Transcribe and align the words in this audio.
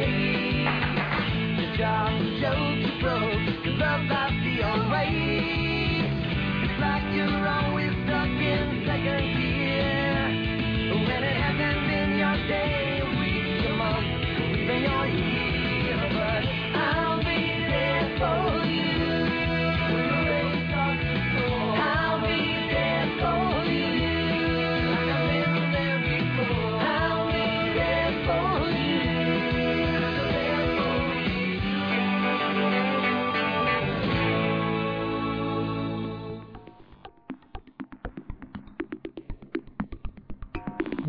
light. 0.00 0.59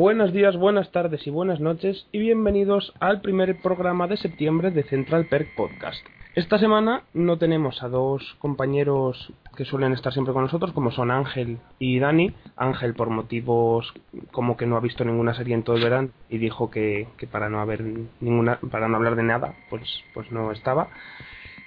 Buenos 0.02 0.34
días, 0.34 0.58
buenas 0.58 0.92
tardes 0.92 1.28
y 1.28 1.30
buenas 1.30 1.60
noches 1.60 2.08
y 2.12 2.18
bienvenidos 2.18 2.92
al 3.00 3.22
primer 3.22 3.62
programa 3.62 4.08
de 4.08 4.18
septiembre 4.18 4.72
de 4.72 4.82
Central 4.82 5.28
Perk 5.28 5.54
Podcast. 5.56 6.04
Esta 6.34 6.58
semana 6.58 7.04
no 7.14 7.38
tenemos 7.38 7.84
a 7.84 7.88
dos 7.88 8.36
compañeros 8.40 9.32
que 9.56 9.64
suelen 9.64 9.94
estar 9.94 10.12
siempre 10.12 10.34
con 10.34 10.42
nosotros, 10.42 10.72
como 10.74 10.90
son 10.90 11.12
Ángel 11.12 11.60
y 11.78 12.00
Dani. 12.00 12.34
Ángel 12.56 12.96
por 12.96 13.12
motivos 13.12 13.94
como 14.32 14.58
que 14.58 14.66
no 14.66 14.76
ha 14.76 14.80
visto 14.80 15.06
ninguna 15.06 15.36
serie 15.36 15.54
en 15.54 15.62
todo 15.62 15.76
el 15.76 15.84
verano 15.84 16.10
y 16.30 16.40
dijo 16.40 16.72
que, 16.72 17.08
que 17.18 17.28
para 17.28 17.50
no 17.50 17.62
haber 17.62 17.84
ninguna, 18.22 18.58
para 18.72 18.88
no 18.88 18.98
hablar 18.98 19.16
de 19.16 19.22
nada, 19.22 19.54
pues, 19.70 19.88
pues 20.16 20.32
no 20.32 20.52
estaba. 20.52 20.88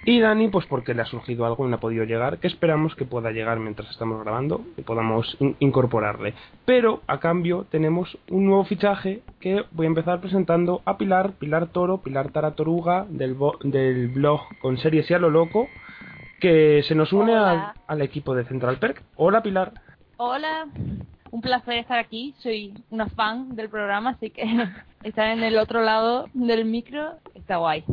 Y 0.07 0.21
Dani, 0.21 0.49
pues 0.49 0.67
porque 0.67 0.93
le 0.93 1.01
ha 1.01 1.07
surgido 1.07 1.47
algo 1.47 1.67
y 1.67 1.71
no 1.71 1.77
ha 1.77 1.81
podido 1.81 2.05
llegar, 2.05 2.39
que 2.39 2.47
esperamos 2.47 2.95
que 2.95 3.07
pueda 3.07 3.31
llegar 3.31 3.59
mientras 3.59 3.91
estamos 3.91 4.23
grabando 4.23 4.61
y 4.77 4.83
podamos 4.83 5.35
in- 5.41 5.57
incorporarle. 5.61 6.35
Pero 6.67 7.01
a 7.07 7.21
cambio 7.21 7.65
tenemos 7.71 8.19
un 8.31 8.45
nuevo 8.45 8.65
fichaje 8.65 9.23
que 9.41 9.65
voy 9.73 9.87
a 9.87 9.89
empezar 9.89 10.21
presentando 10.21 10.83
a 10.85 10.99
Pilar, 10.99 11.33
Pilar 11.39 11.69
Toro, 11.69 12.03
Pilar 12.03 12.31
Taratoruga 12.33 13.07
del, 13.09 13.33
bo- 13.33 13.57
del 13.63 14.09
blog 14.09 14.41
con 14.61 14.77
series 14.77 15.11
y 15.11 15.15
a 15.15 15.19
lo 15.19 15.31
loco, 15.31 15.69
que 16.39 16.83
se 16.87 16.95
nos 16.95 17.15
une 17.15 17.35
al, 17.35 17.73
al 17.87 18.03
equipo 18.03 18.35
de 18.35 18.45
Central 18.45 18.77
Perk. 18.79 19.03
Hola 19.17 19.43
Pilar. 19.43 19.73
Hola, 20.19 20.67
un 21.31 21.41
placer 21.41 21.79
estar 21.79 21.99
aquí. 21.99 22.35
Soy 22.41 22.75
una 22.91 23.07
fan 23.09 23.57
del 23.57 23.71
programa, 23.71 24.11
así 24.11 24.29
que 24.29 24.45
estar 25.03 25.29
en 25.29 25.43
el 25.43 25.57
otro 25.57 25.81
lado 25.81 26.27
del 26.35 26.67
micro 26.67 27.13
está 27.35 27.57
guay. 27.57 27.85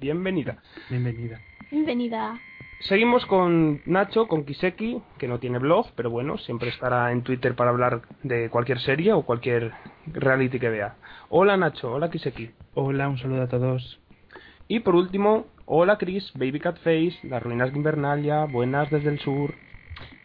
Bienvenida. 0.00 0.56
Bienvenida. 0.88 1.38
Bienvenida. 1.70 2.40
Seguimos 2.80 3.26
con 3.26 3.82
Nacho, 3.84 4.28
con 4.28 4.46
Kiseki, 4.46 5.02
que 5.18 5.28
no 5.28 5.38
tiene 5.38 5.58
blog, 5.58 5.88
pero 5.94 6.08
bueno, 6.08 6.38
siempre 6.38 6.70
estará 6.70 7.12
en 7.12 7.22
Twitter 7.22 7.54
para 7.54 7.68
hablar 7.68 8.00
de 8.22 8.48
cualquier 8.48 8.80
serie 8.80 9.12
o 9.12 9.26
cualquier 9.26 9.72
reality 10.06 10.58
que 10.58 10.70
vea. 10.70 10.94
Hola 11.28 11.58
Nacho, 11.58 11.92
hola 11.92 12.10
Kiseki. 12.10 12.50
Hola, 12.72 13.10
un 13.10 13.18
saludo 13.18 13.42
a 13.42 13.48
todos. 13.48 14.00
Y 14.68 14.80
por 14.80 14.94
último, 14.94 15.44
hola 15.66 15.98
Chris, 15.98 16.32
Baby 16.32 16.60
Cat 16.60 16.78
Face, 16.78 17.18
Las 17.24 17.42
Ruinas 17.42 17.70
de 17.70 17.76
Invernalia, 17.76 18.46
Buenas 18.46 18.88
desde 18.88 19.10
el 19.10 19.18
Sur. 19.18 19.54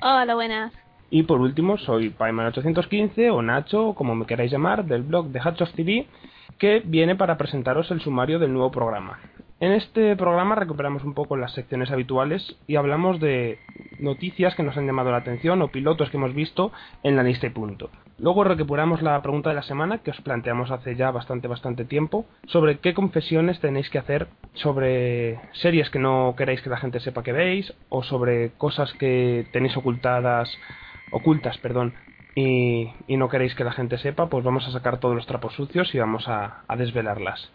Hola, 0.01 0.35
buenas. 0.35 0.71
Y 1.09 1.23
por 1.23 1.41
último, 1.41 1.77
soy 1.77 2.11
Paiman815 2.11 3.29
o 3.29 3.41
Nacho, 3.41 3.89
o 3.89 3.95
como 3.95 4.15
me 4.15 4.25
queráis 4.25 4.53
llamar, 4.53 4.85
del 4.85 5.03
blog 5.03 5.27
de 5.27 5.41
Hatch 5.41 5.61
of 5.63 5.73
TV, 5.73 6.07
que 6.57 6.81
viene 6.85 7.17
para 7.17 7.37
presentaros 7.37 7.91
el 7.91 7.99
sumario 7.99 8.39
del 8.39 8.53
nuevo 8.53 8.71
programa. 8.71 9.19
En 9.61 9.71
este 9.71 10.17
programa 10.17 10.55
recuperamos 10.55 11.05
un 11.05 11.13
poco 11.13 11.37
las 11.37 11.53
secciones 11.53 11.89
habituales 11.89 12.57
y 12.67 12.75
hablamos 12.75 13.21
de 13.21 13.57
noticias 13.99 14.53
que 14.53 14.63
nos 14.63 14.75
han 14.75 14.85
llamado 14.85 15.11
la 15.11 15.17
atención 15.17 15.61
o 15.61 15.69
pilotos 15.69 16.09
que 16.09 16.17
hemos 16.17 16.33
visto 16.33 16.73
en 17.03 17.15
la 17.15 17.23
lista 17.23 17.47
y 17.47 17.51
punto. 17.51 17.89
Luego 18.17 18.43
recuperamos 18.43 19.01
la 19.01 19.21
pregunta 19.21 19.49
de 19.49 19.55
la 19.55 19.63
semana 19.63 19.99
que 19.99 20.11
os 20.11 20.19
planteamos 20.19 20.71
hace 20.71 20.97
ya 20.97 21.09
bastante 21.11 21.47
bastante 21.47 21.85
tiempo 21.85 22.25
sobre 22.47 22.79
qué 22.79 22.93
confesiones 22.93 23.61
tenéis 23.61 23.89
que 23.89 23.97
hacer 23.97 24.27
sobre 24.55 25.39
series 25.53 25.89
que 25.89 25.99
no 25.99 26.35
queréis 26.37 26.61
que 26.61 26.69
la 26.69 26.77
gente 26.77 26.99
sepa 26.99 27.23
que 27.23 27.31
veis 27.31 27.73
o 27.87 28.03
sobre 28.03 28.51
cosas 28.57 28.91
que 28.95 29.47
tenéis 29.53 29.77
ocultadas 29.77 30.49
ocultas, 31.11 31.57
perdón, 31.59 31.93
y, 32.35 32.89
y 33.07 33.15
no 33.15 33.29
queréis 33.29 33.55
que 33.55 33.63
la 33.63 33.71
gente 33.71 33.97
sepa, 33.99 34.27
pues 34.27 34.43
vamos 34.43 34.67
a 34.67 34.71
sacar 34.71 34.99
todos 34.99 35.15
los 35.15 35.27
trapos 35.27 35.53
sucios 35.53 35.95
y 35.95 35.99
vamos 35.99 36.27
a, 36.27 36.63
a 36.67 36.75
desvelarlas. 36.75 37.49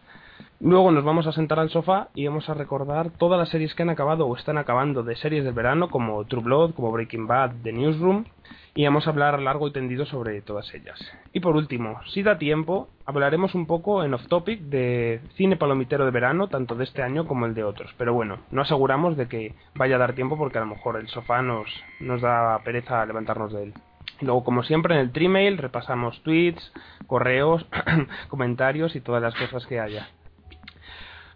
Luego 0.63 0.91
nos 0.91 1.05
vamos 1.05 1.27
a 1.27 1.33
sentar 1.33 1.59
al 1.59 1.71
sofá 1.71 2.09
y 2.15 2.27
vamos 2.27 2.51
a 2.51 2.55
recordar 2.55 3.09
todas 3.13 3.39
las 3.39 3.49
series 3.49 3.75
que 3.75 3.83
han 3.83 3.89
acabado 3.89 4.27
o 4.27 4.37
están 4.37 4.59
acabando 4.59 5.03
de 5.03 5.17
series 5.17 5.43
del 5.43 5.55
verano, 5.55 5.89
como 5.89 6.23
True 6.27 6.43
Blood, 6.43 6.75
como 6.75 6.93
Breaking 6.93 7.27
Bad, 7.27 7.53
The 7.63 7.73
Newsroom, 7.73 8.27
y 8.75 8.85
vamos 8.85 9.07
a 9.07 9.11
hablar 9.11 9.41
largo 9.41 9.69
y 9.69 9.73
tendido 9.73 10.05
sobre 10.05 10.43
todas 10.43 10.75
ellas. 10.75 11.01
Y 11.33 11.41
por 11.41 11.57
último, 11.57 11.99
si 12.09 12.23
da 12.23 12.37
tiempo, 12.37 12.91
hablaremos 13.07 13.55
un 13.55 13.67
poco 13.67 14.05
en 14.05 14.13
off 14.13 14.27
topic 14.29 14.61
de 14.61 15.23
cine 15.35 15.57
palomitero 15.57 16.05
de 16.05 16.11
verano, 16.11 16.49
tanto 16.49 16.75
de 16.75 16.85
este 16.85 17.03
año 17.03 17.27
como 17.27 17.47
el 17.47 17.55
de 17.55 17.65
otros. 17.65 17.95
Pero 17.97 18.13
bueno, 18.13 18.41
no 18.51 18.61
aseguramos 18.61 19.17
de 19.17 19.29
que 19.29 19.55
vaya 19.75 19.97
a 19.97 20.01
dar 20.01 20.15
tiempo 20.15 20.37
porque 20.37 20.59
a 20.59 20.61
lo 20.61 20.67
mejor 20.67 21.01
el 21.01 21.09
sofá 21.09 21.41
nos, 21.41 21.71
nos 22.01 22.21
da 22.21 22.59
pereza 22.65 23.07
levantarnos 23.07 23.51
de 23.55 23.63
él. 23.63 23.75
Luego, 24.21 24.45
como 24.45 24.63
siempre, 24.63 24.95
en 24.95 25.01
el 25.01 25.13
Trimail 25.13 25.57
repasamos 25.57 26.23
tweets, 26.23 26.71
correos, 27.07 27.67
comentarios 28.29 28.95
y 28.95 29.01
todas 29.01 29.23
las 29.23 29.35
cosas 29.35 29.67
que 29.67 29.81
haya. 29.81 30.11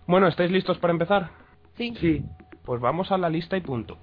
Bueno, 0.07 0.29
¿estáis 0.29 0.51
listos 0.51 0.79
para 0.79 0.93
empezar? 0.93 1.31
Sí. 1.77 1.95
Sí, 1.99 2.25
Pues 2.65 2.81
vamos 2.81 3.11
a 3.11 3.19
la 3.19 3.29
lista 3.31 3.57
y 3.57 3.61
punto. 3.61 3.97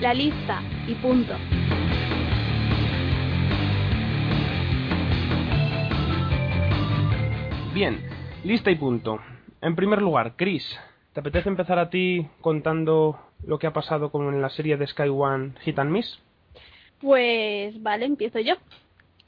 La 0.00 0.14
lista 0.14 0.62
y 0.86 0.94
punto. 0.96 1.34
Bien, 7.74 7.98
lista 8.44 8.70
y 8.70 8.74
punto. 8.76 9.20
En 9.62 9.76
primer 9.76 10.00
lugar, 10.00 10.34
Chris, 10.36 10.64
¿te 11.12 11.20
apetece 11.20 11.48
empezar 11.48 11.78
a 11.78 11.90
ti 11.90 12.26
contando 12.40 13.20
lo 13.44 13.58
que 13.58 13.66
ha 13.66 13.72
pasado 13.72 14.10
con 14.10 14.40
la 14.40 14.48
serie 14.50 14.76
de 14.76 14.86
Sky 14.86 15.08
One 15.08 15.52
Hit 15.62 15.78
and 15.78 15.90
Miss? 15.90 16.18
Pues 17.00 17.82
vale, 17.82 18.06
empiezo 18.06 18.38
yo. 18.40 18.54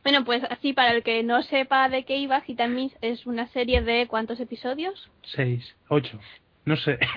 Bueno, 0.03 0.25
pues 0.25 0.43
así 0.51 0.73
para 0.73 0.93
el 0.93 1.03
que 1.03 1.23
no 1.23 1.43
sepa 1.43 1.89
de 1.89 2.05
qué 2.05 2.17
iba, 2.17 2.41
Hit 2.41 2.61
and 2.61 2.75
Miss 2.75 2.93
es 3.03 3.25
una 3.27 3.47
serie 3.49 3.83
de 3.83 4.07
¿cuántos 4.09 4.41
episodios? 4.41 5.09
seis, 5.23 5.75
ocho, 5.89 6.19
no 6.65 6.77
sé. 6.77 6.99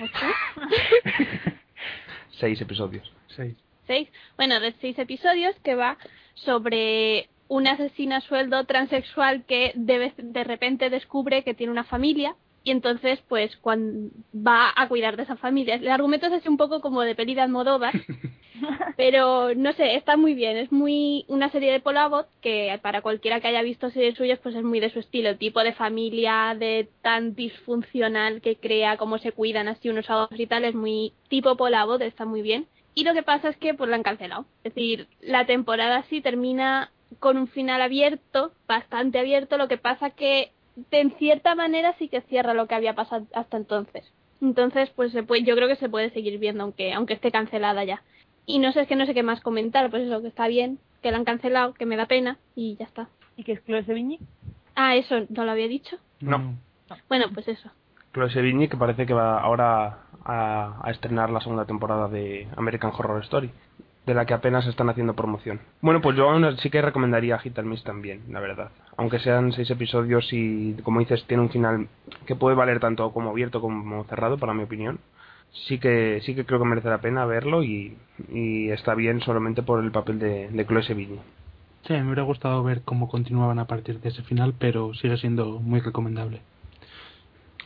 Seis 2.39 2.59
episodios. 2.59 3.09
seis. 3.27 3.55
¿Seis? 3.87 4.09
Bueno, 4.35 4.59
de 4.59 4.73
seis 4.81 4.99
episodios 4.99 5.55
que 5.63 5.73
va 5.75 5.97
sobre 6.33 7.29
una 7.47 7.71
asesina 7.71 8.17
a 8.17 8.21
sueldo 8.21 8.65
transexual 8.65 9.45
que 9.45 9.71
de, 9.75 9.97
vez- 9.99 10.15
de 10.17 10.43
repente 10.43 10.89
descubre 10.89 11.43
que 11.45 11.53
tiene 11.53 11.71
una 11.71 11.85
familia 11.85 12.35
y 12.65 12.71
entonces 12.71 13.19
pues 13.29 13.55
cuando 13.57 14.09
va 14.35 14.73
a 14.75 14.87
cuidar 14.89 15.15
de 15.15 15.23
esa 15.23 15.37
familia. 15.37 15.75
El 15.75 15.87
argumento 15.87 16.25
es 16.25 16.33
así 16.33 16.49
un 16.49 16.57
poco 16.57 16.81
como 16.81 17.01
de 17.01 17.13
peli 17.13 17.35
de 17.35 17.41
Almodóvar, 17.41 17.93
pero 18.97 19.53
no 19.53 19.71
sé, 19.73 19.95
está 19.95 20.17
muy 20.17 20.33
bien. 20.33 20.57
Es 20.57 20.71
muy 20.71 21.25
una 21.27 21.51
serie 21.51 21.71
de 21.71 21.79
Paul 21.79 21.97
Abbott 21.97 22.27
que 22.41 22.77
para 22.81 23.03
cualquiera 23.03 23.39
que 23.39 23.47
haya 23.47 23.61
visto 23.61 23.91
series 23.91 24.17
suyas 24.17 24.39
pues 24.39 24.55
es 24.55 24.63
muy 24.63 24.79
de 24.79 24.89
su 24.89 24.99
estilo, 24.99 25.29
el 25.29 25.37
tipo 25.37 25.63
de 25.63 25.73
familia 25.73 26.55
de 26.57 26.89
tan 27.03 27.35
disfuncional 27.35 28.41
que 28.41 28.55
crea, 28.55 28.97
cómo 28.97 29.19
se 29.19 29.31
cuidan 29.31 29.67
así 29.67 29.89
unos 29.89 30.09
a 30.09 30.23
otros 30.23 30.39
y 30.39 30.47
tal, 30.47 30.65
es 30.65 30.73
muy 30.73 31.13
tipo 31.29 31.55
Paul 31.55 31.75
Abbott, 31.75 32.01
está 32.01 32.25
muy 32.25 32.41
bien. 32.41 32.65
Y 32.95 33.03
lo 33.03 33.13
que 33.13 33.21
pasa 33.21 33.49
es 33.49 33.57
que 33.57 33.75
pues 33.75 33.91
la 33.91 33.97
han 33.97 34.03
cancelado. 34.03 34.45
Es 34.63 34.73
decir, 34.73 35.07
la 35.21 35.45
temporada 35.45 36.03
sí 36.09 36.19
termina 36.19 36.89
con 37.19 37.37
un 37.37 37.47
final 37.47 37.81
abierto, 37.81 38.53
bastante 38.67 39.19
abierto, 39.19 39.57
lo 39.57 39.67
que 39.67 39.77
pasa 39.77 40.09
que 40.09 40.51
de 40.75 40.99
en 40.99 41.11
cierta 41.17 41.55
manera 41.55 41.93
sí 41.97 42.09
que 42.09 42.21
cierra 42.21 42.53
lo 42.53 42.67
que 42.67 42.75
había 42.75 42.95
pasado 42.95 43.25
hasta 43.33 43.57
entonces. 43.57 44.11
Entonces, 44.41 44.89
pues 44.89 45.11
se 45.11 45.23
puede, 45.23 45.43
yo 45.43 45.55
creo 45.55 45.67
que 45.67 45.75
se 45.77 45.89
puede 45.89 46.09
seguir 46.11 46.37
viendo 46.39 46.63
aunque 46.63 46.93
aunque 46.93 47.13
esté 47.13 47.31
cancelada 47.31 47.83
ya. 47.83 48.03
Y 48.45 48.59
no 48.59 48.71
sé, 48.71 48.81
es 48.81 48.87
que 48.87 48.95
no 48.95 49.05
sé 49.05 49.13
qué 49.13 49.23
más 49.23 49.41
comentar, 49.41 49.89
pues 49.89 50.03
eso 50.03 50.21
que 50.21 50.27
está 50.27 50.47
bien, 50.47 50.79
que 51.01 51.11
la 51.11 51.17
han 51.17 51.25
cancelado, 51.25 51.73
que 51.73 51.85
me 51.85 51.97
da 51.97 52.05
pena 52.05 52.37
y 52.55 52.75
ya 52.75 52.85
está. 52.85 53.09
¿Y 53.37 53.43
qué 53.43 53.53
es 53.53 53.65
Chloe 53.65 53.83
Sevigny? 53.83 54.19
Ah, 54.75 54.95
eso 54.95 55.25
no 55.29 55.45
lo 55.45 55.51
había 55.51 55.67
dicho. 55.67 55.97
No. 56.19 56.55
Bueno, 57.09 57.25
pues 57.33 57.47
eso. 57.47 57.69
Chloe 58.13 58.29
Sevigny, 58.29 58.67
que 58.67 58.77
parece 58.77 59.05
que 59.05 59.13
va 59.13 59.39
ahora 59.39 59.99
a, 60.23 60.81
a 60.83 60.91
estrenar 60.91 61.29
la 61.29 61.41
segunda 61.41 61.65
temporada 61.65 62.07
de 62.07 62.47
American 62.55 62.91
Horror 62.91 63.23
Story. 63.23 63.49
De 64.05 64.13
la 64.13 64.25
que 64.25 64.33
apenas 64.33 64.67
están 64.67 64.89
haciendo 64.89 65.15
promoción. 65.15 65.59
Bueno, 65.81 66.01
pues 66.01 66.15
yo 66.15 66.29
aún 66.29 66.57
sí 66.57 66.69
que 66.69 66.81
recomendaría 66.81 67.39
Hit 67.39 67.57
and 67.57 67.67
Miss 67.67 67.83
también, 67.83 68.21
la 68.29 68.39
verdad. 68.39 68.69
Aunque 68.97 69.19
sean 69.19 69.51
seis 69.51 69.69
episodios 69.71 70.31
y, 70.31 70.75
como 70.83 70.99
dices, 70.99 71.25
tiene 71.27 71.43
un 71.43 71.49
final 71.49 71.87
que 72.25 72.35
puede 72.35 72.55
valer 72.55 72.79
tanto 72.79 73.11
como 73.11 73.31
abierto 73.31 73.61
como 73.61 74.03
cerrado, 74.05 74.37
para 74.37 74.53
mi 74.53 74.63
opinión. 74.63 74.99
Sí 75.67 75.79
que 75.79 76.19
sí 76.23 76.35
que 76.35 76.45
creo 76.45 76.59
que 76.59 76.65
merece 76.65 76.89
la 76.89 77.01
pena 77.01 77.25
verlo 77.25 77.63
y, 77.63 77.97
y 78.29 78.69
está 78.69 78.93
bien 78.93 79.21
solamente 79.21 79.63
por 79.63 79.83
el 79.83 79.91
papel 79.91 80.19
de, 80.19 80.49
de 80.49 80.65
Chloe 80.65 80.83
Sevigny. 80.83 81.19
Sí, 81.83 81.93
me 81.93 82.05
hubiera 82.05 82.23
gustado 82.23 82.63
ver 82.63 82.81
cómo 82.83 83.07
continuaban 83.07 83.59
a 83.59 83.65
partir 83.65 83.99
de 84.01 84.09
ese 84.09 84.23
final, 84.23 84.53
pero 84.57 84.93
sigue 84.95 85.17
siendo 85.17 85.59
muy 85.59 85.79
recomendable. 85.79 86.41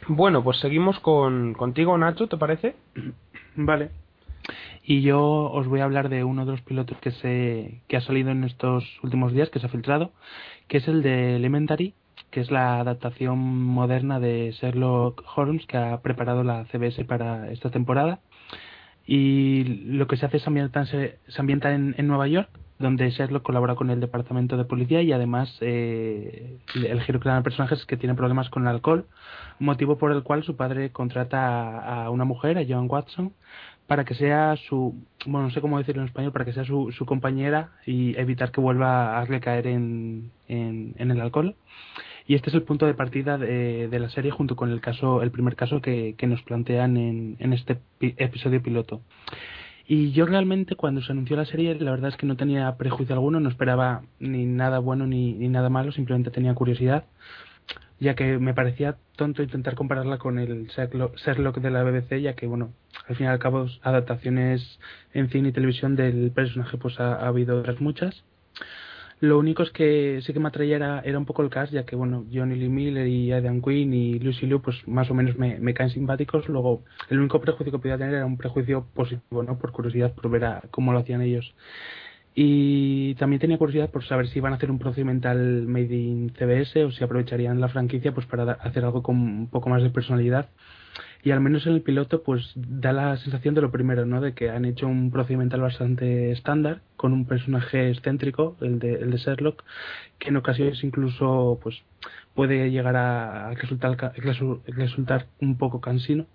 Bueno, 0.08 0.44
pues 0.44 0.60
seguimos 0.60 1.00
con 1.00 1.54
contigo, 1.54 1.98
Nacho, 1.98 2.28
¿te 2.28 2.38
parece? 2.38 2.76
Vale. 3.56 3.92
Y 4.84 5.02
yo 5.02 5.52
os 5.52 5.68
voy 5.68 5.82
a 5.82 5.84
hablar 5.84 6.10
de 6.10 6.24
uno 6.24 6.46
de 6.46 6.52
los 6.52 6.62
pilotos 6.62 6.98
que 7.00 7.12
se 7.12 7.82
que 7.88 7.98
ha 7.98 8.02
salido 8.02 8.32
en 8.32 8.44
estos 8.44 8.84
últimos 9.04 9.34
días, 9.34 9.50
que 9.50 9.60
se 9.60 9.66
ha 9.66 9.70
filtrado, 9.70 10.12
que 10.68 10.78
es 10.78 10.88
el 10.88 11.02
de 11.04 11.36
Elementary, 11.36 11.94
que 12.32 12.42
es 12.42 12.52
la 12.52 12.80
adaptación 12.80 13.40
moderna 13.40 14.20
de 14.20 14.52
Sherlock 14.52 15.24
Holmes 15.36 15.66
que 15.66 15.78
ha 15.78 16.02
preparado 16.02 16.44
la 16.44 16.66
CBS 16.66 17.04
para 17.06 17.52
esta 17.52 17.70
temporada. 17.70 18.20
Y 19.06 19.64
lo 19.64 20.08
que 20.08 20.18
se 20.18 20.26
hace 20.26 20.38
es 20.38 20.48
ambientar, 20.48 20.86
se, 20.88 21.18
ambienta 21.38 21.74
en, 21.74 21.96
Nueva 22.08 22.28
York 22.28 22.50
donde 22.78 23.10
Sherlock 23.10 23.44
colabora 23.44 23.76
con 23.76 23.90
el 23.90 24.00
departamento 24.00 24.56
de 24.56 24.64
policía 24.64 25.02
y 25.02 25.12
además 25.12 25.54
eh, 25.60 26.60
el 26.76 27.02
giro 27.02 27.20
que 27.20 27.28
dan 27.28 27.38
al 27.38 27.44
personaje 27.44 27.76
es 27.76 27.86
que 27.86 27.98
tiene 27.98 28.16
problemas 28.16 28.50
con 28.50 28.64
el 28.64 28.70
alcohol, 28.70 29.06
motivo 29.60 29.98
por 29.98 30.14
el 30.14 30.24
cual 30.24 30.44
su 30.44 30.56
padre 30.56 30.92
contrata 30.92 32.04
a, 32.06 32.10
una 32.10 32.24
mujer, 32.24 32.58
a 32.58 32.66
Joan 32.66 32.88
Watson, 32.90 33.34
para 33.90 34.06
que 34.06 34.14
sea 34.14 34.56
su, 34.56 34.94
bueno, 35.26 35.48
no 35.48 35.52
sé 35.52 35.62
cómo 35.62 35.80
decirlo 35.80 36.04
en 36.04 36.10
español, 36.10 36.32
para 36.32 36.46
que 36.46 36.54
sea 36.54 36.64
su, 36.64 36.92
su 36.92 37.08
compañera 37.08 37.72
y 37.88 38.16
evitar 38.20 38.52
que 38.52 38.62
vuelva 38.62 39.20
a 39.20 39.26
recaer 39.26 39.66
en, 39.66 40.30
en, 40.48 40.94
el 40.96 41.20
alcohol. 41.20 41.56
Y 42.28 42.36
este 42.36 42.52
es 42.52 42.54
el 42.54 42.62
punto 42.62 42.86
de 42.86 42.94
partida 42.94 43.40
de, 43.40 43.88
de, 43.88 44.00
la 44.00 44.12
serie 44.12 44.30
junto 44.30 44.56
con 44.56 44.70
el 44.70 44.80
caso, 44.80 45.24
el 45.24 45.32
primer 45.32 45.56
caso 45.56 45.82
que, 45.82 46.14
que 46.20 46.28
nos 46.28 46.44
plantean 46.44 46.98
en, 46.98 47.36
en 47.40 47.52
este 47.52 47.80
episodio 48.00 48.62
piloto. 48.62 49.02
Y 49.88 50.12
yo 50.12 50.28
realmente 50.28 50.76
cuando 50.76 51.02
se 51.02 51.12
anunció 51.12 51.36
la 51.36 51.46
serie, 51.46 51.74
la 51.74 51.90
verdad 51.90 52.12
es 52.12 52.18
que 52.18 52.28
no 52.28 52.38
tenía 52.38 52.78
prejuicio 52.78 53.16
alguno, 53.16 53.40
no 53.40 53.50
esperaba 53.50 54.04
ni 54.20 54.46
nada 54.46 54.78
bueno 54.78 55.08
ni, 55.08 55.34
ni 55.34 55.50
nada 55.50 55.72
malo, 55.72 55.92
simplemente 55.92 56.30
tenía 56.30 56.54
curiosidad, 56.54 57.06
ya 58.00 58.16
que 58.16 58.38
me 58.38 58.54
parecía 58.54 58.98
tonto 59.16 59.44
intentar 59.44 59.76
compararla 59.76 60.18
con 60.18 60.40
el 60.40 60.68
Sherlock 60.68 61.58
de 61.58 61.70
la 61.70 61.84
BBC, 61.84 62.22
ya 62.22 62.34
que, 62.34 62.48
bueno, 62.48 62.74
al 63.08 63.16
fin 63.16 63.26
y 63.26 63.30
al 63.30 63.40
cabo, 63.40 63.68
adaptaciones 63.82 64.80
en 65.14 65.30
cine 65.30 65.50
y 65.50 65.52
televisión 65.52 65.96
del 65.96 66.32
personaje, 66.32 66.78
pues 66.78 67.00
ha, 67.00 67.16
ha 67.16 67.28
habido 67.28 67.60
otras 67.60 67.82
muchas. 67.82 68.24
Lo 69.22 69.38
único 69.38 69.64
es 69.64 69.72
que 69.72 70.22
sí 70.22 70.32
que 70.32 70.40
me 70.40 70.48
atraía 70.48 70.78
era, 70.78 71.02
era 71.02 71.18
un 71.18 71.26
poco 71.26 71.42
el 71.42 71.50
cast, 71.50 71.74
ya 71.74 71.86
que, 71.86 71.98
bueno, 71.98 72.26
Johnny 72.34 72.56
Lee 72.56 72.70
Miller 72.70 73.06
y 73.06 73.34
Aidan 73.34 73.62
Quinn 73.62 73.94
y 73.94 74.18
Lucy 74.18 74.46
Liu, 74.46 74.62
pues 74.62 74.88
más 74.88 75.12
o 75.12 75.14
menos 75.14 75.38
me, 75.38 75.60
me 75.60 75.74
caen 75.74 75.90
simpáticos. 75.90 76.48
Luego, 76.48 76.84
el 77.10 77.20
único 77.20 77.42
prejuicio 77.42 77.74
que 77.74 77.80
podía 77.80 77.98
tener 77.98 78.16
era 78.16 78.26
un 78.26 78.38
prejuicio 78.38 78.86
positivo, 78.94 79.44
¿no? 79.44 79.60
Por 79.60 79.74
curiosidad, 79.74 80.14
por 80.14 80.32
ver 80.32 80.46
a 80.46 80.64
cómo 80.72 80.94
lo 80.94 81.00
hacían 81.00 81.22
ellos. 81.22 81.54
Y 82.42 83.16
también 83.16 83.42
tenía 83.42 83.58
curiosidad 83.58 83.92
por 83.92 84.06
saber 84.06 84.30
si 84.30 84.40
iban 84.40 84.54
a 84.54 84.56
hacer 84.56 84.72
un 84.72 84.80
procedimental 84.80 85.68
made 85.68 85.94
in 85.94 86.32
CBS 86.40 86.86
o 86.86 86.92
si 86.92 87.04
aprovecharían 87.04 87.60
la 87.60 87.68
franquicia 87.68 88.14
pues 88.14 88.26
para 88.28 88.54
hacer 88.54 88.86
algo 88.86 89.04
con 89.04 89.18
un 89.18 89.50
poco 89.50 89.68
más 89.68 89.84
de 89.84 89.90
personalidad 89.90 90.48
y 91.22 91.32
al 91.32 91.42
menos 91.42 91.68
en 91.68 91.74
el 91.74 91.82
piloto 91.82 92.24
pues 92.24 92.54
da 92.56 92.94
la 92.94 93.18
sensación 93.18 93.56
de 93.56 93.62
lo 93.62 93.72
primero, 93.72 94.06
¿no? 94.06 94.22
De 94.22 94.34
que 94.36 94.50
han 94.50 94.64
hecho 94.64 94.88
un 94.88 95.12
procedimental 95.12 95.60
bastante 95.60 96.32
estándar 96.32 96.80
con 96.96 97.12
un 97.12 97.26
personaje 97.26 97.90
excéntrico, 97.90 98.56
el 98.62 98.80
de, 98.80 98.94
el 98.94 99.12
de 99.12 99.18
Sherlock, 99.18 99.62
que 100.18 100.30
en 100.30 100.38
ocasiones 100.38 100.82
incluso 100.82 101.60
pues 101.62 101.76
puede 102.36 102.72
llegar 102.72 102.96
a, 102.96 103.54
resultar, 103.56 104.14
resultar 104.66 105.28
un 105.42 105.58
poco 105.58 105.82
cansino. 105.82 106.26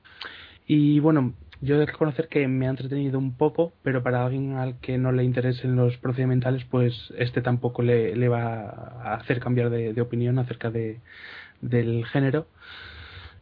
Y 0.66 1.00
bueno, 1.00 1.32
yo 1.60 1.76
he 1.76 1.78
de 1.78 1.86
reconocer 1.86 2.28
que 2.28 2.46
me 2.48 2.66
ha 2.66 2.70
entretenido 2.70 3.18
un 3.18 3.36
poco, 3.36 3.72
pero 3.82 4.02
para 4.02 4.24
alguien 4.24 4.54
al 4.54 4.78
que 4.80 4.98
no 4.98 5.12
le 5.12 5.24
interesen 5.24 5.76
los 5.76 5.96
procedimentales, 5.98 6.64
pues 6.64 7.12
este 7.18 7.42
tampoco 7.42 7.82
le, 7.82 8.16
le 8.16 8.28
va 8.28 8.60
a 8.68 9.14
hacer 9.14 9.40
cambiar 9.40 9.70
de, 9.70 9.92
de 9.92 10.00
opinión 10.00 10.38
acerca 10.38 10.70
de, 10.70 11.00
del 11.60 12.04
género. 12.06 12.46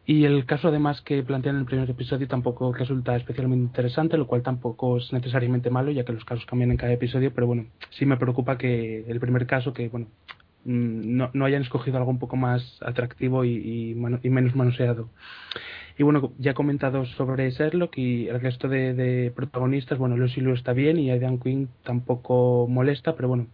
Y 0.04 0.24
el 0.24 0.46
caso 0.46 0.68
además 0.68 1.00
que 1.00 1.22
plantean 1.22 1.56
en 1.56 1.60
el 1.60 1.66
primer 1.66 1.88
episodio 1.88 2.26
tampoco 2.26 2.72
resulta 2.72 3.14
especialmente 3.14 3.64
interesante, 3.64 4.16
lo 4.16 4.26
cual 4.26 4.42
tampoco 4.42 4.96
es 4.96 5.12
necesariamente 5.12 5.70
malo, 5.70 5.92
ya 5.92 6.04
que 6.04 6.12
los 6.12 6.24
casos 6.24 6.44
cambian 6.44 6.72
en 6.72 6.76
cada 6.76 6.92
episodio, 6.92 7.32
pero 7.32 7.46
bueno, 7.46 7.66
sí 7.90 8.04
me 8.04 8.16
preocupa 8.16 8.58
que 8.58 9.04
el 9.06 9.20
primer 9.20 9.46
caso, 9.46 9.72
que 9.72 9.88
bueno, 9.88 10.08
no, 10.64 11.30
no 11.32 11.44
hayan 11.44 11.62
escogido 11.62 11.96
algo 11.98 12.10
un 12.10 12.18
poco 12.18 12.36
más 12.36 12.78
atractivo 12.82 13.44
y, 13.44 13.94
menos 13.94 14.54
manoseado. 14.54 15.08
Y 15.98 16.04
bueno, 16.04 16.32
ya 16.38 16.52
he 16.52 16.54
comentado 16.54 17.04
sobre 17.04 17.50
Sherlock 17.50 17.98
y 17.98 18.28
el 18.28 18.40
resto 18.40 18.68
de, 18.68 19.32
protagonistas, 19.34 19.98
bueno, 19.98 20.16
Lucy 20.16 20.40
Liu 20.40 20.54
está 20.54 20.72
bien 20.72 20.98
y 20.98 21.10
Aidan 21.10 21.38
Quinn 21.38 21.68
tampoco 21.82 22.66
molesta, 22.68 23.14
pero 23.14 23.28
bueno, 23.28 23.46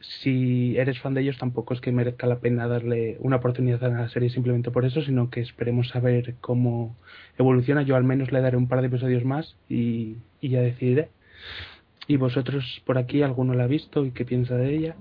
si 0.00 0.76
eres 0.78 0.98
fan 1.00 1.14
de 1.14 1.22
ellos 1.22 1.38
tampoco 1.38 1.74
es 1.74 1.80
que 1.80 1.92
merezca 1.92 2.26
la 2.26 2.38
pena 2.38 2.68
darle 2.68 3.16
una 3.20 3.36
oportunidad 3.36 3.84
a 3.84 3.88
la 3.88 4.08
serie 4.08 4.30
simplemente 4.30 4.70
por 4.70 4.84
eso, 4.84 5.02
sino 5.02 5.30
que 5.30 5.40
esperemos 5.40 5.94
a 5.94 6.00
ver 6.00 6.34
cómo 6.40 6.96
evoluciona. 7.38 7.82
Yo 7.82 7.96
al 7.96 8.04
menos 8.04 8.32
le 8.32 8.40
daré 8.40 8.56
un 8.56 8.68
par 8.68 8.80
de 8.80 8.88
episodios 8.88 9.24
más 9.24 9.56
y, 9.68 10.16
y 10.40 10.50
ya 10.50 10.60
decidiré. 10.60 11.08
¿Y 12.06 12.16
vosotros 12.16 12.82
por 12.84 12.98
aquí 12.98 13.22
alguno 13.22 13.54
la 13.54 13.64
ha 13.64 13.66
visto 13.66 14.04
y 14.04 14.10
qué 14.10 14.24
piensa 14.24 14.56
de 14.56 14.74
ella? 14.74 14.96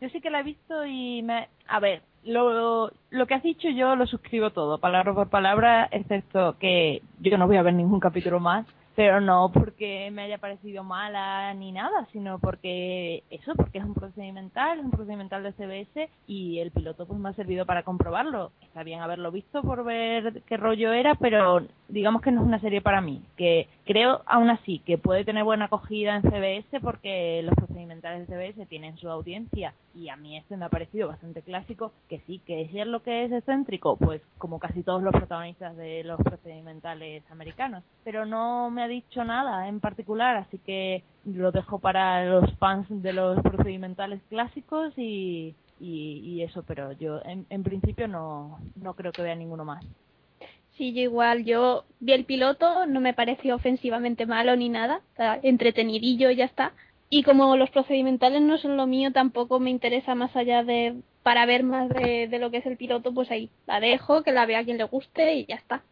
Yo 0.00 0.08
sí 0.10 0.20
que 0.20 0.30
la 0.30 0.40
he 0.40 0.44
visto 0.44 0.84
y 0.84 1.22
me... 1.22 1.48
A 1.68 1.80
ver, 1.80 2.02
lo, 2.24 2.90
lo 3.10 3.26
que 3.26 3.34
has 3.34 3.42
dicho 3.42 3.68
yo 3.68 3.96
lo 3.96 4.06
suscribo 4.06 4.50
todo, 4.50 4.78
palabra 4.78 5.14
por 5.14 5.30
palabra, 5.30 5.88
excepto 5.90 6.56
que 6.58 7.02
yo 7.20 7.38
no 7.38 7.46
voy 7.46 7.56
a 7.56 7.62
ver 7.62 7.74
ningún 7.74 8.00
capítulo 8.00 8.40
más 8.40 8.66
pero 8.96 9.20
no 9.20 9.50
porque 9.52 10.10
me 10.10 10.22
haya 10.22 10.38
parecido 10.38 10.82
mala 10.82 11.52
ni 11.52 11.70
nada, 11.70 12.08
sino 12.12 12.38
porque 12.38 13.22
eso, 13.30 13.54
porque 13.54 13.78
es 13.78 13.84
un 13.84 13.92
procedimental, 13.92 14.78
es 14.78 14.84
un 14.86 14.90
procedimental 14.90 15.42
de 15.42 15.52
CBS 15.52 16.08
y 16.26 16.60
el 16.60 16.70
piloto 16.70 17.06
pues 17.06 17.20
me 17.20 17.28
ha 17.28 17.34
servido 17.34 17.66
para 17.66 17.82
comprobarlo. 17.82 18.52
Está 18.62 18.82
bien 18.82 19.00
haberlo 19.00 19.30
visto 19.30 19.62
por 19.62 19.84
ver 19.84 20.42
qué 20.46 20.56
rollo 20.56 20.94
era, 20.94 21.14
pero 21.14 21.60
digamos 21.88 22.22
que 22.22 22.32
no 22.32 22.40
es 22.40 22.46
una 22.46 22.60
serie 22.60 22.80
para 22.80 23.02
mí, 23.02 23.22
que 23.36 23.68
creo 23.84 24.22
aún 24.24 24.48
así 24.48 24.78
que 24.80 24.96
puede 24.96 25.24
tener 25.24 25.44
buena 25.44 25.66
acogida 25.66 26.16
en 26.16 26.22
CBS 26.22 26.80
porque 26.80 27.42
los 27.44 27.54
procedimentales 27.54 28.26
de 28.26 28.34
CBS 28.34 28.66
tienen 28.66 28.96
su 28.96 29.10
audiencia 29.10 29.74
y 29.94 30.08
a 30.08 30.16
mí 30.16 30.36
este 30.36 30.56
me 30.56 30.64
ha 30.64 30.70
parecido 30.70 31.08
bastante 31.08 31.42
clásico, 31.42 31.92
que 32.08 32.20
sí, 32.26 32.40
que 32.46 32.62
es 32.62 32.86
lo 32.86 33.02
que 33.02 33.24
es 33.24 33.32
excéntrico, 33.32 33.96
pues 33.96 34.22
como 34.38 34.58
casi 34.58 34.82
todos 34.82 35.02
los 35.02 35.12
protagonistas 35.12 35.76
de 35.76 36.02
los 36.04 36.18
procedimentales 36.20 37.22
americanos, 37.30 37.84
pero 38.04 38.24
no 38.24 38.70
me 38.70 38.85
dicho 38.88 39.24
nada 39.24 39.68
en 39.68 39.80
particular, 39.80 40.36
así 40.36 40.58
que 40.58 41.02
lo 41.24 41.52
dejo 41.52 41.78
para 41.78 42.24
los 42.24 42.52
fans 42.58 42.86
de 42.88 43.12
los 43.12 43.40
procedimentales 43.42 44.20
clásicos 44.28 44.92
y, 44.96 45.54
y, 45.80 46.42
eso, 46.42 46.62
pero 46.66 46.92
yo 46.92 47.20
en, 47.24 47.62
principio 47.62 48.08
no, 48.08 48.58
no 48.76 48.94
creo 48.94 49.12
que 49.12 49.22
vea 49.22 49.34
ninguno 49.34 49.64
más. 49.64 49.84
Sí, 50.76 50.92
yo 50.92 51.00
igual, 51.00 51.44
yo 51.44 51.84
vi 52.00 52.12
el 52.12 52.24
piloto, 52.24 52.86
no 52.86 53.00
me 53.00 53.14
pareció 53.14 53.56
ofensivamente 53.56 54.26
malo 54.26 54.56
ni 54.56 54.68
nada, 54.68 55.00
entretenidillo 55.42 56.30
y 56.30 56.36
ya 56.36 56.44
está. 56.44 56.72
Y 57.08 57.22
como 57.22 57.56
los 57.56 57.70
procedimentales 57.70 58.42
no 58.42 58.58
son 58.58 58.76
lo 58.76 58.86
mío, 58.86 59.12
tampoco 59.12 59.58
me 59.58 59.70
interesa 59.70 60.14
más 60.14 60.34
allá 60.36 60.64
de, 60.64 60.96
para 61.22 61.46
ver 61.46 61.62
más 61.62 61.88
de, 61.88 62.28
de 62.28 62.38
lo 62.38 62.50
que 62.50 62.58
es 62.58 62.66
el 62.66 62.76
piloto, 62.76 63.14
pues 63.14 63.30
ahí 63.30 63.48
la 63.66 63.80
dejo, 63.80 64.22
que 64.22 64.32
la 64.32 64.44
vea 64.44 64.64
quien 64.64 64.76
le 64.76 64.84
guste 64.84 65.34
y 65.34 65.46
ya 65.46 65.54
está. 65.54 65.82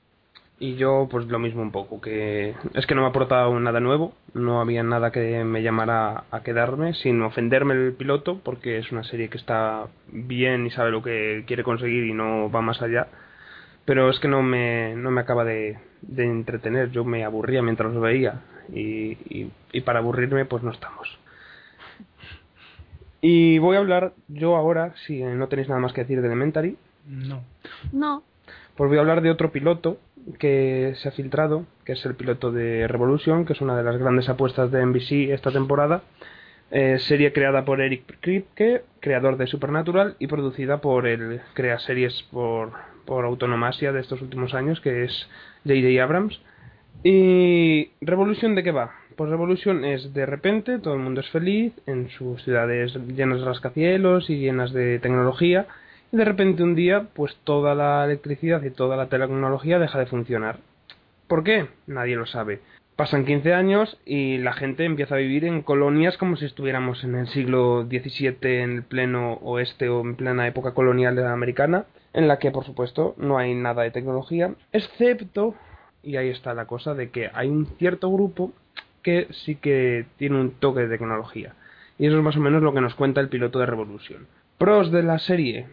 Y 0.58 0.76
yo, 0.76 1.08
pues 1.10 1.26
lo 1.26 1.40
mismo 1.40 1.62
un 1.62 1.72
poco, 1.72 2.00
que 2.00 2.54
es 2.74 2.86
que 2.86 2.94
no 2.94 3.00
me 3.00 3.08
ha 3.08 3.10
aportado 3.10 3.58
nada 3.58 3.80
nuevo, 3.80 4.14
no 4.34 4.60
había 4.60 4.84
nada 4.84 5.10
que 5.10 5.42
me 5.42 5.62
llamara 5.62 6.24
a 6.30 6.42
quedarme, 6.44 6.94
sin 6.94 7.20
ofenderme 7.22 7.74
el 7.74 7.92
piloto, 7.94 8.38
porque 8.42 8.78
es 8.78 8.92
una 8.92 9.02
serie 9.02 9.28
que 9.28 9.36
está 9.36 9.88
bien 10.12 10.64
y 10.66 10.70
sabe 10.70 10.92
lo 10.92 11.02
que 11.02 11.42
quiere 11.46 11.64
conseguir 11.64 12.04
y 12.04 12.14
no 12.14 12.50
va 12.50 12.62
más 12.62 12.80
allá. 12.82 13.08
Pero 13.84 14.08
es 14.10 14.20
que 14.20 14.28
no 14.28 14.42
me, 14.42 14.94
no 14.94 15.10
me 15.10 15.20
acaba 15.22 15.44
de, 15.44 15.76
de 16.02 16.24
entretener, 16.24 16.90
yo 16.92 17.04
me 17.04 17.24
aburría 17.24 17.60
mientras 17.60 17.92
lo 17.92 18.00
veía 18.00 18.42
y, 18.72 19.18
y, 19.28 19.50
y 19.72 19.80
para 19.80 19.98
aburrirme 19.98 20.44
pues 20.44 20.62
no 20.62 20.70
estamos. 20.70 21.18
Y 23.20 23.58
voy 23.58 23.76
a 23.76 23.80
hablar 23.80 24.12
yo 24.28 24.54
ahora, 24.54 24.94
si 25.06 25.22
no 25.22 25.48
tenéis 25.48 25.68
nada 25.68 25.80
más 25.80 25.92
que 25.92 26.02
decir 26.02 26.20
de 26.20 26.26
Elementary. 26.28 26.76
No. 27.06 27.42
No. 27.92 28.22
Pues 28.76 28.88
voy 28.88 28.98
a 28.98 29.00
hablar 29.00 29.22
de 29.22 29.30
otro 29.30 29.50
piloto 29.50 29.98
que 30.38 30.94
se 30.96 31.08
ha 31.08 31.12
filtrado, 31.12 31.66
que 31.84 31.92
es 31.92 32.04
el 32.06 32.14
piloto 32.14 32.50
de 32.50 32.88
Revolution, 32.88 33.44
que 33.44 33.52
es 33.52 33.60
una 33.60 33.76
de 33.76 33.82
las 33.82 33.98
grandes 33.98 34.28
apuestas 34.28 34.70
de 34.70 34.84
NBC 34.84 35.32
esta 35.32 35.50
temporada. 35.50 36.02
Eh, 36.70 36.98
serie 36.98 37.32
creada 37.32 37.64
por 37.64 37.80
Eric 37.80 38.18
Kripke, 38.20 38.82
creador 39.00 39.36
de 39.36 39.46
Supernatural, 39.46 40.16
y 40.18 40.26
producida 40.26 40.80
por 40.80 41.06
el 41.06 41.40
crea 41.52 41.78
series 41.78 42.22
por, 42.32 42.72
por 43.04 43.24
autonomasia 43.24 43.92
de 43.92 44.00
estos 44.00 44.22
últimos 44.22 44.54
años, 44.54 44.80
que 44.80 45.04
es 45.04 45.28
J.J. 45.64 46.02
Abrams. 46.02 46.40
¿Y 47.02 47.90
Revolution 48.00 48.54
de 48.54 48.62
qué 48.62 48.72
va? 48.72 48.92
Pues 49.14 49.30
Revolution 49.30 49.84
es 49.84 50.12
de 50.14 50.26
repente, 50.26 50.78
todo 50.78 50.94
el 50.94 51.00
mundo 51.00 51.20
es 51.20 51.28
feliz, 51.30 51.72
en 51.86 52.08
sus 52.10 52.42
ciudades 52.42 52.94
llenas 53.14 53.40
de 53.40 53.44
rascacielos 53.44 54.28
y 54.28 54.38
llenas 54.38 54.72
de 54.72 54.98
tecnología, 54.98 55.66
de 56.14 56.24
repente 56.24 56.62
un 56.62 56.74
día, 56.74 57.08
pues 57.14 57.36
toda 57.44 57.74
la 57.74 58.04
electricidad 58.04 58.62
y 58.62 58.70
toda 58.70 58.96
la 58.96 59.08
tecnología 59.08 59.78
deja 59.78 59.98
de 59.98 60.06
funcionar. 60.06 60.58
¿Por 61.26 61.42
qué? 61.42 61.66
Nadie 61.86 62.16
lo 62.16 62.26
sabe. 62.26 62.60
Pasan 62.96 63.24
15 63.24 63.52
años 63.52 63.98
y 64.06 64.38
la 64.38 64.52
gente 64.52 64.84
empieza 64.84 65.16
a 65.16 65.18
vivir 65.18 65.44
en 65.44 65.62
colonias 65.62 66.16
como 66.16 66.36
si 66.36 66.44
estuviéramos 66.44 67.02
en 67.02 67.16
el 67.16 67.26
siglo 67.26 67.84
XVII, 67.88 68.36
en 68.42 68.70
el 68.70 68.82
pleno 68.84 69.34
oeste 69.42 69.88
o 69.88 70.00
en 70.02 70.14
plena 70.14 70.46
época 70.46 70.74
colonial 70.74 71.18
americana, 71.26 71.86
en 72.12 72.28
la 72.28 72.38
que, 72.38 72.52
por 72.52 72.64
supuesto, 72.64 73.16
no 73.18 73.36
hay 73.36 73.52
nada 73.54 73.82
de 73.82 73.90
tecnología, 73.90 74.54
excepto, 74.70 75.56
y 76.04 76.16
ahí 76.16 76.28
está 76.28 76.54
la 76.54 76.66
cosa, 76.66 76.94
de 76.94 77.10
que 77.10 77.30
hay 77.34 77.48
un 77.48 77.66
cierto 77.78 78.08
grupo 78.12 78.52
que 79.02 79.26
sí 79.32 79.56
que 79.56 80.06
tiene 80.16 80.40
un 80.40 80.52
toque 80.52 80.82
de 80.82 80.96
tecnología. 80.96 81.54
Y 81.98 82.06
eso 82.06 82.16
es 82.16 82.22
más 82.22 82.36
o 82.36 82.40
menos 82.40 82.62
lo 82.62 82.72
que 82.72 82.80
nos 82.80 82.94
cuenta 82.94 83.20
el 83.20 83.28
piloto 83.28 83.58
de 83.58 83.66
Revolution. 83.66 84.28
Pros 84.58 84.90
de 84.90 85.02
la 85.02 85.18
serie, 85.18 85.66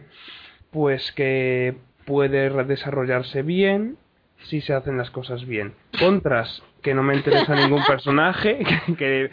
pues 0.70 1.12
que 1.12 1.76
puede 2.04 2.50
desarrollarse 2.64 3.42
bien 3.42 3.96
si 4.44 4.60
se 4.60 4.74
hacen 4.74 4.98
las 4.98 5.10
cosas 5.10 5.46
bien. 5.46 5.74
Contras, 5.98 6.62
que 6.82 6.94
no 6.94 7.02
me 7.02 7.14
interesa 7.14 7.54
ningún 7.56 7.84
personaje, 7.84 8.58
que, 8.86 8.94
que 8.96 9.30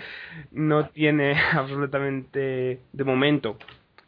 no 0.52 0.90
tiene 0.90 1.36
absolutamente, 1.54 2.80
de 2.92 3.04
momento, 3.04 3.58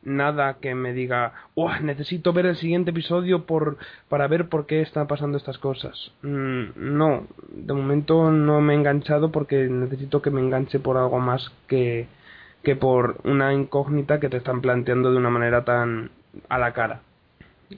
nada 0.04 0.58
que 0.60 0.76
me 0.76 0.94
diga, 0.94 1.34
"Uah, 1.56 1.80
necesito 1.80 2.34
ver 2.34 2.46
el 2.46 2.56
siguiente 2.56 2.92
episodio 2.92 3.46
por 3.46 3.78
para 4.10 4.28
ver 4.28 4.50
por 4.50 4.66
qué 4.66 4.82
están 4.82 5.08
pasando 5.08 5.38
estas 5.38 5.58
cosas." 5.58 6.12
Mm, 6.22 6.64
no, 6.76 7.28
de 7.50 7.74
momento 7.74 8.32
no 8.32 8.62
me 8.62 8.74
he 8.74 8.78
enganchado 8.78 9.32
porque 9.32 9.68
necesito 9.70 10.22
que 10.22 10.32
me 10.32 10.42
enganche 10.42 10.80
por 10.80 10.98
algo 10.98 11.20
más 11.20 11.52
que 11.68 12.08
que 12.64 12.76
por 12.76 13.18
una 13.24 13.54
incógnita 13.54 14.20
que 14.20 14.30
te 14.30 14.38
están 14.38 14.62
planteando 14.62 15.12
de 15.12 15.18
una 15.18 15.30
manera 15.30 15.66
tan 15.66 16.12
a 16.50 16.58
la 16.60 16.74
cara. 16.74 17.02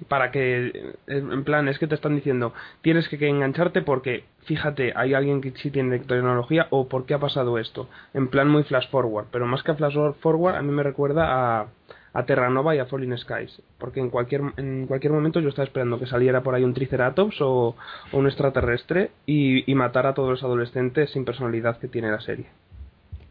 Para 0.08 0.32
que, 0.32 0.96
en 1.06 1.44
plan, 1.44 1.68
es 1.68 1.78
que 1.78 1.86
te 1.86 1.94
están 1.94 2.16
diciendo, 2.16 2.54
tienes 2.82 3.08
que, 3.08 3.28
engancharte 3.28 3.84
porque, 3.84 4.24
fíjate, 4.46 4.92
hay 4.96 5.14
alguien 5.14 5.40
que 5.40 5.52
sí 5.52 5.70
tiene 5.70 6.00
tecnología 6.00 6.68
o 6.72 6.88
por 6.88 7.06
qué 7.06 7.14
ha 7.14 7.20
pasado 7.20 7.60
esto. 7.60 7.88
En 8.16 8.28
plan 8.28 8.50
muy 8.50 8.64
flash 8.64 8.90
forward, 8.90 9.28
pero 9.32 9.46
más 9.46 9.62
que 9.62 9.72
a 9.72 9.76
flash 9.76 9.96
forward, 10.20 10.56
a 10.56 10.64
mí 10.64 10.72
me 10.72 10.82
recuerda 10.82 11.62
a, 11.62 11.68
a 12.14 12.26
Terranova 12.26 12.76
y 12.76 12.80
a 12.80 12.88
Falling 12.88 13.16
Skies, 13.16 13.62
porque 13.78 14.00
en 14.00 14.10
cualquier, 14.10 14.42
en 14.58 14.88
cualquier 14.88 15.14
momento 15.14 15.40
yo 15.40 15.50
estaba 15.50 15.66
esperando 15.66 16.00
que 16.00 16.08
saliera 16.08 16.42
por 16.42 16.56
ahí 16.56 16.64
un 16.64 16.74
Triceratops 16.74 17.40
o, 17.42 17.76
o 18.12 18.18
un 18.18 18.26
extraterrestre 18.26 19.12
y, 19.28 19.70
y 19.72 19.76
matara 19.76 20.10
a 20.10 20.14
todos 20.16 20.32
los 20.32 20.44
adolescentes 20.44 21.12
sin 21.12 21.24
personalidad 21.24 21.78
que 21.78 21.88
tiene 21.88 22.10
la 22.10 22.22
serie. 22.22 22.48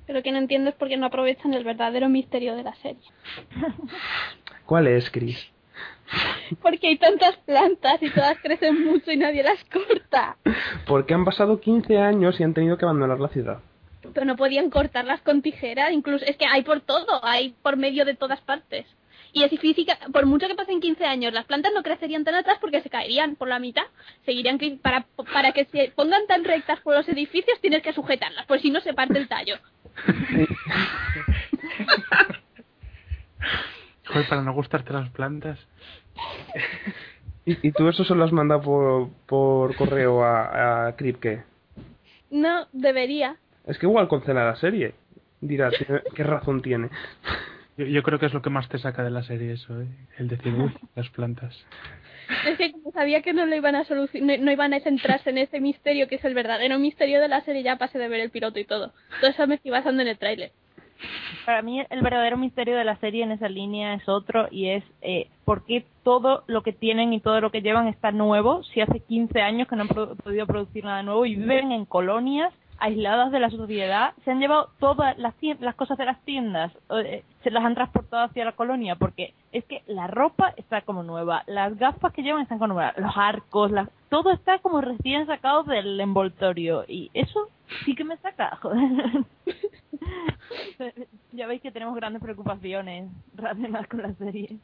Pero 0.06 0.22
que 0.22 0.32
no 0.32 0.38
entiendo 0.38 0.70
es 0.70 0.76
por 0.76 0.88
qué 0.88 0.96
no 0.96 1.06
aprovechan 1.06 1.54
el 1.54 1.64
verdadero 1.64 2.08
misterio 2.08 2.56
de 2.56 2.62
la 2.64 2.74
serie. 2.76 3.02
¿Cuál 4.66 4.86
es, 4.88 5.10
Chris? 5.10 5.38
Porque 6.60 6.88
hay 6.88 6.98
tantas 6.98 7.36
plantas 7.38 8.02
y 8.02 8.10
todas 8.10 8.38
crecen 8.42 8.84
mucho 8.84 9.10
y 9.10 9.16
nadie 9.16 9.42
las 9.42 9.62
corta. 9.64 10.36
Porque 10.86 11.14
han 11.14 11.24
pasado 11.24 11.60
15 11.60 11.98
años 11.98 12.38
y 12.38 12.42
han 12.44 12.52
tenido 12.54 12.76
que 12.76 12.84
abandonar 12.84 13.18
la 13.18 13.28
ciudad. 13.28 13.60
Pero 14.12 14.26
no 14.26 14.36
podían 14.36 14.68
cortarlas 14.68 15.20
con 15.22 15.40
tijera, 15.42 15.90
incluso 15.92 16.24
es 16.26 16.36
que 16.36 16.44
hay 16.44 16.62
por 16.62 16.80
todo, 16.80 17.24
hay 17.24 17.54
por 17.62 17.76
medio 17.76 18.04
de 18.04 18.14
todas 18.14 18.40
partes. 18.42 18.84
Y 19.32 19.44
es 19.44 19.50
difícil, 19.50 19.86
que- 19.86 19.96
por 20.12 20.26
mucho 20.26 20.46
que 20.48 20.54
pasen 20.54 20.80
15 20.80 21.06
años, 21.06 21.32
las 21.32 21.46
plantas 21.46 21.72
no 21.74 21.82
crecerían 21.82 22.24
tan 22.24 22.34
atrás 22.34 22.58
porque 22.60 22.82
se 22.82 22.90
caerían 22.90 23.36
por 23.36 23.48
la 23.48 23.58
mitad. 23.58 23.84
Seguirían 24.26 24.58
para, 24.82 25.06
para 25.32 25.52
que 25.52 25.64
se 25.66 25.90
pongan 25.96 26.26
tan 26.26 26.44
rectas 26.44 26.80
por 26.80 26.94
los 26.94 27.08
edificios 27.08 27.58
tienes 27.62 27.82
que 27.82 27.94
sujetarlas, 27.94 28.44
pues 28.46 28.60
si 28.60 28.70
no 28.70 28.80
se 28.80 28.92
parte 28.92 29.18
el 29.18 29.28
tallo. 29.28 29.54
Joder, 34.06 34.28
para 34.28 34.42
no 34.42 34.52
gustarte 34.52 34.92
las 34.92 35.08
plantas. 35.10 35.58
¿Y, 37.46 37.68
y 37.68 37.72
tú 37.72 37.88
eso 37.88 38.04
se 38.04 38.14
lo 38.14 38.24
has 38.24 38.32
mandado 38.32 38.62
por, 38.62 39.08
por 39.26 39.74
correo 39.74 40.22
a, 40.24 40.86
a 40.88 40.96
Kripke? 40.96 41.42
No, 42.30 42.66
debería. 42.72 43.36
Es 43.66 43.78
que 43.78 43.86
igual 43.86 44.08
cancela 44.08 44.44
la 44.44 44.56
serie. 44.56 44.94
Dirá, 45.40 45.70
"Tiene- 45.70 46.02
¿qué 46.14 46.22
razón 46.22 46.62
tiene? 46.62 46.88
Yo, 47.76 47.86
yo 47.86 48.02
creo 48.02 48.18
que 48.18 48.26
es 48.26 48.34
lo 48.34 48.42
que 48.42 48.50
más 48.50 48.68
te 48.68 48.78
saca 48.78 49.02
de 49.02 49.10
la 49.10 49.22
serie 49.24 49.52
eso, 49.54 49.80
¿eh? 49.80 49.86
El 50.18 50.28
decir, 50.28 50.54
uy, 50.54 50.72
las 50.94 51.08
plantas. 51.10 51.56
Es 52.46 52.58
que 52.58 52.72
sabía 52.92 53.22
que 53.22 53.32
no 53.32 53.46
lo 53.46 53.54
iban 53.56 53.74
a 53.74 53.84
solucionar, 53.84 54.38
no, 54.40 54.50
iban 54.50 54.74
a 54.74 54.80
centrarse 54.80 55.30
en 55.30 55.38
ese 55.38 55.60
misterio 55.60 56.08
que 56.08 56.16
es 56.16 56.24
el 56.24 56.34
verdadero 56.34 56.78
misterio 56.78 57.20
de 57.20 57.28
la 57.28 57.40
serie, 57.42 57.62
ya 57.62 57.76
pasé 57.76 57.98
de 57.98 58.08
ver 58.08 58.20
el 58.20 58.30
piloto 58.30 58.58
y 58.58 58.64
todo. 58.64 58.92
Todo 59.20 59.30
eso 59.30 59.46
me 59.46 59.56
estoy 59.56 59.70
basando 59.70 60.02
en 60.02 60.08
el 60.08 60.18
tráiler. 60.18 60.52
Para 61.44 61.62
mí 61.62 61.82
el 61.90 62.02
verdadero 62.02 62.36
misterio 62.36 62.76
de 62.76 62.84
la 62.84 62.96
serie 62.98 63.24
en 63.24 63.32
esa 63.32 63.48
línea 63.48 63.94
es 63.94 64.08
otro 64.08 64.46
y 64.50 64.68
es 64.68 64.84
eh, 65.00 65.28
por 65.44 65.64
qué 65.64 65.84
todo 66.04 66.44
lo 66.46 66.62
que 66.62 66.72
tienen 66.72 67.12
y 67.12 67.20
todo 67.20 67.40
lo 67.40 67.50
que 67.50 67.62
llevan 67.62 67.88
está 67.88 68.12
nuevo 68.12 68.62
si 68.62 68.80
hace 68.80 69.00
15 69.00 69.40
años 69.40 69.66
que 69.66 69.74
no 69.74 69.82
han 69.82 69.88
podido 69.88 70.46
producir 70.46 70.84
nada 70.84 71.02
nuevo 71.02 71.26
y 71.26 71.34
viven 71.34 71.72
en 71.72 71.86
colonias 71.86 72.52
aisladas 72.78 73.32
de 73.32 73.40
la 73.40 73.50
sociedad. 73.50 74.12
Se 74.24 74.30
han 74.30 74.40
llevado 74.40 74.70
todas 74.78 75.16
las, 75.18 75.34
las 75.60 75.74
cosas 75.74 75.98
de 75.98 76.04
las 76.04 76.20
tiendas, 76.24 76.72
eh, 77.04 77.24
se 77.42 77.50
las 77.50 77.64
han 77.64 77.74
transportado 77.74 78.24
hacia 78.24 78.44
la 78.44 78.52
colonia 78.52 78.96
porque 78.96 79.34
es 79.52 79.64
que 79.64 79.82
la 79.86 80.06
ropa 80.06 80.52
está 80.56 80.82
como 80.82 81.02
nueva, 81.02 81.42
las 81.46 81.76
gafas 81.78 82.12
que 82.12 82.22
llevan 82.22 82.42
están 82.42 82.58
como 82.58 82.74
nuevas, 82.74 82.96
los 82.98 83.12
arcos, 83.16 83.70
las- 83.70 83.88
todo 84.08 84.30
está 84.32 84.58
como 84.58 84.80
recién 84.80 85.26
sacado 85.26 85.62
del 85.64 85.98
envoltorio 86.00 86.84
y 86.88 87.10
eso 87.14 87.48
sí 87.84 87.94
que 87.94 88.04
me 88.04 88.16
saca, 88.18 88.56
joder. 88.62 89.24
ya 91.32 91.46
veis 91.46 91.62
que 91.62 91.70
tenemos 91.72 91.94
grandes 91.94 92.22
preocupaciones 92.22 93.10
relacionadas 93.34 93.88
con 93.88 94.02
la 94.02 94.14
serie. 94.14 94.56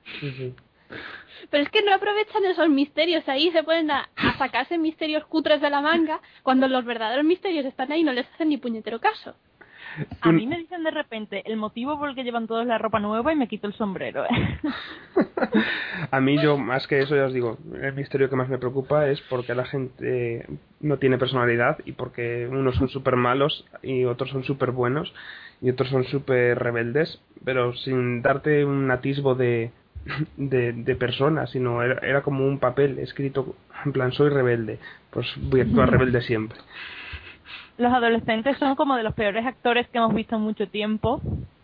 Pero 1.50 1.62
es 1.64 1.70
que 1.70 1.82
no 1.82 1.92
aprovechan 1.94 2.44
esos 2.46 2.68
misterios 2.68 3.28
ahí, 3.28 3.50
se 3.50 3.62
ponen 3.62 3.90
a, 3.90 4.08
a 4.16 4.38
sacarse 4.38 4.78
misterios 4.78 5.24
cutres 5.26 5.60
de 5.60 5.68
la 5.70 5.80
manga, 5.82 6.20
cuando 6.42 6.66
los 6.66 6.84
verdaderos 6.84 7.24
misterios 7.24 7.66
están 7.66 7.92
ahí 7.92 8.00
y 8.00 8.04
no 8.04 8.12
les 8.12 8.26
hacen 8.32 8.48
ni 8.48 8.56
puñetero 8.56 8.98
caso. 9.00 9.34
A 10.20 10.32
mí 10.32 10.46
me 10.46 10.58
dicen 10.58 10.82
de 10.84 10.90
repente 10.90 11.42
el 11.46 11.56
motivo 11.56 11.98
por 11.98 12.10
el 12.10 12.14
que 12.14 12.24
llevan 12.24 12.46
todos 12.46 12.66
la 12.66 12.78
ropa 12.78 13.00
nueva 13.00 13.32
y 13.32 13.36
me 13.36 13.48
quito 13.48 13.66
el 13.66 13.74
sombrero. 13.74 14.24
¿eh? 14.24 14.58
A 16.10 16.20
mí 16.20 16.40
yo, 16.40 16.56
más 16.56 16.86
que 16.86 17.00
eso, 17.00 17.16
ya 17.16 17.26
os 17.26 17.32
digo, 17.32 17.58
el 17.80 17.94
misterio 17.94 18.30
que 18.30 18.36
más 18.36 18.48
me 18.48 18.58
preocupa 18.58 19.08
es 19.08 19.20
porque 19.22 19.54
la 19.54 19.64
gente 19.66 20.46
no 20.80 20.98
tiene 20.98 21.18
personalidad 21.18 21.78
y 21.84 21.92
porque 21.92 22.48
unos 22.50 22.76
son 22.76 22.88
súper 22.88 23.16
malos 23.16 23.64
y 23.82 24.04
otros 24.04 24.30
son 24.30 24.44
súper 24.44 24.70
buenos 24.70 25.12
y 25.60 25.70
otros 25.70 25.88
son 25.88 26.04
súper 26.04 26.58
rebeldes, 26.58 27.20
pero 27.44 27.74
sin 27.74 28.22
darte 28.22 28.64
un 28.64 28.90
atisbo 28.90 29.34
de, 29.34 29.72
de, 30.36 30.72
de 30.72 30.96
persona, 30.96 31.46
sino 31.46 31.82
era, 31.82 31.98
era 32.06 32.22
como 32.22 32.46
un 32.46 32.58
papel 32.58 32.98
escrito 32.98 33.56
en 33.84 33.92
plan 33.92 34.12
soy 34.12 34.30
rebelde, 34.30 34.78
pues 35.10 35.26
voy 35.36 35.60
a 35.60 35.64
actuar 35.64 35.90
rebelde 35.92 36.22
siempre. 36.22 36.58
Los 37.78 37.92
adolescentes 37.92 38.58
son 38.58 38.74
como 38.74 38.96
de 38.96 39.02
los 39.04 39.14
peores 39.14 39.46
actores 39.46 39.88
que 39.88 39.98
hemos 39.98 40.12
visto 40.14 40.36
en 40.36 40.42
mucho 40.42 40.68
tiempo 40.68 41.20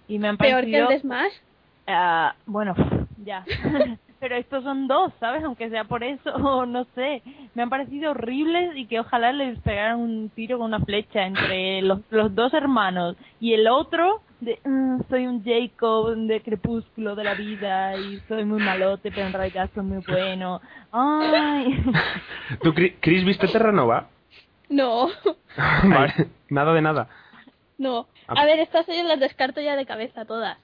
y 0.09 0.19
me 0.19 0.29
han 0.29 0.37
Peor 0.37 0.65
que 0.65 0.79
el 0.79 0.85
parecido... 0.87 0.89
de 0.89 1.01
Smash. 1.01 1.33
Ah, 1.87 2.35
bueno, 2.47 2.75
ya. 3.25 3.45
Pero 4.21 4.37
estos 4.37 4.63
son 4.65 4.87
dos, 4.89 5.13
¿sabes? 5.21 5.45
Aunque 5.45 5.69
sea 5.69 5.85
por 5.85 6.03
eso, 6.03 6.65
no 6.67 6.85
sé. 6.95 7.23
Me 7.55 7.63
han 7.63 7.69
parecido 7.69 8.13
horribles 8.13 8.77
y 8.77 8.87
que 8.87 9.01
ojalá 9.01 9.33
les 9.33 9.59
pegaran 9.61 9.99
un 10.01 10.31
tiro 10.31 10.57
con 10.59 10.69
una 10.69 10.79
flecha 10.81 11.27
entre 11.27 11.83
los, 11.83 12.01
los 12.11 12.35
dos 12.35 12.55
hermanos. 12.55 13.17
Y 13.41 13.53
el 13.53 13.67
otro, 13.67 14.23
de 14.41 14.61
"Mm, 14.65 15.01
soy 15.11 15.27
un 15.27 15.43
Jacob 15.45 16.15
de 16.17 16.41
crepúsculo 16.43 17.17
de 17.17 17.25
la 17.25 17.35
vida 17.35 17.97
y 17.97 18.21
soy 18.29 18.45
muy 18.45 18.61
malote, 18.63 19.11
pero 19.11 19.27
en 19.27 19.33
realidad 19.33 19.69
soy 19.75 19.83
muy 19.85 20.03
bueno. 20.07 20.61
Ay. 20.91 21.83
¿Tú, 22.63 22.73
Chris, 22.73 23.25
viste 23.25 23.49
Terranova? 23.49 24.09
No, 24.69 25.09
vale, 25.85 26.29
nada 26.49 26.73
de 26.75 26.83
nada. 26.83 27.09
no. 27.79 28.07
Ah. 28.27 28.35
A 28.39 28.45
ver, 28.47 28.59
estas 28.59 28.87
series 28.87 29.05
las 29.05 29.21
descarto 29.21 29.61
ya 29.61 29.77
de 29.77 29.85
cabeza 29.85 30.25
todas. 30.25 30.57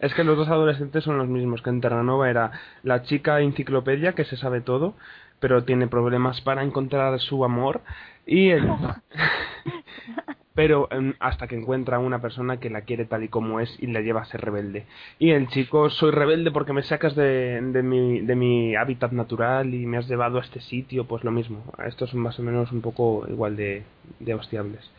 Es 0.00 0.14
que 0.14 0.22
los 0.22 0.36
dos 0.36 0.48
adolescentes 0.48 1.02
son 1.02 1.18
los 1.18 1.26
mismos, 1.26 1.62
que 1.62 1.70
en 1.70 1.80
Terranova 1.80 2.28
era 2.30 2.52
la 2.82 3.02
chica 3.02 3.40
enciclopedia 3.40 4.12
que 4.12 4.24
se 4.24 4.36
sabe 4.36 4.60
todo, 4.60 4.94
pero 5.40 5.64
tiene 5.64 5.88
problemas 5.88 6.40
para 6.42 6.62
encontrar 6.62 7.18
su 7.20 7.44
amor 7.44 7.80
y 8.26 8.50
el... 8.50 8.68
pero 10.58 10.88
em, 10.90 11.14
hasta 11.20 11.46
que 11.46 11.54
encuentra 11.54 12.00
una 12.00 12.20
persona 12.20 12.58
que 12.58 12.68
la 12.68 12.80
quiere 12.80 13.04
tal 13.04 13.22
y 13.22 13.28
como 13.28 13.60
es 13.60 13.80
y 13.80 13.86
la 13.86 14.00
lleva 14.00 14.22
a 14.22 14.24
ser 14.24 14.40
rebelde. 14.40 14.86
Y 15.20 15.30
el 15.30 15.46
chico, 15.46 15.88
soy 15.88 16.10
rebelde 16.10 16.50
porque 16.50 16.72
me 16.72 16.82
sacas 16.82 17.14
de, 17.14 17.60
de, 17.62 17.82
mi, 17.84 18.22
de 18.22 18.34
mi 18.34 18.74
hábitat 18.74 19.12
natural 19.12 19.72
y 19.72 19.86
me 19.86 19.98
has 19.98 20.08
llevado 20.08 20.38
a 20.38 20.40
este 20.40 20.60
sitio, 20.60 21.04
pues 21.04 21.22
lo 21.22 21.30
mismo. 21.30 21.62
Estos 21.86 22.10
son 22.10 22.18
más 22.18 22.40
o 22.40 22.42
menos 22.42 22.72
un 22.72 22.80
poco 22.80 23.24
igual 23.28 23.54
de, 23.54 23.84
de 24.18 24.34
hostiables. 24.34 24.90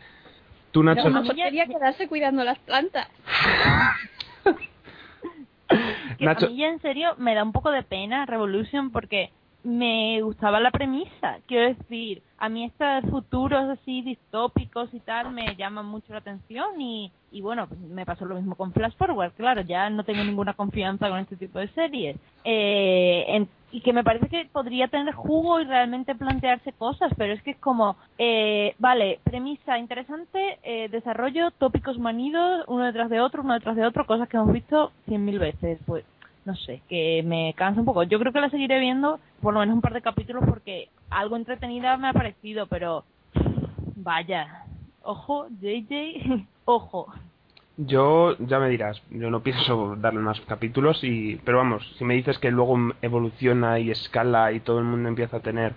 Tú, 0.70 0.82
Nacho, 0.82 1.02
Como 1.02 1.20
No, 1.20 1.26
podría 1.26 1.66
quedarse 1.66 2.08
cuidando 2.08 2.42
las 2.42 2.58
plantas. 2.60 3.08
que 6.18 6.24
Nacho- 6.24 6.46
a 6.46 6.48
mí 6.48 6.56
ya 6.56 6.68
en 6.68 6.80
serio 6.80 7.10
me 7.18 7.34
da 7.34 7.42
un 7.44 7.52
poco 7.52 7.70
de 7.70 7.82
pena 7.82 8.24
Revolution 8.24 8.92
porque 8.92 9.28
me 9.62 10.20
gustaba 10.22 10.60
la 10.60 10.70
premisa. 10.70 11.38
Quiero 11.46 11.74
decir, 11.74 12.22
a 12.38 12.48
mí 12.48 12.64
estos 12.64 13.10
futuros 13.10 13.68
así 13.68 14.02
distópicos 14.02 14.92
y 14.94 15.00
tal 15.00 15.32
me 15.32 15.54
llaman 15.56 15.86
mucho 15.86 16.12
la 16.12 16.18
atención 16.20 16.80
y, 16.80 17.12
y 17.30 17.40
bueno, 17.42 17.66
pues 17.68 17.78
me 17.80 18.06
pasó 18.06 18.24
lo 18.24 18.36
mismo 18.36 18.54
con 18.54 18.72
Flash 18.72 18.94
Forward, 18.96 19.32
claro, 19.32 19.60
ya 19.62 19.90
no 19.90 20.04
tengo 20.04 20.24
ninguna 20.24 20.54
confianza 20.54 21.08
con 21.08 21.18
este 21.18 21.36
tipo 21.36 21.58
de 21.58 21.68
series. 21.68 22.16
Eh, 22.44 23.24
en- 23.28 23.48
y 23.72 23.82
que 23.82 23.92
me 23.92 24.02
parece 24.02 24.28
que 24.28 24.46
podría 24.52 24.88
tener 24.88 25.14
jugo 25.14 25.60
y 25.60 25.64
realmente 25.64 26.16
plantearse 26.16 26.72
cosas, 26.72 27.12
pero 27.16 27.32
es 27.34 27.42
que 27.42 27.52
es 27.52 27.56
como, 27.58 27.94
eh, 28.18 28.74
vale, 28.80 29.20
premisa 29.22 29.78
interesante, 29.78 30.58
eh, 30.64 30.88
desarrollo, 30.88 31.52
tópicos 31.52 31.96
manidos, 31.96 32.64
uno 32.66 32.84
detrás 32.84 33.10
de 33.10 33.20
otro, 33.20 33.42
uno 33.44 33.54
detrás 33.54 33.76
de 33.76 33.86
otro, 33.86 34.06
cosas 34.06 34.28
que 34.28 34.38
hemos 34.38 34.52
visto 34.52 34.90
cien 35.06 35.24
mil 35.24 35.38
veces, 35.38 35.78
pues 35.86 36.04
no 36.50 36.56
sé, 36.56 36.82
que 36.88 37.22
me 37.24 37.54
cansa 37.54 37.80
un 37.80 37.86
poco. 37.86 38.02
Yo 38.02 38.18
creo 38.18 38.32
que 38.32 38.40
la 38.40 38.50
seguiré 38.50 38.80
viendo 38.80 39.20
por 39.40 39.54
lo 39.54 39.60
menos 39.60 39.76
un 39.76 39.80
par 39.80 39.92
de 39.92 40.02
capítulos 40.02 40.42
porque 40.48 40.88
algo 41.08 41.36
entretenida 41.36 41.96
me 41.96 42.08
ha 42.08 42.12
parecido, 42.12 42.66
pero 42.66 43.04
vaya, 43.94 44.64
ojo, 45.02 45.46
JJ, 45.60 46.46
ojo. 46.64 47.12
Yo, 47.76 48.36
ya 48.38 48.58
me 48.58 48.68
dirás, 48.68 49.00
yo 49.10 49.30
no 49.30 49.42
pienso 49.42 49.94
darle 49.96 50.20
más 50.20 50.40
capítulos, 50.42 51.02
y 51.04 51.36
pero 51.44 51.58
vamos, 51.58 51.82
si 51.98 52.04
me 52.04 52.14
dices 52.14 52.38
que 52.38 52.50
luego 52.50 52.76
evoluciona 53.00 53.78
y 53.78 53.90
escala 53.90 54.52
y 54.52 54.60
todo 54.60 54.80
el 54.80 54.84
mundo 54.84 55.08
empieza 55.08 55.36
a 55.36 55.40
tener 55.40 55.74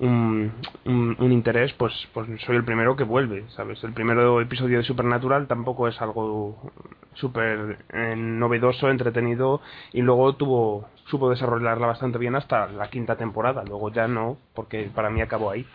un, 0.00 0.52
un, 0.86 1.32
interés, 1.32 1.72
pues, 1.74 1.92
pues 2.14 2.26
soy 2.46 2.56
el 2.56 2.64
primero 2.64 2.96
que 2.96 3.04
vuelve, 3.04 3.44
¿sabes? 3.50 3.82
El 3.84 3.92
primer 3.92 4.18
episodio 4.42 4.78
de 4.78 4.84
Supernatural 4.84 5.46
tampoco 5.46 5.88
es 5.88 6.00
algo 6.00 6.72
súper 7.14 7.78
eh, 7.92 8.14
novedoso, 8.16 8.90
entretenido, 8.90 9.60
y 9.92 10.00
luego 10.00 10.34
tuvo 10.34 10.88
supo 11.04 11.28
desarrollarla 11.28 11.86
bastante 11.86 12.18
bien 12.18 12.34
hasta 12.34 12.68
la 12.68 12.88
quinta 12.88 13.16
temporada, 13.16 13.62
luego 13.64 13.90
ya 13.90 14.08
no, 14.08 14.38
porque 14.54 14.90
para 14.94 15.10
mí 15.10 15.20
acabó 15.20 15.50
ahí. 15.50 15.66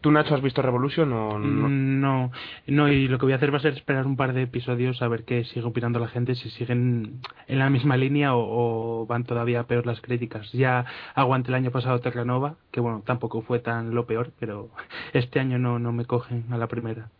¿Tú, 0.00 0.10
Nacho, 0.10 0.34
has 0.34 0.42
visto 0.42 0.62
Revolution 0.62 1.12
o 1.12 1.38
no? 1.38 1.68
No, 1.68 2.30
no, 2.66 2.88
y 2.92 3.08
lo 3.08 3.18
que 3.18 3.26
voy 3.26 3.32
a 3.32 3.36
hacer 3.36 3.52
va 3.52 3.58
a 3.58 3.60
ser 3.60 3.74
esperar 3.74 4.06
un 4.06 4.16
par 4.16 4.32
de 4.32 4.42
episodios 4.42 5.02
a 5.02 5.08
ver 5.08 5.24
qué 5.24 5.44
sigue 5.44 5.66
opinando 5.66 5.98
la 5.98 6.08
gente, 6.08 6.34
si 6.34 6.50
siguen 6.50 7.20
en 7.48 7.58
la 7.58 7.70
misma 7.70 7.96
línea 7.96 8.34
o, 8.34 9.02
o 9.02 9.06
van 9.06 9.24
todavía 9.24 9.64
peor 9.64 9.86
las 9.86 10.00
críticas. 10.00 10.52
Ya 10.52 10.84
aguanté 11.14 11.48
el 11.48 11.56
año 11.56 11.70
pasado 11.70 12.00
Terranova, 12.00 12.56
que 12.70 12.80
bueno, 12.80 13.02
tampoco 13.04 13.42
fue 13.42 13.58
tan 13.58 13.94
lo 13.94 14.06
peor, 14.06 14.32
pero 14.38 14.70
este 15.12 15.40
año 15.40 15.58
no, 15.58 15.78
no 15.78 15.92
me 15.92 16.04
cogen 16.04 16.44
a 16.50 16.58
la 16.58 16.66
primera. 16.66 17.10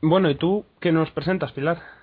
Bueno, 0.00 0.28
¿y 0.30 0.34
tú 0.34 0.64
qué 0.80 0.90
nos 0.90 1.10
presentas, 1.12 1.52
Pilar? 1.52 2.01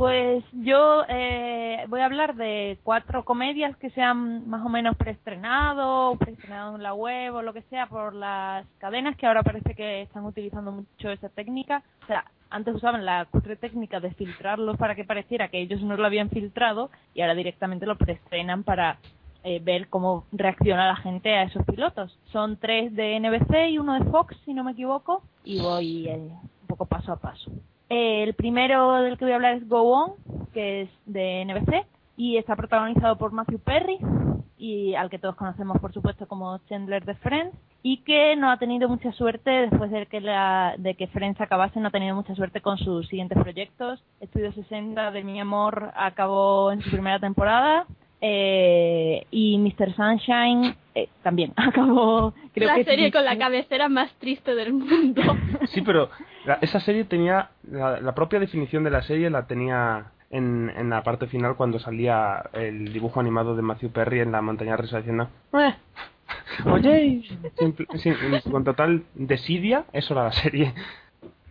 Pues 0.00 0.42
yo 0.52 1.04
eh, 1.10 1.84
voy 1.88 2.00
a 2.00 2.06
hablar 2.06 2.34
de 2.34 2.78
cuatro 2.84 3.22
comedias 3.22 3.76
que 3.76 3.90
se 3.90 4.00
han 4.00 4.48
más 4.48 4.64
o 4.64 4.70
menos 4.70 4.96
preestrenado, 4.96 6.16
preestrenado 6.16 6.74
en 6.76 6.82
la 6.82 6.94
web 6.94 7.34
o 7.34 7.42
lo 7.42 7.52
que 7.52 7.60
sea 7.64 7.84
por 7.86 8.14
las 8.14 8.66
cadenas 8.78 9.14
que 9.18 9.26
ahora 9.26 9.42
parece 9.42 9.74
que 9.74 10.00
están 10.00 10.24
utilizando 10.24 10.72
mucho 10.72 11.10
esa 11.10 11.28
técnica. 11.28 11.82
O 12.02 12.06
sea, 12.06 12.24
antes 12.48 12.74
usaban 12.74 13.04
la 13.04 13.26
cutre 13.26 13.56
técnica 13.56 14.00
de 14.00 14.14
filtrarlos 14.14 14.78
para 14.78 14.94
que 14.94 15.04
pareciera 15.04 15.48
que 15.48 15.60
ellos 15.60 15.82
no 15.82 15.98
lo 15.98 16.06
habían 16.06 16.30
filtrado 16.30 16.88
y 17.12 17.20
ahora 17.20 17.34
directamente 17.34 17.84
lo 17.84 17.98
preestrenan 17.98 18.64
para 18.64 18.96
eh, 19.44 19.60
ver 19.62 19.88
cómo 19.88 20.24
reacciona 20.32 20.86
la 20.86 20.96
gente 20.96 21.36
a 21.36 21.42
esos 21.42 21.62
pilotos. 21.66 22.18
Son 22.32 22.56
tres 22.56 22.96
de 22.96 23.20
NBC 23.20 23.68
y 23.68 23.78
uno 23.78 24.02
de 24.02 24.10
Fox, 24.10 24.34
si 24.46 24.54
no 24.54 24.64
me 24.64 24.72
equivoco, 24.72 25.22
y 25.44 25.60
voy 25.60 26.08
eh, 26.08 26.16
un 26.16 26.66
poco 26.66 26.86
paso 26.86 27.12
a 27.12 27.16
paso. 27.16 27.50
Eh, 27.90 28.22
el 28.22 28.34
primero 28.34 29.02
del 29.02 29.18
que 29.18 29.24
voy 29.24 29.32
a 29.32 29.36
hablar 29.36 29.56
es 29.56 29.68
Go 29.68 29.82
On, 29.82 30.12
que 30.54 30.82
es 30.82 30.88
de 31.06 31.44
NBC 31.44 31.84
y 32.16 32.36
está 32.36 32.54
protagonizado 32.54 33.16
por 33.18 33.32
Matthew 33.32 33.58
Perry 33.58 33.98
y 34.56 34.94
al 34.94 35.10
que 35.10 35.18
todos 35.18 35.34
conocemos 35.34 35.80
por 35.80 35.92
supuesto 35.92 36.28
como 36.28 36.58
Chandler 36.68 37.04
de 37.04 37.14
Friends 37.16 37.56
y 37.82 38.02
que 38.02 38.36
no 38.36 38.50
ha 38.50 38.58
tenido 38.58 38.88
mucha 38.88 39.10
suerte 39.12 39.50
después 39.50 39.90
de 39.90 40.06
que 40.06 40.20
la, 40.20 40.74
de 40.78 40.94
que 40.94 41.08
Friends 41.08 41.40
acabase 41.40 41.80
no 41.80 41.88
ha 41.88 41.90
tenido 41.90 42.14
mucha 42.14 42.34
suerte 42.36 42.60
con 42.60 42.78
sus 42.78 43.08
siguientes 43.08 43.38
proyectos 43.38 44.04
Estudio 44.20 44.52
60 44.52 45.10
de 45.10 45.24
Mi 45.24 45.40
Amor 45.40 45.90
acabó 45.96 46.70
en 46.70 46.82
su 46.82 46.90
primera 46.90 47.18
temporada 47.18 47.86
eh, 48.20 49.26
y 49.30 49.58
Mr. 49.58 49.94
Sunshine 49.96 50.76
eh, 50.94 51.08
también 51.22 51.54
acabó 51.56 52.34
creo 52.52 52.68
la 52.68 52.76
que 52.76 52.84
serie 52.84 53.10
con 53.10 53.24
la 53.24 53.36
cabecera 53.38 53.88
más 53.88 54.12
triste 54.18 54.54
del 54.54 54.74
mundo. 54.74 55.22
Sí, 55.72 55.80
pero 55.80 56.10
la- 56.44 56.58
esa 56.60 56.80
serie 56.80 57.04
tenía, 57.04 57.50
la, 57.70 58.00
la 58.00 58.14
propia 58.14 58.38
definición 58.40 58.84
de 58.84 58.90
la 58.90 59.02
serie 59.02 59.30
la 59.30 59.46
tenía 59.46 60.12
en, 60.30 60.70
en 60.76 60.90
la 60.90 61.02
parte 61.02 61.26
final 61.26 61.56
cuando 61.56 61.78
salía 61.78 62.44
el 62.52 62.92
dibujo 62.92 63.18
animado 63.20 63.56
de 63.56 63.62
Matthew 63.62 63.90
Perry 63.90 64.20
en 64.20 64.32
la 64.32 64.40
montaña 64.42 64.76
rusa 64.76 64.98
diciendo 64.98 65.28
"Eh, 65.54 65.74
oye 66.66 67.22
Simple- 67.56 67.86
sin- 67.98 68.16
con 68.52 68.64
total 68.64 69.02
desidia 69.14 69.84
eso 69.92 70.14
era 70.14 70.24
la 70.24 70.32
serie. 70.32 70.72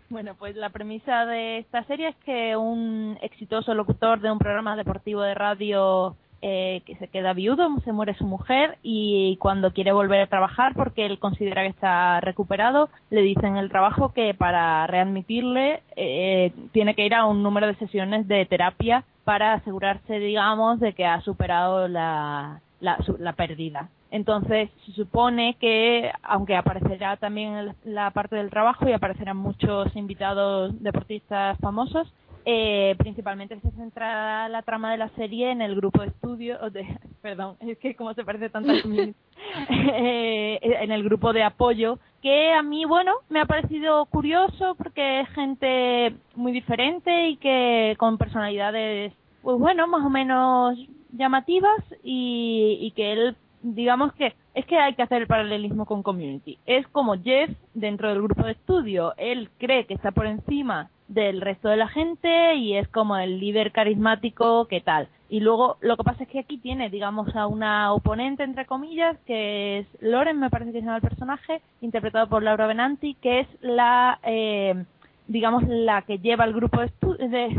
Bueno, 0.10 0.34
pues 0.39 0.56
la 0.56 0.69
premisa 0.69 1.25
de 1.28 1.60
esta 1.60 1.84
serie 1.84 2.08
es 2.10 2.15
que 2.25 2.58
un 2.58 3.17
exitoso 3.21 3.73
locutor 3.75 4.19
de 4.21 4.32
un 4.32 4.39
programa 4.39 4.75
deportivo 4.75 5.21
de 5.21 5.36
radio 5.36 6.15
eh, 6.41 6.82
que 6.86 6.95
se 6.95 7.08
queda 7.08 7.34
viudo, 7.34 7.67
se 7.84 7.91
muere 7.91 8.13
su 8.15 8.25
mujer 8.25 8.78
y 8.84 9.38
cuando 9.38 9.71
quiere 9.73 9.91
volver 9.91 10.21
a 10.21 10.28
trabajar 10.28 10.73
porque 10.75 11.06
él 11.06 11.19
considera 11.19 11.63
que 11.63 11.69
está 11.69 12.19
recuperado, 12.21 12.89
le 13.10 13.21
dicen 13.21 13.52
en 13.52 13.58
el 13.58 13.69
trabajo 13.69 14.13
que 14.13 14.34
para 14.34 14.88
readmitirle 14.88 15.82
eh, 15.95 16.52
tiene 16.71 16.95
que 16.95 17.06
ir 17.06 17.13
a 17.13 17.25
un 17.25 17.43
número 17.43 17.67
de 17.67 17.75
sesiones 17.75 18.28
de 18.28 18.45
terapia 18.45 19.04
para 19.23 19.54
asegurarse, 19.54 20.19
digamos, 20.19 20.80
de 20.80 20.93
que 20.93 21.06
ha 21.06 21.21
superado 21.21 21.88
la, 21.88 22.62
la, 22.80 22.97
su- 23.04 23.17
la 23.19 23.34
pérdida. 23.34 23.89
Entonces, 24.12 24.71
se 24.86 24.91
supone 24.93 25.56
que, 25.60 26.12
aunque 26.23 26.56
aparecerá 26.56 27.15
también 27.17 27.75
la 27.84 28.10
parte 28.10 28.36
del 28.38 28.49
trabajo 28.49 28.89
y 28.89 28.93
aparecerán 28.93 29.38
muchos 29.38 29.95
invitados 29.95 30.82
deportistas 30.82 31.60
famosos, 31.60 32.12
eh, 32.52 32.96
principalmente 32.98 33.60
se 33.60 33.70
centra 33.72 34.50
la 34.50 34.64
trama 34.64 34.92
de 34.92 34.98
la 34.98 35.10
serie 35.10 35.52
en 35.52 35.62
el 35.62 35.76
grupo 35.76 36.02
de 36.02 36.08
estudio, 36.08 36.58
o 36.62 36.72
de, 36.72 36.84
perdón, 37.22 37.58
es 37.60 37.78
que 37.78 37.96
como 37.96 38.16
se 38.16 38.26
parece 38.26 38.50
tanto 38.50 38.72
a 38.72 38.82
Community, 38.82 39.14
eh, 39.70 40.60
en 40.62 40.92
el 40.92 41.04
grupo 41.04 41.32
de 41.32 41.44
apoyo, 41.44 42.00
que 42.24 42.52
a 42.52 42.64
mí, 42.64 42.86
bueno, 42.86 43.14
me 43.30 43.40
ha 43.40 43.46
parecido 43.46 44.04
curioso 44.08 44.74
porque 44.76 45.22
es 45.22 45.30
gente 45.30 46.16
muy 46.36 46.52
diferente 46.52 47.30
y 47.30 47.38
que 47.38 47.96
con 48.00 48.18
personalidades, 48.18 49.14
pues 49.44 49.60
bueno, 49.60 49.88
más 49.88 50.04
o 50.04 50.10
menos 50.10 50.76
llamativas 51.12 51.84
y, 52.04 52.80
y 52.82 52.92
que 52.92 53.12
él 53.14 53.36
digamos 53.62 54.14
que 54.14 54.34
es 54.56 54.66
que 54.66 54.78
hay 54.78 54.96
que 54.96 55.04
hacer 55.04 55.22
el 55.22 55.28
paralelismo 55.28 55.86
con 55.86 56.02
Community. 56.02 56.58
Es 56.66 56.88
como 56.88 57.22
Jeff 57.22 57.52
dentro 57.74 58.08
del 58.08 58.22
grupo 58.22 58.44
de 58.44 58.54
estudio. 58.54 59.14
Él 59.18 59.50
cree 59.58 59.86
que 59.86 59.94
está 59.94 60.12
por 60.12 60.26
encima 60.26 60.90
del 61.10 61.41
resto 61.41 61.67
de 61.69 61.76
la 61.76 61.88
gente 61.89 62.56
y 62.56 62.78
es 62.78 62.88
como 62.88 63.17
el 63.17 63.39
líder 63.39 63.72
carismático 63.72 64.65
que 64.67 64.80
tal. 64.80 65.10
Y 65.28 65.41
luego 65.41 65.78
lo 65.82 65.98
que 65.98 66.04
pasa 66.04 66.24
es 66.24 66.30
que 66.30 66.39
aquí 66.39 66.58
tiene, 66.58 66.89
digamos, 66.89 67.36
a 67.36 67.45
una 67.48 67.91
oponente, 67.93 68.43
entre 68.43 68.65
comillas, 68.65 69.17
que 69.28 69.80
es 69.80 69.88
Loren, 70.02 70.39
me 70.39 70.50
parece 70.50 70.72
que 70.72 70.80
se 70.80 70.86
llama 70.86 70.98
el 70.98 71.02
personaje, 71.02 71.62
interpretado 71.82 72.28
por 72.30 72.41
Laura 72.41 72.65
Benanti, 72.67 73.15
que 73.15 73.41
es 73.41 73.48
la, 73.62 74.19
eh, 74.24 74.86
digamos, 75.28 75.63
la 75.67 76.04
que 76.04 76.19
lleva 76.19 76.45
el 76.45 76.54
grupo 76.54 76.80
de 76.80 76.89
de, 77.28 77.56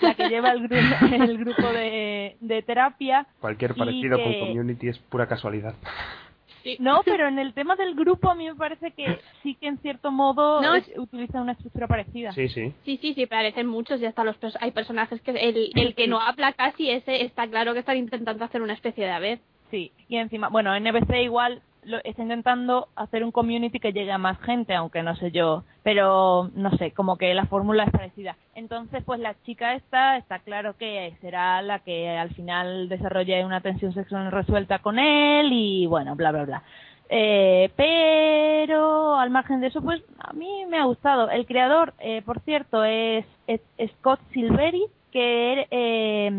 la 0.00 0.14
que 0.14 0.28
lleva 0.28 0.50
el, 0.52 0.68
grupo 0.68 0.74
el 1.12 1.38
grupo 1.38 1.62
de, 1.68 2.36
de 2.40 2.62
terapia 2.62 3.26
cualquier 3.40 3.74
parecido 3.74 4.18
con 4.18 4.32
que- 4.32 4.40
Community 4.40 4.88
es 4.88 4.98
pura 4.98 5.26
casualidad 5.26 5.74
No, 6.78 7.02
pero 7.04 7.28
en 7.28 7.38
el 7.38 7.52
tema 7.54 7.76
del 7.76 7.94
grupo 7.94 8.30
a 8.30 8.34
mí 8.34 8.46
me 8.46 8.54
parece 8.54 8.90
que 8.92 9.18
sí 9.42 9.54
que 9.54 9.66
en 9.68 9.78
cierto 9.78 10.10
modo 10.10 10.60
No, 10.62 10.74
es- 10.74 10.90
utiliza 10.96 11.40
una 11.40 11.52
estructura 11.52 11.86
parecida. 11.86 12.32
sí 12.32 12.48
sí 12.48 12.72
Sí, 12.84 12.98
sí, 13.00 13.14
sí, 13.14 13.26
parecen 13.26 13.66
muchos 13.66 14.00
y 14.00 14.06
hasta 14.06 14.24
los 14.24 14.36
pers- 14.40 14.56
hay 14.60 14.70
personajes 14.70 15.20
que 15.22 15.30
el, 15.32 15.70
el 15.74 15.94
que 15.94 16.06
no 16.08 16.20
habla 16.20 16.52
casi 16.52 16.90
ese 16.90 17.22
está 17.24 17.46
claro 17.48 17.72
que 17.72 17.80
están 17.80 17.96
intentando 17.96 18.44
hacer 18.44 18.62
una 18.62 18.72
especie 18.74 19.04
de 19.04 19.10
ave. 19.10 19.40
Sí, 19.70 19.92
y 20.08 20.16
encima, 20.16 20.48
bueno, 20.48 20.74
NBC 20.78 21.22
igual 21.22 21.62
lo, 21.84 21.98
está 22.04 22.22
intentando 22.22 22.88
hacer 22.96 23.24
un 23.24 23.32
community 23.32 23.80
que 23.80 23.92
llegue 23.92 24.12
a 24.12 24.18
más 24.18 24.40
gente, 24.40 24.74
aunque 24.74 25.02
no 25.02 25.16
sé 25.16 25.30
yo, 25.30 25.64
pero 25.82 26.50
no 26.54 26.70
sé, 26.76 26.92
como 26.92 27.16
que 27.16 27.34
la 27.34 27.46
fórmula 27.46 27.84
es 27.84 27.90
parecida. 27.90 28.36
Entonces, 28.54 29.02
pues 29.04 29.20
la 29.20 29.34
chica 29.44 29.74
esta 29.74 30.16
está 30.16 30.38
claro 30.40 30.76
que 30.76 31.16
será 31.20 31.62
la 31.62 31.80
que 31.80 32.10
al 32.10 32.30
final 32.34 32.88
desarrolle 32.88 33.44
una 33.44 33.60
tensión 33.60 33.92
sexual 33.94 34.30
resuelta 34.30 34.78
con 34.80 34.98
él 34.98 35.50
y 35.52 35.86
bueno, 35.86 36.14
bla, 36.16 36.32
bla, 36.32 36.44
bla. 36.44 36.62
Eh, 37.08 37.70
pero 37.76 39.16
al 39.16 39.30
margen 39.30 39.60
de 39.60 39.68
eso, 39.68 39.82
pues 39.82 40.02
a 40.18 40.32
mí 40.32 40.64
me 40.68 40.78
ha 40.78 40.84
gustado. 40.84 41.30
El 41.30 41.46
creador, 41.46 41.94
eh, 42.00 42.22
por 42.22 42.40
cierto, 42.40 42.84
es, 42.84 43.24
Scott 43.98 44.20
Silveri, 44.32 44.84
que 45.12 45.66
eh, 45.70 46.30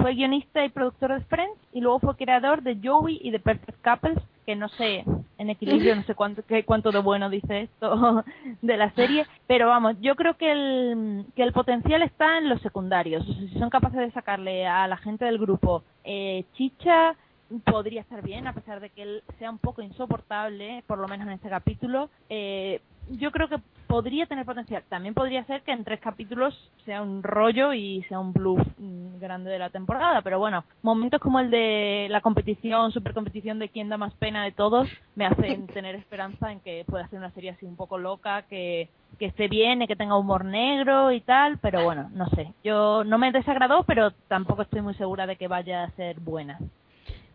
fue 0.00 0.14
guionista 0.14 0.64
y 0.64 0.70
productor 0.70 1.14
de 1.14 1.24
Friends 1.26 1.58
y 1.72 1.80
luego 1.80 2.00
fue 2.00 2.16
creador 2.16 2.62
de 2.62 2.78
Joey 2.82 3.20
y 3.22 3.30
de 3.30 3.38
Perfect 3.38 3.80
Couples, 3.82 4.18
que 4.44 4.56
no 4.56 4.68
sé, 4.70 5.04
en 5.38 5.50
equilibrio, 5.50 5.96
no 5.96 6.02
sé 6.04 6.14
cuánto, 6.14 6.42
cuánto 6.64 6.92
de 6.92 6.98
bueno 7.00 7.30
dice 7.30 7.62
esto 7.62 8.24
de 8.62 8.76
la 8.76 8.90
serie, 8.94 9.26
pero 9.46 9.68
vamos, 9.68 9.96
yo 10.00 10.14
creo 10.16 10.36
que 10.36 10.52
el, 10.52 11.26
que 11.34 11.42
el 11.42 11.52
potencial 11.52 12.02
está 12.02 12.38
en 12.38 12.48
los 12.48 12.60
secundarios. 12.60 13.24
Si 13.26 13.58
son 13.58 13.70
capaces 13.70 14.00
de 14.00 14.10
sacarle 14.12 14.66
a 14.66 14.86
la 14.86 14.96
gente 14.96 15.24
del 15.24 15.38
grupo 15.38 15.82
eh, 16.04 16.44
chicha, 16.54 17.16
podría 17.64 18.00
estar 18.00 18.22
bien, 18.22 18.46
a 18.46 18.52
pesar 18.52 18.80
de 18.80 18.90
que 18.90 19.02
él 19.02 19.22
sea 19.38 19.50
un 19.50 19.58
poco 19.58 19.82
insoportable, 19.82 20.82
por 20.86 20.98
lo 20.98 21.08
menos 21.08 21.26
en 21.26 21.34
este 21.34 21.48
capítulo. 21.48 22.10
Eh, 22.28 22.80
yo 23.10 23.30
creo 23.30 23.48
que 23.48 23.58
podría 23.86 24.26
tener 24.26 24.44
potencial. 24.44 24.82
También 24.88 25.14
podría 25.14 25.44
ser 25.44 25.62
que 25.62 25.72
en 25.72 25.84
tres 25.84 26.00
capítulos 26.00 26.54
sea 26.84 27.02
un 27.02 27.22
rollo 27.22 27.72
y 27.72 28.02
sea 28.08 28.18
un 28.18 28.32
bluff 28.32 28.60
mm, 28.78 29.18
grande 29.20 29.50
de 29.50 29.58
la 29.58 29.70
temporada. 29.70 30.22
Pero 30.22 30.38
bueno, 30.38 30.64
momentos 30.82 31.20
como 31.20 31.40
el 31.40 31.50
de 31.50 32.08
la 32.10 32.20
competición, 32.20 32.92
super 32.92 33.14
competición 33.14 33.58
de 33.58 33.68
quién 33.68 33.88
da 33.88 33.96
más 33.96 34.14
pena 34.14 34.44
de 34.44 34.52
todos, 34.52 34.88
me 35.14 35.26
hacen 35.26 35.66
tener 35.74 35.94
esperanza 35.94 36.50
en 36.50 36.60
que 36.60 36.84
pueda 36.86 37.08
ser 37.08 37.18
una 37.18 37.30
serie 37.30 37.50
así 37.50 37.66
un 37.66 37.76
poco 37.76 37.98
loca, 37.98 38.42
que, 38.42 38.88
que 39.18 39.26
esté 39.26 39.48
bien 39.48 39.82
y 39.82 39.86
que 39.86 39.96
tenga 39.96 40.16
humor 40.16 40.44
negro 40.44 41.12
y 41.12 41.20
tal. 41.20 41.58
Pero 41.58 41.84
bueno, 41.84 42.10
no 42.14 42.28
sé. 42.30 42.52
Yo 42.64 43.04
no 43.04 43.18
me 43.18 43.32
desagradó, 43.32 43.84
pero 43.84 44.10
tampoco 44.28 44.62
estoy 44.62 44.80
muy 44.80 44.94
segura 44.94 45.26
de 45.26 45.36
que 45.36 45.48
vaya 45.48 45.84
a 45.84 45.90
ser 45.90 46.20
buena. 46.20 46.58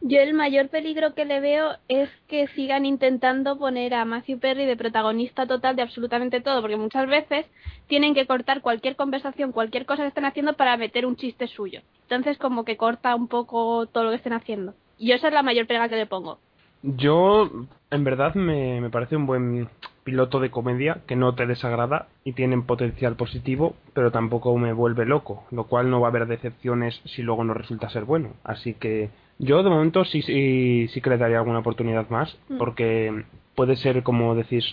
Yo 0.01 0.21
el 0.21 0.33
mayor 0.33 0.69
peligro 0.69 1.13
que 1.13 1.25
le 1.25 1.41
veo 1.41 1.71
es 1.89 2.09
que 2.27 2.47
sigan 2.49 2.85
intentando 2.85 3.57
poner 3.57 3.93
a 3.93 4.05
Matthew 4.05 4.39
Perry 4.39 4.65
de 4.65 4.77
protagonista 4.77 5.45
total 5.45 5.75
de 5.75 5.81
absolutamente 5.81 6.39
todo, 6.39 6.61
porque 6.61 6.77
muchas 6.77 7.07
veces 7.07 7.45
tienen 7.87 8.13
que 8.13 8.25
cortar 8.25 8.61
cualquier 8.61 8.95
conversación, 8.95 9.51
cualquier 9.51 9.85
cosa 9.85 10.03
que 10.03 10.09
estén 10.09 10.25
haciendo 10.25 10.53
para 10.53 10.77
meter 10.77 11.05
un 11.05 11.17
chiste 11.17 11.47
suyo. 11.47 11.81
Entonces 12.03 12.37
como 12.37 12.63
que 12.63 12.77
corta 12.77 13.13
un 13.13 13.27
poco 13.27 13.87
todo 13.87 14.05
lo 14.05 14.09
que 14.11 14.15
estén 14.17 14.33
haciendo. 14.33 14.73
Y 14.97 15.11
esa 15.11 15.27
es 15.27 15.33
la 15.33 15.43
mayor 15.43 15.67
pega 15.67 15.89
que 15.89 15.97
le 15.97 16.05
pongo. 16.05 16.39
Yo, 16.81 17.49
en 17.91 18.03
verdad, 18.05 18.35
me, 18.35 18.79
me 18.79 18.89
parece 18.89 19.17
un 19.17 19.25
buen 19.25 19.67
piloto 20.05 20.39
de 20.39 20.49
comedia 20.49 21.01
que 21.07 21.17
no 21.17 21.35
te 21.35 21.45
desagrada 21.45 22.07
y 22.23 22.33
tienen 22.33 22.63
potencial 22.63 23.15
positivo, 23.15 23.75
pero 23.93 24.11
tampoco 24.11 24.57
me 24.57 24.71
vuelve 24.71 25.05
loco, 25.05 25.43
lo 25.51 25.65
cual 25.65 25.89
no 25.89 25.99
va 25.99 26.07
a 26.07 26.09
haber 26.09 26.25
decepciones 26.25 27.01
si 27.03 27.21
luego 27.21 27.43
no 27.43 27.53
resulta 27.53 27.89
ser 27.89 28.05
bueno. 28.05 28.31
Así 28.43 28.73
que 28.73 29.09
yo 29.39 29.63
de 29.63 29.69
momento 29.69 30.05
sí, 30.05 30.21
sí, 30.21 30.87
sí 30.89 31.01
que 31.01 31.09
le 31.09 31.17
daría 31.17 31.39
alguna 31.39 31.59
oportunidad 31.59 32.09
más, 32.09 32.37
Mm. 32.49 32.57
porque 32.57 33.23
puede 33.55 33.75
ser, 33.75 34.03
como 34.03 34.35
decís, 34.35 34.63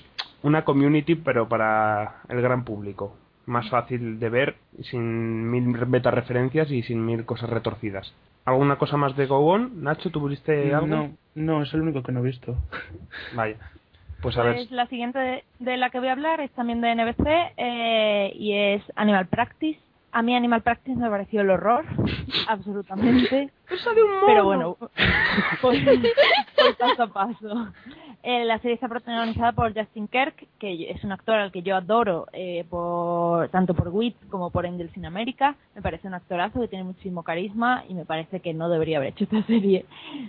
una 0.43 0.65
community, 0.65 1.15
pero 1.15 1.49
para 1.49 2.17
el 2.29 2.41
gran 2.43 2.65
público. 2.65 3.17
Más 3.47 3.69
fácil 3.71 4.19
de 4.19 4.29
ver, 4.29 4.57
sin 4.83 5.51
mil 5.51 5.73
beta 5.87 6.11
referencias 6.11 6.71
y 6.71 6.83
sin 6.83 7.05
mil 7.05 7.25
cosas 7.25 7.49
retorcidas. 7.49 8.13
¿Alguna 8.45 8.77
cosa 8.77 8.97
más 8.97 9.17
de 9.17 9.27
Go 9.27 9.39
On? 9.39 9.83
Nacho, 9.83 10.11
¿tuviste 10.11 10.75
algo? 10.75 10.87
No, 10.89 11.11
no, 11.35 11.63
es 11.63 11.73
el 11.75 11.81
único 11.83 12.03
que 12.03 12.13
no 12.13 12.21
he 12.21 12.25
visto. 12.25 12.57
Vaya. 13.35 13.57
Pues 14.23 14.37
a 14.37 14.43
ver. 14.43 14.55
Pues 14.57 14.71
la 14.73 14.87
siguiente 14.87 15.19
de, 15.19 15.45
de 15.61 15.77
la 15.77 15.91
que 15.91 15.99
voy 16.01 16.09
a 16.09 16.13
hablar 16.13 16.41
es 16.41 16.51
también 16.53 16.81
de 16.81 16.95
NBC 16.95 17.27
eh, 17.57 18.33
y 18.35 18.53
es 18.53 18.83
Animal 18.97 19.27
Practice. 19.27 19.79
A 20.13 20.23
mí 20.23 20.35
Animal 20.35 20.63
Practice 20.63 20.99
me 20.99 21.11
pareció 21.11 21.43
el 21.43 21.51
horror, 21.51 21.85
absolutamente. 22.49 23.51
Pero 24.27 24.45
bueno, 24.45 24.77
pues, 25.61 25.83
pues 25.85 26.77
paso 26.77 27.03
a 27.03 27.07
paso. 27.09 27.69
Eh, 28.23 28.45
la 28.45 28.59
serie 28.59 28.75
está 28.75 28.89
protagonizada 28.89 29.53
por 29.53 29.73
Justin 29.73 30.09
Kirk, 30.09 30.49
que 30.59 30.91
es 30.91 31.05
un 31.05 31.13
actor 31.13 31.37
al 31.37 31.53
que 31.53 31.63
yo 31.63 31.77
adoro, 31.77 32.27
eh, 32.33 32.65
por 32.69 33.49
tanto 33.51 33.75
por 33.75 33.89
Wit 33.89 34.17
como 34.29 34.51
por 34.51 34.67
Angels 34.67 34.97
in 34.97 35.07
America. 35.07 35.55
Me 35.75 35.83
parece 35.83 36.09
un 36.09 36.15
actorazo 36.15 36.61
que 36.61 36.69
tiene 36.69 36.85
muchísimo 36.85 37.23
carisma 37.23 37.85
y 37.89 37.95
me 37.95 38.05
parece 38.05 38.41
que 38.41 38.53
no 38.55 38.69
debería 38.69 38.99
haber 38.99 39.11
hecho 39.11 39.25
esta 39.25 39.43
serie, 39.47 39.85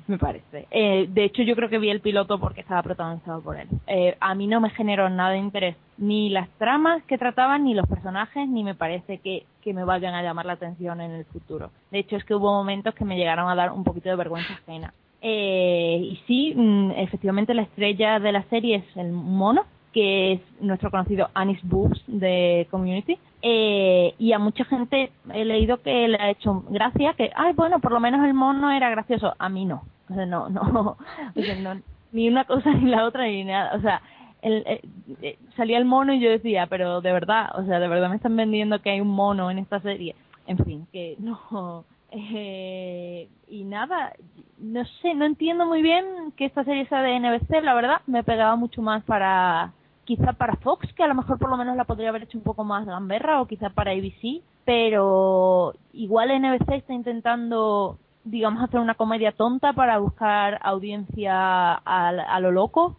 me 0.08 0.18
parece. 0.18 0.68
Eh, 0.72 1.08
de 1.10 1.24
hecho, 1.24 1.42
yo 1.44 1.56
creo 1.56 1.70
que 1.70 1.80
vi 1.80 1.90
el 1.90 2.02
piloto 2.02 2.40
porque 2.40 2.62
estaba 2.62 2.84
protagonizado 2.84 3.42
por 3.42 3.58
él. 3.58 3.68
Eh, 3.88 4.16
a 4.20 4.36
mí 4.36 4.48
no 4.48 4.62
me 4.62 4.70
generó 4.70 5.10
nada 5.10 5.32
de 5.32 5.38
interés 5.38 5.76
ni 5.98 6.30
las 6.30 6.50
tramas 6.58 7.04
que 7.04 7.18
trataban, 7.18 7.64
ni 7.64 7.74
los 7.74 7.88
personajes, 7.88 8.48
ni 8.48 8.64
me 8.64 8.76
parece 8.76 9.18
que, 9.18 9.46
que 9.62 9.74
me 9.74 9.84
vayan 9.84 10.14
a 10.14 10.22
llamar 10.22 10.46
la 10.46 10.54
atención 10.54 11.02
en 11.02 11.12
el 11.12 11.26
futuro. 11.26 11.72
De 11.92 12.00
hecho, 12.00 12.16
es 12.16 12.24
que 12.24 12.36
hubo 12.36 12.52
momentos 12.54 12.94
que 12.94 13.06
me 13.06 13.18
llegaron 13.28 13.50
a 13.50 13.56
dar 13.56 13.74
un 13.74 13.84
poquito 13.84 14.10
de 14.10 14.16
vergüenza 14.16 14.54
ajena. 14.54 14.94
Eh, 15.22 16.00
y 16.02 16.16
sí, 16.28 16.54
mm, 16.56 16.92
efectivamente 16.92 17.54
la 17.54 17.64
estrella 17.64 18.20
de 18.20 18.32
la 18.32 18.44
serie 18.44 18.78
es 18.78 18.98
el 18.98 19.12
mono, 19.12 19.66
que 19.92 20.34
es 20.34 20.42
nuestro 20.62 20.92
conocido 20.92 21.30
Anis 21.34 21.60
Boobs 21.64 22.02
de 22.08 22.68
Community. 22.72 23.18
Eh, 23.42 24.14
y 24.18 24.32
a 24.32 24.40
mucha 24.40 24.64
gente 24.64 25.12
he 25.34 25.44
leído 25.44 25.82
que 25.82 26.08
le 26.08 26.18
ha 26.18 26.30
hecho 26.30 26.64
gracia, 26.70 27.14
que, 27.14 27.32
ay, 27.36 27.54
bueno, 27.54 27.80
por 27.80 27.92
lo 27.92 28.00
menos 28.00 28.26
el 28.26 28.34
mono 28.34 28.72
era 28.72 28.90
gracioso. 28.90 29.34
A 29.38 29.50
mí 29.50 29.66
no. 29.66 29.84
O 30.10 30.14
sea, 30.14 30.26
no, 30.26 30.48
no, 30.48 30.62
o 31.36 31.42
sea, 31.42 31.82
ni 32.14 32.30
una 32.30 32.46
cosa 32.46 32.72
ni 32.72 32.90
la 32.90 33.04
otra 33.06 33.26
ni 33.26 33.44
nada. 33.44 33.76
O 33.76 33.82
sea, 33.82 34.02
el, 34.42 34.64
eh, 34.66 34.82
eh, 35.22 35.38
salía 35.58 35.78
el 35.78 35.86
mono 35.86 36.14
y 36.14 36.22
yo 36.22 36.30
decía, 36.30 36.68
pero 36.68 37.02
de 37.02 37.12
verdad, 37.12 37.50
o 37.60 37.66
sea, 37.66 37.80
de 37.80 37.88
verdad 37.90 38.10
me 38.10 38.16
están 38.16 38.38
vendiendo 38.38 38.80
que 38.82 38.92
hay 38.92 39.02
un 39.02 39.10
mono 39.10 39.52
en 39.52 39.58
esta 39.58 39.82
serie. 39.82 40.16
En 40.46 40.58
fin, 40.60 40.88
que 40.94 41.18
no. 41.20 41.84
Eh, 42.12 43.28
y 43.48 43.64
nada, 43.64 44.14
no 44.58 44.86
sé, 45.02 45.14
no 45.14 45.26
entiendo 45.26 45.66
muy 45.66 45.82
bien 45.82 46.32
que 46.36 46.46
esta 46.46 46.64
serie 46.64 46.88
sea 46.88 47.02
de 47.02 47.20
NBC, 47.20 47.62
la 47.62 47.74
verdad, 47.74 48.02
me 48.08 48.24
pegaba 48.24 48.56
mucho 48.56 48.82
más 48.82 49.04
para 49.04 49.74
quizá 50.06 50.32
para 50.34 50.56
Fox, 50.58 50.92
que 50.94 51.04
a 51.04 51.08
lo 51.08 51.16
mejor 51.16 51.38
por 51.38 51.50
lo 51.50 51.58
menos 51.58 51.76
la 51.76 51.84
podría 51.84 52.10
haber 52.10 52.24
hecho 52.24 52.38
un 52.38 52.44
poco 52.44 52.64
más 52.64 52.86
gamberra, 52.86 53.42
o 53.42 53.46
quizá 53.48 53.70
para 53.70 53.92
ABC, 53.92 54.42
pero 54.64 55.74
igual 55.92 56.30
NBC 56.30 56.70
está 56.76 56.94
intentando, 56.94 57.98
digamos, 58.24 58.64
hacer 58.64 58.80
una 58.80 58.96
comedia 58.96 59.34
tonta 59.34 59.74
para 59.74 59.98
buscar 59.98 60.60
audiencia 60.64 61.34
a, 61.36 62.10
a 62.10 62.40
lo 62.40 62.52
loco, 62.52 62.96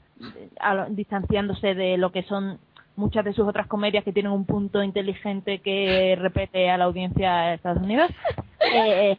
a 0.61 0.87
distanciándose 0.91 1.75
de 1.75 1.97
lo 1.97 2.13
que 2.13 2.25
son 2.25 2.59
muchas 2.99 3.25
de 3.25 3.33
sus 3.33 3.47
otras 3.49 3.67
comedias 3.67 4.05
que 4.05 4.13
tienen 4.13 4.33
un 4.33 4.45
punto 4.45 4.83
inteligente 4.83 5.61
que 5.61 6.17
repete 6.21 6.69
a 6.71 6.77
la 6.77 6.85
audiencia 6.85 7.37
de 7.37 7.55
Estados 7.55 7.83
Unidos. 7.83 8.11
Eh, 8.75 9.17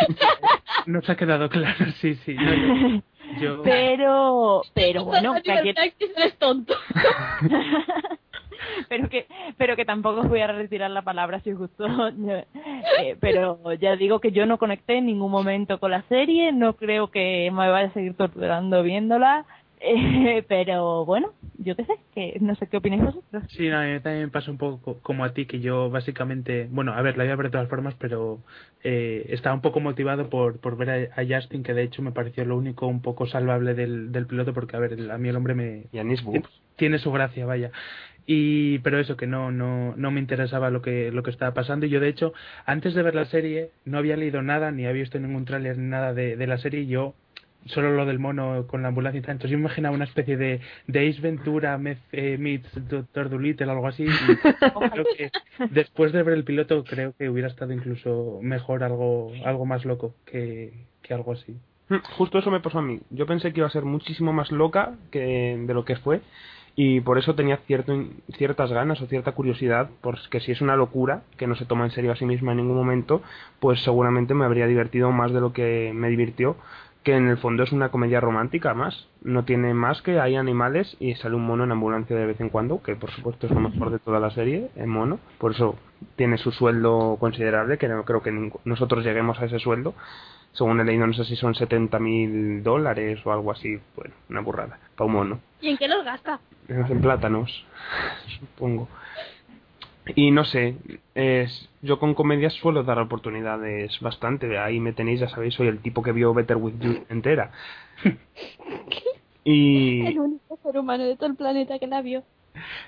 Nos 0.86 1.08
ha 1.08 1.16
quedado 1.16 1.48
claro, 1.48 1.86
sí, 2.00 2.14
sí. 2.26 2.34
no, 2.34 2.54
yo- 2.54 3.00
yo- 3.40 3.62
pero, 3.62 4.62
pero 4.74 5.04
bueno, 5.04 5.34
que 5.42 5.50
aquí- 5.50 5.74
eres 6.16 6.36
tonto. 6.38 6.74
pero 8.88 9.08
que 9.08 9.26
pero 9.56 9.76
que 9.76 9.84
tampoco 9.84 10.20
os 10.20 10.28
voy 10.28 10.40
a 10.40 10.46
retirar 10.48 10.90
la 10.90 11.02
palabra 11.02 11.40
si 11.40 11.52
os 11.52 11.58
gustó 11.58 11.86
Eh, 13.00 13.16
pero 13.20 13.72
ya 13.80 13.96
digo 13.96 14.20
que 14.20 14.30
yo 14.32 14.46
no 14.46 14.58
conecté 14.58 14.98
en 14.98 15.06
ningún 15.06 15.30
momento 15.30 15.78
con 15.80 15.90
la 15.90 16.02
serie 16.02 16.52
no 16.52 16.74
creo 16.74 17.10
que 17.10 17.50
me 17.52 17.68
vaya 17.70 17.88
a 17.88 17.92
seguir 17.92 18.14
torturando 18.14 18.82
viéndola 18.82 19.44
Eh, 19.80 20.44
pero 20.48 21.04
bueno 21.04 21.30
yo 21.66 21.76
qué 21.76 21.84
sé 21.84 21.94
que 22.14 22.38
no 22.40 22.54
sé 22.56 22.68
qué 22.68 22.76
opináis 22.78 23.02
vosotros 23.04 23.44
Sí, 23.48 23.68
no, 23.68 23.78
a 23.78 23.84
mí 23.84 24.00
también 24.00 24.24
me 24.26 24.30
pasa 24.30 24.50
un 24.50 24.58
poco 24.58 24.82
co- 24.82 25.00
como 25.02 25.24
a 25.24 25.32
ti, 25.32 25.46
que 25.46 25.60
yo 25.60 25.88
básicamente, 25.88 26.66
bueno, 26.70 26.92
a 26.92 27.00
ver, 27.02 27.16
la 27.16 27.24
iba 27.24 27.32
a 27.34 27.36
ver 27.36 27.46
de 27.46 27.52
todas 27.52 27.68
formas, 27.68 27.94
pero 27.94 28.44
eh, 28.82 29.26
estaba 29.30 29.54
un 29.54 29.62
poco 29.62 29.78
motivado 29.80 30.28
por, 30.28 30.60
por 30.60 30.76
ver 30.76 30.90
a, 31.16 31.20
a 31.22 31.24
Justin, 31.26 31.62
que 31.62 31.72
de 31.72 31.84
hecho 31.84 32.02
me 32.02 32.12
pareció 32.12 32.44
lo 32.44 32.56
único 32.56 32.86
un 32.88 33.02
poco 33.02 33.26
salvable 33.26 33.74
del, 33.74 34.10
del 34.12 34.26
piloto, 34.26 34.52
porque 34.52 34.76
a 34.76 34.80
ver, 34.80 34.94
el- 34.94 35.10
a 35.10 35.18
mí 35.18 35.28
el 35.28 35.36
hombre 35.36 35.54
me 35.54 35.88
Y 35.92 36.40
tiene 36.76 36.98
su 36.98 37.12
gracia, 37.12 37.46
vaya. 37.46 37.70
Y, 38.26 38.80
pero 38.80 38.98
eso, 38.98 39.16
que 39.16 39.26
no, 39.26 39.52
no, 39.52 39.94
no 39.96 40.10
me 40.10 40.20
interesaba 40.20 40.70
lo 40.70 40.82
que, 40.82 41.12
lo 41.12 41.22
que 41.22 41.30
estaba 41.30 41.54
pasando. 41.54 41.86
Y 41.86 41.90
yo, 41.90 42.00
de 42.00 42.08
hecho, 42.08 42.32
antes 42.66 42.94
de 42.94 43.02
ver 43.02 43.14
la 43.14 43.26
serie, 43.26 43.72
no 43.84 43.98
había 43.98 44.16
leído 44.16 44.42
nada, 44.42 44.72
ni 44.72 44.84
había 44.86 45.02
visto 45.02 45.18
ningún 45.20 45.44
tráiler 45.44 45.78
ni 45.78 45.88
nada 45.88 46.12
de, 46.14 46.36
de 46.36 46.46
la 46.46 46.58
serie, 46.58 46.80
y 46.82 46.86
yo 46.88 47.14
solo 47.66 47.92
lo 47.92 48.06
del 48.06 48.18
mono 48.18 48.66
con 48.66 48.82
la 48.82 48.88
ambulancia 48.88 49.18
y 49.18 49.22
tal. 49.22 49.32
Entonces 49.32 49.50
yo 49.52 49.58
me 49.58 49.62
imaginaba 49.64 49.94
una 49.94 50.04
especie 50.04 50.36
de, 50.36 50.60
de 50.86 51.08
Ace 51.08 51.20
Ventura 51.20 51.78
mez- 51.78 51.98
eh, 52.12 52.36
meets 52.38 52.68
Doctor 52.88 53.28
Dolittle, 53.30 53.70
algo 53.70 53.86
así. 53.86 54.04
Y 54.04 54.08
creo 54.92 55.04
que 55.16 55.30
después 55.70 56.12
de 56.12 56.22
ver 56.22 56.34
el 56.34 56.44
piloto, 56.44 56.84
creo 56.84 57.14
que 57.18 57.28
hubiera 57.28 57.48
estado 57.48 57.72
incluso 57.72 58.38
mejor 58.42 58.82
algo, 58.84 59.32
algo 59.44 59.66
más 59.66 59.84
loco 59.84 60.14
que, 60.24 60.72
que 61.02 61.14
algo 61.14 61.32
así. 61.32 61.56
Mm, 61.88 61.96
Justo 62.16 62.38
eso 62.38 62.50
me 62.50 62.60
pasó 62.60 62.78
a 62.78 62.82
mí. 62.82 63.00
Yo 63.10 63.26
pensé 63.26 63.52
que 63.52 63.60
iba 63.60 63.66
a 63.68 63.70
ser 63.70 63.84
muchísimo 63.84 64.32
más 64.32 64.50
loca 64.50 64.94
que 65.10 65.56
de 65.66 65.74
lo 65.74 65.84
que 65.84 65.96
fue 65.96 66.20
y 66.78 67.00
por 67.00 67.16
eso 67.16 67.34
tenía 67.34 67.56
cierto, 67.66 68.04
ciertas 68.36 68.70
ganas 68.70 69.00
o 69.00 69.06
cierta 69.06 69.32
curiosidad, 69.32 69.88
porque 70.02 70.40
si 70.40 70.52
es 70.52 70.60
una 70.60 70.76
locura 70.76 71.22
que 71.38 71.46
no 71.46 71.54
se 71.56 71.64
toma 71.64 71.84
en 71.86 71.90
serio 71.90 72.12
a 72.12 72.16
sí 72.16 72.26
misma 72.26 72.50
en 72.52 72.58
ningún 72.58 72.76
momento, 72.76 73.22
pues 73.60 73.80
seguramente 73.82 74.34
me 74.34 74.44
habría 74.44 74.66
divertido 74.66 75.10
más 75.10 75.32
de 75.32 75.40
lo 75.40 75.54
que 75.54 75.92
me 75.94 76.10
divirtió, 76.10 76.56
que 77.06 77.14
en 77.14 77.28
el 77.28 77.38
fondo 77.38 77.62
es 77.62 77.70
una 77.70 77.90
comedia 77.90 78.20
romántica 78.20 78.74
más. 78.74 79.06
No 79.22 79.44
tiene 79.44 79.74
más 79.74 80.02
que 80.02 80.18
hay 80.18 80.34
animales 80.34 80.96
y 80.98 81.14
sale 81.14 81.36
un 81.36 81.46
mono 81.46 81.62
en 81.62 81.70
ambulancia 81.70 82.16
de 82.16 82.26
vez 82.26 82.40
en 82.40 82.48
cuando, 82.48 82.82
que 82.82 82.96
por 82.96 83.12
supuesto 83.12 83.46
es 83.46 83.52
lo 83.52 83.60
mejor 83.60 83.92
de 83.92 84.00
toda 84.00 84.18
la 84.18 84.32
serie, 84.32 84.70
el 84.74 84.88
mono. 84.88 85.20
Por 85.38 85.52
eso 85.52 85.76
tiene 86.16 86.36
su 86.36 86.50
sueldo 86.50 87.16
considerable, 87.20 87.78
que 87.78 87.86
no 87.86 88.04
creo 88.04 88.24
que 88.24 88.50
nosotros 88.64 89.04
lleguemos 89.04 89.38
a 89.38 89.44
ese 89.44 89.60
sueldo 89.60 89.94
según 90.50 90.80
he 90.80 90.84
leído, 90.84 91.06
no 91.06 91.12
sé 91.12 91.24
si 91.26 91.36
son 91.36 91.54
70 91.54 91.98
mil 91.98 92.62
dólares 92.62 93.20
o 93.24 93.32
algo 93.32 93.52
así. 93.52 93.78
Bueno, 93.94 94.14
una 94.30 94.40
burrada. 94.40 94.78
Para 94.96 95.06
un 95.06 95.12
mono. 95.12 95.40
¿Y 95.60 95.68
en 95.68 95.76
qué 95.76 95.86
los 95.86 96.02
gasta? 96.02 96.40
En 96.66 97.00
plátanos, 97.00 97.64
supongo. 98.40 98.88
Y 100.14 100.30
no 100.30 100.44
sé, 100.44 100.76
es, 101.14 101.68
yo 101.82 101.98
con 101.98 102.14
comedias 102.14 102.52
suelo 102.54 102.84
dar 102.84 102.98
oportunidades 102.98 103.98
bastante. 104.00 104.58
Ahí 104.58 104.78
me 104.78 104.92
tenéis, 104.92 105.20
ya 105.20 105.28
sabéis, 105.28 105.54
soy 105.54 105.66
el 105.66 105.80
tipo 105.80 106.02
que 106.02 106.12
vio 106.12 106.32
Better 106.32 106.56
With 106.56 106.78
You 106.80 107.04
entera. 107.08 107.50
Y, 109.48 110.04
El 110.04 110.18
único 110.18 110.58
ser 110.60 110.76
humano 110.76 111.04
de 111.04 111.14
todo 111.14 111.28
el 111.28 111.36
planeta 111.36 111.78
que 111.78 111.86
la 111.86 112.02
vio. 112.02 112.24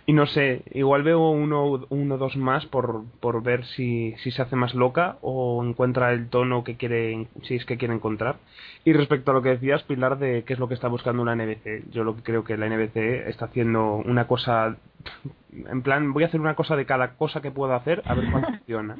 Y 0.07 0.13
no 0.13 0.27
sé, 0.27 0.63
igual 0.73 1.03
veo 1.03 1.31
uno 1.31 1.87
uno 1.89 2.15
o 2.15 2.19
dos 2.19 2.37
más 2.37 2.67
por, 2.67 3.05
por 3.21 3.43
ver 3.43 3.65
si, 3.67 4.15
si 4.23 4.31
se 4.31 4.43
hace 4.43 4.57
más 4.57 4.75
loca 4.75 5.17
o 5.21 5.65
encuentra 5.65 6.13
el 6.13 6.29
tono 6.29 6.65
que 6.65 6.77
quiere, 6.77 7.27
si 7.43 7.57
es 7.57 7.65
que 7.65 7.77
quiere 7.77 7.95
encontrar. 7.95 8.37
Y 8.85 8.93
respecto 8.93 9.31
a 9.31 9.35
lo 9.35 9.43
que 9.43 9.51
decías, 9.51 9.83
Pilar, 9.83 10.19
de 10.19 10.45
qué 10.45 10.53
es 10.55 10.59
lo 10.59 10.69
que 10.69 10.75
está 10.75 10.89
buscando 10.89 11.23
una 11.23 11.35
NBC, 11.35 11.91
yo 11.91 12.05
lo 12.05 12.17
que 12.17 12.23
creo 12.23 12.45
que 12.45 12.57
la 12.57 12.69
NBC 12.69 13.29
está 13.29 13.47
haciendo 13.47 13.97
una 13.97 14.27
cosa, 14.27 14.77
en 15.53 15.83
plan, 15.83 16.13
voy 16.13 16.25
a 16.25 16.27
hacer 16.27 16.41
una 16.41 16.55
cosa 16.55 16.77
de 16.77 16.87
cada 16.87 17.17
cosa 17.17 17.41
que 17.41 17.51
pueda 17.51 17.77
hacer, 17.77 18.03
a 18.07 18.15
ver 18.15 18.31
cuál 18.31 18.45
funciona. 18.59 18.97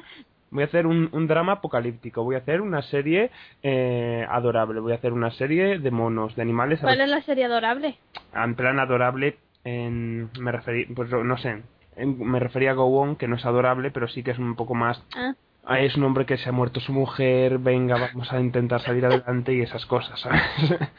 Voy 0.51 0.63
a 0.63 0.65
hacer 0.65 0.87
un, 0.87 1.09
un 1.11 1.27
drama 1.27 1.53
apocalíptico, 1.53 2.23
voy 2.23 2.35
a 2.35 2.39
hacer 2.39 2.61
una 2.61 2.81
serie 2.81 3.29
eh, 3.61 4.25
adorable, 4.29 4.79
voy 4.79 4.93
a 4.93 4.95
hacer 4.95 5.13
una 5.13 5.29
serie 5.31 5.77
de 5.77 5.91
monos, 5.91 6.35
de 6.35 6.41
animales, 6.41 6.79
¿Cuál 6.79 7.01
es 7.01 7.09
la 7.09 7.21
serie 7.21 7.45
adorable? 7.45 7.97
en 8.33 8.55
plan 8.55 8.79
adorable 8.79 9.37
en 9.63 10.29
me 10.39 10.51
referí 10.51 10.85
pues 10.85 11.09
no 11.11 11.37
sé 11.37 11.61
en- 11.95 12.19
me 12.19 12.39
refería 12.39 12.71
a 12.71 12.73
Go 12.75 12.85
On 12.85 13.15
que 13.15 13.27
no 13.27 13.35
es 13.35 13.45
adorable 13.45 13.91
pero 13.91 14.07
sí 14.07 14.23
que 14.23 14.31
es 14.31 14.39
un 14.39 14.55
poco 14.55 14.73
más 14.75 15.03
Ah, 15.15 15.33
ah, 15.65 15.79
es 15.79 15.95
un 15.97 16.03
hombre 16.03 16.25
que 16.25 16.37
se 16.37 16.49
ha 16.49 16.51
muerto 16.53 16.79
su 16.79 16.93
mujer 16.93 17.57
venga 17.59 17.97
vamos 17.97 18.31
a 18.31 18.39
intentar 18.39 18.81
salir 18.81 19.05
adelante 19.05 19.53
y 19.53 19.61
esas 19.61 19.85
cosas 19.85 20.19
¿sabes? 20.19 20.41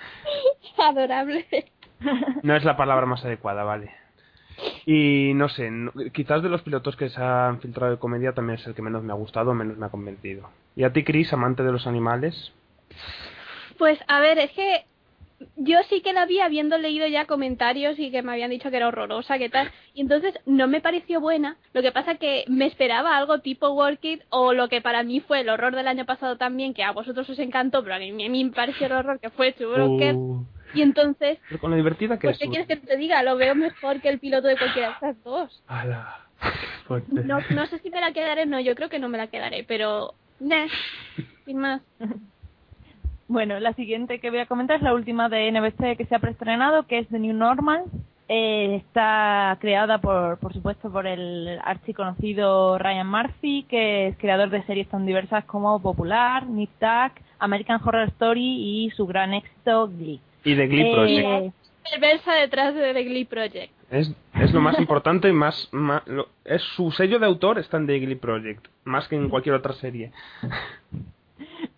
adorable. 0.79 1.46
no 2.42 2.57
es 2.57 2.64
la 2.64 2.77
palabra 2.77 3.07
más 3.07 3.25
adecuada 3.25 3.64
vale 3.64 3.90
y 4.85 5.33
no 5.35 5.49
sé 5.49 5.70
quizás 6.12 6.42
de 6.42 6.49
los 6.51 6.62
pilotos 6.62 6.96
que 6.96 7.09
se 7.09 7.23
han 7.23 7.61
filtrado 7.61 7.92
de 7.92 7.99
comedia 7.99 8.33
también 8.33 8.59
es 8.59 8.66
el 8.66 8.75
que 8.75 8.83
menos 8.83 9.03
me 9.03 9.12
ha 9.12 9.16
gustado 9.16 9.55
menos 9.55 9.77
me 9.79 9.87
ha 9.87 9.90
convencido 9.90 10.49
y 10.77 10.85
a 10.85 10.92
ti 10.92 11.03
Chris 11.05 11.33
amante 11.33 11.62
de 11.62 11.73
los 11.73 11.87
animales 11.87 12.53
Pues 13.79 13.99
a 14.09 14.20
ver, 14.20 14.38
es 14.38 14.51
que 14.53 14.85
yo 15.57 15.79
sí 15.88 16.00
que 16.03 16.12
la 16.12 16.26
vi 16.26 16.40
habiendo 16.40 16.79
leído 16.79 17.07
ya 17.07 17.26
comentarios 17.26 17.98
y 17.98 18.11
que 18.11 18.22
me 18.22 18.33
habían 18.33 18.50
dicho 18.50 18.70
que 18.70 18.76
era 18.76 18.88
horrorosa, 18.88 19.38
que 19.38 19.48
tal, 19.48 19.70
y 19.94 20.03
entonces 20.03 20.35
no 20.46 20.68
me 20.68 20.81
pareció 20.81 21.20
buena. 21.20 21.57
Lo 21.72 21.83
que 21.83 21.92
pasa 21.92 22.16
que 22.16 22.44
me 22.48 22.66
esperaba 22.66 23.16
algo 23.16 23.38
tipo 23.40 23.70
Work 23.70 24.05
It 24.05 24.22
o 24.31 24.53
lo 24.53 24.68
que 24.68 24.81
para 24.81 25.03
mí 25.03 25.20
fue 25.20 25.40
el 25.40 25.48
horror 25.48 25.74
del 25.74 25.88
año 25.88 26.05
pasado 26.05 26.37
también, 26.37 26.74
que 26.74 26.83
a 26.83 26.92
vosotros 26.92 27.29
os 27.29 27.38
encantó, 27.38 27.83
pero 27.83 27.94
a 27.94 27.98
mí, 27.98 28.11
a 28.11 28.29
mí 28.29 28.44
me 28.44 28.53
pareció 28.53 28.87
el 28.87 28.92
horror 28.92 29.20
que 29.20 29.31
fue 29.31 29.53
Two 29.53 29.72
Brokers. 29.72 30.16
Uh, 30.16 30.44
Y 30.74 30.83
entonces, 30.83 31.38
pero 31.48 31.61
con 31.61 31.70
lo 31.70 31.76
divertida 31.76 32.18
que 32.18 32.29
pues 32.29 32.37
es 32.37 32.42
¿qué 32.42 32.48
quieres 32.48 32.68
que 32.68 32.76
te 32.76 32.96
diga? 32.96 33.22
Lo 33.22 33.37
veo 33.37 33.55
mejor 33.55 34.00
que 34.00 34.09
el 34.09 34.20
piloto 34.20 34.46
de 34.46 34.57
cualquiera 34.57 34.88
de 34.88 34.94
estas 34.94 35.24
dos. 35.24 35.62
Ala. 35.66 36.26
No, 37.09 37.38
no 37.50 37.66
sé 37.66 37.79
si 37.81 37.90
me 37.90 38.00
la 38.00 38.12
quedaré, 38.12 38.46
no, 38.46 38.61
yo 38.61 38.74
creo 38.74 38.88
que 38.88 38.98
no 38.98 39.09
me 39.09 39.18
la 39.18 39.26
quedaré, 39.29 39.64
pero... 39.64 40.14
Nah, 40.38 40.68
sin 41.44 41.59
más. 41.59 41.83
Bueno, 43.30 43.60
la 43.60 43.72
siguiente 43.74 44.18
que 44.18 44.28
voy 44.30 44.40
a 44.40 44.46
comentar 44.46 44.78
es 44.78 44.82
la 44.82 44.92
última 44.92 45.28
de 45.28 45.52
NBC 45.52 45.96
que 45.96 46.04
se 46.08 46.16
ha 46.16 46.18
preestrenado, 46.18 46.82
que 46.88 46.98
es 46.98 47.08
The 47.10 47.20
New 47.20 47.32
Normal. 47.32 47.84
Eh, 48.28 48.74
está 48.74 49.56
creada, 49.60 49.98
por, 49.98 50.38
por 50.38 50.52
supuesto, 50.52 50.90
por 50.90 51.06
el 51.06 51.60
archiconocido 51.64 52.76
Ryan 52.78 53.06
Murphy, 53.08 53.66
que 53.68 54.08
es 54.08 54.16
creador 54.18 54.50
de 54.50 54.64
series 54.64 54.88
tan 54.88 55.06
diversas 55.06 55.44
como 55.44 55.80
Popular, 55.80 56.44
Nip 56.46 56.70
Tuck, 56.80 57.20
American 57.38 57.80
Horror 57.84 58.08
Story 58.08 58.84
y 58.86 58.90
su 58.90 59.06
gran 59.06 59.32
éxito 59.32 59.86
Glee. 59.88 60.20
y 60.44 60.54
de 60.54 60.66
Glee 60.66 60.82
Eh, 60.88 60.92
Project 60.92 61.54
Perversa 61.88 62.34
detrás 62.34 62.74
de 62.74 62.92
The 62.94 63.04
Glee 63.04 63.24
Project. 63.26 63.72
Es, 63.92 64.12
es 64.34 64.52
lo 64.52 64.60
más 64.60 64.76
importante 64.80 65.28
y 65.28 65.32
más, 65.32 65.68
más- 65.70 66.04
lo- 66.08 66.28
es 66.44 66.62
su 66.76 66.90
sello 66.90 67.20
de 67.20 67.26
autor 67.26 67.60
está 67.60 67.76
en 67.76 67.86
The 67.86 67.98
Glee 68.00 68.16
Project 68.16 68.66
más 68.84 69.06
que 69.06 69.14
en 69.14 69.28
cualquier 69.28 69.54
otra 69.54 69.72
serie 69.74 70.10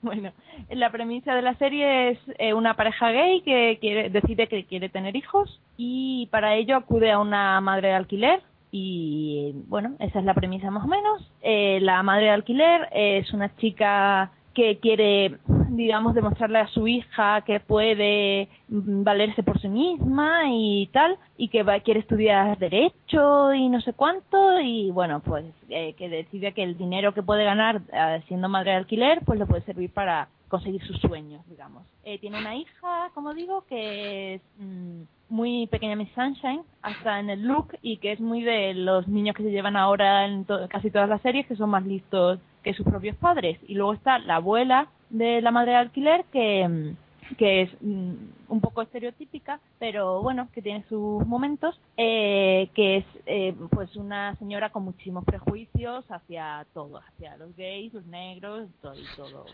Bueno, 0.12 0.32
la 0.70 0.90
premisa 0.90 1.34
de 1.34 1.42
la 1.42 1.54
serie 1.54 2.10
es 2.10 2.18
eh, 2.38 2.54
una 2.54 2.74
pareja 2.74 3.12
gay 3.12 3.40
que 3.42 3.78
quiere, 3.80 4.10
decide 4.10 4.48
que 4.48 4.64
quiere 4.64 4.88
tener 4.88 5.14
hijos 5.14 5.60
y 5.76 6.26
para 6.32 6.56
ello 6.56 6.76
acude 6.76 7.12
a 7.12 7.20
una 7.20 7.60
madre 7.60 7.88
de 7.88 7.94
alquiler 7.94 8.42
y 8.72 9.52
bueno, 9.68 9.94
esa 10.00 10.18
es 10.18 10.24
la 10.24 10.34
premisa 10.34 10.70
más 10.70 10.84
o 10.84 10.88
menos. 10.88 11.30
Eh, 11.42 11.78
la 11.82 12.02
madre 12.02 12.24
de 12.24 12.30
alquiler 12.30 12.88
es 12.92 13.32
una 13.32 13.54
chica 13.56 14.32
que 14.54 14.78
quiere, 14.78 15.38
digamos, 15.70 16.14
demostrarle 16.14 16.58
a 16.58 16.66
su 16.68 16.86
hija 16.86 17.40
que 17.42 17.60
puede 17.60 18.48
valerse 18.68 19.42
por 19.42 19.60
sí 19.60 19.68
misma 19.68 20.42
y 20.50 20.88
tal, 20.92 21.16
y 21.36 21.48
que 21.48 21.62
va, 21.62 21.80
quiere 21.80 22.00
estudiar 22.00 22.58
derecho 22.58 23.52
y 23.54 23.68
no 23.68 23.80
sé 23.80 23.92
cuánto, 23.94 24.60
y 24.60 24.90
bueno, 24.90 25.20
pues 25.20 25.44
eh, 25.68 25.94
que 25.94 26.08
decide 26.08 26.52
que 26.52 26.62
el 26.62 26.76
dinero 26.76 27.14
que 27.14 27.22
puede 27.22 27.44
ganar 27.44 27.80
eh, 27.92 28.22
siendo 28.28 28.48
madre 28.48 28.72
de 28.72 28.76
alquiler, 28.78 29.20
pues 29.24 29.38
le 29.38 29.46
puede 29.46 29.62
servir 29.62 29.90
para 29.92 30.28
conseguir 30.48 30.82
sus 30.86 30.98
sueños, 31.00 31.40
digamos. 31.48 31.82
Eh, 32.04 32.18
tiene 32.18 32.38
una 32.38 32.54
hija, 32.54 33.10
como 33.14 33.32
digo, 33.32 33.64
que 33.70 34.34
es 34.34 34.42
mm, 34.58 35.02
muy 35.30 35.66
pequeña 35.68 35.96
Miss 35.96 36.10
Sunshine, 36.14 36.60
hasta 36.82 37.20
en 37.20 37.30
el 37.30 37.42
look, 37.46 37.74
y 37.80 37.96
que 37.96 38.12
es 38.12 38.20
muy 38.20 38.42
de 38.42 38.74
los 38.74 39.08
niños 39.08 39.34
que 39.34 39.44
se 39.44 39.50
llevan 39.50 39.76
ahora 39.76 40.26
en 40.26 40.44
to- 40.44 40.68
casi 40.68 40.90
todas 40.90 41.08
las 41.08 41.22
series, 41.22 41.46
que 41.46 41.56
son 41.56 41.70
más 41.70 41.86
listos 41.86 42.38
que 42.62 42.74
sus 42.74 42.86
propios 42.86 43.16
padres. 43.16 43.58
Y 43.66 43.74
luego 43.74 43.92
está 43.94 44.18
la 44.18 44.36
abuela 44.36 44.88
de 45.10 45.40
la 45.42 45.50
madre 45.50 45.72
de 45.72 45.76
alquiler, 45.78 46.24
que, 46.32 46.94
que 47.36 47.62
es 47.62 47.70
mm, 47.80 48.12
un 48.48 48.60
poco 48.60 48.82
estereotípica, 48.82 49.60
pero 49.78 50.22
bueno, 50.22 50.48
que 50.52 50.62
tiene 50.62 50.84
sus 50.88 51.26
momentos, 51.26 51.78
eh, 51.96 52.68
que 52.74 52.98
es 52.98 53.04
eh, 53.26 53.54
pues 53.70 53.94
una 53.96 54.34
señora 54.36 54.70
con 54.70 54.84
muchísimos 54.84 55.24
prejuicios 55.24 56.04
hacia 56.10 56.66
todo, 56.72 56.98
hacia 56.98 57.36
los 57.36 57.54
gays, 57.56 57.92
los 57.94 58.06
negros, 58.06 58.68
todo 58.80 58.94
y 58.96 59.16
todo. 59.16 59.46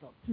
todo. 0.00 0.12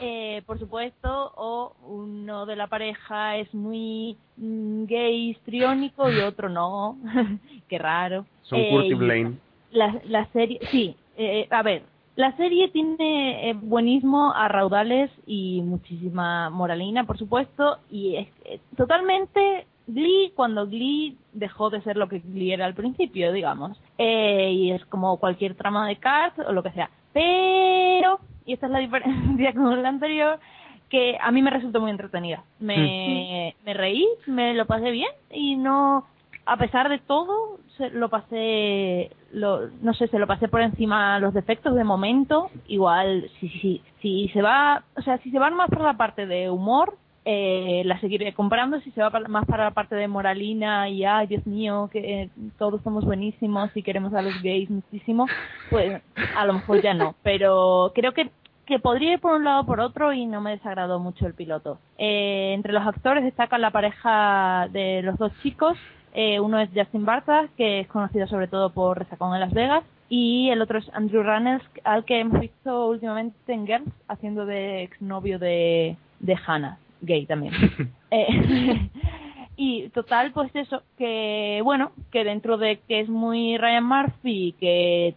Eh, 0.00 0.42
por 0.46 0.60
supuesto, 0.60 1.32
o 1.34 1.74
uno 1.88 2.46
de 2.46 2.54
la 2.54 2.68
pareja 2.68 3.36
es 3.36 3.52
muy 3.52 4.16
mm, 4.36 4.84
gay 4.84 5.30
histriónico 5.30 6.08
y 6.12 6.20
otro 6.20 6.48
no, 6.48 6.96
qué 7.68 7.78
raro. 7.78 8.24
son 8.42 8.60
Eh, 8.60 8.68
y 8.86 8.92
y- 8.92 8.94
Blaine 8.94 9.38
la, 9.72 10.00
la 10.04 10.26
serie, 10.32 10.60
sí, 10.70 10.96
eh, 11.18 11.48
a 11.50 11.62
ver, 11.62 11.82
la 12.18 12.36
serie 12.36 12.66
tiene 12.70 13.48
eh, 13.48 13.54
buenismo 13.54 14.32
a 14.34 14.48
raudales 14.48 15.08
y 15.24 15.62
muchísima 15.62 16.50
moralina, 16.50 17.04
por 17.04 17.16
supuesto, 17.16 17.78
y 17.92 18.16
es 18.16 18.28
eh, 18.44 18.58
totalmente 18.76 19.68
Glee 19.86 20.32
cuando 20.34 20.66
Glee 20.66 21.16
dejó 21.32 21.70
de 21.70 21.80
ser 21.82 21.96
lo 21.96 22.08
que 22.08 22.18
Glee 22.18 22.54
era 22.54 22.66
al 22.66 22.74
principio, 22.74 23.32
digamos. 23.32 23.80
Eh, 23.98 24.50
y 24.52 24.72
es 24.72 24.84
como 24.86 25.18
cualquier 25.18 25.54
trama 25.54 25.86
de 25.86 25.94
Cars 25.94 26.34
o 26.40 26.52
lo 26.52 26.64
que 26.64 26.72
sea. 26.72 26.90
Pero, 27.12 28.18
y 28.44 28.54
esta 28.54 28.66
es 28.66 28.72
la 28.72 28.80
diferencia 28.80 29.52
con 29.54 29.80
la 29.80 29.88
anterior, 29.88 30.40
que 30.88 31.16
a 31.20 31.30
mí 31.30 31.40
me 31.40 31.50
resultó 31.50 31.80
muy 31.80 31.92
entretenida. 31.92 32.42
Me, 32.58 33.54
me 33.64 33.74
reí, 33.74 34.04
me 34.26 34.54
lo 34.54 34.66
pasé 34.66 34.90
bien 34.90 35.12
y 35.30 35.54
no, 35.54 36.04
a 36.48 36.56
pesar 36.56 36.88
de 36.88 36.98
todo, 36.98 37.58
se, 37.76 37.90
lo 37.90 38.08
pasé, 38.08 39.10
lo, 39.32 39.68
no 39.82 39.92
sé, 39.94 40.08
se 40.08 40.18
lo 40.18 40.26
pasé 40.26 40.48
por 40.48 40.60
encima 40.62 41.18
los 41.18 41.34
defectos 41.34 41.74
de 41.74 41.84
momento. 41.84 42.50
Igual, 42.66 43.30
si, 43.38 43.48
si, 43.48 43.82
si 44.00 44.28
se 44.30 44.42
va, 44.42 44.82
o 44.96 45.02
sea, 45.02 45.18
si 45.18 45.30
se 45.30 45.38
van 45.38 45.54
más 45.54 45.68
por 45.68 45.82
la 45.82 45.94
parte 45.96 46.26
de 46.26 46.50
humor, 46.50 46.96
eh, 47.24 47.82
la 47.84 48.00
seguiré 48.00 48.32
comprando. 48.32 48.80
Si 48.80 48.90
se 48.92 49.02
va 49.02 49.10
para- 49.10 49.28
más 49.28 49.44
para 49.44 49.64
la 49.64 49.72
parte 49.72 49.94
de 49.94 50.08
moralina 50.08 50.88
y, 50.88 51.04
ay, 51.04 51.26
Dios 51.26 51.46
mío, 51.46 51.90
que 51.92 52.30
todos 52.58 52.80
somos 52.82 53.04
buenísimos 53.04 53.70
y 53.76 53.82
queremos 53.82 54.14
a 54.14 54.22
los 54.22 54.40
gays 54.42 54.70
muchísimo, 54.70 55.26
pues 55.68 56.00
a 56.34 56.46
lo 56.46 56.54
mejor 56.54 56.80
ya 56.80 56.94
no. 56.94 57.14
Pero 57.22 57.92
creo 57.94 58.12
que 58.12 58.30
que 58.64 58.78
podría 58.78 59.14
ir 59.14 59.20
por 59.20 59.32
un 59.32 59.44
lado 59.44 59.62
o 59.62 59.64
por 59.64 59.80
otro 59.80 60.12
y 60.12 60.26
no 60.26 60.42
me 60.42 60.50
desagradó 60.50 60.98
mucho 61.00 61.26
el 61.26 61.32
piloto. 61.32 61.78
Eh, 61.96 62.52
entre 62.52 62.74
los 62.74 62.86
actores 62.86 63.24
destaca 63.24 63.56
la 63.56 63.70
pareja 63.70 64.68
de 64.70 65.00
los 65.00 65.16
dos 65.16 65.32
chicos. 65.42 65.78
Eh, 66.14 66.40
uno 66.40 66.58
es 66.60 66.70
Justin 66.74 67.04
Bartha, 67.04 67.48
que 67.56 67.80
es 67.80 67.88
conocido 67.88 68.26
sobre 68.26 68.48
todo 68.48 68.70
por 68.70 68.98
Resacón 68.98 69.34
en 69.34 69.40
Las 69.40 69.52
Vegas, 69.52 69.84
y 70.08 70.48
el 70.50 70.62
otro 70.62 70.78
es 70.78 70.88
Andrew 70.94 71.22
Rannells, 71.22 71.64
al 71.84 72.04
que 72.04 72.20
hemos 72.20 72.40
visto 72.40 72.88
últimamente 72.88 73.52
en 73.52 73.66
Girls, 73.66 73.92
haciendo 74.08 74.46
de 74.46 74.82
exnovio 74.82 75.38
de, 75.38 75.96
de 76.20 76.36
Hannah, 76.46 76.78
gay 77.00 77.26
también. 77.26 77.52
Eh, 78.10 78.26
y 79.58 79.90
total, 79.90 80.32
pues 80.32 80.50
eso, 80.56 80.82
que 80.96 81.60
bueno, 81.62 81.92
que 82.10 82.24
dentro 82.24 82.56
de 82.56 82.78
que 82.88 83.00
es 83.00 83.08
muy 83.10 83.58
Ryan 83.58 83.84
Murphy, 83.84 84.54
que 84.58 85.14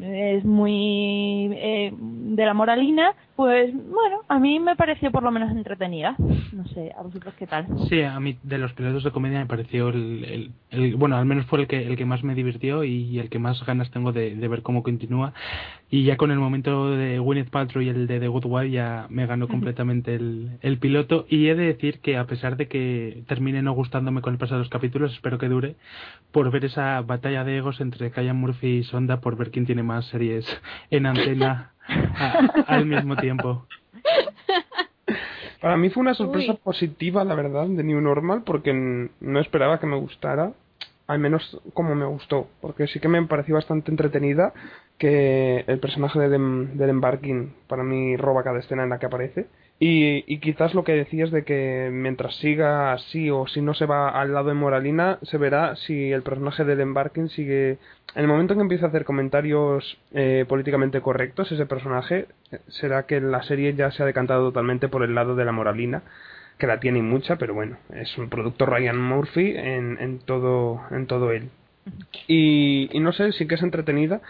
es 0.00 0.44
muy 0.44 1.50
eh, 1.52 1.92
de 1.96 2.44
la 2.44 2.52
moralina, 2.52 3.14
pues 3.36 3.72
bueno, 3.74 4.20
a 4.28 4.38
mí 4.38 4.60
me 4.60 4.76
pareció 4.76 5.10
por 5.10 5.22
lo 5.22 5.30
menos 5.30 5.50
entretenida. 5.50 6.14
No 6.52 6.66
sé, 6.66 6.92
a 6.96 7.02
vosotros 7.02 7.32
qué 7.38 7.46
tal. 7.46 7.66
Sí, 7.88 8.02
a 8.02 8.18
mí 8.20 8.36
de 8.42 8.58
los 8.58 8.72
pilotos 8.74 9.04
de 9.04 9.10
comedia 9.10 9.38
me 9.40 9.46
pareció 9.46 9.88
el, 9.88 10.24
el- 10.24 10.50
el- 10.70 10.96
bueno, 10.96 11.16
al 11.16 11.24
menos 11.26 11.46
fue 11.46 11.60
el 11.60 11.66
que 11.66 11.86
el 11.86 11.96
que 11.96 12.04
más 12.04 12.22
me 12.24 12.34
divirtió 12.34 12.84
y 12.84 13.18
el 13.18 13.28
que 13.30 13.38
más 13.38 13.64
ganas 13.64 13.90
tengo 13.90 14.12
de, 14.12 14.34
de 14.36 14.48
ver 14.48 14.62
cómo 14.62 14.82
continúa. 14.82 15.32
Y 15.90 16.04
ya 16.04 16.16
con 16.16 16.30
el 16.30 16.38
momento 16.38 16.90
de 16.90 17.18
Gwyneth 17.18 17.50
Paltrow 17.50 17.82
y 17.82 17.88
el 17.88 18.06
de 18.06 18.18
The 18.20 18.28
Good 18.28 18.46
Wife 18.46 18.70
ya 18.70 19.06
me 19.10 19.26
ganó 19.26 19.46
completamente 19.48 20.14
el, 20.14 20.58
el 20.62 20.78
piloto. 20.78 21.26
Y 21.28 21.48
he 21.48 21.54
de 21.54 21.66
decir 21.66 22.00
que 22.00 22.16
a 22.16 22.26
pesar 22.26 22.56
de 22.56 22.68
que 22.68 23.24
termine 23.26 23.62
no 23.62 23.72
gustándome 23.72 24.22
con 24.22 24.32
el 24.32 24.38
paso 24.38 24.54
de 24.54 24.60
los 24.60 24.68
capítulos, 24.70 25.12
espero 25.12 25.38
que 25.38 25.48
dure, 25.48 25.76
por 26.32 26.50
ver 26.50 26.64
esa 26.64 27.00
batalla 27.02 27.44
de 27.44 27.58
egos 27.58 27.80
entre 27.80 28.10
Kaya 28.10 28.32
Murphy 28.34 28.78
y 28.78 28.84
Sonda, 28.84 29.20
por 29.20 29.36
ver 29.36 29.50
quién 29.50 29.66
tiene 29.66 29.82
más 29.82 30.06
series 30.06 30.46
en 30.90 31.04
antena 31.06 31.72
a- 31.88 32.64
al 32.66 32.86
mismo 32.86 33.16
tiempo. 33.16 33.66
Para 35.60 35.76
mí 35.76 35.90
fue 35.90 36.00
una 36.00 36.14
sorpresa 36.14 36.52
Uy. 36.52 36.58
positiva, 36.62 37.24
la 37.24 37.34
verdad, 37.34 37.66
de 37.66 37.84
New 37.84 38.00
Normal, 38.00 38.42
porque 38.44 38.72
no 39.20 39.40
esperaba 39.40 39.78
que 39.78 39.86
me 39.86 39.96
gustara, 39.96 40.52
al 41.06 41.18
menos 41.18 41.60
como 41.74 41.94
me 41.94 42.04
gustó, 42.06 42.48
porque 42.60 42.86
sí 42.86 42.98
que 43.00 43.08
me 43.08 43.22
pareció 43.26 43.54
bastante 43.54 43.90
entretenida, 43.90 44.52
que 44.98 45.64
el 45.66 45.78
personaje 45.78 46.18
de 46.18 46.36
Dem- 46.36 46.72
del 46.72 46.90
Embarking 46.90 47.52
para 47.68 47.82
mí 47.84 48.16
roba 48.16 48.42
cada 48.42 48.58
escena 48.60 48.84
en 48.84 48.90
la 48.90 48.98
que 48.98 49.06
aparece. 49.06 49.46
Y, 49.78 50.24
y 50.32 50.38
quizás 50.38 50.74
lo 50.74 50.84
que 50.84 50.92
decías 50.92 51.32
de 51.32 51.44
que 51.44 51.90
mientras 51.92 52.36
siga 52.36 52.92
así 52.92 53.30
o 53.30 53.48
si 53.48 53.60
no 53.60 53.74
se 53.74 53.86
va 53.86 54.10
al 54.10 54.32
lado 54.32 54.48
de 54.48 54.54
Moralina, 54.54 55.18
se 55.22 55.38
verá 55.38 55.74
si 55.74 56.12
el 56.12 56.22
personaje 56.22 56.64
del 56.64 56.80
Embarking 56.80 57.28
sigue... 57.28 57.78
En 58.14 58.22
el 58.22 58.28
momento 58.28 58.52
en 58.52 58.58
que 58.58 58.62
empieza 58.62 58.86
a 58.86 58.88
hacer 58.90 59.04
comentarios 59.04 59.98
eh, 60.12 60.44
políticamente 60.48 61.00
correctos, 61.00 61.50
ese 61.50 61.66
personaje, 61.66 62.26
eh, 62.52 62.58
será 62.68 63.06
que 63.06 63.20
la 63.20 63.42
serie 63.42 63.74
ya 63.74 63.90
se 63.90 64.02
ha 64.02 64.06
decantado 64.06 64.48
totalmente 64.48 64.88
por 64.88 65.02
el 65.02 65.14
lado 65.16 65.34
de 65.34 65.44
la 65.44 65.52
Moralina, 65.52 66.02
que 66.58 66.68
la 66.68 66.78
tiene 66.78 67.00
y 67.00 67.02
mucha, 67.02 67.36
pero 67.36 67.54
bueno, 67.54 67.78
es 67.92 68.16
un 68.18 68.28
producto 68.28 68.66
Ryan 68.66 68.98
Murphy 69.00 69.54
en, 69.56 69.98
en 70.00 70.20
todo 70.20 70.80
en 70.92 71.06
todo 71.06 71.32
él. 71.32 71.48
Y, 72.28 72.88
y 72.92 73.00
no 73.00 73.12
sé, 73.12 73.32
sí 73.32 73.48
que 73.48 73.56
es 73.56 73.62
entretenida. 73.62 74.20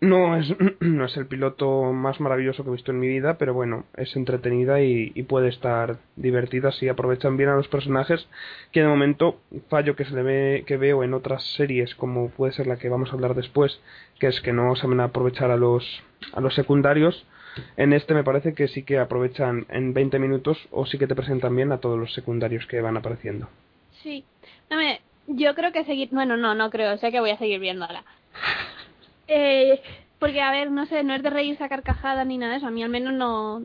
No 0.00 0.36
es, 0.36 0.54
no 0.80 1.04
es 1.06 1.16
el 1.16 1.26
piloto 1.26 1.92
más 1.92 2.20
maravilloso 2.20 2.62
que 2.62 2.68
he 2.68 2.72
visto 2.72 2.92
en 2.92 3.00
mi 3.00 3.08
vida, 3.08 3.38
pero 3.38 3.54
bueno, 3.54 3.84
es 3.96 4.14
entretenida 4.14 4.82
y, 4.82 5.10
puede 5.22 5.48
estar 5.48 5.98
divertida 6.16 6.70
si 6.72 6.88
aprovechan 6.88 7.36
bien 7.36 7.48
a 7.48 7.56
los 7.56 7.68
personajes, 7.68 8.28
que 8.72 8.80
de 8.82 8.88
momento 8.88 9.40
fallo 9.68 9.96
que 9.96 10.04
se 10.04 10.14
le 10.14 10.22
ve, 10.22 10.64
que 10.66 10.76
veo 10.76 11.02
en 11.02 11.14
otras 11.14 11.42
series, 11.54 11.94
como 11.94 12.28
puede 12.30 12.52
ser 12.52 12.66
la 12.66 12.76
que 12.76 12.88
vamos 12.88 13.10
a 13.10 13.14
hablar 13.14 13.34
después, 13.34 13.80
que 14.20 14.28
es 14.28 14.40
que 14.40 14.52
no 14.52 14.76
saben 14.76 15.00
aprovechar 15.00 15.50
a 15.50 15.56
los, 15.56 15.84
a 16.32 16.40
los 16.40 16.54
secundarios. 16.54 17.26
En 17.76 17.94
este 17.94 18.12
me 18.12 18.22
parece 18.22 18.54
que 18.54 18.68
sí 18.68 18.82
que 18.82 18.98
aprovechan 18.98 19.66
en 19.70 19.94
20 19.94 20.18
minutos 20.18 20.68
o 20.70 20.84
sí 20.84 20.98
que 20.98 21.06
te 21.06 21.14
presentan 21.14 21.56
bien 21.56 21.72
a 21.72 21.78
todos 21.78 21.98
los 21.98 22.12
secundarios 22.12 22.66
que 22.66 22.82
van 22.82 22.98
apareciendo. 22.98 23.48
Sí. 24.02 24.24
No 24.70 24.76
me, 24.76 25.00
yo 25.26 25.54
creo 25.54 25.72
que 25.72 25.84
seguir. 25.84 26.10
Bueno, 26.12 26.36
no, 26.36 26.54
no 26.54 26.70
creo. 26.70 26.98
Sé 26.98 27.10
que 27.10 27.20
voy 27.20 27.30
a 27.30 27.38
seguir 27.38 27.60
viéndola. 27.60 28.04
Eh, 29.28 29.80
porque, 30.18 30.40
a 30.40 30.50
ver, 30.50 30.70
no 30.70 30.86
sé, 30.86 31.02
no 31.04 31.14
es 31.14 31.22
de 31.22 31.30
reírse 31.30 31.64
a 31.64 31.68
carcajadas 31.68 32.26
ni 32.26 32.38
nada 32.38 32.52
de 32.52 32.58
eso. 32.58 32.66
A 32.66 32.70
mí 32.70 32.82
al 32.82 32.90
menos 32.90 33.14
no. 33.14 33.62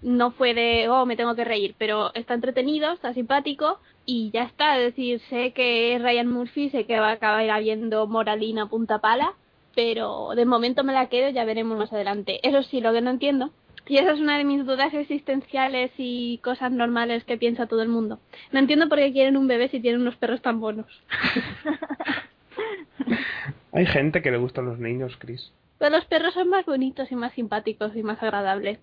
No 0.00 0.30
fue 0.30 0.54
de, 0.54 0.88
oh, 0.88 1.04
me 1.04 1.16
tengo 1.16 1.34
que 1.34 1.44
reír. 1.44 1.74
Pero 1.78 2.14
está 2.14 2.34
entretenido, 2.34 2.92
está 2.92 3.12
simpático 3.12 3.78
y 4.06 4.30
ya 4.32 4.44
está. 4.44 4.78
Es 4.78 4.84
decir, 4.94 5.20
sé 5.28 5.52
que 5.52 5.94
es 5.94 6.02
Ryan 6.02 6.28
Murphy, 6.28 6.70
sé 6.70 6.86
que 6.86 6.98
va 6.98 7.10
a 7.10 7.12
acabar 7.12 7.48
habiendo 7.50 8.06
moralina 8.06 8.66
punta 8.66 9.00
pala. 9.00 9.34
Pero 9.74 10.30
de 10.34 10.46
momento 10.46 10.84
me 10.84 10.94
la 10.94 11.08
quedo, 11.08 11.28
ya 11.30 11.44
veremos 11.44 11.78
más 11.78 11.92
adelante. 11.92 12.40
Eso 12.48 12.62
sí, 12.62 12.80
lo 12.80 12.92
que 12.94 13.02
no 13.02 13.10
entiendo 13.10 13.52
y 13.88 13.98
esa 13.98 14.12
es 14.12 14.20
una 14.20 14.36
de 14.36 14.44
mis 14.44 14.66
dudas 14.66 14.92
existenciales 14.94 15.92
y 15.96 16.38
cosas 16.38 16.72
normales 16.72 17.24
que 17.24 17.38
piensa 17.38 17.66
todo 17.66 17.82
el 17.82 17.88
mundo. 17.88 18.18
No 18.52 18.58
entiendo 18.58 18.88
por 18.88 18.98
qué 18.98 19.12
quieren 19.12 19.36
un 19.36 19.46
bebé 19.46 19.68
si 19.68 19.80
tienen 19.80 20.00
unos 20.00 20.16
perros 20.16 20.42
tan 20.42 20.60
buenos. 20.60 20.86
Hay 23.72 23.86
gente 23.86 24.22
que 24.22 24.30
le 24.30 24.38
gustan 24.38 24.64
los 24.66 24.78
niños, 24.78 25.16
Chris. 25.18 25.52
Pero 25.78 25.96
los 25.96 26.04
perros 26.06 26.32
son 26.34 26.48
más 26.48 26.64
bonitos 26.64 27.10
y 27.12 27.16
más 27.16 27.32
simpáticos 27.34 27.94
y 27.94 28.02
más 28.02 28.22
agradables. 28.22 28.78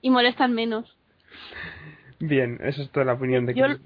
Y 0.00 0.10
molestan 0.10 0.52
menos. 0.52 0.96
Bien, 2.20 2.58
esa 2.62 2.82
es 2.82 2.90
toda 2.90 3.06
la 3.06 3.14
opinión 3.14 3.46
de 3.46 3.54
Yo- 3.54 3.66
Chris. 3.66 3.80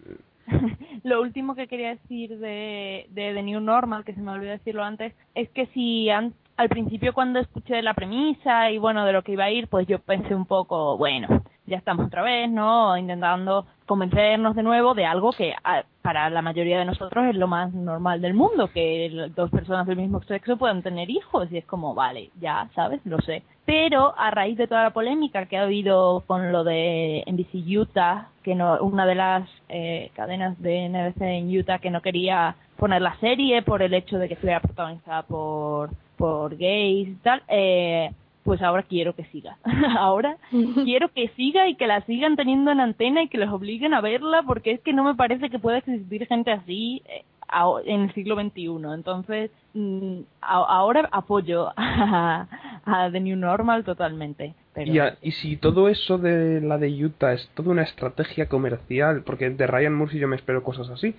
Lo 1.04 1.22
último 1.22 1.54
que 1.54 1.68
quería 1.68 1.90
decir 1.90 2.38
de, 2.38 3.06
de 3.10 3.32
The 3.34 3.42
New 3.42 3.60
Normal, 3.60 4.04
que 4.04 4.14
se 4.14 4.20
me 4.20 4.30
olvidó 4.32 4.52
decirlo 4.52 4.84
antes, 4.84 5.14
es 5.34 5.48
que 5.50 5.66
si 5.68 6.10
an- 6.10 6.34
al 6.56 6.68
principio 6.68 7.14
cuando 7.14 7.40
escuché 7.40 7.80
la 7.82 7.94
premisa 7.94 8.70
y 8.70 8.78
bueno, 8.78 9.04
de 9.06 9.12
lo 9.12 9.22
que 9.22 9.32
iba 9.32 9.44
a 9.44 9.50
ir, 9.50 9.68
pues 9.68 9.86
yo 9.86 9.98
pensé 10.00 10.34
un 10.34 10.44
poco, 10.46 10.96
bueno, 10.98 11.42
ya 11.66 11.78
estamos 11.78 12.06
otra 12.06 12.22
vez, 12.22 12.50
¿no? 12.50 12.96
Intentando 12.96 13.66
convencernos 13.86 14.54
de 14.56 14.62
nuevo 14.62 14.94
de 14.94 15.06
algo 15.06 15.32
que 15.32 15.54
a- 15.62 15.84
para 16.02 16.28
la 16.30 16.42
mayoría 16.42 16.78
de 16.78 16.84
nosotros 16.84 17.26
es 17.26 17.34
lo 17.36 17.46
más 17.48 17.72
normal 17.72 18.20
del 18.20 18.34
mundo, 18.34 18.68
que 18.72 19.30
dos 19.34 19.50
personas 19.50 19.86
del 19.86 19.96
mismo 19.96 20.22
sexo 20.22 20.56
puedan 20.56 20.82
tener 20.82 21.08
hijos 21.10 21.50
y 21.50 21.58
es 21.58 21.64
como, 21.64 21.94
vale, 21.94 22.30
ya, 22.40 22.68
¿sabes? 22.74 23.00
Lo 23.04 23.18
sé. 23.20 23.42
Pero 23.64 24.14
a 24.18 24.30
raíz 24.30 24.58
de 24.58 24.66
toda 24.66 24.82
la 24.82 24.90
polémica 24.90 25.46
que 25.46 25.56
ha 25.56 25.62
habido 25.62 26.22
con 26.26 26.52
lo 26.52 26.64
de 26.64 27.22
NBC 27.26 27.78
Utah, 27.78 28.28
que 28.42 28.54
no, 28.54 28.78
una 28.80 29.06
de 29.06 29.14
las 29.14 29.48
eh, 29.70 30.10
cadenas 30.14 30.60
de 30.60 30.88
NBC 30.88 31.22
en 31.22 31.58
Utah 31.58 31.78
que 31.78 31.90
no 31.90 32.02
quería 32.02 32.56
poner 32.76 33.00
la 33.00 33.16
serie 33.20 33.62
por 33.62 33.80
el 33.82 33.94
hecho 33.94 34.18
de 34.18 34.28
que 34.28 34.34
estuviera 34.34 34.60
protagonizada 34.60 35.22
por, 35.22 35.90
por 36.18 36.56
gays 36.56 37.08
y 37.08 37.14
tal, 37.22 37.42
eh, 37.48 38.10
pues 38.44 38.62
ahora 38.62 38.82
quiero 38.84 39.14
que 39.14 39.24
siga. 39.26 39.56
ahora 39.98 40.36
quiero 40.84 41.08
que 41.08 41.28
siga 41.36 41.66
y 41.68 41.74
que 41.74 41.86
la 41.86 42.02
sigan 42.02 42.36
teniendo 42.36 42.70
en 42.70 42.80
antena 42.80 43.22
y 43.22 43.28
que 43.28 43.38
los 43.38 43.52
obliguen 43.52 43.94
a 43.94 44.00
verla 44.00 44.42
porque 44.46 44.72
es 44.72 44.80
que 44.80 44.92
no 44.92 45.02
me 45.04 45.14
parece 45.14 45.50
que 45.50 45.58
pueda 45.58 45.78
existir 45.78 46.26
gente 46.26 46.52
así 46.52 47.02
eh, 47.08 47.24
a- 47.48 47.80
en 47.84 48.02
el 48.02 48.14
siglo 48.14 48.36
XXI. 48.36 48.66
Entonces, 48.94 49.50
mm, 49.74 50.20
ahora 50.40 51.08
apoyo 51.12 51.70
a, 51.76 52.46
a 52.84 53.10
The 53.10 53.20
New 53.20 53.36
Normal 53.36 53.84
totalmente. 53.84 54.54
Pero 54.74 54.92
Y, 54.92 54.98
a- 54.98 55.16
y 55.22 55.30
si 55.32 55.56
todo 55.56 55.88
eso 55.88 56.18
de 56.18 56.60
la 56.60 56.78
de 56.78 56.88
Utah 57.04 57.32
es 57.32 57.48
toda 57.54 57.70
una 57.70 57.82
estrategia 57.82 58.48
comercial, 58.48 59.22
porque 59.24 59.48
de 59.50 59.66
Ryan 59.66 59.94
Murphy 59.94 60.18
yo 60.18 60.28
me 60.28 60.36
espero 60.36 60.62
cosas 60.64 60.90
así, 60.90 61.14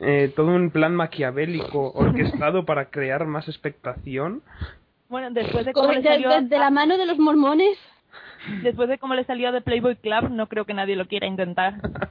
eh, 0.00 0.32
todo 0.36 0.48
un 0.54 0.70
plan 0.70 0.94
maquiavélico 0.94 1.92
orquestado 1.92 2.64
para 2.64 2.86
crear 2.90 3.26
más 3.26 3.48
expectación, 3.48 4.42
bueno, 5.10 5.30
después 5.30 5.66
de 5.66 5.72
cómo 5.74 5.92
le 5.92 6.02
salió, 6.02 6.30
de- 6.30 6.42
de 6.48 6.58
la 6.58 6.70
mano 6.70 6.96
de 6.96 7.04
los 7.06 7.18
mormones. 7.18 7.76
después 8.62 8.88
de 8.88 8.96
cómo 8.98 9.14
le 9.14 9.24
salió 9.24 9.52
de 9.52 9.60
Playboy 9.60 9.96
Club, 9.96 10.30
no 10.30 10.46
creo 10.48 10.64
que 10.64 10.72
nadie 10.72 10.96
lo 10.96 11.06
quiera 11.06 11.26
intentar. 11.26 11.74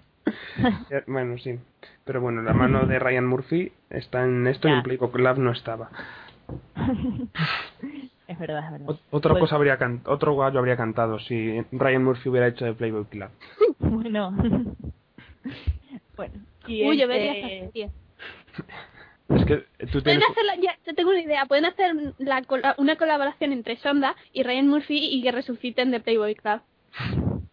Eh, 0.92 1.04
bueno, 1.08 1.38
sí. 1.40 1.58
Pero 2.06 2.22
bueno, 2.22 2.44
la 2.44 2.54
mano 2.54 2.86
de 2.86 3.00
Ryan 3.00 3.26
Murphy 3.26 3.72
está 3.90 4.24
en 4.26 4.46
esto 4.46 4.68
y 4.68 4.72
en 4.72 4.84
Playboy 4.84 5.10
Club 5.10 5.38
no 5.38 5.52
estaba. 5.52 5.90
es 8.28 8.38
verdad, 8.40 8.66
es 8.66 8.72
verdad. 8.74 8.88
Ot- 8.88 9.00
otra 9.10 9.32
Pues- 9.32 9.42
cosa 9.42 9.56
habría 9.56 9.78
can- 9.78 10.02
otro 10.06 10.36
gallo 10.38 10.60
habría 10.60 10.78
cantado 10.78 11.18
si 11.20 11.62
Ryan 11.72 12.04
Murphy 12.04 12.30
hubiera 12.30 12.48
hecho 12.48 12.66
de 12.66 12.74
Playboy 12.74 13.06
Club. 13.06 13.30
Bueno. 13.80 14.32
bueno. 16.16 16.34
Y 16.68 16.88
Uy, 16.88 16.98
yo 16.98 17.04
este- 17.06 17.08
vería 17.08 17.32
esa 17.34 17.48
serie. 17.72 17.90
Es 19.36 19.46
que 19.46 19.54
eh, 19.54 19.66
tú 19.92 20.02
Pueden 20.02 20.20
tienes... 20.20 20.30
hacer, 20.32 20.46
la- 20.46 20.56
ya, 20.56 20.78
te 20.84 20.94
tengo 20.94 21.12
una 21.12 21.22
idea, 21.22 21.46
pueden 21.46 21.66
hacer 21.66 21.96
la, 22.18 22.44
una 22.78 22.96
colaboración 22.96 23.54
entre 23.54 23.78
Sonda 23.78 24.16
y 24.34 24.44
Ryan 24.44 24.68
Murphy 24.68 24.98
y 24.98 25.22
que 25.22 25.32
resuciten 25.32 25.92
de 25.92 26.00
Playboy 26.00 26.36
Club. 26.36 26.62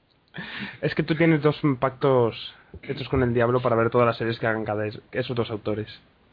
Es 0.83 0.95
que 0.95 1.03
tú 1.03 1.15
tienes 1.15 1.43
dos 1.43 1.57
pactos 1.81 2.55
hechos 2.83 3.09
con 3.09 3.23
el 3.23 3.33
diablo 3.33 3.61
para 3.63 3.75
ver 3.77 3.89
todas 3.91 4.07
las 4.07 4.19
series 4.19 4.39
que 4.39 4.47
hagan 4.47 4.65
cada 4.67 4.87
es- 4.87 5.01
esos 5.13 5.35
dos 5.35 5.51
autores. 5.51 5.89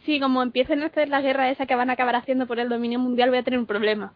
Sí, 0.06 0.19
como 0.19 0.43
empiecen 0.43 0.84
a 0.84 0.88
hacer 0.88 1.08
la 1.08 1.21
guerra 1.21 1.49
esa 1.49 1.65
que 1.65 1.75
van 1.75 1.89
a 1.89 1.93
acabar 1.93 2.15
haciendo 2.17 2.45
por 2.45 2.60
el 2.60 2.67
dominio 2.67 2.99
mundial, 2.99 3.29
voy 3.29 3.39
a 3.39 3.43
tener 3.43 3.60
un 3.60 3.65
problema. 3.65 4.12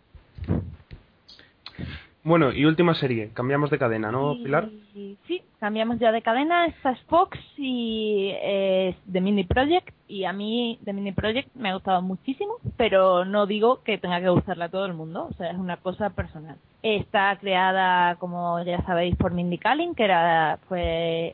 Bueno, 2.27 2.51
y 2.51 2.65
última 2.65 2.93
serie. 2.93 3.29
Cambiamos 3.33 3.69
de 3.69 3.77
cadena, 3.77 4.11
¿no, 4.11 4.35
Pilar? 4.43 4.67
Sí, 4.93 5.41
cambiamos 5.61 5.97
ya 5.97 6.11
de 6.11 6.21
cadena. 6.21 6.65
Esta 6.65 6.91
es 6.91 6.99
Fox 7.03 7.39
y 7.55 8.33
es 8.43 8.97
The 9.09 9.21
Mini 9.21 9.45
Project. 9.45 9.93
Y 10.09 10.25
a 10.25 10.33
mí 10.33 10.77
The 10.83 10.91
Mini 10.91 11.13
Project 11.13 11.55
me 11.55 11.69
ha 11.69 11.75
gustado 11.75 12.01
muchísimo, 12.01 12.55
pero 12.75 13.23
no 13.23 13.45
digo 13.45 13.81
que 13.81 13.97
tenga 13.97 14.19
que 14.19 14.27
gustarle 14.27 14.65
a 14.65 14.69
todo 14.69 14.85
el 14.85 14.93
mundo. 14.93 15.29
O 15.31 15.33
sea, 15.35 15.51
es 15.51 15.57
una 15.57 15.77
cosa 15.77 16.09
personal. 16.09 16.57
Está 16.83 17.37
creada, 17.39 18.15
como 18.15 18.61
ya 18.61 18.81
sabéis, 18.81 19.15
por 19.15 19.31
Mindy 19.31 19.57
Kaling, 19.57 19.95
que 19.95 20.03
era 20.03 20.59
fue, 20.67 21.33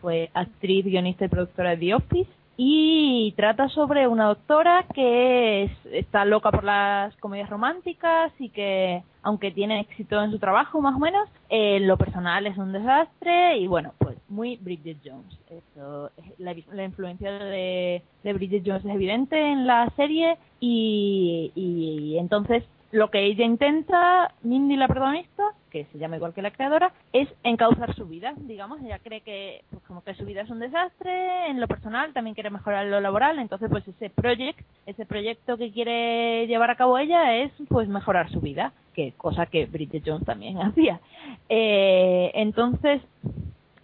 fue 0.00 0.30
actriz, 0.32 0.84
guionista 0.84 1.24
y 1.24 1.28
productora 1.28 1.70
de 1.70 1.78
The 1.78 1.94
Office. 1.94 2.30
Y 2.62 3.32
trata 3.38 3.70
sobre 3.70 4.06
una 4.06 4.26
doctora 4.26 4.84
que 4.92 5.62
es- 5.62 5.86
está 5.92 6.26
loca 6.26 6.50
por 6.50 6.62
las 6.62 7.16
comedias 7.16 7.48
románticas 7.48 8.32
y 8.38 8.50
que, 8.50 9.02
aunque 9.22 9.50
tiene 9.50 9.80
éxito 9.80 10.22
en 10.22 10.30
su 10.30 10.38
trabajo 10.38 10.78
más 10.82 10.94
o 10.94 10.98
menos, 10.98 11.26
en 11.48 11.86
lo 11.88 11.96
personal 11.96 12.46
es 12.46 12.58
un 12.58 12.72
desastre 12.72 13.56
y 13.56 13.66
bueno, 13.66 13.94
pues 13.96 14.18
muy 14.28 14.58
Bridget 14.58 14.98
Jones. 15.02 15.40
Eso, 15.48 16.10
la, 16.36 16.54
la 16.74 16.84
influencia 16.84 17.32
de, 17.32 18.02
de 18.24 18.32
Bridget 18.34 18.62
Jones 18.66 18.84
es 18.84 18.94
evidente 18.94 19.40
en 19.40 19.66
la 19.66 19.88
serie 19.96 20.36
y, 20.60 21.52
y 21.54 22.18
entonces 22.18 22.62
lo 22.92 23.10
que 23.10 23.24
ella 23.24 23.44
intenta, 23.44 24.34
Mindy 24.42 24.76
la 24.76 24.88
protagonista, 24.88 25.44
que 25.70 25.84
se 25.86 25.98
llama 25.98 26.16
igual 26.16 26.34
que 26.34 26.42
la 26.42 26.50
creadora, 26.50 26.92
es 27.12 27.28
encauzar 27.44 27.94
su 27.94 28.06
vida, 28.06 28.34
digamos, 28.36 28.80
ella 28.82 28.98
cree 28.98 29.20
que 29.20 29.62
pues 29.70 29.82
como 29.84 30.02
que 30.02 30.14
su 30.14 30.24
vida 30.24 30.42
es 30.42 30.50
un 30.50 30.58
desastre, 30.58 31.46
en 31.48 31.60
lo 31.60 31.68
personal 31.68 32.12
también 32.12 32.34
quiere 32.34 32.50
mejorar 32.50 32.86
lo 32.86 33.00
laboral, 33.00 33.38
entonces 33.38 33.70
pues 33.70 33.86
ese 33.86 34.10
project, 34.10 34.60
ese 34.86 35.06
proyecto 35.06 35.56
que 35.56 35.70
quiere 35.70 36.46
llevar 36.48 36.70
a 36.70 36.76
cabo 36.76 36.98
ella 36.98 37.36
es 37.36 37.52
pues 37.68 37.88
mejorar 37.88 38.30
su 38.30 38.40
vida, 38.40 38.72
que 38.94 39.12
cosa 39.16 39.46
que 39.46 39.66
Bridget 39.66 40.02
Jones 40.04 40.26
también 40.26 40.58
hacía. 40.62 41.00
Eh, 41.48 42.32
entonces, 42.34 43.02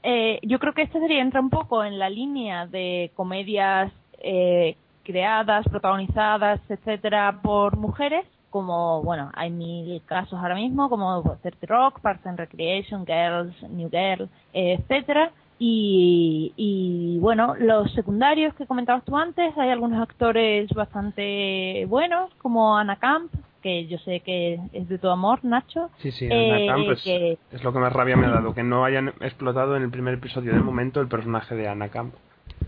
eh, 0.02 0.40
yo 0.42 0.58
creo 0.58 0.72
que 0.72 0.82
esta 0.82 0.98
serie 0.98 1.20
entra 1.20 1.40
un 1.40 1.50
poco 1.50 1.84
en 1.84 1.98
la 1.98 2.10
línea 2.10 2.66
de 2.66 3.12
comedias 3.14 3.92
eh, 4.18 4.76
creadas, 5.04 5.64
protagonizadas, 5.68 6.60
etcétera, 6.68 7.40
por 7.42 7.76
mujeres, 7.76 8.26
como, 8.56 9.02
bueno, 9.02 9.30
hay 9.34 9.50
mil 9.50 10.00
casos 10.06 10.38
ahora 10.40 10.54
mismo, 10.54 10.88
como 10.88 11.22
30 11.42 11.66
Rock, 11.66 12.00
Parks 12.00 12.26
and 12.26 12.38
Recreation, 12.38 13.04
Girls, 13.06 13.54
New 13.70 13.90
Girl, 13.90 14.28
etcétera. 14.52 15.30
Y, 15.58 16.52
y 16.56 17.18
bueno, 17.18 17.54
los 17.58 17.92
secundarios 17.92 18.54
que 18.54 18.66
comentabas 18.66 19.04
tú 19.04 19.16
antes, 19.16 19.56
hay 19.56 19.70
algunos 19.70 20.00
actores 20.02 20.68
bastante 20.74 21.86
buenos, 21.88 22.30
como 22.42 22.76
Anna 22.76 22.96
Camp, 22.96 23.32
que 23.62 23.86
yo 23.86 23.98
sé 23.98 24.20
que 24.20 24.60
es 24.72 24.88
de 24.88 24.98
tu 24.98 25.08
amor, 25.08 25.40
Nacho. 25.44 25.90
Sí, 25.98 26.10
sí, 26.12 26.28
Eh, 26.30 26.66
Camp 26.66 26.88
es, 26.90 27.02
que- 27.02 27.38
es 27.52 27.64
lo 27.64 27.72
que 27.72 27.78
más 27.78 27.92
rabia 27.92 28.16
me 28.16 28.26
ha 28.26 28.30
dado, 28.30 28.54
que 28.54 28.62
no 28.62 28.84
hayan 28.84 29.08
explotado 29.20 29.76
en 29.76 29.82
el 29.82 29.90
primer 29.90 30.14
episodio 30.14 30.52
del 30.52 30.62
momento 30.62 31.00
el 31.00 31.08
personaje 31.08 31.54
de 31.54 31.68
Anna 31.68 31.88
Camp. 31.88 32.14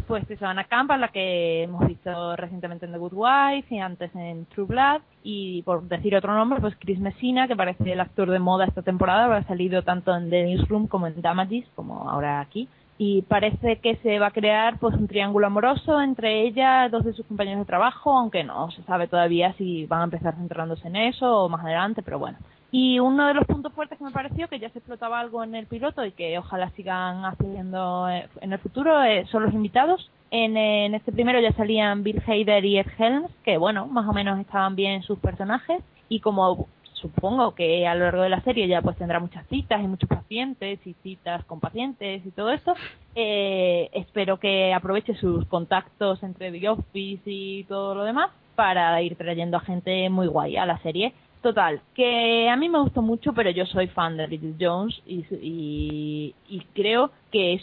Pues 0.08 0.24
Camp, 0.70 0.90
a 0.90 0.96
la 0.96 1.08
que 1.08 1.64
hemos 1.64 1.86
visto 1.86 2.34
recientemente 2.34 2.86
en 2.86 2.92
The 2.92 2.98
Good 2.98 3.12
Wife 3.12 3.74
y 3.74 3.78
antes 3.78 4.10
en 4.14 4.46
True 4.46 4.64
Blood. 4.64 5.02
Y 5.22 5.60
por 5.64 5.82
decir 5.82 6.16
otro 6.16 6.34
nombre, 6.34 6.62
pues 6.62 6.74
Chris 6.78 6.98
Messina, 6.98 7.46
que 7.46 7.54
parece 7.54 7.92
el 7.92 8.00
actor 8.00 8.30
de 8.30 8.38
moda 8.38 8.64
esta 8.64 8.80
temporada, 8.80 9.36
ha 9.36 9.44
salido 9.44 9.82
tanto 9.82 10.16
en 10.16 10.30
The 10.30 10.44
Newsroom 10.44 10.86
como 10.86 11.08
en 11.08 11.20
Damages, 11.20 11.66
como 11.74 12.08
ahora 12.08 12.40
aquí. 12.40 12.70
Y 12.96 13.20
parece 13.22 13.80
que 13.80 13.96
se 13.96 14.18
va 14.18 14.28
a 14.28 14.30
crear 14.30 14.78
pues 14.78 14.94
un 14.94 15.08
triángulo 15.08 15.46
amoroso 15.46 16.00
entre 16.00 16.40
ella, 16.46 16.88
dos 16.88 17.04
de 17.04 17.12
sus 17.12 17.26
compañeros 17.26 17.60
de 17.60 17.66
trabajo, 17.66 18.16
aunque 18.16 18.44
no 18.44 18.70
se 18.70 18.82
sabe 18.84 19.08
todavía 19.08 19.52
si 19.58 19.84
van 19.84 20.00
a 20.00 20.04
empezar 20.04 20.36
centrándose 20.36 20.88
en 20.88 20.96
eso 20.96 21.44
o 21.44 21.48
más 21.50 21.62
adelante, 21.62 22.02
pero 22.02 22.18
bueno. 22.18 22.38
Y 22.70 22.98
uno 22.98 23.26
de 23.26 23.34
los 23.34 23.46
puntos 23.46 23.72
fuertes 23.72 23.98
que 23.98 24.04
me 24.04 24.10
pareció, 24.10 24.48
que 24.48 24.58
ya 24.58 24.68
se 24.70 24.78
explotaba 24.78 25.20
algo 25.20 25.42
en 25.42 25.54
el 25.54 25.66
piloto 25.66 26.04
y 26.04 26.12
que 26.12 26.38
ojalá 26.38 26.70
sigan 26.70 27.24
haciendo 27.24 28.08
eh, 28.10 28.28
en 28.40 28.52
el 28.52 28.58
futuro, 28.58 29.02
eh, 29.02 29.26
son 29.30 29.44
los 29.44 29.54
invitados. 29.54 30.10
En, 30.30 30.56
eh, 30.56 30.86
en 30.86 30.94
este 30.94 31.10
primero 31.10 31.40
ya 31.40 31.52
salían 31.52 32.02
Bill 32.02 32.22
Hader 32.26 32.64
y 32.64 32.78
Ed 32.78 32.86
Helms, 32.98 33.30
que 33.42 33.56
bueno, 33.56 33.86
más 33.86 34.06
o 34.06 34.12
menos 34.12 34.38
estaban 34.38 34.76
bien 34.76 35.02
sus 35.02 35.18
personajes. 35.18 35.82
Y 36.10 36.20
como 36.20 36.68
supongo 37.00 37.54
que 37.54 37.86
a 37.86 37.94
lo 37.94 38.04
largo 38.04 38.22
de 38.22 38.28
la 38.28 38.42
serie 38.42 38.68
ya 38.68 38.82
pues 38.82 38.96
tendrá 38.96 39.20
muchas 39.20 39.46
citas 39.48 39.82
y 39.82 39.86
muchos 39.86 40.08
pacientes 40.08 40.84
y 40.86 40.94
citas 41.02 41.44
con 41.44 41.60
pacientes 41.60 42.24
y 42.24 42.30
todo 42.30 42.50
esto, 42.50 42.74
eh, 43.14 43.88
espero 43.92 44.38
que 44.38 44.74
aproveche 44.74 45.14
sus 45.14 45.46
contactos 45.46 46.22
entre 46.22 46.50
The 46.52 46.68
Office 46.68 47.22
y 47.24 47.64
todo 47.64 47.94
lo 47.94 48.04
demás 48.04 48.30
para 48.54 49.00
ir 49.02 49.16
trayendo 49.16 49.56
a 49.56 49.60
gente 49.60 50.08
muy 50.10 50.26
guay 50.26 50.56
a 50.56 50.66
la 50.66 50.78
serie. 50.78 51.14
Total, 51.42 51.80
que 51.94 52.48
a 52.48 52.56
mí 52.56 52.68
me 52.68 52.80
gustó 52.80 53.00
mucho, 53.00 53.32
pero 53.32 53.50
yo 53.50 53.64
soy 53.66 53.86
fan 53.88 54.16
de 54.16 54.26
Bridget 54.26 54.56
Jones 54.60 55.00
y, 55.06 55.24
y, 55.40 56.34
y 56.48 56.60
creo 56.74 57.12
que 57.30 57.54
es, 57.54 57.62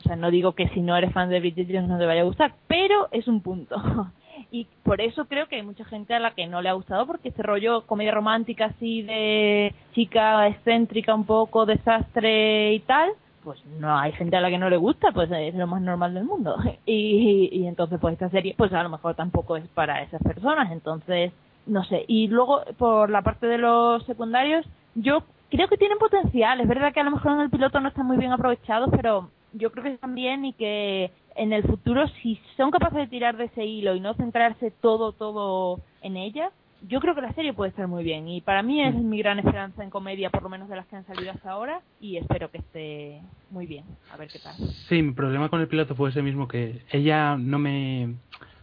o 0.00 0.02
sea, 0.02 0.16
no 0.16 0.30
digo 0.30 0.52
que 0.52 0.68
si 0.70 0.80
no 0.80 0.96
eres 0.96 1.12
fan 1.12 1.30
de 1.30 1.38
Bridget 1.38 1.68
Jones 1.68 1.88
no 1.88 1.98
te 1.98 2.06
vaya 2.06 2.22
a 2.22 2.24
gustar, 2.24 2.54
pero 2.66 3.08
es 3.12 3.28
un 3.28 3.40
punto. 3.40 3.76
Y 4.50 4.66
por 4.82 5.00
eso 5.00 5.26
creo 5.26 5.46
que 5.46 5.56
hay 5.56 5.62
mucha 5.62 5.84
gente 5.84 6.14
a 6.14 6.18
la 6.18 6.34
que 6.34 6.46
no 6.46 6.60
le 6.60 6.68
ha 6.68 6.74
gustado, 6.74 7.06
porque 7.06 7.28
este 7.28 7.42
rollo 7.42 7.86
comedia 7.86 8.12
romántica 8.12 8.66
así 8.66 9.02
de 9.02 9.74
chica 9.94 10.46
excéntrica, 10.48 11.14
un 11.14 11.24
poco 11.24 11.64
desastre 11.64 12.74
y 12.74 12.80
tal, 12.80 13.10
pues 13.44 13.64
no 13.78 13.96
hay 13.96 14.12
gente 14.12 14.36
a 14.36 14.40
la 14.40 14.50
que 14.50 14.58
no 14.58 14.68
le 14.68 14.76
gusta, 14.76 15.12
pues 15.12 15.30
es 15.30 15.54
lo 15.54 15.66
más 15.66 15.80
normal 15.80 16.14
del 16.14 16.24
mundo. 16.24 16.56
Y, 16.84 17.48
y 17.52 17.66
entonces 17.66 17.98
pues 18.00 18.14
esta 18.14 18.28
serie 18.30 18.54
pues 18.56 18.72
a 18.72 18.82
lo 18.82 18.88
mejor 18.88 19.14
tampoco 19.14 19.56
es 19.56 19.66
para 19.68 20.02
esas 20.02 20.22
personas, 20.22 20.70
entonces 20.72 21.32
no 21.66 21.84
sé. 21.84 22.04
Y 22.08 22.28
luego 22.28 22.62
por 22.78 23.10
la 23.10 23.22
parte 23.22 23.46
de 23.46 23.58
los 23.58 24.04
secundarios, 24.06 24.66
yo 24.94 25.24
creo 25.50 25.68
que 25.68 25.76
tienen 25.76 25.98
potencial, 25.98 26.60
es 26.60 26.68
verdad 26.68 26.92
que 26.92 27.00
a 27.00 27.04
lo 27.04 27.10
mejor 27.10 27.32
en 27.32 27.40
el 27.40 27.50
piloto 27.50 27.80
no 27.80 27.88
están 27.88 28.06
muy 28.06 28.16
bien 28.16 28.32
aprovechados, 28.32 28.90
pero 28.90 29.30
yo 29.52 29.70
creo 29.70 29.84
que 29.84 29.92
están 29.92 30.14
bien 30.14 30.44
y 30.44 30.52
que 30.54 31.10
en 31.36 31.52
el 31.52 31.62
futuro 31.62 32.08
si 32.22 32.40
son 32.56 32.70
capaces 32.70 32.98
de 32.98 33.06
tirar 33.06 33.36
de 33.36 33.44
ese 33.44 33.64
hilo 33.64 33.94
y 33.94 34.00
no 34.00 34.14
centrarse 34.14 34.70
todo, 34.70 35.12
todo 35.12 35.80
en 36.00 36.16
ella, 36.16 36.50
yo 36.88 37.00
creo 37.00 37.14
que 37.14 37.20
la 37.20 37.32
serie 37.34 37.52
puede 37.52 37.70
estar 37.70 37.86
muy 37.86 38.02
bien 38.02 38.28
y 38.28 38.40
para 38.40 38.62
mí 38.62 38.82
es 38.82 38.94
mi 38.94 39.18
gran 39.18 39.38
esperanza 39.38 39.84
en 39.84 39.90
comedia, 39.90 40.30
por 40.30 40.42
lo 40.42 40.48
menos 40.48 40.68
de 40.68 40.76
las 40.76 40.86
que 40.86 40.96
han 40.96 41.06
salido 41.06 41.30
hasta 41.30 41.50
ahora 41.50 41.80
y 42.00 42.16
espero 42.16 42.50
que 42.50 42.58
esté 42.58 43.20
muy 43.50 43.66
bien, 43.66 43.84
a 44.12 44.16
ver 44.16 44.28
qué 44.28 44.38
tal. 44.38 44.54
Sí, 44.88 45.02
mi 45.02 45.12
problema 45.12 45.48
con 45.48 45.60
el 45.60 45.68
piloto 45.68 45.94
fue 45.94 46.10
ese 46.10 46.22
mismo, 46.22 46.48
que 46.48 46.82
ella 46.90 47.36
no 47.36 47.58
me 47.58 48.14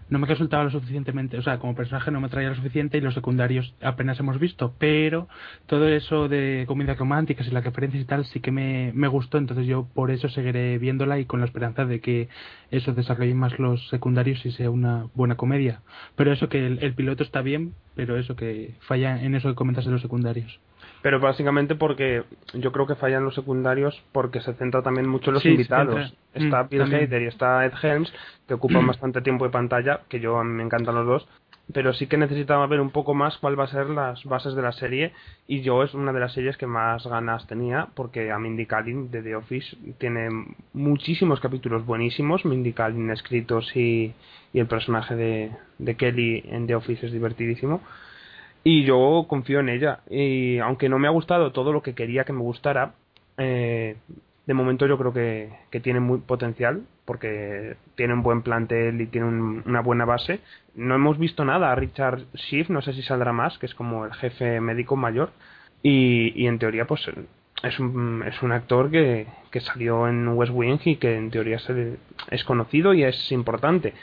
no 0.10 0.20
me 0.20 0.28
resultaba 0.28 0.64
lo 0.64 0.72
suficientemente, 0.72 1.38
o 1.38 1.42
sea, 1.42 1.60
como 1.60 1.76
personaje 1.76 2.12
no 2.12 2.20
me 2.20 2.30
traía 2.30 2.50
lo 2.50 2.56
suficiente 2.56 2.98
y 2.98 3.02
los 3.02 3.14
secundarios 3.14 3.74
apenas 3.82 4.20
hemos 4.20 4.40
visto, 4.40 4.74
pero 4.80 5.28
todo 5.68 5.88
eso 5.88 6.28
de 6.28 6.66
comedias 6.68 6.98
románticas 6.98 7.48
y 7.48 7.52
las 7.52 7.64
referencias 7.64 8.04
y 8.04 8.06
tal 8.06 8.26
sí 8.26 8.40
que 8.40 8.52
me, 8.52 8.92
me 8.94 9.08
gustó, 9.08 9.38
entonces 9.38 9.68
yo 9.68 9.88
por 9.94 10.12
eso 10.12 10.30
seguiré 10.30 10.78
viéndola 10.80 11.20
y 11.20 11.26
con 11.26 11.40
la 11.40 11.46
esperanza 11.46 11.86
de 11.86 12.00
que 12.02 12.30
eso 12.72 12.94
desarrolle 12.94 13.34
más 13.34 13.58
los 13.60 13.88
secundarios 13.90 14.46
y 14.46 14.52
sea 14.52 14.70
una 14.70 15.08
buena 15.14 15.36
comedia. 15.36 15.82
Pero 16.16 16.32
eso 16.32 16.50
que 16.50 16.66
el, 16.66 16.80
el 16.82 16.94
piloto 16.94 17.24
está 17.24 17.42
bien, 17.42 17.74
pero 17.96 18.18
eso 18.18 18.36
que 18.36 18.76
falla 18.82 19.22
en 19.22 19.36
eso 19.36 19.50
que 19.50 19.56
comentas 19.56 19.86
de 19.86 19.92
los 19.92 20.02
secundarios. 20.02 20.60
Pero 21.02 21.20
básicamente 21.20 21.76
porque 21.76 22.24
yo 22.54 22.72
creo 22.72 22.86
que 22.86 22.96
fallan 22.96 23.24
los 23.24 23.36
secundarios 23.36 24.02
porque 24.12 24.42
se 24.42 24.54
centra 24.56 24.82
también 24.82 25.08
mucho 25.08 25.30
en 25.30 25.36
los 25.36 25.44
Sí, 25.44 25.50
invitados. 25.50 26.14
Está 26.34 26.64
Mm, 26.64 26.70
Bill 26.70 26.80
también. 26.82 27.04
Hader 27.04 27.22
y 27.22 27.28
está 27.28 27.66
Ed 27.66 27.74
Helms, 27.82 28.14
que 28.48 28.54
ocupan 28.54 28.86
bastante 28.88 29.22
tiempo 29.22 29.46
de 29.46 29.52
pantalla, 29.52 30.02
que 30.10 30.20
yo 30.20 30.38
a 30.38 30.44
mí 30.44 30.52
me 30.52 30.64
encantan 30.64 30.96
los 30.96 31.06
dos. 31.06 31.28
Pero 31.72 31.94
sí 31.94 32.08
que 32.08 32.18
necesitaba 32.18 32.66
ver 32.66 32.82
un 32.82 32.90
poco 32.90 33.14
más 33.14 33.38
cuál 33.38 33.58
va 33.58 33.66
a 33.66 33.68
ser 33.68 33.92
las 33.92 34.24
bases 34.26 34.56
de 34.56 34.62
la 34.64 34.72
serie. 34.72 35.14
Y 35.48 35.62
yo 35.62 35.84
es 35.84 35.94
una 35.94 36.12
de 36.12 36.20
las 36.20 36.34
series 36.34 36.58
que 36.58 36.66
más 36.66 37.06
ganas 37.06 37.46
tenía, 37.46 37.90
porque 37.94 38.32
a 38.32 38.40
Mindy 38.40 38.66
Kaling 38.66 39.12
de 39.12 39.22
The 39.22 39.36
Office 39.36 39.78
tiene 40.00 40.30
muchísimos 40.74 41.40
capítulos 41.40 41.86
buenísimos. 41.86 42.44
Mindy 42.44 42.74
Kaling 42.74 43.12
escritos 43.12 43.72
y, 43.76 44.14
y 44.52 44.60
el 44.60 44.66
personaje 44.66 45.16
de, 45.16 45.52
de 45.78 45.96
Kelly 45.96 46.44
en 46.48 46.66
The 46.66 46.74
Office 46.76 47.06
es 47.06 47.12
divertidísimo 47.12 47.82
y 48.64 48.84
yo 48.84 49.26
confío 49.28 49.60
en 49.62 49.70
ella. 49.70 50.00
Y 50.10 50.60
aunque 50.60 50.90
no 50.90 51.00
me 51.00 51.08
ha 51.08 51.12
gustado 51.12 51.52
todo 51.52 51.72
lo 51.74 51.82
que 51.82 51.96
quería 51.96 52.24
que 52.26 52.34
me 52.34 52.42
gustara 52.42 52.94
eh, 53.38 53.96
de 54.46 54.54
momento 54.54 54.86
yo 54.88 54.98
creo 54.98 55.14
que, 55.14 55.50
que 55.72 55.80
tiene 55.80 56.00
muy 56.00 56.20
potencial 56.20 56.82
porque 57.06 57.78
tiene 57.96 58.14
un 58.14 58.24
buen 58.24 58.42
plantel 58.42 59.00
y 59.02 59.08
tiene 59.08 59.28
un- 59.28 59.64
una 59.66 59.82
buena 59.82 60.06
base. 60.06 60.40
No 60.76 60.96
hemos 60.96 61.18
visto 61.18 61.46
nada 61.46 61.72
a 61.72 61.76
Richard 61.76 62.22
Schiff 62.36 62.70
no 62.70 62.82
sé 62.82 62.94
si 62.94 63.02
saldrá 63.04 63.32
más 63.34 63.58
que 63.60 63.66
es 63.68 63.76
como 63.76 64.06
el 64.06 64.14
jefe 64.14 64.60
médico 64.62 64.96
mayor. 64.96 65.32
Y, 65.82 66.34
y 66.36 66.48
en 66.48 66.60
teoría 66.60 66.86
pues 66.86 67.06
es 67.64 67.80
un, 67.80 68.24
es 68.28 68.42
un 68.44 68.52
actor 68.52 68.92
que, 68.92 69.28
que 69.52 69.62
salió 69.62 70.08
en 70.08 70.28
West 70.30 70.52
Wing 70.54 70.80
y 70.86 70.96
que 70.98 71.16
en 71.16 71.32
teoría 71.32 71.60
se- 71.60 71.98
es 72.32 72.44
conocido 72.44 72.94
y 72.94 73.04
es 73.04 73.32
importante. 73.32 73.94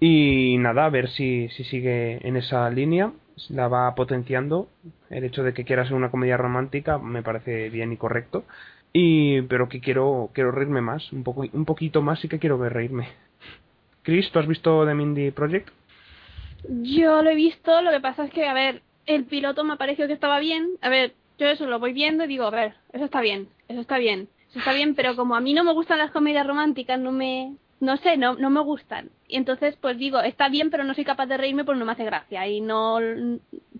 Y 0.00 0.56
nada, 0.58 0.86
a 0.86 0.90
ver 0.90 1.08
si, 1.08 1.48
si 1.50 1.64
sigue 1.64 2.26
en 2.26 2.36
esa 2.36 2.68
línea, 2.70 3.12
la 3.48 3.68
va 3.68 3.94
potenciando. 3.94 4.68
El 5.10 5.24
hecho 5.24 5.42
de 5.42 5.54
que 5.54 5.64
quiera 5.64 5.84
ser 5.84 5.94
una 5.94 6.10
comedia 6.10 6.36
romántica 6.36 6.98
me 6.98 7.22
parece 7.22 7.70
bien 7.70 7.92
y 7.92 7.96
correcto. 7.96 8.44
Y, 8.92 9.42
pero 9.42 9.68
que 9.68 9.80
quiero, 9.80 10.30
quiero 10.32 10.52
reírme 10.52 10.80
más, 10.80 11.12
un 11.12 11.24
poco, 11.24 11.44
un 11.52 11.64
poquito 11.64 12.00
más 12.00 12.20
sí 12.20 12.28
que 12.28 12.38
quiero 12.38 12.58
ver 12.58 12.72
reírme. 12.72 13.08
Chris, 14.02 14.30
¿tú 14.30 14.38
has 14.38 14.46
visto 14.46 14.86
The 14.86 14.94
Mindy 14.94 15.30
Project? 15.30 15.70
Yo 16.68 17.22
lo 17.22 17.30
he 17.30 17.34
visto, 17.34 17.82
lo 17.82 17.90
que 17.90 18.00
pasa 18.00 18.24
es 18.24 18.30
que, 18.30 18.46
a 18.46 18.54
ver, 18.54 18.82
el 19.06 19.24
piloto 19.24 19.64
me 19.64 19.76
pareció 19.76 20.06
que 20.06 20.12
estaba 20.12 20.38
bien. 20.38 20.70
A 20.80 20.88
ver, 20.88 21.14
yo 21.38 21.48
eso 21.48 21.66
lo 21.66 21.78
voy 21.78 21.92
viendo 21.92 22.24
y 22.24 22.28
digo, 22.28 22.44
a 22.44 22.50
ver, 22.50 22.74
eso 22.92 23.04
está 23.04 23.20
bien, 23.20 23.48
eso 23.68 23.80
está 23.80 23.98
bien, 23.98 24.28
eso 24.50 24.60
está 24.60 24.72
bien, 24.72 24.94
pero 24.94 25.16
como 25.16 25.34
a 25.34 25.40
mí 25.40 25.52
no 25.54 25.64
me 25.64 25.72
gustan 25.72 25.98
las 25.98 26.12
comedias 26.12 26.46
románticas, 26.46 26.98
no 27.00 27.10
me, 27.12 27.54
no 27.84 27.96
sé, 27.98 28.16
no, 28.16 28.34
no 28.34 28.50
me 28.50 28.60
gustan. 28.60 29.10
Y 29.28 29.36
entonces, 29.36 29.76
pues 29.80 29.98
digo, 29.98 30.20
está 30.20 30.48
bien, 30.48 30.70
pero 30.70 30.84
no 30.84 30.94
soy 30.94 31.04
capaz 31.04 31.26
de 31.26 31.36
reírme 31.36 31.64
porque 31.64 31.78
no 31.78 31.84
me 31.84 31.92
hace 31.92 32.04
gracia. 32.04 32.46
Y 32.48 32.60
no, 32.60 32.98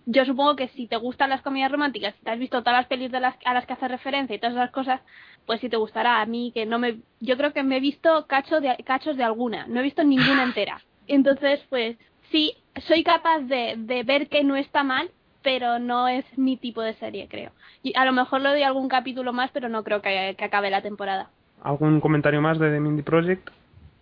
yo 0.07 0.25
supongo 0.25 0.57
que 0.57 0.69
si 0.69 0.87
te 0.87 0.97
gustan 0.97 1.31
las 1.31 1.43
comedias 1.43 1.73
románticas, 1.73 2.15
si 2.15 2.25
te 2.25 2.31
has 2.31 2.39
visto 2.39 2.63
todas 2.63 2.81
las 2.81 2.87
pelis 2.87 3.11
de 3.11 3.21
las, 3.21 3.35
a 3.45 3.55
las 3.55 3.67
que 3.67 3.73
hace 3.73 3.89
referencia 3.89 4.37
y 4.37 4.39
todas 4.39 4.55
esas 4.55 4.71
cosas, 4.71 5.01
pues 5.47 5.61
sí 5.61 5.69
te 5.69 5.77
gustará. 5.77 6.21
A 6.21 6.27
mí 6.27 6.53
que 6.55 6.67
no 6.67 6.79
me, 6.79 6.99
yo 7.21 7.37
creo 7.37 7.53
que 7.53 7.63
me 7.63 7.79
he 7.79 7.81
visto 7.81 8.27
cacho 8.27 8.61
de, 8.61 8.77
cachos 8.85 9.17
de 9.17 9.25
alguna, 9.25 9.67
no 9.67 9.81
he 9.81 9.83
visto 9.83 10.05
ninguna 10.05 10.43
entera. 10.45 10.81
Entonces, 11.07 11.61
pues 11.71 11.97
sí, 12.31 12.55
soy 12.87 13.03
capaz 13.03 13.41
de, 13.41 13.75
de 13.79 14.03
ver 14.03 14.29
que 14.29 14.45
no 14.45 14.57
está 14.57 14.85
mal, 14.85 15.11
pero 15.43 15.79
no 15.79 16.09
es 16.09 16.25
mi 16.39 16.57
tipo 16.57 16.83
de 16.83 16.95
serie, 16.95 17.29
creo. 17.29 17.53
Y 17.83 17.93
a 17.97 18.05
lo 18.05 18.13
mejor 18.13 18.41
le 18.41 18.51
doy 18.51 18.63
algún 18.63 18.89
capítulo 18.89 19.33
más, 19.33 19.51
pero 19.53 19.69
no 19.69 19.85
creo 19.85 20.01
que, 20.01 20.35
que 20.39 20.45
acabe 20.45 20.71
la 20.71 20.83
temporada. 20.83 21.31
¿Algún 21.63 22.01
comentario 22.01 22.41
más 22.41 22.59
de 22.59 22.71
The 22.71 22.81
Mindy 22.81 23.03
Project? 23.03 23.51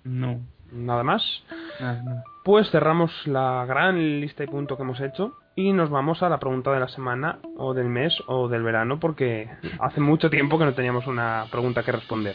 No, 0.05 0.41
Nada 0.73 1.03
más. 1.03 1.23
nada, 1.81 2.03
nada. 2.03 2.25
Pues 2.45 2.71
cerramos 2.71 3.11
la 3.27 3.65
gran 3.67 4.21
lista 4.21 4.43
y 4.43 4.47
punto 4.47 4.77
que 4.77 4.83
hemos 4.83 5.01
hecho 5.01 5.35
y 5.55 5.73
nos 5.73 5.91
vamos 5.91 6.23
a 6.23 6.29
la 6.29 6.39
pregunta 6.39 6.73
de 6.73 6.81
la 6.81 6.89
semana 6.89 7.39
o 7.59 7.75
del 7.75 7.89
mes 7.89 8.17
o 8.27 8.49
del 8.49 8.63
verano 8.63 8.99
porque 8.99 9.51
hace 9.81 10.01
mucho 10.01 10.31
tiempo 10.31 10.59
que 10.59 10.65
no 10.65 10.73
teníamos 10.73 11.07
una 11.07 11.45
pregunta 11.51 11.83
que 11.83 11.93
responder. 11.93 12.35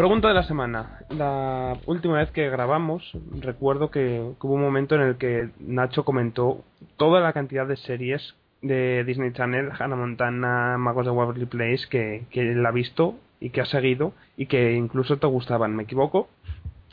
Pregunta 0.00 0.28
de 0.28 0.34
la 0.34 0.44
semana. 0.44 1.00
La 1.10 1.76
última 1.84 2.16
vez 2.16 2.30
que 2.30 2.48
grabamos, 2.48 3.12
recuerdo 3.38 3.90
que, 3.90 4.32
hubo 4.40 4.54
un 4.54 4.62
momento 4.62 4.94
en 4.94 5.02
el 5.02 5.18
que 5.18 5.50
Nacho 5.58 6.06
comentó 6.06 6.64
toda 6.96 7.20
la 7.20 7.34
cantidad 7.34 7.66
de 7.66 7.76
series 7.76 8.34
de 8.62 9.04
Disney 9.04 9.34
Channel, 9.34 9.68
Hannah 9.78 9.96
Montana, 9.96 10.78
Magos 10.78 11.04
de 11.04 11.10
Waverly 11.10 11.44
Place, 11.44 11.86
que, 11.90 12.24
que 12.30 12.52
él 12.52 12.64
ha 12.64 12.70
visto 12.70 13.16
y 13.40 13.50
que 13.50 13.60
ha 13.60 13.66
seguido 13.66 14.14
y 14.38 14.46
que 14.46 14.72
incluso 14.72 15.18
te 15.18 15.26
gustaban, 15.26 15.76
¿me 15.76 15.82
equivoco? 15.82 16.30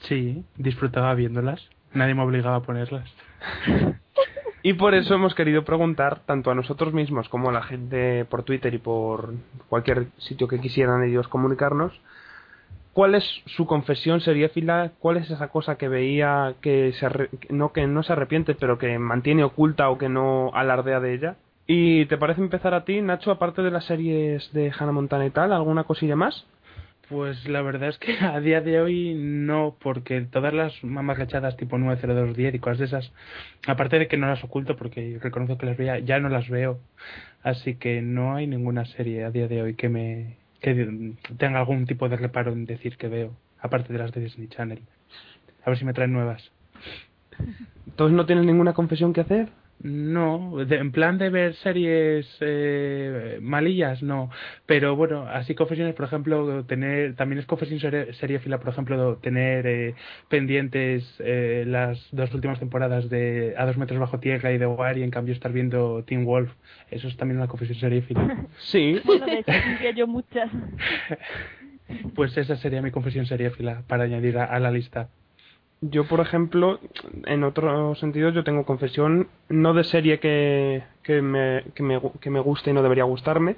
Sí, 0.01 0.43
disfrutaba 0.57 1.15
viéndolas. 1.15 1.65
Nadie 1.93 2.13
me 2.13 2.23
obligaba 2.23 2.57
a 2.57 2.63
ponerlas. 2.63 3.09
Y 4.63 4.73
por 4.73 4.95
eso 4.95 5.13
hemos 5.13 5.33
querido 5.33 5.63
preguntar, 5.63 6.23
tanto 6.25 6.51
a 6.51 6.55
nosotros 6.55 6.91
mismos 6.91 7.29
como 7.29 7.47
a 7.47 7.53
la 7.53 7.63
gente 7.63 8.25
por 8.25 8.43
Twitter 8.43 8.73
y 8.73 8.79
por 8.79 9.33
cualquier 9.69 10.07
sitio 10.17 10.49
que 10.49 10.59
quisieran 10.59 11.05
ellos 11.05 11.29
comunicarnos, 11.29 11.93
cuál 12.97 13.13
es 13.13 13.43
su 13.45 13.67
confesión 13.67 14.21
seriéfila, 14.21 14.93
cuál 14.97 15.17
es 15.17 15.29
esa 15.29 15.49
cosa 15.49 15.77
que 15.77 15.87
veía 15.87 16.55
que 16.61 16.93
se 16.93 17.05
arre- 17.05 17.29
no 17.51 17.71
que 17.71 17.85
no 17.85 18.01
se 18.01 18.13
arrepiente, 18.13 18.55
pero 18.55 18.79
que 18.79 18.97
mantiene 18.97 19.43
oculta 19.43 19.91
o 19.91 19.99
que 19.99 20.09
no 20.09 20.49
alardea 20.55 20.99
de 20.99 21.13
ella. 21.13 21.35
¿Y 21.67 22.07
te 22.07 22.17
parece 22.17 22.41
empezar 22.41 22.73
a 22.73 22.85
ti, 22.85 22.99
Nacho, 23.03 23.29
aparte 23.29 23.61
de 23.61 23.69
las 23.69 23.85
series 23.85 24.51
de 24.51 24.71
Hannah 24.75 24.93
Montana 24.93 25.27
y 25.27 25.29
tal, 25.29 25.53
alguna 25.53 25.83
cosilla 25.83 26.15
más? 26.15 26.47
Pues 27.07 27.47
la 27.47 27.61
verdad 27.61 27.89
es 27.89 27.99
que 27.99 28.17
a 28.19 28.39
día 28.39 28.61
de 28.61 28.81
hoy 28.81 29.13
no, 29.15 29.75
porque 29.79 30.21
todas 30.21 30.55
las 30.55 30.83
mamás 30.83 31.19
lechadas 31.19 31.55
tipo 31.55 31.77
90210 31.77 32.55
y 32.55 32.59
cosas 32.59 32.79
de 32.79 32.85
esas, 32.85 33.11
aparte 33.67 33.99
de 33.99 34.07
que 34.07 34.17
no 34.17 34.25
las 34.25 34.43
oculto 34.43 34.75
porque 34.75 35.19
reconozco 35.21 35.59
que 35.59 35.67
las 35.67 35.77
veía, 35.77 35.99
ya 35.99 36.19
no 36.19 36.29
las 36.29 36.49
veo. 36.49 36.79
Así 37.43 37.75
que 37.75 38.01
no 38.01 38.33
hay 38.35 38.47
ninguna 38.47 38.85
serie 38.85 39.23
a 39.23 39.29
día 39.29 39.47
de 39.47 39.61
hoy 39.61 39.75
que 39.75 39.87
me 39.87 40.46
que 40.61 41.13
tenga 41.37 41.59
algún 41.59 41.85
tipo 41.85 42.09
de 42.09 42.17
reparo 42.17 42.51
en 42.51 42.65
decir 42.65 42.97
que 42.97 43.07
veo, 43.07 43.33
aparte 43.59 43.93
de 43.93 43.99
las 43.99 44.11
de 44.11 44.21
Disney 44.21 44.47
Channel. 44.47 44.81
A 45.63 45.69
ver 45.69 45.79
si 45.79 45.85
me 45.85 45.93
traen 45.93 46.13
nuevas. 46.13 46.51
¿Entonces 47.85 48.15
no 48.15 48.25
tienes 48.25 48.45
ninguna 48.45 48.73
confesión 48.73 49.13
que 49.13 49.21
hacer? 49.21 49.49
No, 49.83 50.57
de- 50.65 50.77
en 50.77 50.91
plan 50.91 51.19
de 51.19 51.29
ver 51.29 51.53
series 51.53 52.27
eh, 52.41 53.37
malillas, 53.41 54.01
no. 54.01 54.31
Pero 54.65 54.95
bueno, 54.95 55.27
así 55.27 55.53
confesiones, 55.53 55.93
por 55.93 56.05
ejemplo, 56.05 56.65
tener, 56.65 57.15
también 57.15 57.37
es 57.39 57.45
confesión 57.45 57.79
serie, 57.79 58.11
seriéfila, 58.13 58.57
por 58.59 58.69
ejemplo, 58.69 59.17
tener 59.17 59.67
eh, 59.67 59.95
pendientes 60.29 61.15
eh, 61.19 61.63
las 61.67 62.07
dos 62.11 62.33
últimas 62.33 62.57
temporadas 62.59 63.07
de 63.09 63.53
A 63.55 63.65
dos 63.67 63.77
metros 63.77 63.99
bajo 63.99 64.19
tierra 64.19 64.51
y 64.51 64.57
de 64.57 64.65
War 64.65 64.97
y 64.97 65.03
en 65.03 65.11
cambio 65.11 65.33
estar 65.35 65.51
viendo 65.51 66.03
Teen 66.05 66.25
Wolf. 66.25 66.51
Eso 66.89 67.07
es 67.07 67.15
también 67.15 67.37
una 67.37 67.47
confesión 67.47 67.77
seriéfila. 67.79 68.47
Sí, 68.57 68.99
Bueno, 69.05 69.25
de 69.27 69.39
hecho, 69.39 69.51
tendría 69.51 69.91
yo 69.91 70.07
muchas. 70.07 70.49
pues 72.15 72.35
esa 72.37 72.55
sería 72.55 72.81
mi 72.81 72.91
confesión 72.91 73.25
seriéfila 73.27 73.83
para 73.87 74.05
añadir 74.05 74.37
a, 74.39 74.45
a 74.45 74.59
la 74.59 74.71
lista. 74.71 75.09
Yo, 75.81 76.07
por 76.07 76.21
ejemplo, 76.21 76.79
en 77.25 77.43
otro 77.43 77.93
sentido, 77.95 78.29
yo 78.31 78.43
tengo 78.43 78.65
confesión 78.65 79.27
no 79.47 79.75
de 79.75 79.83
serie 79.83 80.19
que, 80.19 80.83
que, 81.03 81.21
me, 81.21 81.65
que, 81.75 81.83
me, 81.83 82.01
que 82.19 82.31
me 82.31 82.39
guste 82.39 82.71
y 82.71 82.73
no 82.73 82.81
debería 82.81 83.03
gustarme, 83.03 83.55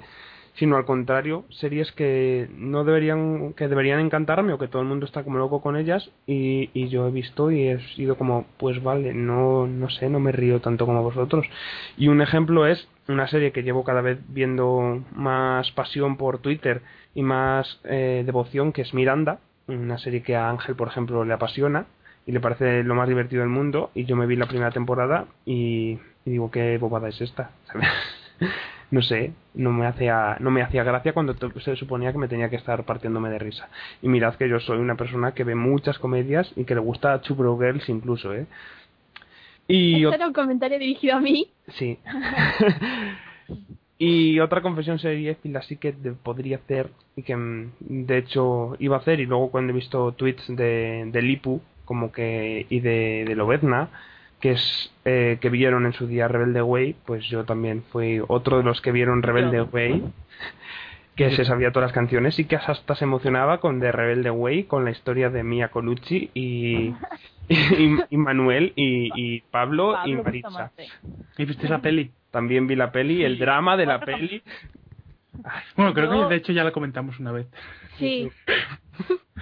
sino 0.54 0.76
al 0.76 0.84
contrario, 0.84 1.44
series 1.48 1.92
que 1.92 2.50
no 2.54 2.84
deberían, 2.84 3.54
que 3.54 3.68
deberían 3.68 4.00
encantarme 4.00 4.52
o 4.52 4.58
que 4.58 4.68
todo 4.68 4.82
el 4.82 4.88
mundo 4.88 5.06
está 5.06 5.24
como 5.24 5.38
loco 5.38 5.62
con 5.62 5.76
ellas 5.76 6.10
y, 6.26 6.68
y 6.74 6.88
yo 6.88 7.08
he 7.08 7.10
visto 7.10 7.50
y 7.50 7.68
he 7.68 7.80
sido 7.94 8.16
como, 8.16 8.44
pues 8.58 8.82
vale, 8.82 9.14
no, 9.14 9.66
no 9.66 9.88
sé, 9.88 10.10
no 10.10 10.20
me 10.20 10.32
río 10.32 10.60
tanto 10.60 10.84
como 10.84 11.02
vosotros. 11.02 11.46
Y 11.96 12.08
un 12.08 12.20
ejemplo 12.20 12.66
es 12.66 12.86
una 13.08 13.28
serie 13.28 13.52
que 13.52 13.62
llevo 13.62 13.82
cada 13.82 14.02
vez 14.02 14.18
viendo 14.28 15.02
más 15.12 15.70
pasión 15.72 16.18
por 16.18 16.38
Twitter 16.38 16.82
y 17.14 17.22
más 17.22 17.80
eh, 17.84 18.24
devoción, 18.26 18.72
que 18.72 18.82
es 18.82 18.92
Miranda, 18.92 19.38
una 19.68 19.96
serie 19.96 20.22
que 20.22 20.36
a 20.36 20.50
Ángel, 20.50 20.76
por 20.76 20.88
ejemplo, 20.88 21.24
le 21.24 21.32
apasiona 21.32 21.86
y 22.26 22.32
le 22.32 22.40
parece 22.40 22.82
lo 22.82 22.94
más 22.94 23.08
divertido 23.08 23.40
del 23.40 23.50
mundo 23.50 23.90
y 23.94 24.04
yo 24.04 24.16
me 24.16 24.26
vi 24.26 24.36
la 24.36 24.46
primera 24.46 24.70
temporada 24.70 25.26
y, 25.44 25.98
y 26.24 26.30
digo 26.30 26.50
qué 26.50 26.78
bobada 26.78 27.08
es 27.08 27.20
esta 27.20 27.50
no 28.90 29.02
sé 29.02 29.32
no 29.54 29.72
me 29.72 29.86
hacía 29.86 30.36
no 30.40 30.50
me 30.50 30.62
hacía 30.62 30.84
gracia 30.84 31.12
cuando 31.12 31.34
se 31.60 31.76
suponía 31.76 32.12
que 32.12 32.18
me 32.18 32.28
tenía 32.28 32.50
que 32.50 32.56
estar 32.56 32.84
partiéndome 32.84 33.30
de 33.30 33.38
risa 33.38 33.68
y 34.02 34.08
mirad 34.08 34.34
que 34.34 34.48
yo 34.48 34.60
soy 34.60 34.78
una 34.78 34.96
persona 34.96 35.32
que 35.32 35.44
ve 35.44 35.54
muchas 35.54 35.98
comedias 35.98 36.52
y 36.56 36.64
que 36.64 36.74
le 36.74 36.80
gusta 36.80 37.20
Broke 37.36 37.64
Girls 37.64 37.88
incluso 37.88 38.34
eh 38.34 38.46
y 39.70 40.02
Este 40.04 40.16
era 40.16 40.26
un 40.26 40.32
comentario 40.32 40.80
dirigido 40.80 41.16
a 41.16 41.20
mí. 41.20 41.48
Sí. 41.78 41.96
y 43.98 44.40
otra 44.40 44.62
confesión 44.62 44.98
seriéfila 44.98 45.62
sí 45.62 45.76
que 45.76 45.92
podría 45.92 46.56
hacer 46.56 46.90
y 47.14 47.22
que 47.22 47.36
mm, 47.36 47.70
de 47.78 48.18
hecho 48.18 48.74
iba 48.80 48.96
a 48.96 48.98
hacer 48.98 49.20
y 49.20 49.26
luego 49.26 49.52
cuando 49.52 49.72
he 49.72 49.76
visto 49.76 50.10
tweets 50.12 50.44
de, 50.48 51.08
de 51.12 51.22
Lipu 51.22 51.60
como 51.90 52.12
que 52.12 52.66
y 52.70 52.78
de, 52.78 53.24
de 53.26 53.34
Lobezna 53.34 53.88
que 54.38 54.52
es 54.52 54.92
eh, 55.04 55.38
que 55.40 55.50
vieron 55.50 55.86
en 55.86 55.92
su 55.92 56.06
día 56.06 56.28
Rebelde 56.28 56.62
Way 56.62 56.94
pues 57.04 57.24
yo 57.28 57.44
también 57.44 57.82
fui 57.90 58.22
otro 58.28 58.58
de 58.58 58.62
los 58.62 58.80
que 58.80 58.92
vieron 58.92 59.24
Rebelde. 59.24 59.62
Way 59.62 60.04
que 61.16 61.32
se 61.32 61.44
sabía 61.44 61.72
todas 61.72 61.88
las 61.88 61.92
canciones 61.92 62.38
y 62.38 62.44
que 62.44 62.54
hasta 62.54 62.94
se 62.94 63.02
emocionaba 63.02 63.58
con 63.58 63.80
The 63.80 63.90
Rebelde 63.90 64.30
Way 64.30 64.64
con 64.64 64.84
la 64.84 64.92
historia 64.92 65.30
de 65.30 65.42
Mia 65.42 65.72
Colucci 65.72 66.30
y 66.32 66.94
y, 67.48 67.96
y 68.08 68.16
Manuel 68.16 68.72
y, 68.76 69.10
y 69.16 69.40
Pablo, 69.50 69.94
y 70.04 70.14
Pablo 70.14 70.22
Maritza 70.22 70.48
Bustamante. 70.48 70.88
¿Y 71.38 71.44
viste 71.44 71.68
la 71.68 71.80
peli? 71.80 72.12
también 72.30 72.66
vi 72.66 72.76
la 72.76 72.92
peli, 72.92 73.24
el 73.24 73.38
drama 73.38 73.76
de 73.76 73.86
la 73.86 74.00
peli. 74.04 74.42
Bueno, 75.76 75.94
creo 75.94 76.12
Yo- 76.12 76.22
que 76.28 76.34
de 76.34 76.36
hecho 76.40 76.52
ya 76.52 76.64
la 76.64 76.72
comentamos 76.72 77.18
una 77.18 77.32
vez. 77.32 77.46
Sí. 77.98 78.30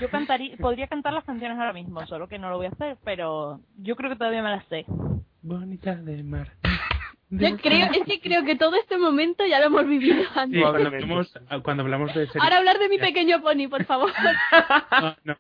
Yo 0.01 0.09
cantaría, 0.11 0.57
podría 0.57 0.87
cantar 0.89 1.13
las 1.13 1.25
canciones 1.25 1.59
ahora 1.59 1.73
mismo, 1.73 2.05
solo 2.07 2.29
que 2.29 2.39
no 2.39 2.51
lo 2.51 2.57
voy 2.57 2.67
a 2.67 2.71
hacer, 2.71 2.97
pero 3.05 3.61
yo 3.77 3.95
creo 3.97 4.11
que 4.11 4.17
todavía 4.17 4.43
me 4.43 4.51
las 4.51 4.65
sé. 4.67 4.85
Bonita 5.43 5.95
de 5.97 6.23
mar. 6.25 6.53
Yo 7.31 7.57
creo, 7.59 7.89
es 7.93 8.05
que 8.07 8.21
creo 8.21 8.45
que 8.45 8.57
todo 8.57 8.75
este 8.77 8.97
momento 8.99 9.45
ya 9.47 9.59
lo 9.61 9.67
hemos 9.67 9.87
vivido 9.87 10.17
Sí, 10.23 10.29
antes. 10.35 10.61
cuando 10.63 10.81
Probablemente. 10.91 11.05
hablamos, 11.05 11.63
cuando 11.63 11.83
hablamos 11.83 12.09
de 12.15 12.27
series... 12.27 12.43
Ahora 12.43 12.59
hablar 12.59 12.79
de 12.79 12.89
mi 12.89 12.99
pequeño 12.99 13.41
pony, 13.43 13.69
por 13.69 13.85
favor. 13.85 14.11
No, 15.03 15.17
no. 15.25 15.37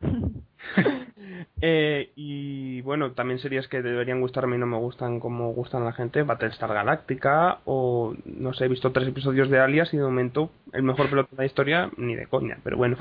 Eh, 1.60 2.10
y 2.14 2.82
bueno, 2.82 3.12
también 3.12 3.38
series 3.38 3.68
que 3.68 3.80
deberían 3.80 4.20
gustarme 4.20 4.56
y 4.56 4.58
no 4.58 4.66
me 4.66 4.76
gustan 4.76 5.18
como 5.18 5.52
gustan 5.52 5.82
a 5.82 5.86
la 5.86 5.92
gente, 5.92 6.22
Battlestar 6.22 6.74
Galáctica 6.74 7.60
o 7.64 8.14
no 8.26 8.52
sé, 8.52 8.66
he 8.66 8.68
visto 8.68 8.92
tres 8.92 9.08
episodios 9.08 9.48
de 9.48 9.60
Alias 9.60 9.94
y 9.94 9.96
de 9.96 10.02
momento 10.02 10.50
el 10.72 10.82
mejor 10.82 11.08
pelota 11.08 11.30
de 11.30 11.36
la 11.38 11.46
historia 11.46 11.90
ni 11.96 12.16
de 12.16 12.26
coña, 12.26 12.58
pero 12.62 12.76
bueno. 12.76 12.98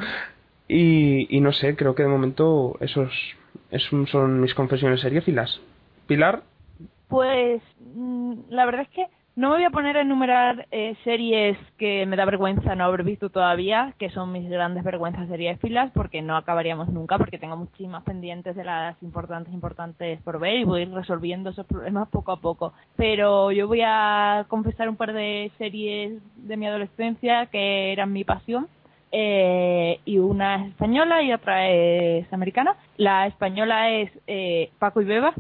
Y, 0.67 1.39
no 1.41 1.51
sé, 1.51 1.75
creo 1.75 1.93
que 1.93 2.03
de 2.03 2.09
momento 2.09 2.77
esos, 2.79 3.11
son 4.09 4.39
mis 4.39 4.53
confesiones 4.53 5.01
seriéfilas. 5.01 5.59
Pilar, 6.07 6.43
Pues 7.09 7.61
mm, 7.79 8.33
la 8.49 8.65
verdad 8.65 8.83
es 8.83 8.89
que 8.89 9.07
no 9.35 9.49
me 9.49 9.55
voy 9.55 9.63
a 9.63 9.71
poner 9.71 9.97
a 9.97 10.01
enumerar 10.01 10.67
eh, 10.69 10.95
series 11.03 11.57
que 11.79 12.05
me 12.05 12.15
da 12.15 12.25
vergüenza 12.25 12.75
no 12.75 12.83
haber 12.83 13.03
visto 13.03 13.29
todavía, 13.29 13.95
que 13.97 14.11
son 14.11 14.31
mis 14.31 14.47
grandes 14.47 14.83
vergüenzas 14.83 15.27
seriéfilas, 15.27 15.91
porque 15.91 16.21
no 16.21 16.37
acabaríamos 16.37 16.89
nunca, 16.89 17.17
porque 17.17 17.39
tengo 17.39 17.57
muchísimas 17.57 18.03
pendientes 18.03 18.55
de 18.55 18.63
las 18.63 19.01
importantes, 19.01 19.51
importantes 19.51 20.21
por 20.21 20.39
ver 20.39 20.57
y 20.57 20.63
voy 20.65 20.81
a 20.81 20.83
ir 20.83 20.91
resolviendo 20.91 21.49
esos 21.49 21.65
problemas 21.65 22.09
poco 22.09 22.31
a 22.31 22.41
poco. 22.41 22.73
Pero 22.95 23.51
yo 23.51 23.67
voy 23.67 23.81
a 23.83 24.45
confesar 24.49 24.87
un 24.87 24.97
par 24.97 25.13
de 25.13 25.51
series 25.57 26.21
de 26.35 26.57
mi 26.57 26.67
adolescencia 26.67 27.47
que 27.47 27.91
eran 27.91 28.13
mi 28.13 28.23
pasión. 28.23 28.67
Eh, 29.15 29.99
y 30.05 30.17
una 30.17 30.55
es 30.55 30.69
española 30.69 31.21
y 31.21 31.33
otra 31.33 31.69
es 31.69 32.31
americana. 32.33 32.75
La 32.97 33.27
española 33.27 33.91
es 33.91 34.11
eh, 34.27 34.71
Paco 34.79 35.01
y 35.01 35.05
Beba. 35.05 35.33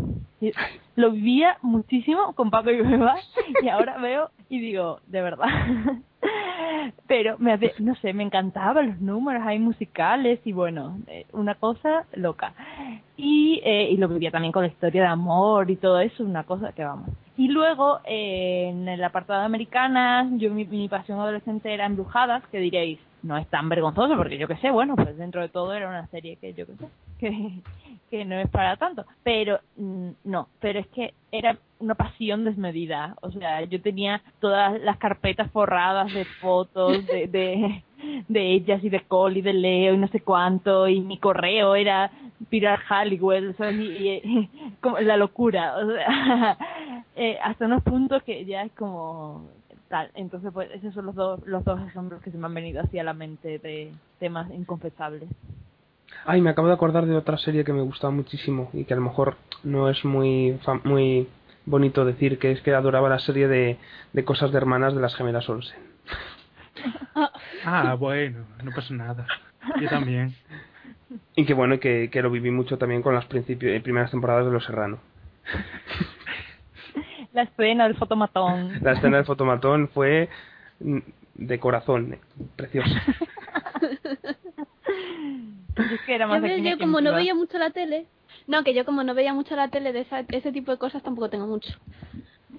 Lo 0.95 1.11
vivía 1.11 1.57
muchísimo 1.61 2.33
con 2.33 2.51
Paco 2.51 2.71
y 2.71 2.81
Beba 2.81 3.15
y 3.61 3.69
ahora 3.69 3.97
veo 3.97 4.31
y 4.49 4.59
digo, 4.59 4.99
de 5.07 5.21
verdad. 5.21 5.47
Pero 7.07 7.37
me 7.37 7.53
hace, 7.53 7.73
no 7.79 7.95
sé, 7.95 8.13
me 8.13 8.23
encantaban 8.23 8.87
los 8.87 9.01
números, 9.01 9.43
hay 9.45 9.59
musicales 9.59 10.39
y 10.45 10.53
bueno, 10.53 10.97
eh, 11.07 11.25
una 11.31 11.55
cosa 11.55 12.05
loca. 12.13 12.53
Y, 13.17 13.61
eh, 13.63 13.89
y 13.91 13.97
lo 13.97 14.07
vivía 14.07 14.31
también 14.31 14.51
con 14.51 14.63
la 14.63 14.69
historia 14.69 15.03
de 15.03 15.07
amor 15.07 15.69
y 15.69 15.75
todo 15.75 15.99
eso, 15.99 16.23
una 16.23 16.43
cosa 16.43 16.71
que 16.71 16.83
vamos. 16.83 17.09
Y 17.37 17.47
luego, 17.47 17.99
eh, 18.05 18.69
en 18.69 18.87
el 18.87 19.03
apartado 19.03 19.47
de 19.49 20.37
yo 20.37 20.53
mi, 20.53 20.65
mi 20.65 20.87
pasión 20.87 21.19
adolescente 21.19 21.73
era 21.73 21.85
Embrujadas, 21.85 22.43
que 22.47 22.59
diréis, 22.59 22.99
no 23.23 23.37
es 23.37 23.47
tan 23.47 23.69
vergonzoso, 23.69 24.15
porque 24.17 24.37
yo 24.37 24.47
qué 24.47 24.57
sé, 24.57 24.69
bueno, 24.69 24.95
pues 24.95 25.17
dentro 25.17 25.41
de 25.41 25.49
todo 25.49 25.73
era 25.73 25.87
una 25.89 26.05
serie 26.07 26.35
que 26.35 26.53
yo 26.53 26.65
qué 26.67 26.73
sé, 26.75 26.85
que, 27.19 27.61
que 28.11 28.25
no 28.25 28.35
es 28.35 28.49
para 28.49 28.77
tanto. 28.77 29.05
Pero, 29.23 29.59
mm, 29.77 30.09
no, 30.25 30.47
pero 30.59 30.79
es 30.79 30.87
que 30.87 31.13
era 31.31 31.57
una 31.79 31.95
pasión 31.95 32.45
desmedida. 32.45 33.15
O 33.21 33.31
sea, 33.31 33.63
yo 33.63 33.81
tenía 33.81 34.21
todas 34.39 34.79
las 34.81 34.97
carpetas 34.97 35.51
forradas 35.51 36.11
de 36.13 36.25
fotos 36.25 37.07
de, 37.09 37.27
de, 37.27 37.83
de 38.27 38.51
ellas 38.53 38.83
y 38.83 38.89
de 38.89 39.01
Cole 39.01 39.39
y 39.39 39.41
de 39.41 39.53
Leo 39.53 39.93
y 39.93 39.97
no 39.97 40.07
sé 40.09 40.21
cuánto, 40.21 40.87
y 40.87 41.01
mi 41.01 41.17
correo 41.17 41.75
era 41.75 42.11
Pilar 42.49 42.79
Halliwell, 42.87 43.55
¿sabes? 43.57 43.75
Y, 43.79 44.09
y- 44.09 44.49
como 44.81 44.99
la 44.99 45.17
locura, 45.17 45.75
o 45.77 45.87
sea, 45.91 46.57
eh, 47.15 47.37
hasta 47.43 47.65
unos 47.65 47.83
puntos 47.83 48.23
que 48.23 48.45
ya 48.45 48.63
es 48.63 48.71
como 48.73 49.49
tal. 49.89 50.09
Entonces, 50.15 50.51
pues 50.53 50.69
esos 50.71 50.93
son 50.93 51.05
los 51.07 51.15
dos, 51.15 51.39
los 51.45 51.63
dos 51.63 51.79
ejemplos 51.87 52.21
que 52.21 52.31
se 52.31 52.37
me 52.37 52.45
han 52.47 52.53
venido 52.53 52.81
así 52.81 52.97
a 52.99 53.03
la 53.03 53.13
mente 53.13 53.59
de 53.59 53.91
temas 54.19 54.49
inconfesables. 54.51 55.29
Ay, 56.25 56.41
me 56.41 56.49
acabo 56.51 56.67
de 56.67 56.73
acordar 56.73 57.05
de 57.05 57.15
otra 57.17 57.37
serie 57.37 57.63
que 57.63 57.73
me 57.73 57.81
gustaba 57.81 58.11
muchísimo 58.11 58.69
y 58.73 58.85
que 58.85 58.93
a 58.93 58.97
lo 58.97 59.03
mejor 59.03 59.35
no 59.63 59.89
es 59.89 60.03
muy 60.05 60.57
fa- 60.63 60.79
muy 60.83 61.27
bonito 61.65 62.05
decir 62.05 62.39
que 62.39 62.51
es 62.51 62.61
que 62.61 62.73
adoraba 62.73 63.09
la 63.09 63.19
serie 63.19 63.47
de, 63.47 63.77
de 64.13 64.25
cosas 64.25 64.51
de 64.51 64.57
hermanas 64.57 64.93
de 64.95 65.01
las 65.01 65.15
gemelas 65.15 65.47
Olsen. 65.49 65.79
Ah, 67.65 67.95
bueno, 67.97 68.39
no 68.61 68.71
pasa 68.71 68.93
nada. 68.93 69.25
Yo 69.79 69.87
también. 69.87 70.35
Y 71.35 71.45
que 71.45 71.53
bueno, 71.53 71.79
que, 71.79 72.09
que 72.11 72.21
lo 72.21 72.29
viví 72.29 72.51
mucho 72.51 72.77
también 72.77 73.01
con 73.01 73.15
las 73.15 73.25
principio- 73.25 73.69
eh, 73.73 73.79
primeras 73.79 74.11
temporadas 74.11 74.45
de 74.45 74.51
Los 74.51 74.65
Serrano. 74.65 74.97
La 77.33 77.43
escena 77.43 77.85
del 77.85 77.95
fotomatón. 77.95 78.73
La 78.81 78.93
escena 78.93 79.17
del 79.17 79.25
fotomatón 79.25 79.87
fue 79.89 80.27
mm, 80.81 80.97
de 81.35 81.59
corazón, 81.59 82.13
eh, 82.13 82.19
preciosa. 82.57 83.01
Yo 85.77 85.83
es 85.95 86.01
que 86.05 86.15
era 86.15 86.27
más 86.27 86.41
Yo, 86.41 86.57
yo 86.57 86.77
como 86.77 86.99
no 87.01 87.13
veía 87.13 87.33
mucho 87.33 87.57
la 87.57 87.69
tele, 87.69 88.05
no, 88.47 88.63
que 88.63 88.73
yo 88.73 88.85
como 88.85 89.03
no 89.03 89.13
veía 89.13 89.33
mucho 89.33 89.55
la 89.55 89.69
tele 89.69 89.93
de 89.93 90.01
esa- 90.01 90.25
ese 90.29 90.51
tipo 90.51 90.71
de 90.71 90.77
cosas 90.77 91.03
tampoco 91.03 91.29
tengo 91.29 91.47
mucho. 91.47 91.71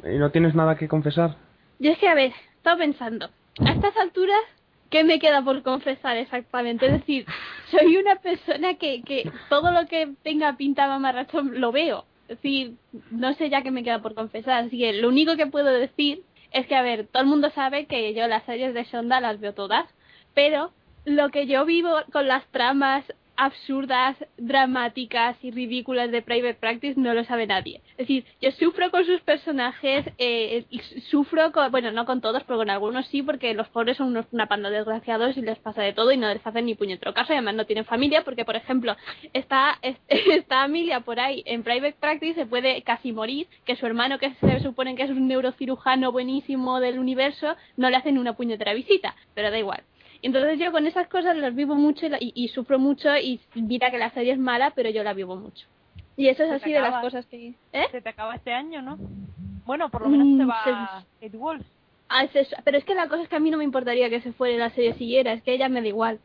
¿Y 0.04 0.18
no 0.18 0.30
tienes 0.30 0.54
nada 0.54 0.76
que 0.76 0.88
confesar? 0.88 1.36
Yo 1.78 1.92
es 1.92 1.98
que, 1.98 2.08
a 2.08 2.14
ver, 2.14 2.32
estaba 2.56 2.78
pensando, 2.78 3.30
a 3.64 3.70
estas 3.72 3.96
alturas, 3.96 4.40
¿qué 4.90 5.04
me 5.04 5.18
queda 5.18 5.42
por 5.42 5.62
confesar 5.62 6.16
exactamente? 6.16 6.86
Es 6.86 6.92
decir, 6.92 7.26
soy 7.70 7.96
una 7.96 8.16
persona 8.16 8.74
que, 8.74 9.02
que 9.02 9.30
todo 9.48 9.72
lo 9.72 9.86
que 9.86 10.14
tenga 10.22 10.56
pinta 10.56 10.86
mamarracho 10.86 11.42
lo 11.42 11.72
veo. 11.72 12.04
Es 12.28 12.36
decir, 12.40 12.76
no 13.10 13.34
sé 13.34 13.50
ya 13.50 13.62
qué 13.62 13.70
me 13.70 13.84
queda 13.84 14.00
por 14.00 14.14
confesar. 14.14 14.64
Así 14.64 14.78
que 14.78 14.94
lo 14.94 15.08
único 15.08 15.36
que 15.36 15.46
puedo 15.46 15.70
decir 15.70 16.22
es 16.52 16.66
que, 16.66 16.74
a 16.74 16.82
ver, 16.82 17.06
todo 17.08 17.22
el 17.22 17.28
mundo 17.28 17.50
sabe 17.50 17.86
que 17.86 18.14
yo 18.14 18.26
las 18.28 18.44
series 18.44 18.72
de 18.72 18.84
Shonda 18.84 19.20
las 19.20 19.40
veo 19.40 19.52
todas, 19.52 19.86
pero 20.34 20.72
lo 21.04 21.28
que 21.30 21.46
yo 21.46 21.64
vivo 21.66 21.90
con 22.12 22.26
las 22.28 22.46
tramas 22.46 23.04
absurdas, 23.36 24.16
dramáticas 24.36 25.36
y 25.42 25.50
ridículas 25.50 26.10
de 26.10 26.22
Private 26.22 26.54
Practice 26.54 26.98
no 26.98 27.14
lo 27.14 27.24
sabe 27.24 27.46
nadie. 27.46 27.80
Es 27.92 27.96
decir, 28.08 28.24
yo 28.40 28.50
sufro 28.52 28.90
con 28.90 29.04
sus 29.04 29.20
personajes, 29.22 30.06
eh, 30.18 30.64
y 30.70 30.78
su- 30.80 31.00
sufro 31.00 31.52
con, 31.52 31.70
bueno, 31.70 31.90
no 31.92 32.06
con 32.06 32.20
todos, 32.20 32.42
pero 32.44 32.58
con 32.58 32.70
algunos 32.70 33.06
sí, 33.08 33.22
porque 33.22 33.54
los 33.54 33.68
pobres 33.68 33.96
son 33.96 34.08
unos, 34.08 34.26
una 34.32 34.46
panda 34.46 34.70
de 34.70 34.76
desgraciados 34.78 35.36
y 35.36 35.42
les 35.42 35.58
pasa 35.58 35.82
de 35.82 35.92
todo 35.92 36.12
y 36.12 36.16
no 36.16 36.28
les 36.32 36.46
hacen 36.46 36.66
ni 36.66 36.74
puñetero 36.74 37.14
caso 37.14 37.32
y 37.32 37.36
además 37.36 37.54
no 37.54 37.66
tienen 37.66 37.84
familia 37.84 38.22
porque, 38.24 38.44
por 38.44 38.56
ejemplo, 38.56 38.96
está, 39.32 39.78
es- 39.82 39.98
está 40.08 40.62
Amelia 40.62 41.00
por 41.00 41.20
ahí 41.20 41.42
en 41.46 41.62
Private 41.62 41.96
Practice, 42.00 42.34
se 42.34 42.46
puede 42.46 42.82
casi 42.82 43.12
morir, 43.12 43.46
que 43.64 43.76
su 43.76 43.86
hermano, 43.86 44.18
que 44.18 44.32
se 44.34 44.60
supone 44.60 44.94
que 44.96 45.02
es 45.04 45.10
un 45.10 45.28
neurocirujano 45.28 46.12
buenísimo 46.12 46.80
del 46.80 46.98
universo, 46.98 47.56
no 47.76 47.90
le 47.90 47.96
hacen 47.96 48.18
una 48.18 48.34
puñetera 48.34 48.74
visita, 48.74 49.14
pero 49.34 49.50
da 49.50 49.58
igual. 49.58 49.82
Entonces 50.26 50.58
yo 50.58 50.72
con 50.72 50.86
esas 50.86 51.06
cosas 51.08 51.36
las 51.36 51.54
vivo 51.54 51.74
mucho 51.74 52.06
y, 52.06 52.08
la- 52.08 52.18
y- 52.20 52.32
y 52.34 52.48
sufro 52.48 52.78
mucho 52.78 53.14
y 53.16 53.40
mira 53.54 53.90
que 53.90 53.98
la 53.98 54.10
serie 54.10 54.32
es 54.32 54.38
mala, 54.38 54.72
pero 54.74 54.90
yo 54.90 55.02
la 55.04 55.12
vivo 55.12 55.36
mucho. 55.36 55.66
Y 56.16 56.28
eso 56.28 56.42
es 56.44 56.48
Se 56.50 56.54
así 56.56 56.72
de 56.72 56.80
las 56.80 57.02
cosas 57.02 57.26
que... 57.26 57.54
¿Eh? 57.72 57.86
Se 57.90 58.00
te 58.00 58.08
acaba 58.08 58.34
este 58.34 58.52
año, 58.52 58.80
¿no? 58.82 58.96
Bueno, 59.66 59.90
por 59.90 60.02
lo 60.02 60.08
menos 60.08 60.26
Mm, 60.28 60.38
se 60.38 60.44
va 60.44 61.04
Kate 61.20 61.36
Walsh. 61.36 61.62
Ah, 62.08 62.24
es 62.24 62.34
eso. 62.36 62.56
Pero 62.64 62.78
es 62.78 62.84
que 62.84 62.94
la 62.94 63.08
cosa 63.08 63.22
es 63.22 63.28
que 63.28 63.36
a 63.36 63.40
mí 63.40 63.50
no 63.50 63.58
me 63.58 63.64
importaría 63.64 64.08
que 64.10 64.20
se 64.20 64.32
fuera 64.32 64.56
la 64.56 64.70
serie 64.70 64.94
siguiera, 64.94 65.32
es 65.32 65.42
que 65.42 65.52
a 65.52 65.54
ella 65.54 65.68
me 65.68 65.80
da 65.80 65.88
igual. 65.88 66.20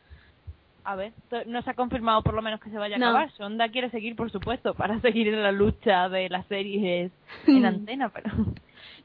A 0.84 0.96
ver, 0.96 1.12
no 1.46 1.62
se 1.62 1.70
ha 1.70 1.74
confirmado 1.74 2.22
por 2.24 2.34
lo 2.34 2.42
menos 2.42 2.60
que 2.62 2.70
se 2.70 2.78
vaya 2.78 2.96
a 2.96 3.00
No. 3.00 3.08
acabar. 3.10 3.32
Sonda 3.34 3.70
quiere 3.70 3.90
seguir, 3.90 4.16
por 4.16 4.32
supuesto, 4.32 4.74
para 4.76 5.00
seguir 5.02 5.28
en 5.28 5.44
la 5.44 5.52
lucha 5.52 6.08
de 6.10 6.30
las 6.30 6.46
series 6.48 7.12
en 7.48 7.66
antena, 7.66 8.10
pero... 8.10 8.30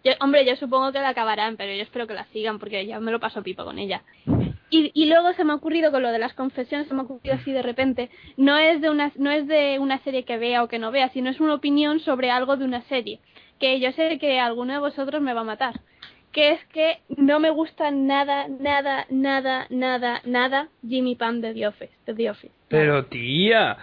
Yo, 0.05 0.13
hombre, 0.21 0.45
yo 0.45 0.55
supongo 0.57 0.93
que 0.93 1.01
la 1.01 1.09
acabarán, 1.11 1.57
pero 1.57 1.73
yo 1.73 1.83
espero 1.83 2.07
que 2.07 2.13
la 2.15 2.27
sigan 2.27 2.59
porque 2.59 2.85
ya 2.87 3.01
me 3.01 3.11
lo 3.11 3.21
paso 3.21 3.43
pipa 3.43 3.65
con 3.65 3.79
ella. 3.79 4.03
Y, 4.71 4.91
y 4.95 5.07
luego 5.07 5.33
se 5.35 5.45
me 5.45 5.53
ha 5.53 5.57
ocurrido 5.57 5.93
con 5.93 6.03
lo 6.03 6.11
de 6.11 6.19
las 6.19 6.35
confesiones, 6.35 6.89
se 6.89 6.95
me 6.95 7.01
ha 7.01 7.05
ocurrido 7.05 7.35
así 7.35 7.53
de 7.53 7.63
repente, 7.63 8.11
no 8.37 8.59
es 8.59 8.81
de 8.81 8.91
una 8.91 9.13
no 9.17 9.31
es 9.31 9.47
de 9.47 9.79
una 9.79 9.99
serie 10.03 10.25
que 10.25 10.39
vea 10.39 10.63
o 10.63 10.69
que 10.69 10.79
no 10.79 10.91
vea, 10.91 11.11
sino 11.11 11.31
es 11.31 11.39
una 11.39 11.55
opinión 11.55 12.01
sobre 12.01 12.31
algo 12.31 12.57
de 12.57 12.65
una 12.65 12.83
serie, 12.83 13.21
que 13.61 13.79
yo 13.79 13.93
sé 13.93 14.19
que 14.19 14.41
alguno 14.41 14.73
de 14.73 14.79
vosotros 14.81 15.23
me 15.23 15.35
va 15.35 15.43
a 15.43 15.45
matar, 15.45 15.81
que 16.35 16.51
es 16.51 16.65
que 16.67 16.99
no 17.17 17.39
me 17.39 17.51
gusta 17.51 17.91
nada, 17.93 18.49
nada, 18.49 19.07
nada, 19.09 19.67
nada, 19.71 20.21
nada 20.25 20.69
Jimmy 20.87 21.15
Pam 21.15 21.41
de 21.41 21.55
The 21.55 21.69
Office, 21.69 21.95
de 22.07 22.15
The 22.15 22.31
Office. 22.31 22.55
Pero 22.69 23.07
tía. 23.07 23.79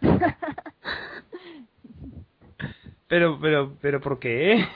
pero, 3.06 3.38
pero, 3.40 3.76
pero, 3.80 4.00
¿por 4.00 4.18
qué? 4.18 4.66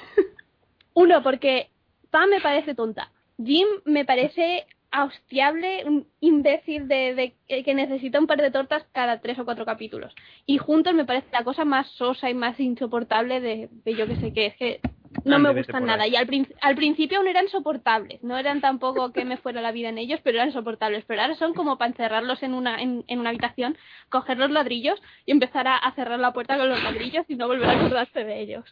Uno, 0.95 1.21
porque 1.23 1.69
Pam 2.13 2.31
me 2.31 2.41
parece 2.41 2.77
tonta. 2.77 3.11
Jim 3.45 3.67
me 3.85 4.05
parece 4.05 4.67
hostiable, 4.93 5.85
un 5.87 6.07
imbécil 6.21 6.89
de, 6.89 7.15
de- 7.15 7.35
eh, 7.49 7.63
que 7.65 7.75
necesita 7.75 8.19
un 8.19 8.27
par 8.27 8.41
de 8.41 8.51
tortas 8.51 8.85
cada 8.93 9.21
tres 9.21 9.39
o 9.39 9.45
cuatro 9.45 9.65
capítulos. 9.65 10.15
Y 10.47 10.59
juntos 10.59 10.95
me 10.95 11.05
parece 11.05 11.29
la 11.33 11.45
cosa 11.45 11.65
más 11.65 11.89
sosa 11.93 12.29
y 12.29 12.35
más 12.35 12.59
insoportable 12.59 13.41
de, 13.41 13.69
de 13.85 13.95
yo 13.95 14.07
que 14.07 14.17
sé 14.17 14.33
qué. 14.33 14.47
Es 14.47 14.57
que 14.57 14.81
no 15.25 15.37
Ande, 15.37 15.49
me 15.49 15.55
gustan 15.61 15.87
nada. 15.87 16.05
ahí. 16.05 16.13
Y 16.13 16.17
al, 16.17 16.29
al 16.61 16.75
principio 16.77 17.19
aún 17.19 17.29
eran 17.29 17.49
soportables. 17.49 18.23
No 18.23 18.37
eran 18.39 18.61
tampoco 18.61 19.13
que 19.13 19.25
me 19.25 19.37
fuera 19.37 19.61
la 19.61 19.73
vida 19.73 19.89
en 19.89 19.99
ellos, 19.99 20.21
pero 20.23 20.39
eran 20.39 20.53
soportables. 20.53 21.05
Pero 21.07 21.23
ahora 21.23 21.35
son 21.35 21.55
como 21.55 21.79
para 21.79 21.91
encerrarlos 21.91 22.43
en 22.43 22.55
una, 22.55 22.81
en, 22.81 23.05
en 23.09 23.19
una 23.21 23.31
habitación, 23.31 23.77
coger 24.09 24.39
los 24.39 24.51
ladrillos 24.51 25.01
y 25.27 25.33
empezar 25.33 25.67
a, 25.69 25.77
a 25.77 25.93
cerrar 25.95 26.19
la 26.21 26.33
puerta 26.33 26.57
con 26.57 26.69
los 26.69 26.83
ladrillos 26.83 27.25
y 27.29 27.37
no 27.37 27.49
volver 27.49 27.69
a 27.69 27.73
acordarse 27.79 28.25
de 28.25 28.41
ellos. 28.41 28.65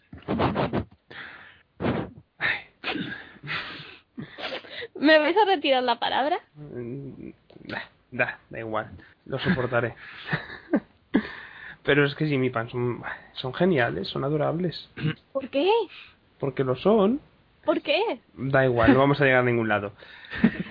¿Me 4.94 5.18
vais 5.18 5.36
a 5.36 5.44
retirar 5.44 5.82
la 5.82 5.98
palabra? 5.98 6.38
Mm, 6.54 7.30
Da, 7.64 7.82
da, 8.10 8.38
da 8.50 8.58
igual. 8.58 8.90
Lo 9.26 9.38
soportaré. 9.38 9.94
pero 11.82 12.04
es 12.04 12.14
que 12.14 12.26
Jimmy 12.26 12.50
Pan 12.50 12.68
son, 12.70 13.02
son 13.34 13.54
geniales, 13.54 14.08
son 14.08 14.24
adorables. 14.24 14.90
¿Por 15.32 15.48
qué? 15.48 15.68
Porque 16.38 16.64
lo 16.64 16.76
son. 16.76 17.20
¿Por 17.64 17.82
qué? 17.82 18.20
Da 18.34 18.64
igual, 18.64 18.94
no 18.94 19.00
vamos 19.00 19.20
a 19.20 19.24
llegar 19.24 19.40
a 19.40 19.44
ningún 19.44 19.68
lado. 19.68 19.92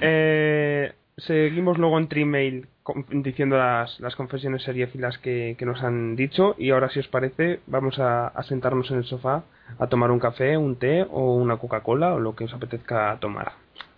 Eh, 0.02 0.94
seguimos 1.18 1.78
luego 1.78 1.98
en 1.98 2.08
Trimail 2.08 2.68
diciendo 3.10 3.58
las, 3.58 4.00
las 4.00 4.16
confesiones 4.16 4.64
seriéfilas 4.64 5.18
que, 5.18 5.56
que 5.58 5.66
nos 5.66 5.82
han 5.84 6.16
dicho 6.16 6.56
y 6.58 6.70
ahora 6.70 6.90
si 6.90 7.00
os 7.00 7.08
parece 7.08 7.60
vamos 7.68 8.00
a, 8.00 8.28
a 8.28 8.44
sentarnos 8.44 8.90
en 8.92 8.98
el 8.98 9.06
sofá 9.06 9.44
a 9.80 9.88
tomar 9.88 10.12
un 10.12 10.20
café, 10.20 10.58
un 10.58 10.78
té 10.78 11.06
o 11.10 11.36
una 11.36 11.58
Coca-Cola 11.58 12.14
o 12.14 12.20
lo 12.20 12.36
que 12.36 12.46
os 12.46 12.54
apetezca 12.54 13.18
tomar. 13.20 13.54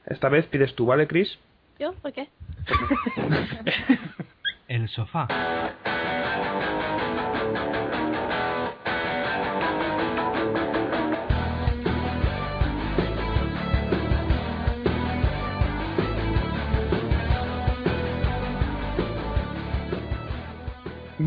Esta 0.08 0.30
vez 0.30 0.48
pides 0.48 0.74
tú, 0.76 0.88
¿vale, 0.88 1.08
Chris? 1.08 1.38
¿Yo? 1.78 1.94
¿Por 2.02 2.12
qué? 2.14 2.28
El 4.68 4.88
sofá. 4.90 5.28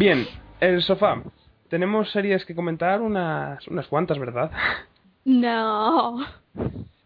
Bien, 0.03 0.27
el 0.59 0.83
sofá. 0.83 1.23
Tenemos 1.69 2.11
series 2.11 2.45
que 2.45 2.57
comentar, 2.57 3.01
unas, 3.01 3.65
unas 3.69 3.87
cuantas, 3.87 4.19
¿verdad? 4.19 4.51
No. 5.25 6.19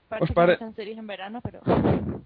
Parece 0.08 0.24
Os 0.24 0.28
que 0.30 0.34
pare- 0.34 0.52
están 0.54 0.74
series 0.74 0.96
en 0.96 1.06
verano, 1.06 1.42
pero... 1.42 1.60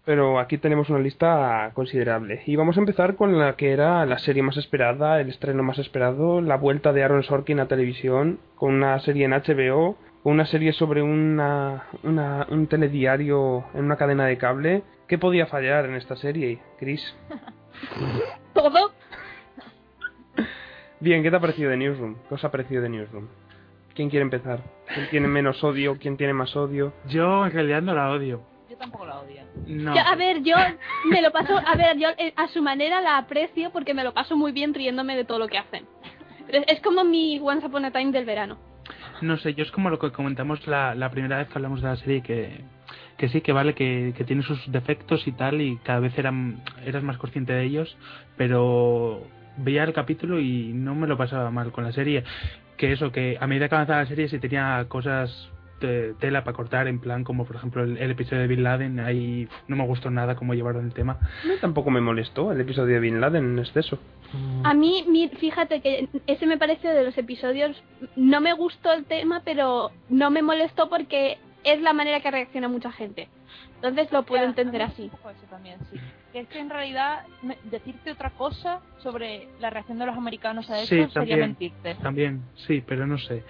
Pero 0.05 0.39
aquí 0.39 0.59
tenemos 0.59 0.89
una 0.89 1.01
lista 1.01 1.73
considerable. 1.75 2.43
Y 2.47 2.55
vamos 2.55 2.77
a 2.77 2.81
empezar 2.81 3.17
con 3.17 3.37
la 3.37 3.57
que 3.57 3.73
era 3.73 4.07
la 4.07 4.19
serie 4.21 4.45
más 4.45 4.57
esperada, 4.59 5.21
el 5.21 5.29
estreno 5.31 5.65
más 5.65 5.79
esperado, 5.79 6.41
la 6.41 6.57
vuelta 6.57 6.93
de 6.93 7.03
Aaron 7.03 7.25
Sorkin 7.25 7.59
a 7.59 7.67
televisión, 7.67 8.39
con 8.55 8.73
una 8.75 9.01
serie 9.01 9.25
en 9.25 9.33
HBO, 9.33 9.97
con 10.23 10.35
una 10.35 10.47
serie 10.47 10.73
sobre 10.73 11.03
una, 11.03 11.83
una- 12.05 12.47
un 12.49 12.69
telediario 12.69 13.65
en 13.75 13.87
una 13.87 13.97
cadena 13.97 14.25
de 14.27 14.39
cable. 14.39 14.85
¿Qué 15.09 15.19
podía 15.19 15.47
fallar 15.47 15.87
en 15.87 15.97
esta 15.97 16.15
serie, 16.15 16.61
Chris? 16.79 17.03
¿Todo? 18.55 18.93
Bien, 21.01 21.23
¿qué 21.23 21.31
te 21.31 21.37
ha 21.37 21.41
parecido 21.41 21.71
de 21.71 21.79
Newsroom? 21.79 22.17
¿Qué 22.29 22.35
os 22.35 22.45
ha 22.45 22.51
parecido 22.51 22.83
de 22.83 22.91
Newsroom? 22.91 23.27
¿Quién 23.95 24.11
quiere 24.11 24.23
empezar? 24.23 24.61
¿Quién 24.95 25.09
tiene 25.09 25.29
menos 25.29 25.65
odio? 25.65 25.97
¿Quién 25.99 26.19
tiene 26.19 26.35
más 26.35 26.55
odio? 26.55 26.93
Yo 27.09 27.47
en 27.47 27.53
realidad 27.53 27.81
no 27.81 27.95
la 27.95 28.11
odio. 28.11 28.43
Yo 28.69 28.77
tampoco 28.77 29.07
la 29.07 29.19
odio. 29.21 29.43
No. 29.67 29.95
Yo, 29.95 30.01
a 30.03 30.15
ver, 30.15 30.43
yo 30.43 30.57
me 31.07 31.23
lo 31.23 31.33
paso, 31.33 31.57
a 31.57 31.75
ver, 31.75 31.99
yo 31.99 32.09
eh, 32.19 32.35
a 32.37 32.49
su 32.49 32.63
manera 32.63 33.01
la 33.01 33.17
aprecio 33.17 33.71
porque 33.71 33.95
me 33.95 34.05
lo 34.05 34.13
paso 34.13 34.37
muy 34.37 34.53
bien 34.53 34.75
riéndome 34.75 35.17
de 35.17 35.25
todo 35.25 35.39
lo 35.39 35.49
que 35.49 35.59
hacen. 35.59 35.87
Es, 36.49 36.65
es 36.69 36.81
como 36.83 37.03
mi 37.03 37.41
Once 37.43 37.67
Upon 37.67 37.87
a 37.87 37.91
Time 37.91 38.13
del 38.13 38.27
verano. 38.27 38.59
No 39.23 39.39
sé, 39.39 39.55
yo 39.55 39.65
es 39.65 39.71
como 39.71 39.89
lo 39.89 39.99
que 39.99 40.13
comentamos 40.13 40.67
la, 40.67 40.95
la 40.95 41.11
primera 41.11 41.39
vez 41.39 41.49
que 41.49 41.55
hablamos 41.55 41.81
de 41.81 41.89
la 41.89 41.97
serie, 41.97 42.23
que, 42.23 42.61
que 43.17 43.29
sí, 43.31 43.41
que 43.41 43.53
vale, 43.53 43.75
que, 43.75 44.13
que 44.17 44.25
tiene 44.25 44.43
sus 44.43 44.71
defectos 44.71 45.27
y 45.27 45.33
tal, 45.33 45.63
y 45.63 45.79
cada 45.79 46.01
vez 46.01 46.17
eran, 46.19 46.63
eras 46.85 47.03
más 47.03 47.17
consciente 47.19 47.53
de 47.55 47.65
ellos, 47.65 47.97
pero 48.37 49.27
veía 49.57 49.85
el 49.85 49.93
capítulo 49.93 50.41
y 50.41 50.73
no 50.73 50.95
me 50.95 51.07
lo 51.07 51.17
pasaba 51.17 51.51
mal 51.51 51.73
con 51.73 51.85
la 51.85 51.93
serie. 51.93 52.25
Que 52.77 52.93
eso, 52.93 53.13
que 53.13 53.37
a 53.41 53.47
medida 53.47 53.69
que 53.69 53.75
avanzaba 53.75 54.01
la 54.01 54.07
serie 54.09 54.29
sí 54.29 54.39
tenía 54.39 54.85
cosas 54.89 55.51
te- 55.81 56.13
tela 56.15 56.45
para 56.45 56.55
cortar, 56.57 56.89
en 56.89 56.99
plan 57.01 57.25
como 57.25 57.47
por 57.47 57.57
ejemplo 57.57 57.83
el, 57.85 57.97
el 57.99 58.11
episodio 58.11 58.43
de 58.43 58.49
Bin 58.49 58.63
Laden, 58.63 59.01
ahí 59.01 59.49
no 59.67 59.77
me 59.77 59.87
gustó 59.87 60.11
nada 60.11 60.35
cómo 60.35 60.53
llevaron 60.55 60.85
el 60.85 60.93
tema. 60.93 61.19
A 61.43 61.47
mí 61.47 61.55
tampoco 61.61 61.91
me 61.91 62.01
molestó 62.03 62.53
el 62.53 62.61
episodio 62.61 62.95
de 62.95 63.01
Bin 63.01 63.21
Laden 63.21 63.45
en 63.53 63.59
exceso. 63.59 63.99
A 64.63 64.75
mí, 64.75 65.05
mi- 65.09 65.29
fíjate 65.29 65.81
que 65.81 66.09
ese 66.27 66.47
me 66.47 66.59
parece 66.59 66.89
de 66.89 67.05
los 67.05 67.17
episodios, 67.19 67.83
no 68.15 68.41
me 68.43 68.53
gustó 68.53 68.93
el 68.93 69.05
tema, 69.07 69.41
pero 69.45 69.91
no 70.11 70.31
me 70.31 70.43
molestó 70.43 70.89
porque 70.91 71.39
es 71.65 71.81
la 71.81 71.93
manera 71.95 72.21
que 72.21 72.31
reacciona 72.31 72.69
mucha 72.69 72.93
gente. 72.93 73.29
Entonces 73.77 74.13
lo 74.13 74.25
puedo 74.25 74.45
entender 74.45 74.83
así. 74.83 75.05
un 75.05 75.11
poco 75.11 75.31
eso 75.31 75.47
también, 75.51 75.79
sí. 75.91 75.99
Que 76.33 76.41
es 76.41 76.49
que 76.49 76.61
en 76.61 76.71
realidad 76.71 77.23
me- 77.43 77.59
decirte 77.65 78.13
otra 78.13 78.31
cosa 78.31 78.81
sobre 78.99 79.49
la 79.61 79.71
reacción 79.71 79.99
de 79.99 80.07
los 80.07 80.17
americanos 80.17 80.71
a 80.71 80.79
eso 80.79 80.87
Sí, 80.87 80.97
sería 80.97 81.09
también. 81.13 81.41
mentirte. 81.41 81.95
También, 81.97 82.43
sí, 82.55 82.83
pero 82.87 83.07
no 83.07 83.19
sé. 83.19 83.43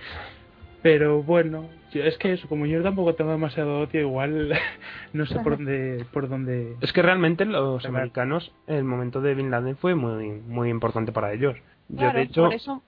Pero 0.83 1.23
bueno, 1.23 1.69
yo- 1.93 2.03
es 2.05 2.17
que 2.17 2.33
eso, 2.33 2.49
como 2.49 2.65
yo 2.65 2.83
tampoco 2.83 3.15
tengo 3.15 3.33
demasiado 3.33 3.81
odio, 3.81 4.01
igual 4.01 4.53
no 5.13 5.27
sé 5.27 5.39
por 5.41 5.57
dónde, 5.59 6.07
por 6.11 6.29
dónde. 6.29 6.77
Es 6.81 6.93
que 6.95 7.03
realmente 7.03 7.45
los 7.45 7.85
americanos, 7.85 8.51
el 8.67 8.85
momento 8.85 9.21
de 9.21 9.35
Bin 9.35 9.51
Laden 9.51 9.77
fue 9.77 9.95
muy, 9.95 10.31
muy 10.31 10.71
importante 10.71 11.13
para 11.13 11.33
ellos. 11.35 11.57
Yo, 11.91 11.97
Claro, 11.99 12.19
de 12.19 12.23
hecho, 12.25 12.45
por 12.45 12.55
eso 12.55 12.83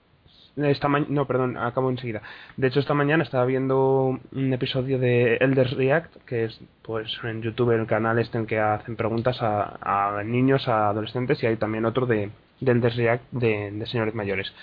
esta 0.55 0.87
ma- 0.87 1.05
no, 1.07 1.25
perdón, 1.25 1.57
acabo 1.57 1.89
enseguida. 1.89 2.21
De 2.57 2.67
hecho, 2.67 2.79
esta 2.79 2.93
mañana 2.93 3.23
estaba 3.23 3.45
viendo 3.45 4.19
un 4.31 4.53
episodio 4.53 4.99
de 4.99 5.37
Elders 5.37 5.71
React, 5.75 6.17
que 6.25 6.45
es 6.45 6.59
pues 6.81 7.07
en 7.23 7.41
YouTube 7.41 7.71
el 7.71 7.87
canal 7.87 8.19
este 8.19 8.37
en 8.37 8.45
que 8.45 8.59
hacen 8.59 8.95
preguntas 8.95 9.37
a, 9.41 10.21
niños, 10.23 10.67
a 10.67 10.89
adolescentes, 10.89 11.41
y 11.41 11.47
hay 11.47 11.55
también 11.57 11.85
otro 11.85 12.05
de, 12.05 12.29
de 12.59 12.71
Elders 12.71 12.95
React 12.95 13.23
de, 13.31 13.71
de 13.71 13.85
señores 13.87 14.13
mayores. 14.13 14.53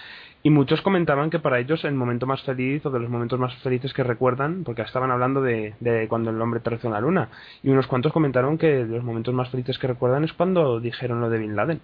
Y 0.43 0.49
muchos 0.49 0.81
comentaban 0.81 1.29
que 1.29 1.39
para 1.39 1.59
ellos 1.59 1.85
el 1.85 1.93
momento 1.95 2.27
más 2.27 2.41
feliz 2.43 2.87
o 2.87 2.91
de 2.91 2.99
los 2.99 3.11
momentos 3.11 3.39
más 3.39 3.55
felices 3.57 3.93
que 3.93 4.03
recuerdan, 4.03 4.65
porque 4.65 4.81
estaban 4.83 5.11
hablando 5.11 5.43
de, 5.43 5.75
de 5.81 6.09
cuando 6.09 6.31
el 6.31 6.41
hombre 6.41 6.61
aterrizó 6.61 6.87
en 6.87 6.95
la 6.95 7.01
luna, 7.01 7.29
y 7.63 7.69
unos 7.69 7.87
cuantos 7.87 8.13
comentaron 8.13 8.57
que 8.57 8.85
los 8.87 9.05
momentos 9.05 9.35
más 9.35 9.51
felices 9.51 9.79
que 9.79 9.87
recuerdan 9.87 10.25
es 10.25 10.33
cuando 10.33 10.81
dijeron 10.81 11.21
lo 11.21 11.29
de 11.29 11.39
Bin 11.39 11.57
Laden. 11.57 11.81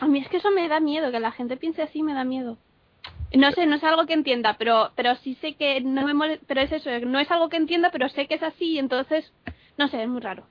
A 0.00 0.08
mí 0.08 0.18
es 0.18 0.28
que 0.28 0.38
eso 0.38 0.50
me 0.50 0.66
da 0.66 0.80
miedo, 0.80 1.12
que 1.12 1.20
la 1.20 1.30
gente 1.30 1.56
piense 1.56 1.82
así 1.82 2.02
me 2.02 2.14
da 2.14 2.24
miedo. 2.24 2.56
No 3.34 3.52
sé, 3.52 3.66
no 3.66 3.76
es 3.76 3.84
algo 3.84 4.06
que 4.06 4.14
entienda, 4.14 4.56
pero 4.58 4.90
pero 4.96 5.14
sí 5.16 5.34
sé 5.36 5.54
que 5.54 5.80
no 5.80 6.04
me 6.04 6.14
mole- 6.14 6.40
pero 6.46 6.60
es 6.62 6.72
eso, 6.72 6.90
no 7.06 7.18
es 7.20 7.30
algo 7.30 7.48
que 7.48 7.56
entienda, 7.56 7.90
pero 7.90 8.08
sé 8.08 8.26
que 8.26 8.34
es 8.34 8.42
así, 8.42 8.72
y 8.72 8.78
entonces, 8.78 9.32
no 9.78 9.86
sé, 9.88 10.02
es 10.02 10.08
muy 10.08 10.20
raro. 10.20 10.44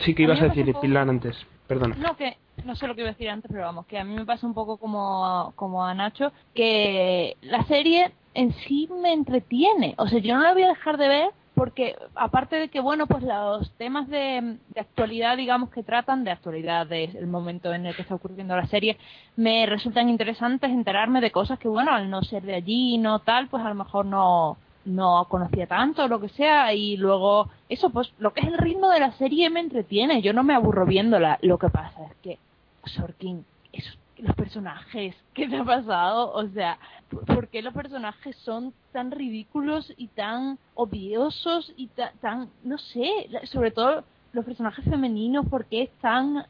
Sí, 0.00 0.14
que 0.14 0.22
ibas 0.24 0.40
a 0.40 0.44
decir, 0.48 0.66
pasó- 0.66 0.80
Pilar, 0.80 1.08
antes. 1.08 1.36
Perdona. 1.66 1.96
No, 1.96 2.16
que 2.16 2.36
no 2.64 2.76
sé 2.76 2.86
lo 2.86 2.94
que 2.94 3.00
iba 3.00 3.10
a 3.10 3.12
decir 3.12 3.28
antes, 3.28 3.50
pero 3.50 3.64
vamos, 3.64 3.86
que 3.86 3.98
a 3.98 4.04
mí 4.04 4.14
me 4.14 4.24
pasa 4.24 4.46
un 4.46 4.54
poco 4.54 4.76
como, 4.78 5.52
como 5.56 5.84
a 5.84 5.94
Nacho, 5.94 6.32
que 6.54 7.36
la 7.42 7.64
serie 7.64 8.12
en 8.34 8.52
sí 8.52 8.88
me 9.02 9.12
entretiene. 9.12 9.94
O 9.98 10.06
sea, 10.06 10.20
yo 10.20 10.36
no 10.36 10.42
la 10.42 10.52
voy 10.52 10.62
a 10.62 10.68
dejar 10.68 10.96
de 10.96 11.08
ver 11.08 11.30
porque, 11.56 11.96
aparte 12.14 12.56
de 12.56 12.68
que, 12.68 12.80
bueno, 12.80 13.06
pues 13.06 13.22
los 13.22 13.72
temas 13.78 14.08
de, 14.08 14.58
de 14.68 14.80
actualidad, 14.80 15.38
digamos, 15.38 15.70
que 15.70 15.82
tratan 15.82 16.22
de 16.22 16.30
actualidad 16.30 16.86
del 16.86 17.26
momento 17.26 17.72
en 17.72 17.86
el 17.86 17.96
que 17.96 18.02
está 18.02 18.14
ocurriendo 18.14 18.54
la 18.54 18.66
serie, 18.66 18.98
me 19.36 19.64
resultan 19.64 20.10
interesantes 20.10 20.70
enterarme 20.70 21.22
de 21.22 21.30
cosas 21.30 21.58
que, 21.58 21.66
bueno, 21.66 21.92
al 21.92 22.10
no 22.10 22.22
ser 22.22 22.42
de 22.42 22.56
allí, 22.56 22.98
no 22.98 23.20
tal, 23.20 23.48
pues 23.48 23.64
a 23.64 23.70
lo 23.70 23.74
mejor 23.74 24.04
no, 24.04 24.58
no 24.84 25.26
conocía 25.30 25.66
tanto 25.66 26.04
o 26.04 26.08
lo 26.08 26.20
que 26.20 26.28
sea 26.28 26.74
y 26.74 26.98
luego 26.98 27.48
eso 27.70 27.88
pues 27.88 28.12
lo 28.18 28.32
que 28.34 28.40
es 28.40 28.48
el 28.48 28.58
ritmo 28.58 28.90
de 28.90 29.00
la 29.00 29.12
serie 29.12 29.48
me 29.48 29.60
entretiene. 29.60 30.20
Yo 30.20 30.34
no 30.34 30.44
me 30.44 30.54
aburro 30.54 30.84
viéndola. 30.84 31.38
Lo 31.40 31.58
que 31.58 31.70
pasa 31.70 32.04
es 32.04 32.16
que 32.22 32.38
Sorkin 32.84 33.46
esos, 33.72 33.98
los 34.18 34.34
personajes 34.34 35.14
qué 35.34 35.48
te 35.48 35.56
ha 35.56 35.64
pasado 35.64 36.32
o 36.32 36.46
sea 36.48 36.78
¿por- 37.10 37.24
¿por 37.26 37.48
qué 37.48 37.62
los 37.62 37.74
personajes 37.74 38.36
son 38.36 38.72
tan 38.92 39.10
ridículos 39.10 39.92
y 39.96 40.08
tan 40.08 40.58
obviosos 40.74 41.72
y 41.76 41.88
ta- 41.88 42.12
tan 42.20 42.48
no 42.64 42.78
sé 42.78 43.08
sobre 43.44 43.70
todo 43.70 44.04
los 44.32 44.44
personajes 44.44 44.84
femeninos 44.84 45.46
por 45.46 45.64
qué 45.66 45.82
están 45.82 46.44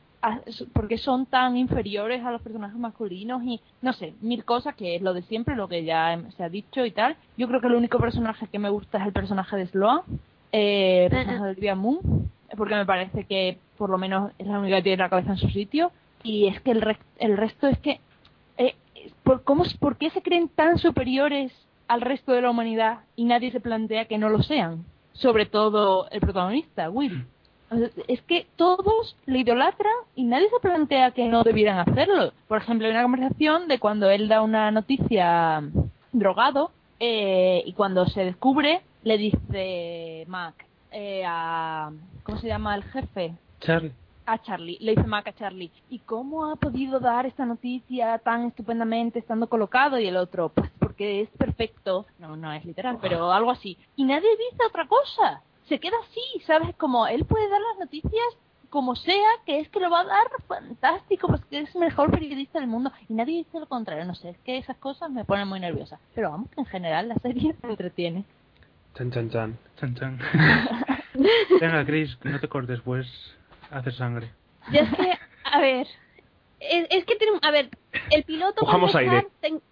porque 0.72 0.98
son 0.98 1.26
tan 1.26 1.56
inferiores 1.56 2.24
a 2.24 2.32
los 2.32 2.42
personajes 2.42 2.76
masculinos 2.76 3.44
y 3.44 3.60
no 3.80 3.92
sé, 3.92 4.12
mil 4.20 4.44
cosas 4.44 4.74
que 4.74 4.96
es 4.96 5.02
lo 5.02 5.14
de 5.14 5.22
siempre, 5.22 5.54
lo 5.54 5.68
que 5.68 5.84
ya 5.84 6.14
em- 6.14 6.32
se 6.32 6.42
ha 6.42 6.48
dicho 6.48 6.84
y 6.84 6.90
tal. 6.90 7.14
Yo 7.36 7.46
creo 7.46 7.60
que 7.60 7.68
el 7.68 7.76
único 7.76 7.98
personaje 8.00 8.48
que 8.48 8.58
me 8.58 8.68
gusta 8.70 8.98
es 8.98 9.06
el 9.06 9.12
personaje 9.12 9.56
de 9.56 9.66
Sloan, 9.68 10.00
eh, 10.50 11.04
el 11.04 11.10
personaje 11.10 11.44
de 11.44 11.50
Olivia 11.50 11.74
Moon, 11.76 12.00
porque 12.56 12.74
me 12.74 12.84
parece 12.86 13.22
que 13.24 13.58
por 13.78 13.88
lo 13.88 13.98
menos 13.98 14.32
es 14.38 14.48
la 14.48 14.58
única 14.58 14.76
que 14.78 14.82
tiene 14.82 14.96
la 15.04 15.10
cabeza 15.10 15.30
en 15.32 15.36
su 15.38 15.48
sitio 15.50 15.92
y 16.26 16.46
es 16.48 16.60
que 16.62 16.72
el, 16.72 16.80
res- 16.82 16.98
el 17.18 17.36
resto 17.36 17.66
es 17.68 17.78
que 17.78 18.00
eh, 18.58 18.74
¿por, 19.22 19.42
cómo, 19.44 19.64
¿por 19.78 19.96
qué 19.96 20.10
se 20.10 20.22
creen 20.22 20.48
tan 20.48 20.78
superiores 20.78 21.52
al 21.88 22.00
resto 22.00 22.32
de 22.32 22.42
la 22.42 22.50
humanidad 22.50 23.00
y 23.14 23.24
nadie 23.24 23.50
se 23.52 23.60
plantea 23.60 24.06
que 24.06 24.18
no 24.18 24.28
lo 24.28 24.42
sean? 24.42 24.84
Sobre 25.12 25.46
todo 25.46 26.08
el 26.10 26.20
protagonista, 26.20 26.90
Will. 26.90 27.24
Sea, 27.68 27.88
Es 28.08 28.22
que 28.22 28.46
todos 28.56 29.16
le 29.26 29.38
idolatran 29.40 29.94
y 30.14 30.24
nadie 30.24 30.48
se 30.50 30.60
plantea 30.60 31.10
que 31.12 31.26
no 31.28 31.42
debieran 31.42 31.78
hacerlo. 31.88 32.32
Por 32.48 32.58
ejemplo, 32.58 32.86
hay 32.86 32.92
una 32.92 33.02
conversación 33.02 33.66
de 33.68 33.78
cuando 33.78 34.10
él 34.10 34.28
da 34.28 34.42
una 34.42 34.70
noticia 34.70 35.60
mm, 35.60 35.70
drogado 36.12 36.70
eh, 37.00 37.62
y 37.66 37.72
cuando 37.72 38.06
se 38.06 38.24
descubre 38.24 38.82
le 39.04 39.18
dice 39.18 40.24
Mac 40.28 40.54
eh, 40.92 41.22
a... 41.26 41.90
¿Cómo 42.24 42.38
se 42.38 42.48
llama 42.48 42.74
el 42.74 42.82
jefe? 42.84 43.34
Charlie. 43.60 43.92
A 44.26 44.42
Charlie, 44.42 44.78
le 44.80 44.94
dice 44.94 45.06
Mac 45.06 45.26
a 45.28 45.32
Charlie, 45.32 45.70
¿y 45.88 46.00
cómo 46.00 46.50
ha 46.50 46.56
podido 46.56 47.00
dar 47.00 47.26
esta 47.26 47.46
noticia 47.46 48.18
tan 48.18 48.46
estupendamente 48.46 49.18
estando 49.18 49.48
colocado? 49.48 49.98
Y 49.98 50.06
el 50.06 50.16
otro, 50.16 50.50
pues 50.50 50.70
porque 50.78 51.22
es 51.22 51.30
perfecto, 51.30 52.06
no, 52.18 52.36
no 52.36 52.52
es 52.52 52.64
literal, 52.64 52.98
pero 53.00 53.32
algo 53.32 53.50
así. 53.50 53.78
Y 53.96 54.04
nadie 54.04 54.28
dice 54.50 54.64
otra 54.66 54.86
cosa, 54.86 55.42
se 55.68 55.78
queda 55.78 55.96
así, 56.02 56.44
¿sabes? 56.46 56.74
Como 56.76 57.06
él 57.06 57.24
puede 57.24 57.48
dar 57.48 57.60
las 57.60 57.78
noticias 57.80 58.24
como 58.70 58.96
sea, 58.96 59.28
que 59.46 59.60
es 59.60 59.68
que 59.68 59.80
lo 59.80 59.90
va 59.90 60.00
a 60.00 60.04
dar 60.04 60.26
fantástico, 60.46 61.28
pues 61.28 61.44
que 61.46 61.60
es 61.60 61.74
el 61.74 61.80
mejor 61.80 62.10
periodista 62.10 62.58
del 62.58 62.68
mundo. 62.68 62.92
Y 63.08 63.14
nadie 63.14 63.38
dice 63.38 63.60
lo 63.60 63.66
contrario, 63.66 64.04
no 64.04 64.14
sé, 64.14 64.30
es 64.30 64.38
que 64.38 64.58
esas 64.58 64.76
cosas 64.76 65.10
me 65.10 65.24
ponen 65.24 65.48
muy 65.48 65.60
nerviosa. 65.60 65.98
Pero 66.14 66.30
vamos, 66.30 66.50
que 66.50 66.60
en 66.60 66.66
general 66.66 67.08
la 67.08 67.14
serie 67.16 67.54
me 67.62 67.70
entretiene. 67.70 68.24
Chan, 68.94 69.10
chan, 69.10 69.30
chan. 69.30 69.58
Chan, 69.78 69.94
chan. 69.94 70.18
Venga, 71.60 71.84
Chris, 71.86 72.18
no 72.24 72.38
te 72.40 72.48
cortes, 72.48 72.80
pues 72.82 73.06
hacer 73.70 73.92
sangre. 73.94 74.30
Yo 74.72 74.80
es 74.80 74.90
que, 74.94 75.18
a 75.44 75.60
ver, 75.60 75.86
es, 76.60 76.86
es 76.90 77.04
que 77.04 77.16
tenemos, 77.16 77.40
a 77.42 77.50
ver, 77.50 77.70
el 78.10 78.24
piloto... 78.24 78.60
Cojamos 78.60 78.94
empezar, 78.94 79.14
aire. 79.16 79.28
ten- 79.40 79.62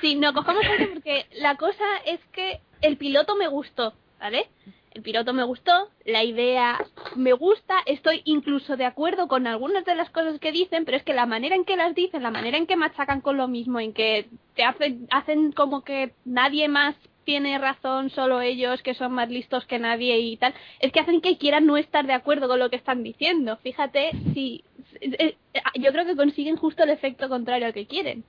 sí, 0.00 0.14
no, 0.16 0.32
cojamos 0.34 0.64
aire 0.64 0.88
porque 0.88 1.26
la 1.36 1.56
cosa 1.56 1.84
es 2.06 2.20
que 2.32 2.60
el 2.80 2.96
piloto 2.96 3.36
me 3.36 3.46
gustó, 3.48 3.94
¿vale? 4.18 4.48
El 4.92 5.02
piloto 5.02 5.32
me 5.32 5.44
gustó, 5.44 5.88
la 6.04 6.24
idea 6.24 6.76
me 7.14 7.32
gusta, 7.32 7.76
estoy 7.86 8.22
incluso 8.24 8.76
de 8.76 8.84
acuerdo 8.86 9.28
con 9.28 9.46
algunas 9.46 9.84
de 9.84 9.94
las 9.94 10.10
cosas 10.10 10.40
que 10.40 10.50
dicen, 10.50 10.84
pero 10.84 10.96
es 10.96 11.04
que 11.04 11.14
la 11.14 11.26
manera 11.26 11.54
en 11.54 11.64
que 11.64 11.76
las 11.76 11.94
dicen, 11.94 12.24
la 12.24 12.32
manera 12.32 12.56
en 12.58 12.66
que 12.66 12.74
machacan 12.74 13.20
con 13.20 13.36
lo 13.36 13.46
mismo, 13.46 13.78
en 13.78 13.92
que 13.92 14.28
te 14.56 14.64
hacen, 14.64 15.06
hacen 15.12 15.52
como 15.52 15.84
que 15.84 16.12
nadie 16.24 16.66
más 16.68 16.96
tiene 17.30 17.58
razón, 17.58 18.10
solo 18.10 18.40
ellos 18.40 18.82
que 18.82 18.94
son 18.94 19.12
más 19.12 19.30
listos 19.30 19.64
que 19.66 19.78
nadie 19.78 20.18
y 20.18 20.36
tal, 20.36 20.52
es 20.80 20.90
que 20.90 20.98
hacen 20.98 21.20
que 21.20 21.38
quieran 21.38 21.64
no 21.64 21.76
estar 21.76 22.04
de 22.04 22.12
acuerdo 22.12 22.48
con 22.48 22.58
lo 22.58 22.70
que 22.70 22.74
están 22.74 23.04
diciendo. 23.04 23.56
Fíjate, 23.62 24.10
si 24.34 24.64
eh, 25.00 25.36
eh, 25.54 25.62
yo 25.78 25.92
creo 25.92 26.04
que 26.06 26.16
consiguen 26.16 26.56
justo 26.56 26.82
el 26.82 26.90
efecto 26.90 27.28
contrario 27.28 27.68
al 27.68 27.72
que 27.72 27.86
quieren. 27.86 28.24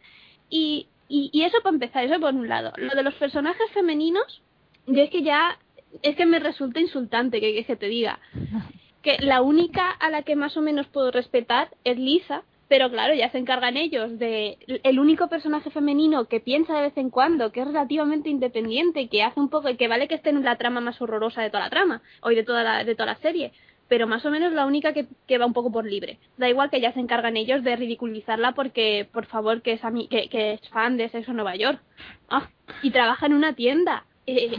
Y, 0.52 0.86
y, 1.10 1.32
y 1.34 1.42
eso 1.46 1.58
para 1.64 1.74
empezar, 1.74 2.06
eso 2.06 2.20
por 2.20 2.36
un 2.36 2.48
lado. 2.48 2.74
Lo 2.78 2.94
de 2.94 3.02
los 3.02 3.16
personajes 3.16 3.72
femeninos, 3.74 4.44
yo 4.86 5.02
es 5.02 5.10
que 5.10 5.24
ya, 5.24 5.58
es 6.04 6.16
que 6.16 6.28
me 6.28 6.38
resulta 6.38 6.80
insultante 6.80 7.42
que, 7.42 7.56
que 7.56 7.64
se 7.64 7.78
te 7.78 7.88
diga 7.88 8.20
que 9.02 9.18
la 9.18 9.42
única 9.42 9.90
a 9.90 10.12
la 10.12 10.22
que 10.22 10.36
más 10.36 10.56
o 10.58 10.62
menos 10.62 10.86
puedo 10.90 11.10
respetar 11.10 11.70
es 11.84 11.98
Lisa, 11.98 12.44
pero 12.72 12.90
claro, 12.90 13.14
ya 13.14 13.30
se 13.32 13.38
encargan 13.38 13.76
ellos 13.76 14.18
de 14.18 14.58
el 14.84 14.98
único 14.98 15.28
personaje 15.28 15.70
femenino 15.72 16.30
que 16.30 16.40
piensa 16.40 16.74
de 16.74 16.84
vez 16.84 16.98
en 16.98 17.10
cuando, 17.10 17.52
que 17.52 17.60
es 17.60 17.68
relativamente 17.68 18.30
independiente, 18.30 19.10
que 19.10 19.24
hace 19.24 19.42
un 19.42 19.50
poco, 19.50 19.76
que 19.76 19.90
vale 19.90 20.08
que 20.08 20.16
esté 20.16 20.30
en 20.30 20.42
la 20.42 20.56
trama 20.56 20.80
más 20.80 21.02
horrorosa 21.02 21.42
de 21.42 21.50
toda 21.50 21.66
la 21.66 21.70
trama, 21.70 22.02
o 22.22 22.30
de 22.30 22.44
toda 22.46 22.64
la, 22.64 22.86
de 22.86 22.96
toda 22.96 23.08
la 23.08 23.16
serie, 23.18 23.52
pero 23.90 24.08
más 24.08 24.26
o 24.26 24.30
menos 24.32 24.54
la 24.54 24.66
única 24.66 24.94
que, 24.94 25.06
que 25.28 25.38
va 25.38 25.46
un 25.46 25.52
poco 25.52 25.70
por 25.70 25.86
libre. 25.86 26.18
Da 26.38 26.48
igual 26.48 26.70
que 26.70 26.80
ya 26.80 26.94
se 26.94 27.02
encargan 27.02 27.36
ellos 27.36 27.62
de 27.62 27.76
ridiculizarla 27.76 28.54
porque, 28.54 29.06
por 29.12 29.26
favor, 29.26 29.62
que 29.62 29.74
es, 29.74 29.82
ami- 29.82 30.08
que, 30.08 30.30
que 30.30 30.54
es 30.54 30.70
fan 30.70 30.96
de 30.96 31.10
Sexo 31.10 31.34
Nueva 31.34 31.58
York. 31.58 31.82
Ah, 32.30 32.48
y 32.82 32.92
trabaja 32.92 33.26
en 33.26 33.34
una 33.34 33.54
tienda. 33.54 34.06
Eh, 34.26 34.56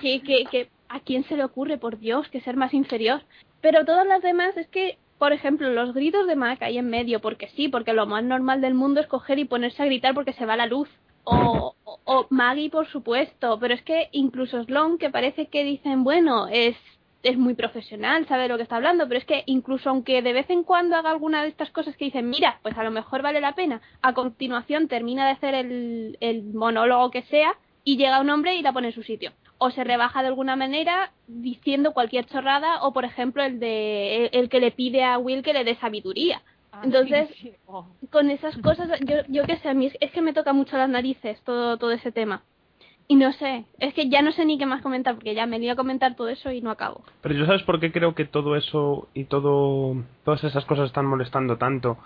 que, 0.00 0.22
que, 0.22 0.44
que, 0.50 0.68
¿A 0.88 1.00
quién 1.00 1.24
se 1.24 1.36
le 1.36 1.44
ocurre, 1.44 1.76
por 1.76 1.98
Dios, 1.98 2.26
que 2.28 2.40
ser 2.40 2.56
más 2.56 2.72
inferior? 2.72 3.20
Pero 3.60 3.84
todas 3.84 4.06
las 4.06 4.22
demás 4.22 4.56
es 4.56 4.68
que, 4.68 4.96
por 5.18 5.32
ejemplo, 5.32 5.70
los 5.70 5.94
gritos 5.94 6.26
de 6.26 6.36
Mac 6.36 6.62
ahí 6.62 6.78
en 6.78 6.88
medio, 6.88 7.20
porque 7.20 7.48
sí, 7.56 7.68
porque 7.68 7.92
lo 7.92 8.06
más 8.06 8.22
normal 8.22 8.60
del 8.60 8.74
mundo 8.74 9.00
es 9.00 9.06
coger 9.06 9.38
y 9.38 9.44
ponerse 9.44 9.82
a 9.82 9.86
gritar 9.86 10.14
porque 10.14 10.32
se 10.34 10.46
va 10.46 10.56
la 10.56 10.66
luz. 10.66 10.88
O, 11.24 11.74
o, 12.04 12.26
Maggie, 12.30 12.70
por 12.70 12.86
supuesto, 12.86 13.58
pero 13.58 13.74
es 13.74 13.82
que 13.82 14.08
incluso 14.12 14.62
Sloan, 14.62 14.96
que 14.96 15.10
parece 15.10 15.46
que 15.46 15.64
dicen, 15.64 16.04
bueno, 16.04 16.46
es, 16.46 16.76
es 17.24 17.36
muy 17.36 17.54
profesional, 17.54 18.28
sabe 18.28 18.46
lo 18.46 18.56
que 18.56 18.62
está 18.62 18.76
hablando, 18.76 19.08
pero 19.08 19.18
es 19.18 19.24
que 19.24 19.42
incluso 19.46 19.90
aunque 19.90 20.22
de 20.22 20.32
vez 20.32 20.48
en 20.50 20.62
cuando 20.62 20.94
haga 20.94 21.10
alguna 21.10 21.42
de 21.42 21.48
estas 21.48 21.70
cosas 21.70 21.96
que 21.96 22.04
dicen, 22.04 22.30
mira, 22.30 22.60
pues 22.62 22.78
a 22.78 22.84
lo 22.84 22.92
mejor 22.92 23.22
vale 23.22 23.40
la 23.40 23.56
pena, 23.56 23.80
a 24.02 24.14
continuación 24.14 24.86
termina 24.86 25.26
de 25.26 25.32
hacer 25.32 25.54
el, 25.54 26.16
el 26.20 26.44
monólogo 26.44 27.10
que 27.10 27.22
sea 27.22 27.54
y 27.82 27.96
llega 27.96 28.20
un 28.20 28.30
hombre 28.30 28.54
y 28.54 28.62
la 28.62 28.72
pone 28.72 28.88
en 28.88 28.94
su 28.94 29.02
sitio. 29.02 29.32
O 29.58 29.70
se 29.70 29.84
rebaja 29.84 30.22
de 30.22 30.28
alguna 30.28 30.56
manera 30.56 31.12
diciendo 31.26 31.92
cualquier 31.92 32.26
chorrada 32.26 32.82
o 32.82 32.92
por 32.92 33.04
ejemplo 33.04 33.42
el 33.42 33.58
de 33.58 34.26
el, 34.26 34.48
que 34.48 34.60
le 34.60 34.70
pide 34.70 35.04
a 35.04 35.18
Will 35.18 35.42
que 35.42 35.52
le 35.52 35.64
dé 35.64 35.76
sabiduría. 35.76 36.42
Ah, 36.72 36.82
Entonces, 36.84 37.28
sí, 37.28 37.50
sí. 37.50 37.52
Oh. 37.66 37.86
con 38.10 38.30
esas 38.30 38.56
cosas, 38.58 38.88
yo, 39.00 39.16
yo 39.28 39.44
qué 39.44 39.56
sé, 39.58 39.68
a 39.68 39.74
mí 39.74 39.86
es, 39.86 39.96
es 40.00 40.10
que 40.10 40.20
me 40.20 40.34
toca 40.34 40.52
mucho 40.52 40.76
las 40.76 40.90
narices 40.90 41.40
todo, 41.42 41.78
todo 41.78 41.92
ese 41.92 42.12
tema. 42.12 42.42
Y 43.08 43.14
no 43.14 43.32
sé, 43.32 43.64
es 43.78 43.94
que 43.94 44.08
ya 44.08 44.20
no 44.20 44.32
sé 44.32 44.44
ni 44.44 44.58
qué 44.58 44.66
más 44.66 44.82
comentar, 44.82 45.14
porque 45.14 45.34
ya 45.34 45.46
me 45.46 45.60
lío 45.60 45.72
a 45.72 45.76
comentar 45.76 46.16
todo 46.16 46.28
eso 46.28 46.50
y 46.50 46.60
no 46.60 46.70
acabo. 46.70 47.02
Pero 47.22 47.34
yo 47.36 47.46
sabes 47.46 47.62
por 47.62 47.78
qué 47.78 47.92
creo 47.92 48.14
que 48.14 48.24
todo 48.24 48.56
eso 48.56 49.08
y 49.14 49.24
todo 49.24 49.96
todas 50.24 50.42
esas 50.42 50.64
cosas 50.64 50.86
están 50.86 51.06
molestando 51.06 51.56
tanto 51.56 51.98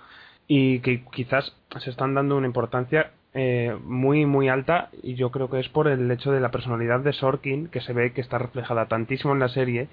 y 0.46 0.80
que 0.80 1.04
quizás 1.10 1.56
se 1.78 1.90
están 1.90 2.14
dando 2.14 2.36
una 2.36 2.46
importancia 2.46 3.12
eh, 3.32 3.76
muy 3.84 4.26
muy 4.26 4.48
alta 4.48 4.90
y 5.02 5.14
yo 5.14 5.30
creo 5.30 5.48
que 5.48 5.60
es 5.60 5.68
por 5.68 5.86
el 5.86 6.10
hecho 6.10 6.32
de 6.32 6.40
la 6.40 6.50
personalidad 6.50 7.00
de 7.00 7.12
Sorkin 7.12 7.68
que 7.68 7.80
se 7.80 7.92
ve 7.92 8.12
que 8.12 8.20
está 8.20 8.38
reflejada 8.38 8.86
tantísimo 8.86 9.32
en 9.32 9.38
la 9.38 9.48
serie 9.48 9.88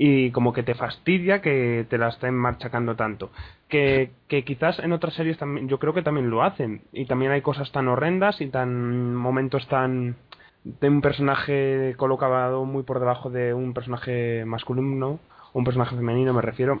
y 0.00 0.30
como 0.30 0.52
que 0.52 0.62
te 0.62 0.74
fastidia 0.74 1.42
que 1.42 1.84
te 1.90 1.98
la 1.98 2.08
estén 2.08 2.34
marchacando 2.34 2.94
tanto. 2.94 3.30
Que, 3.68 4.12
que 4.28 4.44
quizás 4.44 4.78
en 4.78 4.92
otras 4.92 5.12
series 5.14 5.36
también 5.36 5.68
yo 5.68 5.78
creo 5.78 5.92
que 5.92 6.02
también 6.02 6.30
lo 6.30 6.42
hacen 6.42 6.82
y 6.92 7.04
también 7.04 7.32
hay 7.32 7.42
cosas 7.42 7.70
tan 7.72 7.88
horrendas 7.88 8.40
y 8.40 8.46
tan 8.46 9.14
momentos 9.14 9.66
tan 9.66 10.16
de 10.64 10.88
un 10.88 11.02
personaje 11.02 11.94
colocado 11.98 12.64
muy 12.64 12.84
por 12.84 13.00
debajo 13.00 13.28
de 13.28 13.52
un 13.52 13.74
personaje 13.74 14.44
masculino 14.46 15.18
un 15.52 15.64
personaje 15.64 15.96
femenino 15.96 16.32
me 16.32 16.42
refiero 16.42 16.80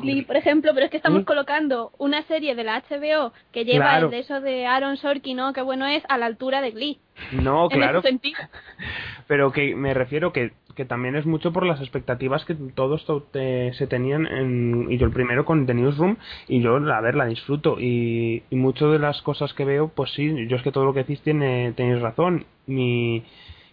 Glee, 0.00 0.22
por 0.22 0.36
ejemplo, 0.36 0.72
pero 0.74 0.84
es 0.86 0.90
que 0.90 0.96
estamos 0.96 1.22
¿Mm? 1.22 1.24
colocando 1.24 1.90
una 1.98 2.22
serie 2.24 2.54
de 2.54 2.64
la 2.64 2.80
HBO 2.88 3.32
que 3.52 3.64
lleva 3.64 3.86
Claro. 3.86 4.06
el 4.06 4.10
de 4.12 4.18
eso 4.20 4.40
de 4.40 4.64
Aaron 4.66 4.96
Sorkin, 4.96 5.36
¿no? 5.36 5.52
Qué 5.52 5.62
bueno 5.62 5.86
es, 5.86 6.02
a 6.08 6.18
la 6.18 6.26
altura 6.26 6.60
de 6.60 6.70
Glee. 6.70 6.98
no 7.32 7.64
en 7.70 7.78
claro 7.78 7.98
ese 7.98 8.08
sentido. 8.08 8.38
pero 9.26 9.50
que 9.52 9.74
me 9.74 9.92
refiero 9.94 10.32
que, 10.32 10.52
que 10.76 10.84
también 10.84 11.16
es 11.16 11.26
mucho 11.26 11.52
por 11.52 11.66
las 11.66 11.80
expectativas 11.80 12.44
que 12.44 12.54
todos 12.54 13.04
to- 13.06 13.22
te- 13.32 13.72
se 13.74 13.86
tenían 13.86 14.26
en, 14.26 14.86
y 14.90 14.98
yo 14.98 15.06
el 15.06 15.12
primero 15.12 15.44
con 15.44 15.66
The 15.66 15.74
Newsroom 15.74 16.16
y 16.48 16.60
yo 16.60 16.76
a 16.76 17.00
ver 17.00 17.14
la 17.14 17.26
disfruto 17.26 17.76
y, 17.78 18.42
y 18.50 18.56
mucho 18.56 18.90
de 18.90 18.98
las 18.98 19.20
cosas 19.22 19.52
que 19.54 19.64
veo 19.64 19.88
pues 19.88 20.10
sí 20.12 20.46
yo 20.48 20.56
es 20.56 20.62
que 20.62 20.72
todo 20.72 20.84
lo 20.84 20.94
que 20.94 21.00
decís 21.00 21.20
tiene 21.22 21.72
tenéis 21.72 22.00
razón 22.00 22.46
y, 22.66 23.22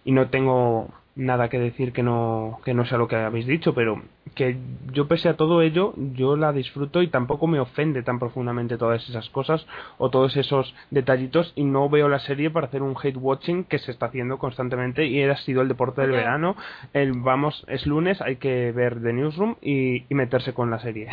y 0.05 0.11
no 0.11 0.29
tengo 0.29 0.89
nada 1.15 1.49
que 1.49 1.59
decir 1.59 1.91
que 1.93 2.03
no 2.03 2.59
que 2.63 2.73
no 2.73 2.85
sea 2.85 2.97
lo 2.97 3.07
que 3.07 3.15
habéis 3.15 3.45
dicho 3.45 3.73
pero 3.73 4.01
que 4.35 4.57
yo 4.91 5.07
pese 5.07 5.29
a 5.29 5.35
todo 5.35 5.61
ello 5.61 5.93
yo 5.97 6.35
la 6.35 6.53
disfruto 6.53 7.01
y 7.01 7.07
tampoco 7.07 7.47
me 7.47 7.59
ofende 7.59 8.03
tan 8.03 8.19
profundamente 8.19 8.77
todas 8.77 9.07
esas 9.09 9.29
cosas 9.29 9.65
o 9.97 10.09
todos 10.09 10.37
esos 10.37 10.73
detallitos 10.91 11.51
y 11.55 11.63
no 11.63 11.89
veo 11.89 12.09
la 12.09 12.19
serie 12.19 12.49
para 12.49 12.67
hacer 12.67 12.81
un 12.81 12.95
hate 13.01 13.17
watching 13.17 13.63
que 13.63 13.79
se 13.79 13.91
está 13.91 14.07
haciendo 14.07 14.37
constantemente 14.37 15.05
y 15.05 15.23
ha 15.23 15.37
sido 15.37 15.61
el 15.61 15.67
deporte 15.67 16.01
del 16.01 16.11
verano. 16.11 16.55
El 16.93 17.13
vamos 17.13 17.65
es 17.67 17.85
lunes 17.85 18.21
hay 18.21 18.37
que 18.37 18.71
ver 18.71 19.01
The 19.01 19.13
Newsroom 19.13 19.55
y, 19.61 20.05
y 20.09 20.15
meterse 20.15 20.53
con 20.53 20.69
la 20.69 20.79
serie 20.79 21.09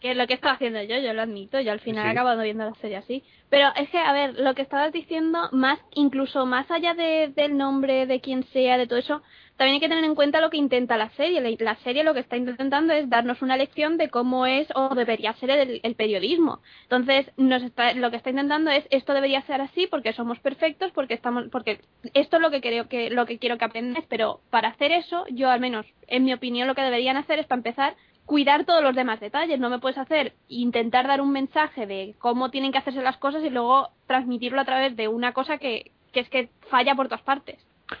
que 0.00 0.12
es 0.12 0.16
lo 0.16 0.26
que 0.26 0.34
estaba 0.34 0.54
haciendo 0.54 0.82
yo, 0.82 0.98
yo 0.98 1.12
lo 1.12 1.22
admito, 1.22 1.60
yo 1.60 1.72
al 1.72 1.80
final 1.80 2.04
Sí. 2.04 2.08
he 2.08 2.12
acabado 2.12 2.42
viendo 2.42 2.64
la 2.64 2.74
serie 2.74 2.96
así. 2.96 3.22
Pero 3.50 3.68
es 3.76 3.88
que, 3.90 3.98
a 3.98 4.12
ver, 4.12 4.38
lo 4.38 4.54
que 4.54 4.62
estabas 4.62 4.92
diciendo, 4.92 5.48
más 5.52 5.78
incluso 5.94 6.46
más 6.46 6.70
allá 6.70 6.94
de, 6.94 7.32
del 7.34 7.56
nombre, 7.56 8.06
de 8.06 8.20
quien 8.20 8.44
sea, 8.44 8.78
de 8.78 8.86
todo 8.86 8.98
eso, 8.98 9.22
también 9.56 9.74
hay 9.74 9.80
que 9.80 9.88
tener 9.90 10.04
en 10.04 10.14
cuenta 10.14 10.40
lo 10.40 10.48
que 10.48 10.56
intenta 10.56 10.96
la 10.96 11.10
serie. 11.10 11.40
La, 11.42 11.50
la 11.58 11.76
serie 11.80 12.02
lo 12.02 12.14
que 12.14 12.20
está 12.20 12.36
intentando 12.38 12.94
es 12.94 13.10
darnos 13.10 13.42
una 13.42 13.58
lección 13.58 13.98
de 13.98 14.08
cómo 14.08 14.46
es 14.46 14.68
o 14.74 14.94
debería 14.94 15.34
ser 15.34 15.50
el, 15.50 15.80
el 15.82 15.94
periodismo. 15.96 16.60
Entonces, 16.84 17.30
nos 17.36 17.62
está, 17.62 17.92
lo 17.92 18.10
que 18.10 18.16
está 18.16 18.30
intentando 18.30 18.70
es 18.70 18.86
esto 18.90 19.12
debería 19.12 19.42
ser 19.42 19.60
así 19.60 19.86
porque 19.86 20.14
somos 20.14 20.38
perfectos, 20.38 20.92
porque 20.92 21.12
estamos, 21.12 21.44
porque 21.52 21.80
esto 22.14 22.36
es 22.36 22.42
lo 22.42 22.50
que 22.50 22.62
creo 22.62 22.88
que 22.88 23.10
lo 23.10 23.26
que 23.26 23.38
quiero 23.38 23.58
que 23.58 23.66
aprendáis. 23.66 24.06
Pero 24.08 24.40
para 24.48 24.68
hacer 24.68 24.92
eso, 24.92 25.26
yo 25.28 25.50
al 25.50 25.60
menos, 25.60 25.84
en 26.06 26.24
mi 26.24 26.32
opinión, 26.32 26.66
lo 26.66 26.74
que 26.74 26.80
deberían 26.82 27.18
hacer 27.18 27.38
es 27.38 27.46
para 27.46 27.58
empezar 27.58 27.94
cuidar 28.30 28.64
todos 28.64 28.80
los 28.80 28.94
demás 28.94 29.18
detalles. 29.18 29.58
No 29.58 29.70
me 29.70 29.80
puedes 29.80 29.98
hacer 29.98 30.34
intentar 30.46 31.08
dar 31.08 31.20
un 31.20 31.32
mensaje 31.32 31.84
de 31.84 32.14
cómo 32.20 32.48
tienen 32.48 32.70
que 32.70 32.78
hacerse 32.78 33.02
las 33.02 33.16
cosas 33.16 33.42
y 33.42 33.50
luego 33.50 33.88
transmitirlo 34.06 34.60
a 34.60 34.64
través 34.64 34.94
de 34.94 35.08
una 35.08 35.32
cosa 35.32 35.58
que, 35.58 35.90
que 36.12 36.20
es 36.20 36.28
que 36.28 36.48
falla 36.70 36.94
por 36.94 37.08
todas 37.08 37.22
partes. 37.22 37.58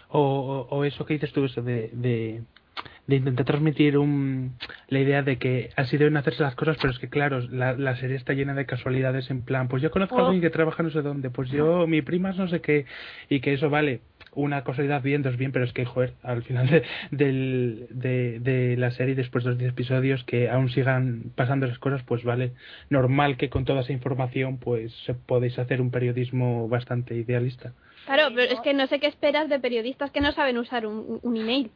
O, 0.08 0.20
o, 0.20 0.76
o 0.76 0.84
eso 0.84 1.04
que 1.04 1.14
dices 1.14 1.32
tú, 1.32 1.44
eso 1.44 1.62
de, 1.62 1.90
de, 1.92 2.42
de 3.08 3.16
intentar 3.16 3.44
transmitir 3.44 3.98
un, 3.98 4.54
la 4.86 5.00
idea 5.00 5.22
de 5.22 5.36
que 5.36 5.70
así 5.76 5.96
deben 5.96 6.16
hacerse 6.16 6.44
las 6.44 6.54
cosas, 6.54 6.76
pero 6.80 6.92
es 6.92 7.00
que 7.00 7.08
claro, 7.08 7.40
la, 7.50 7.72
la 7.72 7.96
serie 7.96 8.14
está 8.14 8.32
llena 8.32 8.54
de 8.54 8.66
casualidades 8.66 9.32
en 9.32 9.42
plan, 9.42 9.66
pues 9.66 9.82
yo 9.82 9.90
conozco 9.90 10.16
a 10.16 10.26
alguien 10.26 10.42
que 10.42 10.50
trabaja 10.50 10.84
no 10.84 10.90
sé 10.90 11.02
dónde, 11.02 11.30
pues 11.30 11.50
yo, 11.50 11.88
mi 11.88 12.02
prima 12.02 12.30
es 12.30 12.36
no 12.36 12.46
sé 12.46 12.60
qué, 12.60 12.86
y 13.28 13.40
que 13.40 13.54
eso 13.54 13.68
vale, 13.68 14.00
una 14.34 14.62
casualidad 14.64 15.02
bien, 15.02 15.22
dos 15.22 15.36
bien, 15.36 15.52
pero 15.52 15.64
es 15.64 15.72
que, 15.72 15.84
joder, 15.84 16.14
al 16.22 16.42
final 16.42 16.68
de, 16.68 16.82
del, 17.10 17.86
de, 17.90 18.38
de 18.40 18.76
la 18.76 18.90
serie, 18.92 19.14
después 19.14 19.44
de 19.44 19.50
los 19.50 19.58
10 19.58 19.70
episodios, 19.72 20.22
que 20.24 20.48
aún 20.50 20.68
sigan 20.70 21.32
pasando 21.34 21.66
esas 21.66 21.78
cosas, 21.78 22.02
pues 22.04 22.22
vale, 22.24 22.52
normal 22.90 23.36
que 23.36 23.50
con 23.50 23.64
toda 23.64 23.80
esa 23.82 23.92
información, 23.92 24.58
pues 24.58 24.92
se- 25.06 25.14
podéis 25.14 25.58
hacer 25.58 25.80
un 25.80 25.90
periodismo 25.90 26.68
bastante 26.68 27.14
idealista. 27.14 27.72
Claro, 28.06 28.28
pero 28.34 28.52
es 28.52 28.60
que 28.60 28.72
no 28.74 28.86
sé 28.86 28.98
qué 29.00 29.06
esperas 29.06 29.48
de 29.48 29.58
periodistas 29.60 30.10
que 30.10 30.20
no 30.20 30.32
saben 30.32 30.58
usar 30.58 30.86
un, 30.86 31.18
un 31.22 31.36
email. 31.36 31.70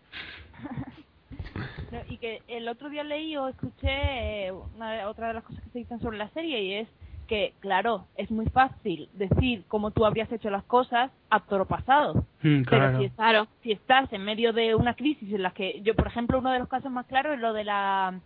No, 1.92 2.00
y 2.08 2.16
que 2.18 2.40
el 2.48 2.66
otro 2.68 2.88
día 2.90 3.04
leí 3.04 3.36
o 3.36 3.48
escuché 3.48 4.46
eh, 4.46 4.52
una, 4.52 5.08
otra 5.08 5.28
de 5.28 5.34
las 5.34 5.44
cosas 5.44 5.62
que 5.62 5.70
se 5.70 5.78
dicen 5.80 6.00
sobre 6.00 6.18
la 6.18 6.28
serie 6.30 6.62
y 6.62 6.72
es 6.74 6.88
que, 7.26 7.54
claro, 7.60 8.06
es 8.16 8.30
muy 8.30 8.46
fácil 8.46 9.08
decir 9.14 9.64
cómo 9.68 9.90
tú 9.90 10.04
habrías 10.04 10.30
hecho 10.32 10.50
las 10.50 10.64
cosas 10.64 11.10
a 11.30 11.40
toro 11.40 11.66
pasado. 11.66 12.24
Mm, 12.42 12.62
Pero 12.68 12.98
si, 13.00 13.10
Claro. 13.10 13.46
si 13.62 13.72
estás 13.72 14.12
en 14.12 14.24
medio 14.24 14.52
de 14.52 14.74
una 14.74 14.94
crisis 14.94 15.32
en 15.32 15.42
la 15.42 15.50
que 15.52 15.80
yo, 15.82 15.94
por 15.94 16.06
ejemplo, 16.06 16.38
uno 16.38 16.52
de 16.52 16.58
los 16.58 16.68
casos 16.68 16.90
más 16.92 17.06
claros 17.06 17.34
es 17.34 17.40
lo 17.40 17.52
de 17.52 17.64
la 17.64 18.20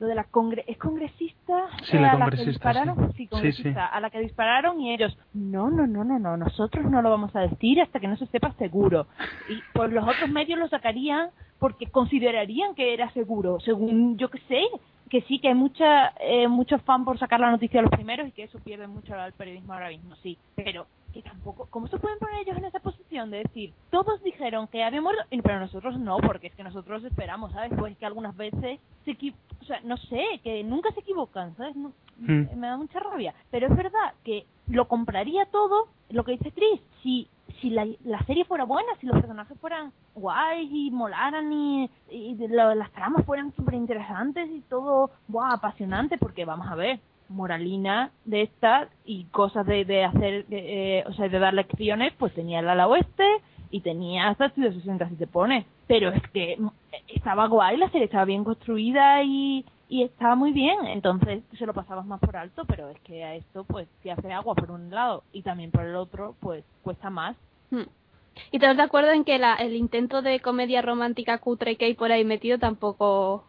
lo 0.00 0.06
de 0.06 0.14
la 0.14 0.24
congre 0.24 0.64
es 0.66 0.78
congresista 0.78 1.66
Sí, 1.84 1.98
la 1.98 2.12
a 2.12 2.18
la 2.18 2.30
que 2.30 2.44
dispararon 2.44 3.12
sí. 3.14 3.26
congresista 3.26 3.70
sí. 3.88 3.90
a 3.92 4.00
la 4.00 4.10
que 4.10 4.18
dispararon 4.20 4.80
y 4.80 4.94
ellos 4.94 5.16
no 5.34 5.70
no 5.70 5.86
no 5.86 6.04
no 6.04 6.18
no 6.18 6.36
nosotros 6.36 6.84
no 6.90 7.02
lo 7.02 7.10
vamos 7.10 7.34
a 7.36 7.40
decir 7.40 7.80
hasta 7.80 8.00
que 8.00 8.08
no 8.08 8.16
se 8.16 8.26
sepa 8.26 8.52
seguro 8.54 9.06
y 9.48 9.60
pues 9.74 9.92
los 9.92 10.02
otros 10.08 10.30
medios 10.30 10.58
lo 10.58 10.68
sacarían 10.68 11.30
porque 11.58 11.86
considerarían 11.86 12.74
que 12.74 12.94
era 12.94 13.10
seguro 13.12 13.60
según 13.60 14.16
yo 14.16 14.30
que 14.30 14.40
sé 14.48 14.62
que 15.10 15.20
sí 15.22 15.38
que 15.40 15.48
hay 15.48 15.54
mucha 15.54 16.14
eh, 16.20 16.48
mucho 16.48 16.78
fan 16.78 17.04
por 17.04 17.18
sacar 17.18 17.40
la 17.40 17.50
noticia 17.50 17.80
a 17.80 17.82
los 17.82 17.90
primeros 17.90 18.28
y 18.28 18.32
que 18.32 18.44
eso 18.44 18.58
pierde 18.60 18.86
mucho 18.86 19.14
al 19.14 19.32
periodismo 19.34 19.74
ahora 19.74 19.88
mismo 19.88 20.14
sí. 20.22 20.38
Pero 20.54 20.86
que 21.12 21.22
tampoco 21.22 21.66
cómo 21.70 21.88
se 21.88 21.98
pueden 21.98 22.18
poner 22.18 22.40
ellos 22.40 22.56
en 22.56 22.64
esa 22.64 22.80
posición 22.80 23.30
de 23.30 23.38
decir 23.38 23.72
todos 23.90 24.22
dijeron 24.22 24.68
que 24.68 24.82
había 24.84 25.00
muerto 25.00 25.22
pero 25.42 25.60
nosotros 25.60 25.98
no 25.98 26.18
porque 26.18 26.48
es 26.48 26.54
que 26.54 26.62
nosotros 26.64 27.02
esperamos 27.04 27.52
sabes 27.52 27.72
pues 27.78 27.96
que 27.98 28.06
algunas 28.06 28.36
veces 28.36 28.80
se 29.04 29.16
o 29.60 29.64
sea 29.64 29.80
no 29.84 29.96
sé 29.96 30.24
que 30.42 30.62
nunca 30.64 30.92
se 30.92 31.00
equivocan 31.00 31.56
sabes 31.56 31.76
No- 31.76 31.92
Hmm. 32.22 32.48
me 32.54 32.66
da 32.66 32.76
mucha 32.76 33.00
rabia. 33.00 33.32
Pero 33.50 33.66
es 33.68 33.74
verdad 33.74 34.12
que 34.24 34.44
lo 34.66 34.86
compraría 34.88 35.46
todo 35.46 35.88
lo 36.10 36.22
que 36.22 36.32
dice 36.32 36.52
Chris 36.52 36.78
si 37.02 37.26
si 37.62 37.70
la, 37.70 37.86
la 38.04 38.22
serie 38.26 38.44
fuera 38.44 38.64
buena 38.64 38.92
si 39.00 39.06
los 39.06 39.18
personajes 39.18 39.58
fueran 39.58 39.90
guays 40.14 40.68
y 40.70 40.90
molaran 40.90 41.50
y, 41.50 41.88
y 42.10 42.34
lo- 42.46 42.74
las 42.74 42.90
tramas 42.92 43.24
fueran 43.24 43.54
súper 43.56 43.72
interesantes 43.72 44.50
y 44.50 44.60
todo 44.68 45.10
guau, 45.28 45.50
apasionante 45.50 46.18
porque 46.18 46.44
vamos 46.44 46.66
a 46.70 46.74
ver 46.74 47.00
moralina 47.30 48.10
de 48.24 48.42
estas 48.42 48.88
y 49.04 49.24
cosas 49.26 49.66
de, 49.66 49.84
de 49.84 50.04
hacer 50.04 50.44
eh, 50.50 51.04
o 51.06 51.12
sea 51.14 51.28
de 51.28 51.38
dar 51.38 51.54
lecciones 51.54 52.12
pues 52.18 52.34
tenía 52.34 52.60
el 52.60 52.68
ala 52.68 52.88
oeste 52.88 53.24
y 53.70 53.80
tenía 53.80 54.28
hasta 54.28 54.46
Estudio 54.46 54.72
60 54.72 55.08
si 55.08 55.14
te 55.16 55.26
pones 55.26 55.64
pero 55.86 56.10
es 56.10 56.22
que 56.32 56.58
estaba 57.08 57.46
guay 57.46 57.76
la 57.76 57.90
serie 57.90 58.06
estaba 58.06 58.24
bien 58.24 58.44
construida 58.44 59.22
y 59.22 59.64
estaba 59.90 60.36
muy 60.36 60.52
bien, 60.52 60.86
entonces 60.86 61.42
se 61.58 61.66
lo 61.66 61.74
pasabas 61.74 62.06
más 62.06 62.20
por 62.20 62.36
alto, 62.36 62.64
pero 62.64 62.88
es 62.90 63.00
que 63.00 63.24
a 63.24 63.34
esto 63.34 63.64
pues 63.64 63.88
te 64.02 64.12
hace 64.12 64.32
agua 64.32 64.54
por 64.54 64.70
un 64.70 64.88
lado 64.88 65.24
y 65.32 65.42
también 65.42 65.72
por 65.72 65.84
el 65.84 65.96
otro 65.96 66.36
pues 66.38 66.64
cuesta 66.82 67.10
más. 67.10 67.36
Hmm. 67.70 67.88
¿Y 68.52 68.60
todos 68.60 68.76
de 68.76 68.84
acuerdo 68.84 69.10
en 69.10 69.24
que 69.24 69.38
la, 69.38 69.54
el 69.54 69.74
intento 69.74 70.22
de 70.22 70.40
comedia 70.40 70.80
romántica 70.80 71.38
cutre 71.38 71.76
que 71.76 71.86
hay 71.86 71.94
por 71.94 72.12
ahí 72.12 72.24
metido 72.24 72.58
tampoco... 72.58 73.44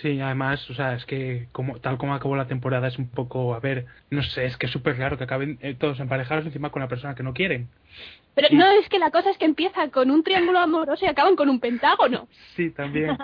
Sí, 0.00 0.20
además, 0.20 0.68
o 0.70 0.74
sea, 0.74 0.94
es 0.94 1.04
que 1.04 1.48
como 1.52 1.78
tal 1.78 1.98
como 1.98 2.14
acabó 2.14 2.34
la 2.34 2.46
temporada 2.46 2.88
es 2.88 2.98
un 2.98 3.08
poco, 3.08 3.54
a 3.54 3.60
ver, 3.60 3.86
no 4.10 4.22
sé, 4.22 4.46
es 4.46 4.56
que 4.56 4.66
es 4.66 4.72
súper 4.72 4.96
claro 4.96 5.18
que 5.18 5.24
acaben 5.24 5.58
eh, 5.60 5.74
todos 5.78 6.00
emparejados 6.00 6.46
encima 6.46 6.70
con 6.70 6.80
la 6.80 6.88
persona 6.88 7.14
que 7.14 7.22
no 7.22 7.34
quieren. 7.34 7.68
Pero 8.34 8.48
no, 8.52 8.70
es 8.72 8.88
que 8.88 8.98
la 8.98 9.10
cosa 9.10 9.30
es 9.30 9.36
que 9.36 9.44
empieza 9.44 9.88
con 9.90 10.10
un 10.10 10.24
triángulo 10.24 10.58
amoroso 10.60 11.04
y 11.04 11.08
acaban 11.08 11.36
con 11.36 11.50
un 11.50 11.60
pentágono. 11.60 12.26
Sí, 12.56 12.70
también. 12.70 13.18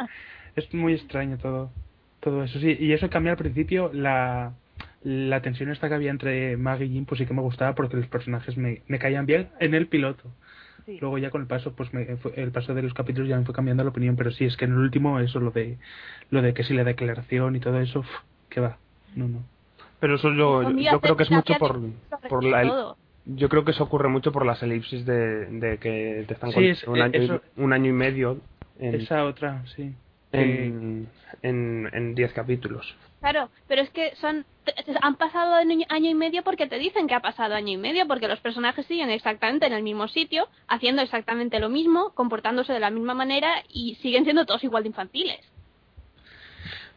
es 0.57 0.75
muy 0.75 0.93
extraño 0.93 1.39
todo, 1.39 1.71
todo 2.21 2.45
eso. 2.45 2.59
Sí, 2.61 2.77
y 2.79 2.93
eso 2.93 3.09
cambia 3.09 3.33
al 3.33 3.39
principio 3.39 3.91
la, 3.95 4.53
la 5.03 5.41
tensión 5.41 5.71
esta 5.71 5.89
que 5.89 5.95
había 5.95 6.11
entre 6.11 6.57
Maggie 6.59 6.87
y 6.87 6.91
Jim, 6.91 7.07
pues 7.07 7.19
sí 7.19 7.27
que 7.27 7.33
me 7.33 7.41
gustaba 7.41 7.75
porque 7.75 7.97
los 7.97 8.07
personajes 8.09 8.59
me, 8.59 8.83
me 8.89 8.99
caían 8.99 9.25
bien 9.25 9.49
en 9.61 9.75
el 9.75 9.87
piloto. 9.87 10.31
Sí. 10.89 10.97
Luego 11.03 11.19
ya 11.19 11.29
con 11.29 11.43
el 11.43 11.47
paso, 11.47 11.75
pues 11.75 11.93
me, 11.93 12.17
fue- 12.17 12.33
el 12.37 12.51
paso 12.51 12.73
de 12.73 12.81
los 12.81 12.95
capítulos 12.95 13.29
ya 13.29 13.37
me 13.39 13.45
fue 13.45 13.55
cambiando 13.55 13.85
la 13.85 13.91
opinión, 13.91 14.17
pero 14.17 14.31
sí, 14.31 14.47
es 14.47 14.57
que 14.57 14.65
en 14.65 14.73
el 14.73 14.79
último 14.79 15.21
eso, 15.21 15.39
lo 15.39 15.51
de, 15.51 15.77
lo 16.31 16.41
de 16.41 16.55
que 16.55 16.65
si 16.65 16.73
la 16.73 16.83
declaración 16.83 17.57
y 17.57 17.61
todo 17.61 17.79
eso, 17.79 18.03
que 18.49 18.61
va, 18.61 18.79
no, 19.15 19.29
no. 19.29 19.43
pero 20.01 20.15
eso 20.15 20.33
yo, 20.33 20.63
yo 20.73 21.01
creo 21.03 21.17
que 21.19 21.25
es 21.25 21.31
mucho 21.31 21.53
por, 21.59 21.79
por 22.31 22.43
la, 22.43 22.97
yo 23.27 23.51
creo 23.51 23.67
que 23.67 23.73
eso 23.73 23.85
ocurre 23.85 24.09
mucho 24.09 24.33
por 24.33 24.47
las 24.47 24.63
elipsis 24.63 25.05
de, 25.05 25.45
de 25.47 25.77
que 25.77 26.25
te 26.27 26.33
están 26.33 26.53
Sí, 26.53 26.55
contando 26.55 26.71
es- 26.71 26.85
un, 26.89 26.97
eh, 26.97 27.03
año, 27.03 27.21
y- 27.21 27.25
eso- 27.25 27.43
un 27.59 27.73
año 27.75 27.91
y 27.91 27.93
medio 27.93 28.39
en, 28.79 28.95
Esa 28.95 29.27
otra, 29.27 29.65
sí. 29.77 29.93
Eh, 30.33 30.65
en, 30.73 31.07
en, 31.43 31.91
en 31.93 32.15
10 32.15 32.33
capítulos. 32.33 32.97
Claro, 33.21 33.49
pero 33.67 33.83
es 33.83 33.91
que 33.91 34.15
son 34.17 34.47
han 35.01 35.17
pasado 35.17 35.55
año 35.55 36.11
y 36.11 36.15
medio 36.15 36.43
porque 36.45 36.67
te 36.67 36.79
dicen 36.79 37.09
que 37.09 37.15
ha 37.15 37.21
pasado 37.21 37.55
año 37.55 37.73
y 37.73 37.77
medio, 37.77 38.07
porque 38.07 38.29
los 38.29 38.41
personajes 38.41 38.87
siguen 38.87 39.11
exactamente 39.11 39.67
en 39.67 39.73
el 39.73 39.83
mismo 39.83 40.09
sitio, 40.09 40.49
haciendo 40.69 41.03
exactamente 41.03 41.59
lo 41.59 41.69
mismo, 41.69 42.11
comportándose 42.15 42.73
de 42.73 42.81
la 42.81 42.91
misma 42.91 43.15
manera 43.15 43.65
y 43.69 43.97
siguen 43.97 44.25
siendo 44.25 44.47
todos 44.47 44.63
igual 44.65 44.83
de 44.85 44.91
infantiles. 44.91 45.41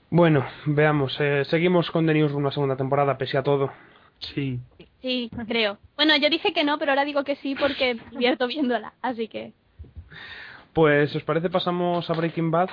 Bueno, 0.10 0.46
veamos. 0.66 1.16
eh, 1.20 1.46
seguimos 1.46 1.90
con 1.90 2.06
The 2.06 2.14
Newsroom 2.14 2.44
la 2.44 2.52
segunda 2.52 2.76
temporada, 2.76 3.18
pese 3.18 3.38
a 3.38 3.44
todo. 3.44 3.72
sí. 4.20 4.60
Sí, 5.02 5.32
creo. 5.48 5.80
Bueno, 5.96 6.16
yo 6.18 6.30
dije 6.30 6.54
que 6.54 6.64
no, 6.64 6.78
pero 6.78 6.92
ahora 6.92 7.06
digo 7.06 7.24
que 7.24 7.36
sí 7.38 7.56
porque 7.56 7.98
divierto 8.12 8.46
viéndola, 8.46 8.94
así 9.02 9.28
que 9.28 9.54
Pues, 10.74 11.16
¿os 11.16 11.24
parece 11.24 11.50
pasamos 11.50 12.08
a 12.10 12.14
Breaking 12.14 12.52
Bad? 12.52 12.70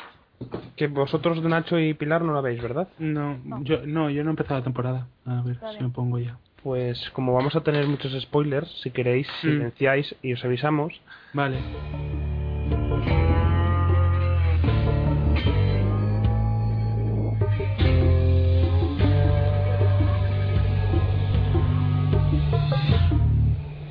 Que 0.77 0.87
vosotros, 0.87 1.43
Nacho 1.43 1.79
y 1.79 1.95
Pilar, 1.95 2.23
no 2.23 2.33
la 2.33 2.41
veis, 2.41 2.63
¿verdad? 2.63 2.89
No, 2.99 3.37
yo 3.63 3.85
no, 3.87 4.11
yo 4.11 4.23
no 4.23 4.31
he 4.31 4.33
empezado 4.33 4.61
la 4.61 4.65
temporada. 4.65 5.07
A 5.27 5.43
ver 5.43 5.59
Vale. 5.59 5.79
si 5.79 5.85
me 5.85 5.91
pongo 5.91 6.19
ya. 6.19 6.39
Pues 6.63 7.11
como 7.11 7.35
vamos 7.35 7.55
a 7.57 7.63
tener 7.63 7.87
muchos 7.87 8.13
spoilers, 8.21 8.69
si 8.83 8.91
queréis, 8.91 9.27
Mm. 9.43 9.47
silenciáis 9.49 10.15
y 10.23 10.33
os 10.35 10.45
avisamos. 10.45 10.93
Vale. 11.33 11.59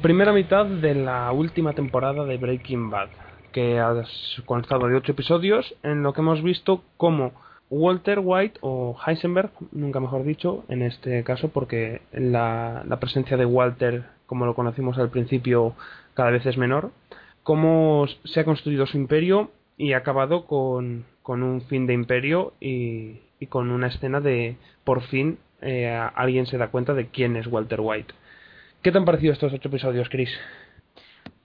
Primera 0.01 0.31
mitad 0.31 0.65
de 0.65 0.95
la 0.95 1.31
última 1.31 1.73
temporada 1.73 2.23
de 2.25 2.37
Breaking 2.37 2.89
Bad, 2.89 3.09
que 3.57 3.79
ha 3.79 4.03
constado 4.45 4.87
de 4.87 4.97
ocho 4.97 5.13
episodios, 5.13 5.73
en 5.81 6.03
lo 6.03 6.13
que 6.13 6.21
hemos 6.21 6.43
visto 6.43 6.83
cómo 6.95 7.31
Walter 7.71 8.19
White 8.23 8.59
o 8.61 8.95
Heisenberg, 9.03 9.49
nunca 9.71 9.99
mejor 9.99 10.23
dicho, 10.23 10.63
en 10.69 10.83
este 10.83 11.23
caso, 11.23 11.49
porque 11.49 12.03
la, 12.11 12.85
presencia 12.99 13.35
de 13.35 13.47
Walter, 13.47 14.03
como 14.27 14.45
lo 14.45 14.53
conocimos 14.53 14.99
al 14.99 15.09
principio, 15.09 15.73
cada 16.13 16.29
vez 16.29 16.45
es 16.45 16.55
menor, 16.55 16.91
cómo 17.41 18.05
se 18.25 18.41
ha 18.41 18.45
construido 18.45 18.85
su 18.85 18.95
imperio 18.95 19.49
y 19.75 19.93
ha 19.93 19.97
acabado 19.97 20.45
con, 20.45 21.05
un 21.25 21.61
fin 21.61 21.87
de 21.87 21.95
imperio 21.95 22.53
y, 22.59 23.21
y 23.39 23.47
con 23.47 23.71
una 23.71 23.87
escena 23.87 24.21
de, 24.21 24.57
por 24.83 25.01
fin, 25.01 25.39
eh, 25.63 25.87
alguien 26.13 26.45
se 26.45 26.59
da 26.59 26.67
cuenta 26.67 26.93
de 26.93 27.07
quién 27.07 27.35
es 27.35 27.47
Walter 27.47 27.79
White. 27.81 28.13
¿Qué 28.83 28.91
te 28.91 28.99
han 28.99 29.05
parecido 29.05 29.33
estos 29.33 29.51
ocho 29.51 29.67
episodios, 29.67 30.09
Chris? 30.09 30.29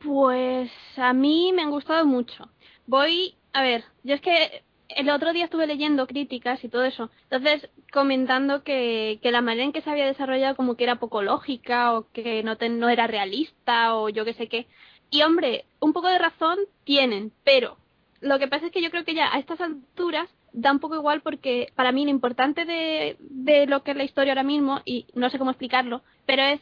Pues 0.04 0.70
a 0.96 1.12
mí 1.12 1.52
me 1.54 1.62
han 1.62 1.70
gustado 1.70 2.04
mucho. 2.06 2.48
Voy, 2.86 3.36
a 3.52 3.62
ver, 3.62 3.84
yo 4.02 4.14
es 4.14 4.20
que 4.20 4.64
el 4.88 5.08
otro 5.10 5.32
día 5.32 5.44
estuve 5.44 5.66
leyendo 5.66 6.06
críticas 6.06 6.62
y 6.64 6.68
todo 6.68 6.84
eso, 6.84 7.10
entonces 7.30 7.70
comentando 7.92 8.62
que, 8.64 9.20
que 9.22 9.30
la 9.32 9.40
manera 9.40 9.64
en 9.64 9.72
que 9.72 9.80
se 9.80 9.90
había 9.90 10.06
desarrollado 10.06 10.56
como 10.56 10.76
que 10.76 10.84
era 10.84 10.96
poco 10.98 11.22
lógica 11.22 11.94
o 11.94 12.10
que 12.12 12.42
no, 12.42 12.56
te- 12.56 12.68
no 12.68 12.88
era 12.88 13.06
realista 13.06 13.96
o 13.96 14.08
yo 14.08 14.24
qué 14.24 14.34
sé 14.34 14.48
qué. 14.48 14.66
Y 15.10 15.22
hombre, 15.22 15.66
un 15.80 15.92
poco 15.92 16.08
de 16.08 16.18
razón 16.18 16.58
tienen, 16.84 17.32
pero 17.44 17.76
lo 18.20 18.38
que 18.38 18.48
pasa 18.48 18.66
es 18.66 18.72
que 18.72 18.82
yo 18.82 18.90
creo 18.90 19.04
que 19.04 19.14
ya 19.14 19.32
a 19.34 19.38
estas 19.38 19.60
alturas 19.60 20.28
da 20.52 20.72
un 20.72 20.78
poco 20.80 20.96
igual 20.96 21.22
porque 21.22 21.72
para 21.74 21.92
mí 21.92 22.04
lo 22.04 22.10
importante 22.10 22.64
de, 22.64 23.16
de 23.20 23.66
lo 23.66 23.82
que 23.82 23.92
es 23.92 23.96
la 23.96 24.04
historia 24.04 24.32
ahora 24.32 24.42
mismo, 24.42 24.80
y 24.84 25.06
no 25.14 25.30
sé 25.30 25.38
cómo 25.38 25.50
explicarlo, 25.50 26.02
pero 26.26 26.42
es 26.42 26.60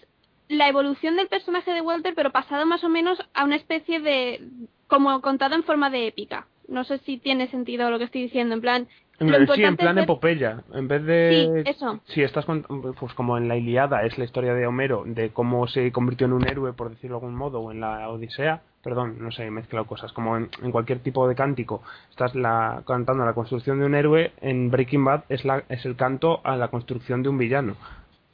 la 0.50 0.68
evolución 0.68 1.16
del 1.16 1.28
personaje 1.28 1.72
de 1.72 1.80
Walter, 1.80 2.12
pero 2.14 2.30
pasado 2.30 2.66
más 2.66 2.82
o 2.84 2.88
menos 2.88 3.18
a 3.34 3.44
una 3.44 3.56
especie 3.56 4.00
de. 4.00 4.40
como 4.88 5.20
contado 5.20 5.54
en 5.54 5.62
forma 5.62 5.90
de 5.90 6.08
épica. 6.08 6.46
No 6.68 6.84
sé 6.84 6.98
si 6.98 7.18
tiene 7.18 7.48
sentido 7.48 7.90
lo 7.90 7.98
que 7.98 8.04
estoy 8.04 8.22
diciendo, 8.22 8.54
en 8.54 8.60
plan. 8.60 8.88
sí, 9.18 9.62
en 9.62 9.76
plan 9.76 9.98
epopeya. 9.98 10.62
En 10.72 10.88
vez 10.88 11.04
de. 11.04 11.62
Sí, 11.64 11.70
eso. 11.70 12.00
Si 12.06 12.22
estás 12.22 12.44
con- 12.44 12.62
pues 12.62 13.12
como 13.14 13.36
en 13.38 13.48
la 13.48 13.56
Iliada 13.56 14.04
es 14.04 14.16
la 14.18 14.24
historia 14.24 14.54
de 14.54 14.66
Homero, 14.66 15.04
de 15.06 15.30
cómo 15.30 15.66
se 15.66 15.90
convirtió 15.92 16.26
en 16.26 16.32
un 16.32 16.46
héroe, 16.46 16.72
por 16.72 16.90
decirlo 16.90 17.18
de 17.18 17.26
algún 17.26 17.36
modo, 17.36 17.60
o 17.60 17.72
en 17.72 17.80
la 17.80 18.08
Odisea, 18.08 18.62
perdón, 18.82 19.16
no 19.18 19.30
sé, 19.30 19.44
he 19.44 19.50
mezclado 19.50 19.86
cosas, 19.86 20.12
como 20.12 20.36
en, 20.36 20.48
en 20.62 20.70
cualquier 20.72 21.00
tipo 21.00 21.28
de 21.28 21.34
cántico, 21.34 21.82
estás 22.10 22.34
la, 22.34 22.82
cantando 22.86 23.24
la 23.24 23.34
construcción 23.34 23.78
de 23.78 23.86
un 23.86 23.94
héroe, 23.94 24.32
en 24.40 24.70
Breaking 24.70 25.04
Bad 25.04 25.24
es, 25.28 25.44
la, 25.44 25.64
es 25.68 25.84
el 25.84 25.96
canto 25.96 26.40
a 26.44 26.56
la 26.56 26.68
construcción 26.68 27.22
de 27.22 27.28
un 27.28 27.38
villano. 27.38 27.74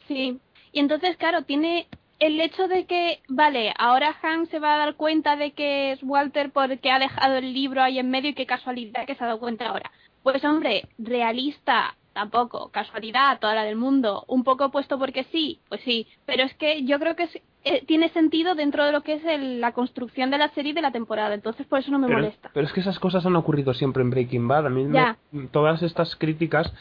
Sí. 0.06 0.38
Y 0.72 0.80
entonces, 0.80 1.16
claro, 1.16 1.42
tiene 1.42 1.88
el 2.18 2.40
hecho 2.40 2.66
de 2.68 2.86
que, 2.86 3.20
vale, 3.28 3.72
ahora 3.78 4.14
Hank 4.22 4.48
se 4.50 4.58
va 4.58 4.74
a 4.74 4.78
dar 4.78 4.94
cuenta 4.94 5.36
de 5.36 5.52
que 5.52 5.92
es 5.92 6.02
Walter 6.02 6.50
porque 6.50 6.90
ha 6.90 6.98
dejado 6.98 7.36
el 7.36 7.52
libro 7.52 7.82
ahí 7.82 7.98
en 7.98 8.10
medio 8.10 8.30
y 8.30 8.34
qué 8.34 8.46
casualidad 8.46 9.06
que 9.06 9.14
se 9.14 9.22
ha 9.24 9.26
dado 9.26 9.40
cuenta 9.40 9.66
ahora. 9.68 9.90
Pues 10.22 10.42
hombre, 10.44 10.88
realista 10.98 11.94
tampoco, 12.12 12.70
casualidad, 12.70 13.38
toda 13.40 13.54
la 13.54 13.64
del 13.64 13.76
mundo, 13.76 14.24
un 14.26 14.42
poco 14.42 14.70
puesto 14.70 14.98
porque 14.98 15.24
sí, 15.24 15.60
pues 15.68 15.82
sí, 15.82 16.06
pero 16.24 16.44
es 16.44 16.54
que 16.54 16.82
yo 16.84 16.98
creo 16.98 17.14
que 17.14 17.24
es- 17.24 17.42
eh, 17.64 17.84
tiene 17.86 18.08
sentido 18.08 18.54
dentro 18.54 18.84
de 18.86 18.92
lo 18.92 19.02
que 19.02 19.14
es 19.14 19.24
el- 19.26 19.60
la 19.60 19.72
construcción 19.72 20.30
de 20.30 20.38
la 20.38 20.48
serie 20.54 20.70
y 20.70 20.74
de 20.74 20.80
la 20.80 20.92
temporada, 20.92 21.34
entonces 21.34 21.66
por 21.66 21.80
eso 21.80 21.90
no 21.90 21.98
me 21.98 22.06
Pero, 22.06 22.20
molesta. 22.20 22.50
pero 22.54 22.66
es 22.66 22.72
que 22.72 22.80
esas 22.80 22.98
cosas 22.98 23.26
han 23.26 23.36
ocurrido 23.36 23.74
siempre 23.74 24.02
en 24.02 24.08
Breaking 24.10 24.48
Bad. 24.48 24.66
A 24.66 24.70
mí 24.70 24.84
me- 24.84 25.48
todas 25.48 25.82
estas 25.82 26.16
críticas 26.16 26.72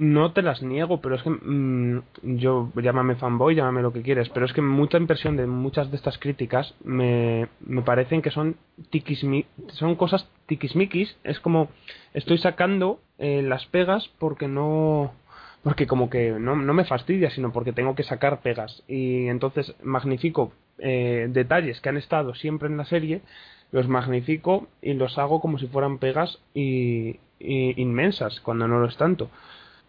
no 0.00 0.32
te 0.32 0.40
las 0.40 0.62
niego, 0.62 1.02
pero 1.02 1.14
es 1.14 1.22
que 1.22 1.28
mm, 1.28 2.02
yo, 2.22 2.72
llámame 2.74 3.16
fanboy, 3.16 3.54
llámame 3.54 3.82
lo 3.82 3.92
que 3.92 4.00
quieres, 4.00 4.30
pero 4.30 4.46
es 4.46 4.52
que 4.54 4.62
mucha 4.62 4.96
impresión 4.96 5.36
de 5.36 5.46
muchas 5.46 5.90
de 5.90 5.98
estas 5.98 6.16
críticas 6.16 6.74
me, 6.82 7.48
me 7.60 7.82
parecen 7.82 8.22
que 8.22 8.30
son 8.30 8.56
tiquismi, 8.88 9.44
son 9.68 9.96
cosas 9.96 10.26
tiquismiquis. 10.46 11.18
Es 11.22 11.38
como 11.38 11.68
estoy 12.14 12.38
sacando 12.38 13.00
eh, 13.18 13.42
las 13.42 13.66
pegas 13.66 14.08
porque 14.18 14.48
no 14.48 15.12
porque 15.62 15.86
como 15.86 16.08
que 16.08 16.30
no, 16.30 16.56
no 16.56 16.72
me 16.72 16.86
fastidia, 16.86 17.28
sino 17.28 17.52
porque 17.52 17.74
tengo 17.74 17.94
que 17.94 18.02
sacar 18.02 18.40
pegas. 18.40 18.82
Y 18.88 19.26
entonces 19.26 19.74
magnifico 19.82 20.54
eh, 20.78 21.28
detalles 21.28 21.78
que 21.82 21.90
han 21.90 21.98
estado 21.98 22.34
siempre 22.34 22.68
en 22.68 22.78
la 22.78 22.86
serie, 22.86 23.20
los 23.70 23.86
magnifico 23.86 24.66
y 24.80 24.94
los 24.94 25.18
hago 25.18 25.42
como 25.42 25.58
si 25.58 25.66
fueran 25.66 25.98
pegas 25.98 26.38
y, 26.54 27.20
y 27.38 27.78
inmensas, 27.82 28.40
cuando 28.40 28.66
no 28.66 28.78
lo 28.78 28.88
es 28.88 28.96
tanto. 28.96 29.28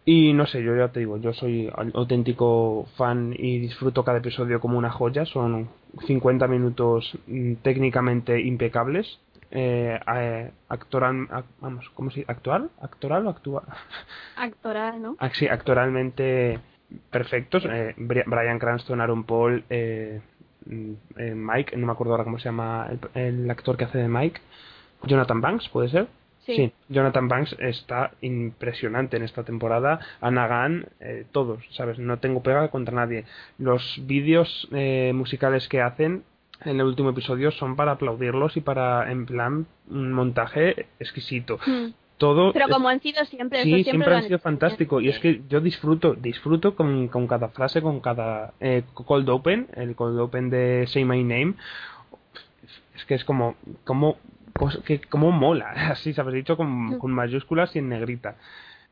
Y 0.04 0.34
no 0.34 0.48
sé, 0.48 0.64
yo 0.64 0.76
ya 0.76 0.88
te 0.90 1.00
digo, 1.02 1.18
yo 1.18 1.32
soy 1.34 1.68
au- 1.68 1.92
auténtico 1.94 2.88
fan 2.98 3.34
y 3.38 3.60
disfruto 3.60 4.04
cada 4.04 4.18
episodio 4.18 4.60
como 4.60 4.78
una 4.78 4.90
joya. 4.90 5.26
Son 5.26 5.70
50 6.08 6.48
minutos 6.48 7.18
mm, 7.28 7.56
técnicamente 7.62 8.40
impecables. 8.42 9.20
Eh, 9.52 10.00
eh, 10.16 10.52
actoral, 10.70 11.28
ac- 11.30 11.44
vamos, 11.60 11.90
¿cómo 11.94 12.10
se 12.10 12.22
dice? 12.22 12.32
¿Actual? 12.32 12.70
¿Actoral 12.82 13.28
o 13.28 13.30
actua? 13.30 13.64
Actoral, 14.38 15.02
¿no? 15.02 15.16
Ah, 15.20 15.30
sí, 15.34 15.48
actoralmente 15.48 16.60
perfectos. 17.12 17.64
Eh, 17.70 17.94
Bri- 17.98 18.24
Brian 18.26 18.58
Cranston, 18.60 19.02
Aaron 19.02 19.24
Paul, 19.26 19.64
eh, 19.70 20.20
mm, 20.66 20.94
Mike, 21.36 21.78
no 21.78 21.86
me 21.86 21.92
acuerdo 21.94 22.14
ahora 22.14 22.24
cómo 22.24 22.40
se 22.40 22.46
llama 22.46 22.88
el, 22.90 23.22
el 23.22 23.52
actor 23.52 23.78
que 23.78 23.86
hace 23.86 24.00
de 24.00 24.08
Mike. 24.08 24.42
Jonathan 25.04 25.42
Banks, 25.42 25.70
¿puede 25.70 25.90
ser? 25.90 26.08
Sí. 26.46 26.72
Jonathan 26.90 27.28
Banks 27.28 27.56
está 27.60 28.12
impresionante 28.22 29.16
en 29.18 29.24
esta 29.24 29.44
temporada. 29.44 30.00
Anna 30.22 30.48
Gunn, 30.48 30.86
eh, 31.00 31.26
todos, 31.32 31.64
¿sabes? 31.72 32.00
No 32.00 32.18
tengo 32.18 32.42
pega 32.42 32.68
contra 32.70 32.96
nadie. 32.96 33.26
Los 33.60 34.00
vídeos 34.06 34.68
eh, 34.72 35.12
musicales 35.14 35.68
que 35.68 35.82
hacen 35.82 36.24
en 36.66 36.80
el 36.80 36.86
último 36.86 37.12
episodio 37.12 37.52
son 37.52 37.76
para 37.76 37.92
aplaudirlos 37.94 38.58
y 38.58 38.62
para, 38.62 39.12
en 39.12 39.26
plan, 39.26 39.66
un 39.90 40.12
montaje 40.14 40.88
exquisito. 41.00 41.58
Mm. 41.66 41.88
Todo 42.18 42.54
Pero 42.54 42.66
es- 42.66 42.72
como 42.72 42.88
han 42.90 43.00
sido 43.02 43.26
siempre, 43.26 43.64
Sí, 43.64 43.84
siempre, 43.84 44.14
han 44.16 44.24
sido 44.24 44.38
fantástico. 44.38 45.00
Y 45.00 45.06
bien. 45.06 45.16
es 45.16 45.20
que 45.22 45.42
yo 45.50 45.60
disfruto, 45.60 46.14
disfruto 46.14 46.76
con, 46.76 47.08
con 47.08 47.26
cada 47.28 47.50
frase, 47.50 47.82
con 47.82 48.00
cada 48.00 48.54
eh, 48.60 48.84
cold 48.94 49.28
open, 49.30 49.68
el 49.76 49.96
cold 49.96 50.20
open 50.20 50.50
de 50.52 50.86
Say 50.88 51.04
My 51.04 51.24
Name. 51.24 51.54
Es 52.96 53.06
que 53.06 53.16
es 53.16 53.26
como, 53.26 53.56
como, 53.84 54.18
que, 54.86 55.02
como 55.02 55.32
mola, 55.32 55.70
así, 55.92 56.14
¿sabes? 56.14 56.34
Dicho 56.34 56.58
con, 56.58 57.00
con 57.00 57.12
mayúsculas 57.12 57.76
y 57.76 57.80
en 57.80 57.90
negrita. 57.90 58.36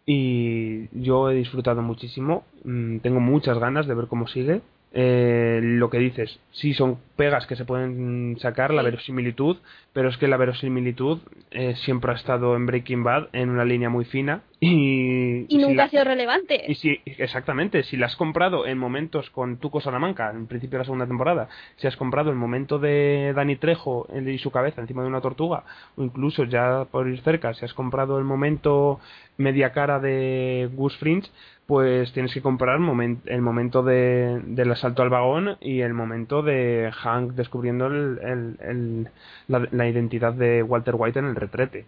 Y 0.05 0.87
yo 1.03 1.29
he 1.29 1.35
disfrutado 1.35 1.81
muchísimo. 1.81 2.43
mm, 2.63 2.97
Tengo 2.99 3.19
muchas 3.19 3.59
ganas 3.59 3.87
de 3.87 3.93
ver 3.93 4.07
cómo 4.07 4.27
sigue. 4.27 4.61
Eh, 4.91 5.59
lo 5.61 5.91
que 5.91 5.99
dices, 5.99 6.39
sí 6.51 6.73
son 6.73 6.97
pegas 7.15 7.45
que 7.45 7.55
se 7.55 7.65
pueden 7.65 8.37
sacar, 8.39 8.73
la 8.73 8.81
verosimilitud, 8.81 9.57
pero 9.93 10.09
es 10.09 10.17
que 10.17 10.27
la 10.27 10.37
verosimilitud 10.37 11.19
eh, 11.51 11.75
siempre 11.83 12.11
ha 12.11 12.15
estado 12.15 12.55
en 12.55 12.65
Breaking 12.65 13.03
Bad 13.03 13.27
en 13.33 13.51
una 13.51 13.65
línea 13.65 13.89
muy 13.89 14.05
fina 14.05 14.41
Y, 14.61 15.45
Y 15.47 15.57
nunca 15.57 15.69
si 15.69 15.75
la- 15.75 15.83
ha 15.85 15.89
sido 15.89 16.03
relevante. 16.03 16.65
y 16.67 16.75
si, 16.75 16.99
exactamente, 17.05 17.83
si 17.83 17.95
la 17.95 18.07
has 18.07 18.17
comprado 18.17 18.67
en 18.67 18.77
momentos 18.77 19.29
con 19.29 19.55
Tuco 19.57 19.79
Salamanca, 19.79 20.29
en 20.31 20.47
principio 20.47 20.77
de 20.77 20.79
la 20.79 20.85
segunda 20.85 21.07
temporada, 21.07 21.47
si 21.77 21.87
has 21.87 21.95
comprado 21.95 22.29
el 22.29 22.35
momento 22.35 22.77
de 22.77 23.31
Dani 23.33 23.55
Trejo 23.55 24.07
y 24.13 24.37
su 24.37 24.51
cabeza 24.51 24.81
encima 24.81 25.01
de 25.03 25.07
una 25.07 25.21
tortuga, 25.21 25.63
o 25.95 26.03
incluso 26.03 26.43
ya 26.43 26.85
por 26.91 27.07
ir 27.07 27.21
cerca, 27.21 27.53
si 27.53 27.63
has 27.63 27.73
comprado 27.73 28.17
el 28.17 28.25
momento 28.25 28.99
media 29.37 29.71
cara 29.71 29.99
de 29.99 30.69
Gus 30.73 30.97
Fringe, 30.97 31.29
pues 31.65 32.11
tienes 32.11 32.33
que 32.33 32.41
comprar 32.41 32.79
el 33.25 33.41
momento 33.41 33.83
de, 33.83 34.41
del 34.43 34.71
asalto 34.71 35.03
al 35.03 35.09
vagón 35.09 35.55
y 35.61 35.81
el 35.81 35.93
momento 35.93 36.41
de 36.41 36.91
Hank 36.93 37.31
descubriendo 37.33 37.87
el- 37.87 38.19
el- 38.23 38.57
el- 38.67 39.07
la, 39.47 39.65
la 39.71 39.87
identidad 39.87 40.33
de 40.33 40.63
Walter 40.63 40.95
White 40.97 41.19
en 41.19 41.25
el 41.25 41.35
retrete. 41.35 41.85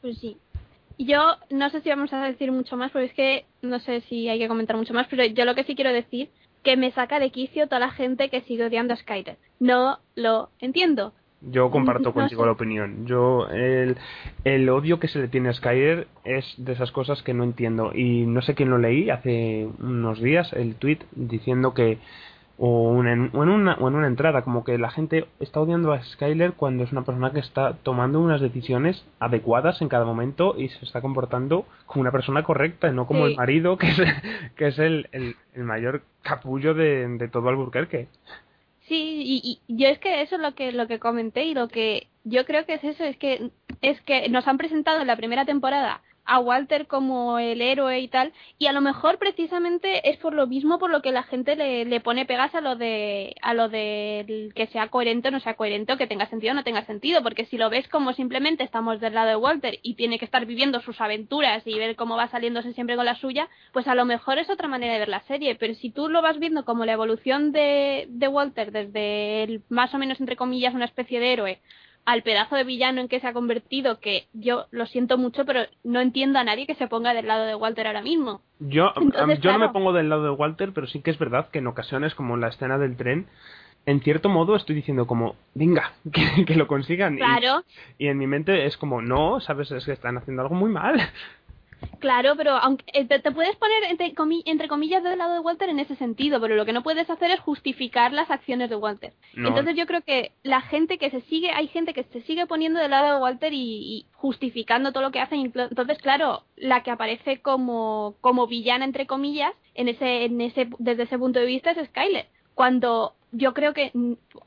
Pues 0.00 0.16
sí. 0.18 0.36
Yo 0.98 1.36
no 1.50 1.70
sé 1.70 1.80
si 1.80 1.88
vamos 1.88 2.12
a 2.12 2.24
decir 2.24 2.50
mucho 2.52 2.76
más, 2.76 2.90
porque 2.90 3.06
es 3.06 3.14
que 3.14 3.44
no 3.62 3.78
sé 3.80 4.00
si 4.02 4.28
hay 4.28 4.38
que 4.38 4.48
comentar 4.48 4.76
mucho 4.76 4.94
más, 4.94 5.06
pero 5.08 5.24
yo 5.24 5.44
lo 5.44 5.54
que 5.54 5.64
sí 5.64 5.74
quiero 5.74 5.92
decir 5.92 6.28
que 6.64 6.76
me 6.76 6.90
saca 6.90 7.20
de 7.20 7.30
quicio 7.30 7.66
toda 7.68 7.78
la 7.78 7.90
gente 7.92 8.28
que 8.30 8.40
sigue 8.42 8.64
odiando 8.66 8.94
a 8.94 8.96
Skyler. 8.96 9.36
No 9.60 9.98
lo 10.16 10.50
entiendo. 10.58 11.12
Yo 11.40 11.70
comparto 11.70 12.08
No 12.08 12.14
contigo 12.14 12.42
sé. 12.42 12.46
la 12.46 12.52
opinión. 12.52 13.06
Yo 13.06 13.48
el, 13.48 13.96
el 14.42 14.68
odio 14.68 14.98
que 14.98 15.06
se 15.06 15.20
le 15.20 15.28
tiene 15.28 15.50
a 15.50 15.54
Skyler 15.54 16.08
es 16.24 16.44
de 16.56 16.72
esas 16.72 16.90
cosas 16.90 17.22
que 17.22 17.32
no 17.32 17.44
entiendo 17.44 17.92
y 17.94 18.26
no 18.26 18.42
sé 18.42 18.56
quién 18.56 18.70
lo 18.70 18.78
leí 18.78 19.08
hace 19.08 19.68
unos 19.78 20.20
días 20.20 20.52
el 20.52 20.74
tweet 20.74 20.98
diciendo 21.12 21.74
que 21.74 21.98
o, 22.58 22.90
una- 22.90 23.30
o 23.32 23.42
en 23.44 23.48
una 23.48 23.74
o 23.74 23.88
en 23.88 23.94
una 23.94 24.06
entrada 24.08 24.42
como 24.42 24.64
que 24.64 24.76
la 24.78 24.90
gente 24.90 25.26
está 25.38 25.60
odiando 25.60 25.92
a 25.92 26.02
Skyler 26.02 26.54
cuando 26.54 26.82
es 26.84 26.90
una 26.92 27.04
persona 27.04 27.30
que 27.32 27.38
está 27.40 27.74
tomando 27.84 28.20
unas 28.20 28.40
decisiones 28.40 29.04
adecuadas 29.20 29.80
en 29.80 29.88
cada 29.88 30.04
momento 30.04 30.54
y 30.58 30.68
se 30.68 30.84
está 30.84 31.00
comportando 31.00 31.66
como 31.86 32.00
una 32.02 32.10
persona 32.10 32.42
correcta 32.42 32.88
y 32.88 32.92
no 32.92 33.06
como 33.06 33.26
Sí. 33.26 33.32
el 33.32 33.36
marido 33.36 33.78
que 33.78 33.88
es 33.88 33.98
que 34.56 34.66
es 34.68 34.78
el, 34.78 35.08
el, 35.12 35.36
el 35.54 35.62
mayor 35.64 36.02
capullo 36.22 36.74
de, 36.74 37.06
de 37.06 37.28
todo 37.28 37.48
Alburquerque. 37.48 38.08
Sí, 38.88 39.22
y, 39.24 39.60
y 39.68 39.76
yo 39.76 39.88
es 39.88 39.98
que 39.98 40.22
eso 40.22 40.36
es 40.36 40.40
lo 40.42 40.54
que 40.54 40.72
lo 40.72 40.86
que 40.88 40.98
comenté 40.98 41.44
y 41.44 41.54
lo 41.54 41.68
que 41.68 42.08
yo 42.24 42.44
creo 42.44 42.64
que 42.66 42.74
es 42.74 42.84
eso, 42.84 43.04
es 43.04 43.16
que 43.18 43.50
es 43.82 44.00
que 44.02 44.28
nos 44.30 44.48
han 44.48 44.58
presentado 44.58 45.00
en 45.00 45.06
la 45.06 45.16
primera 45.16 45.44
temporada 45.44 46.00
a 46.28 46.38
Walter 46.40 46.86
como 46.86 47.38
el 47.38 47.62
héroe 47.62 48.00
y 48.00 48.08
tal, 48.08 48.32
y 48.58 48.66
a 48.66 48.72
lo 48.72 48.82
mejor 48.82 49.18
precisamente 49.18 50.10
es 50.10 50.18
por 50.18 50.34
lo 50.34 50.46
mismo 50.46 50.78
por 50.78 50.90
lo 50.90 51.00
que 51.00 51.10
la 51.10 51.22
gente 51.22 51.56
le, 51.56 51.86
le 51.86 52.00
pone 52.00 52.26
pegas 52.26 52.54
a 52.54 52.60
lo 52.60 52.76
de 52.76 53.34
a 53.40 53.54
lo 53.54 53.70
de 53.70 54.50
que 54.54 54.66
sea 54.66 54.88
coherente 54.88 55.28
o 55.28 55.30
no 55.30 55.40
sea 55.40 55.54
coherente, 55.54 55.94
o 55.94 55.96
que 55.96 56.06
tenga 56.06 56.26
sentido 56.26 56.52
o 56.52 56.54
no 56.54 56.64
tenga 56.64 56.84
sentido, 56.84 57.22
porque 57.22 57.46
si 57.46 57.56
lo 57.56 57.70
ves 57.70 57.88
como 57.88 58.12
simplemente 58.12 58.62
estamos 58.62 59.00
del 59.00 59.14
lado 59.14 59.28
de 59.28 59.36
Walter 59.36 59.78
y 59.82 59.94
tiene 59.94 60.18
que 60.18 60.26
estar 60.26 60.44
viviendo 60.44 60.80
sus 60.80 61.00
aventuras 61.00 61.66
y 61.66 61.78
ver 61.78 61.96
cómo 61.96 62.16
va 62.16 62.28
saliéndose 62.28 62.74
siempre 62.74 62.96
con 62.96 63.06
la 63.06 63.14
suya, 63.14 63.48
pues 63.72 63.88
a 63.88 63.94
lo 63.94 64.04
mejor 64.04 64.38
es 64.38 64.50
otra 64.50 64.68
manera 64.68 64.92
de 64.92 64.98
ver 64.98 65.08
la 65.08 65.22
serie, 65.22 65.54
pero 65.54 65.74
si 65.74 65.88
tú 65.90 66.10
lo 66.10 66.20
vas 66.20 66.38
viendo 66.38 66.66
como 66.66 66.84
la 66.84 66.92
evolución 66.92 67.52
de, 67.52 68.06
de 68.10 68.28
Walter 68.28 68.70
desde 68.70 69.44
el 69.44 69.62
más 69.70 69.94
o 69.94 69.98
menos 69.98 70.20
entre 70.20 70.36
comillas 70.36 70.74
una 70.74 70.84
especie 70.84 71.20
de 71.20 71.32
héroe 71.32 71.60
al 72.04 72.22
pedazo 72.22 72.56
de 72.56 72.64
villano 72.64 73.00
en 73.00 73.08
que 73.08 73.20
se 73.20 73.26
ha 73.26 73.32
convertido, 73.32 74.00
que 74.00 74.26
yo 74.32 74.66
lo 74.70 74.86
siento 74.86 75.18
mucho, 75.18 75.44
pero 75.44 75.60
no 75.84 76.00
entiendo 76.00 76.38
a 76.38 76.44
nadie 76.44 76.66
que 76.66 76.74
se 76.74 76.88
ponga 76.88 77.12
del 77.14 77.26
lado 77.26 77.44
de 77.44 77.54
Walter 77.54 77.86
ahora 77.86 78.02
mismo. 78.02 78.40
Yo, 78.60 78.92
Entonces, 78.96 79.40
yo 79.40 79.52
no 79.52 79.58
me 79.58 79.68
pongo 79.68 79.92
del 79.92 80.08
lado 80.08 80.24
de 80.24 80.30
Walter, 80.30 80.72
pero 80.74 80.86
sí 80.86 81.00
que 81.00 81.10
es 81.10 81.18
verdad 81.18 81.48
que 81.50 81.58
en 81.58 81.66
ocasiones, 81.66 82.14
como 82.14 82.34
en 82.34 82.40
la 82.40 82.48
escena 82.48 82.78
del 82.78 82.96
tren, 82.96 83.26
en 83.86 84.00
cierto 84.00 84.28
modo 84.28 84.56
estoy 84.56 84.74
diciendo 84.76 85.06
como, 85.06 85.36
venga, 85.54 85.92
que, 86.12 86.44
que 86.44 86.54
lo 86.56 86.66
consigan. 86.66 87.14
Y- 87.14 87.18
Claro, 87.18 87.62
Y, 87.98 88.08
en 88.08 88.18
mi 88.18 88.26
mente 88.26 88.66
es 88.66 88.76
como, 88.76 89.00
no, 89.00 89.40
sabes, 89.40 89.70
es 89.70 89.84
que 89.84 89.92
están 89.92 90.18
haciendo 90.18 90.42
algo 90.42 90.54
muy 90.54 90.70
mal. 90.70 91.00
Claro, 91.98 92.34
pero 92.36 92.52
aunque 92.52 92.84
eh, 92.92 93.04
te, 93.06 93.18
te 93.18 93.30
puedes 93.32 93.56
poner 93.56 93.84
entre, 93.84 94.14
comi- 94.14 94.42
entre 94.46 94.68
comillas 94.68 95.02
del 95.02 95.18
lado 95.18 95.34
de 95.34 95.40
Walter 95.40 95.68
en 95.68 95.78
ese 95.80 95.96
sentido, 95.96 96.40
pero 96.40 96.54
lo 96.56 96.64
que 96.64 96.72
no 96.72 96.82
puedes 96.82 97.08
hacer 97.10 97.30
es 97.30 97.40
justificar 97.40 98.12
las 98.12 98.30
acciones 98.30 98.70
de 98.70 98.76
Walter. 98.76 99.12
No. 99.34 99.48
Entonces 99.48 99.76
yo 99.76 99.86
creo 99.86 100.02
que 100.02 100.32
la 100.42 100.60
gente 100.60 100.98
que 100.98 101.10
se 101.10 101.20
sigue, 101.22 101.50
hay 101.50 101.68
gente 101.68 101.94
que 101.94 102.04
se 102.04 102.20
sigue 102.22 102.46
poniendo 102.46 102.80
del 102.80 102.90
lado 102.90 103.14
de 103.16 103.20
Walter 103.22 103.52
y, 103.52 103.58
y 103.58 104.06
justificando 104.12 104.92
todo 104.92 105.02
lo 105.02 105.10
que 105.10 105.20
hacen. 105.20 105.40
Inclu- 105.40 105.68
Entonces, 105.68 105.98
claro, 105.98 106.42
la 106.56 106.82
que 106.82 106.90
aparece 106.90 107.40
como, 107.40 108.16
como 108.20 108.46
villana, 108.46 108.84
entre 108.84 109.06
comillas, 109.06 109.52
en 109.74 109.88
ese, 109.88 110.24
en 110.24 110.40
ese, 110.40 110.68
desde 110.78 111.04
ese 111.04 111.18
punto 111.18 111.38
de 111.38 111.46
vista 111.46 111.70
es 111.70 111.88
Skyler. 111.88 112.26
Cuando 112.54 113.14
yo 113.30 113.54
creo 113.54 113.74
que, 113.74 113.92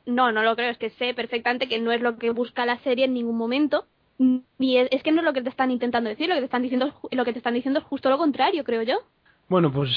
no, 0.06 0.32
no 0.32 0.42
lo 0.42 0.56
creo, 0.56 0.70
es 0.70 0.78
que 0.78 0.90
sé 0.90 1.14
perfectamente 1.14 1.68
que 1.68 1.78
no 1.80 1.92
es 1.92 2.00
lo 2.00 2.18
que 2.18 2.30
busca 2.30 2.66
la 2.66 2.78
serie 2.80 3.04
en 3.06 3.14
ningún 3.14 3.36
momento. 3.38 3.86
Ni 4.18 4.78
es, 4.78 5.02
que 5.02 5.12
no 5.12 5.20
es 5.20 5.24
lo 5.24 5.32
que 5.32 5.42
te 5.42 5.48
están 5.48 5.70
intentando 5.70 6.08
decir, 6.08 6.28
lo 6.28 6.34
que 6.34 6.40
te 6.40 6.46
están 6.46 6.62
diciendo, 6.62 6.92
lo 7.10 7.24
que 7.24 7.32
te 7.32 7.38
están 7.38 7.54
diciendo 7.54 7.80
es 7.80 7.86
justo 7.86 8.10
lo 8.10 8.18
contrario, 8.18 8.64
creo 8.64 8.82
yo. 8.82 8.98
Bueno, 9.48 9.72
pues 9.72 9.90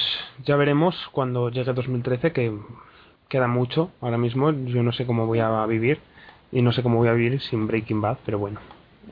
ya 0.43 0.55
veremos 0.55 0.95
cuando 1.11 1.49
llegue 1.49 1.73
2013, 1.73 2.31
que 2.31 2.57
queda 3.29 3.47
mucho 3.47 3.91
ahora 4.01 4.17
mismo. 4.17 4.51
Yo 4.51 4.83
no 4.83 4.91
sé 4.91 5.05
cómo 5.05 5.27
voy 5.27 5.39
a 5.39 5.65
vivir 5.65 5.99
y 6.51 6.61
no 6.61 6.71
sé 6.71 6.83
cómo 6.83 6.97
voy 6.97 7.07
a 7.07 7.13
vivir 7.13 7.39
sin 7.41 7.67
Breaking 7.67 8.01
Bad, 8.01 8.17
pero 8.25 8.39
bueno. 8.39 8.59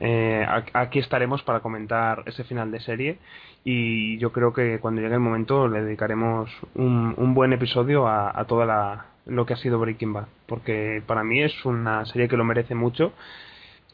Eh, 0.00 0.44
aquí 0.72 0.98
estaremos 0.98 1.42
para 1.44 1.60
comentar 1.60 2.24
ese 2.26 2.42
final 2.42 2.70
de 2.72 2.80
serie 2.80 3.18
y 3.62 4.18
yo 4.18 4.32
creo 4.32 4.52
que 4.52 4.80
cuando 4.80 5.00
llegue 5.00 5.14
el 5.14 5.20
momento 5.20 5.68
le 5.68 5.82
dedicaremos 5.82 6.50
un, 6.74 7.14
un 7.16 7.34
buen 7.34 7.52
episodio 7.52 8.08
a, 8.08 8.38
a 8.38 8.44
toda 8.44 8.66
la, 8.66 9.06
lo 9.26 9.46
que 9.46 9.54
ha 9.54 9.56
sido 9.56 9.78
Breaking 9.78 10.12
Bad, 10.12 10.26
porque 10.46 11.00
para 11.06 11.22
mí 11.22 11.42
es 11.42 11.64
una 11.64 12.04
serie 12.06 12.28
que 12.28 12.36
lo 12.36 12.44
merece 12.44 12.74
mucho 12.74 13.12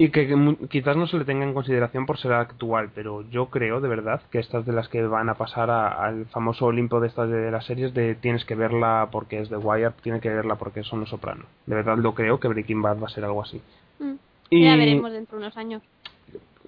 y 0.02 0.08
que, 0.08 0.34
quizás 0.70 0.96
no 0.96 1.06
se 1.06 1.18
le 1.18 1.26
tenga 1.26 1.44
en 1.44 1.52
consideración 1.52 2.06
por 2.06 2.16
ser 2.16 2.32
actual, 2.32 2.88
pero 2.94 3.20
yo 3.28 3.50
creo 3.50 3.82
de 3.82 3.88
verdad 3.88 4.22
que 4.30 4.38
estas 4.38 4.64
de 4.64 4.72
las 4.72 4.88
que 4.88 5.02
van 5.02 5.28
a 5.28 5.34
pasar 5.34 5.68
a- 5.68 5.88
al 6.06 6.24
famoso 6.28 6.64
Olimpo 6.64 7.00
de 7.00 7.08
estas 7.08 7.28
de 7.28 7.50
las 7.50 7.66
series 7.66 7.92
de 7.92 8.14
tienes 8.14 8.46
que 8.46 8.54
verla 8.54 9.08
porque 9.12 9.40
es 9.40 9.50
de 9.50 9.58
Wire, 9.58 9.90
tienes 10.02 10.22
que 10.22 10.30
verla 10.30 10.54
porque 10.54 10.84
son 10.84 11.00
los 11.00 11.10
Soprano. 11.10 11.44
De 11.66 11.74
verdad 11.74 11.98
lo 11.98 12.14
creo 12.14 12.40
que 12.40 12.48
Breaking 12.48 12.80
Bad 12.80 12.98
va 12.98 13.08
a 13.08 13.10
ser 13.10 13.24
algo 13.26 13.42
así. 13.42 13.60
Mm. 13.98 14.14
Y 14.48 14.64
Ya 14.64 14.76
veremos 14.76 15.12
dentro 15.12 15.36
de 15.36 15.44
unos 15.44 15.56
años. 15.58 15.82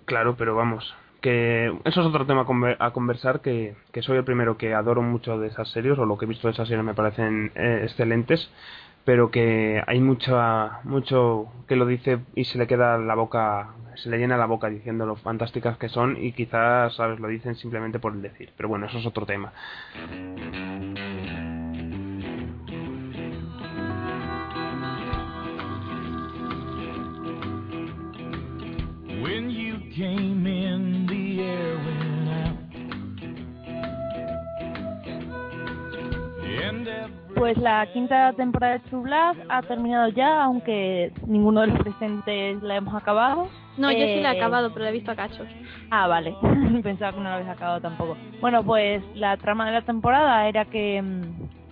claro, 0.05 0.35
pero 0.37 0.55
vamos, 0.55 0.95
que 1.23 1.69
eso 1.85 2.01
es 2.03 2.07
otro 2.07 2.27
tema 2.27 2.45
a 2.81 2.91
conversar 2.91 3.41
que, 3.41 3.75
que 3.93 4.03
soy 4.03 4.19
el 4.19 4.25
primero 4.25 4.59
que 4.59 4.75
adoro 4.75 5.01
mucho 5.01 5.39
de 5.39 5.49
esas 5.49 5.71
series 5.71 5.99
o 5.99 6.05
lo 6.05 6.19
que 6.19 6.27
he 6.27 6.29
visto 6.29 6.49
de 6.49 6.53
esas 6.53 6.69
series 6.69 6.85
me 6.85 6.93
parecen 6.93 7.51
eh, 7.55 7.81
excelentes 7.85 8.51
pero 9.05 9.31
que 9.31 9.83
hay 9.87 10.01
mucha 10.01 10.81
mucho 10.85 11.47
que 11.67 11.77
lo 11.77 11.87
dice 11.87 12.21
y 12.35 12.45
se 12.45 12.59
le 12.59 12.67
queda 12.67 12.99
la 12.99 13.15
boca 13.15 13.75
se 13.97 14.09
le 14.09 14.19
llena 14.19 14.37
la 14.37 14.47
boca 14.47 14.69
diciendo 14.69 15.07
lo 15.07 15.17
fantásticas 15.17 15.77
que 15.79 15.89
son 15.89 16.17
y 16.23 16.33
quizás 16.33 16.95
sabes 16.95 17.21
lo 17.21 17.29
dicen 17.29 17.55
simplemente 17.57 17.99
por 17.99 18.13
el 18.13 18.23
decir. 18.23 18.51
Pero 18.57 18.69
bueno 18.69 18.87
eso 18.87 18.99
es 18.99 19.07
otro 19.07 19.27
tema. 19.27 19.53
When 29.23 29.51
you 29.51 29.79
Pues 37.43 37.59
la 37.59 37.85
quinta 37.93 38.33
temporada 38.35 38.75
de 38.75 38.79
True 38.89 39.03
Blood 39.03 39.37
ha 39.49 39.63
terminado 39.63 40.11
ya, 40.11 40.45
aunque 40.45 41.11
ninguno 41.27 41.63
de 41.63 41.67
los 41.67 41.79
presentes 41.81 42.63
la 42.63 42.77
hemos 42.77 42.95
acabado. 42.95 43.49
No, 43.77 43.91
yo 43.91 43.99
sí 43.99 44.21
la 44.21 44.31
he 44.31 44.37
Eh, 44.37 44.39
acabado, 44.39 44.73
pero 44.73 44.85
la 44.85 44.91
he 44.91 44.93
visto 44.93 45.11
a 45.11 45.17
cachos. 45.17 45.49
Ah, 45.91 46.07
vale. 46.07 46.37
Pensaba 46.85 47.11
que 47.11 47.19
no 47.19 47.25
lo 47.25 47.31
habéis 47.31 47.49
acabado 47.51 47.81
tampoco. 47.81 48.17
Bueno, 48.41 48.63
pues 48.63 49.03
la 49.17 49.37
trama 49.39 49.67
de 49.67 49.73
la 49.73 49.83
temporada 49.83 50.47
era 50.47 50.67
que 50.67 51.03
mm, 51.03 51.23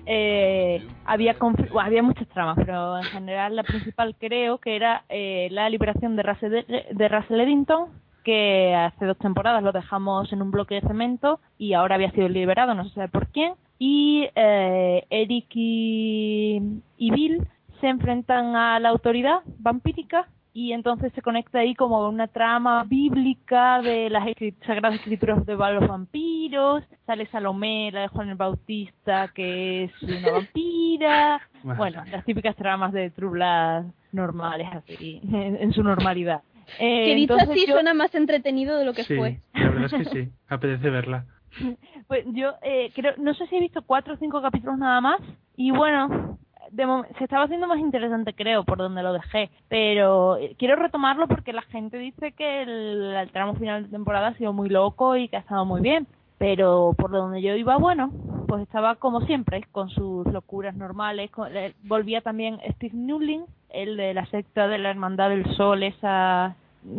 eh, 0.07 0.85
había 1.05 1.37
bueno, 1.39 1.57
había 1.81 2.03
muchas 2.03 2.27
tramas, 2.27 2.57
pero 2.59 2.99
en 2.99 3.05
general 3.05 3.55
la 3.55 3.62
principal 3.62 4.16
creo 4.18 4.59
que 4.59 4.75
era 4.75 5.05
eh, 5.09 5.47
la 5.53 5.71
liberación 5.71 6.16
de 6.16 6.25
Russell, 6.25 6.64
de 6.91 7.09
Russell 7.09 7.43
Eddington, 7.43 7.91
que 8.25 8.75
hace 8.75 9.07
dos 9.07 9.18
temporadas 9.18 9.62
lo 9.62 9.71
dejamos 9.71 10.33
en 10.33 10.43
un 10.43 10.51
bloque 10.51 10.75
de 10.75 10.81
cemento 10.81 11.39
y 11.59 11.75
ahora 11.75 11.95
había 11.95 12.11
sido 12.11 12.29
liberado, 12.29 12.75
no 12.75 12.83
se 12.89 12.95
sabe 12.95 13.07
por 13.07 13.29
quién. 13.29 13.55
Y 13.83 14.28
eh, 14.35 15.07
Eric 15.09 15.47
y, 15.55 16.61
y 16.99 17.11
Bill 17.11 17.47
se 17.81 17.89
enfrentan 17.89 18.55
a 18.55 18.78
la 18.78 18.91
autoridad 18.91 19.41
vampírica 19.59 20.28
y 20.53 20.72
entonces 20.72 21.12
se 21.14 21.22
conecta 21.22 21.61
ahí 21.61 21.74
como 21.74 22.07
una 22.07 22.26
trama 22.26 22.85
bíblica 22.85 23.81
de 23.81 24.11
las 24.11 24.26
escri- 24.26 24.55
sagradas 24.66 24.97
escrituras 24.99 25.47
de 25.47 25.55
los 25.57 25.89
vampiros, 25.89 26.85
sale 27.07 27.25
Salomé, 27.29 27.91
la 27.91 28.00
de 28.03 28.09
Juan 28.09 28.29
el 28.29 28.34
Bautista, 28.34 29.29
que 29.29 29.84
es 29.84 30.03
una 30.03 30.29
vampira, 30.30 31.41
Bueno. 31.63 31.79
bueno, 31.79 32.04
las 32.11 32.25
típicas 32.26 32.54
tramas 32.57 32.92
de 32.92 33.09
True 33.11 33.30
Blood 33.30 33.84
normales 34.13 34.68
así, 34.75 35.21
en, 35.33 35.57
en 35.57 35.72
su 35.72 35.83
normalidad. 35.83 36.42
Eh, 36.79 37.04
que 37.07 37.14
dicho 37.14 37.34
entonces 37.34 37.50
así 37.50 37.67
yo- 37.67 37.75
suena 37.75 37.95
más 37.95 38.14
entretenido 38.14 38.76
de 38.76 38.84
lo 38.84 38.92
que 38.92 39.04
sí, 39.04 39.17
fue. 39.17 39.41
la 39.54 39.71
verdad 39.71 39.84
es 39.87 39.92
que 39.92 40.04
sí, 40.04 40.29
apetece 40.49 40.91
verla. 40.91 41.25
Pues 42.09 42.25
yo 42.33 42.55
eh, 42.63 42.91
creo, 42.95 43.14
no 43.18 43.35
sé 43.35 43.47
si 43.47 43.57
he 43.57 43.61
visto 43.61 43.83
cuatro 43.83 44.14
o 44.14 44.17
cinco 44.17 44.43
capítulos 44.43 44.79
nada 44.79 45.01
más 45.01 45.21
y 45.57 45.71
bueno, 45.71 46.39
de 46.71 46.87
se 47.18 47.25
estaba 47.25 47.45
haciendo 47.45 47.67
más 47.67 47.79
interesante, 47.79 48.33
creo, 48.35 48.64
por 48.64 48.79
donde 48.79 49.03
lo 49.03 49.13
dejé. 49.13 49.51
Pero 49.68 50.37
eh, 50.37 50.55
quiero 50.59 50.77
retomarlo 50.77 51.27
porque 51.29 51.53
la 51.53 51.63
gente 51.63 51.99
dice 51.99 52.33
que 52.33 52.63
el, 52.63 53.14
el 53.14 53.31
tramo 53.33 53.55
final 53.55 53.85
de 53.85 53.89
temporada 53.91 54.29
ha 54.29 54.35
sido 54.35 54.53
muy 54.53 54.68
loco 54.68 55.17
y 55.17 55.29
que 55.29 55.37
ha 55.37 55.41
estado 55.41 55.64
muy 55.64 55.81
bien. 55.81 56.07
Pero 56.39 56.95
por 56.97 57.11
donde 57.11 57.43
yo 57.43 57.55
iba, 57.55 57.77
bueno, 57.77 58.11
pues 58.49 58.63
estaba 58.63 58.95
como 58.95 59.21
siempre, 59.22 59.63
con 59.72 59.91
sus 59.91 60.27
locuras 60.33 60.75
normales. 60.75 61.31
con- 61.31 61.55
eh, 61.55 61.75
volvía 61.83 62.22
también 62.22 62.59
Steve 62.77 62.95
Newling, 62.97 63.45
el 63.68 63.97
de 63.99 64.14
la 64.14 64.25
secta 64.27 64.67
de 64.67 64.79
la 64.79 64.91
Hermandad 64.91 65.29
del 65.29 65.45
Sol, 65.57 65.83
esa 65.83 66.57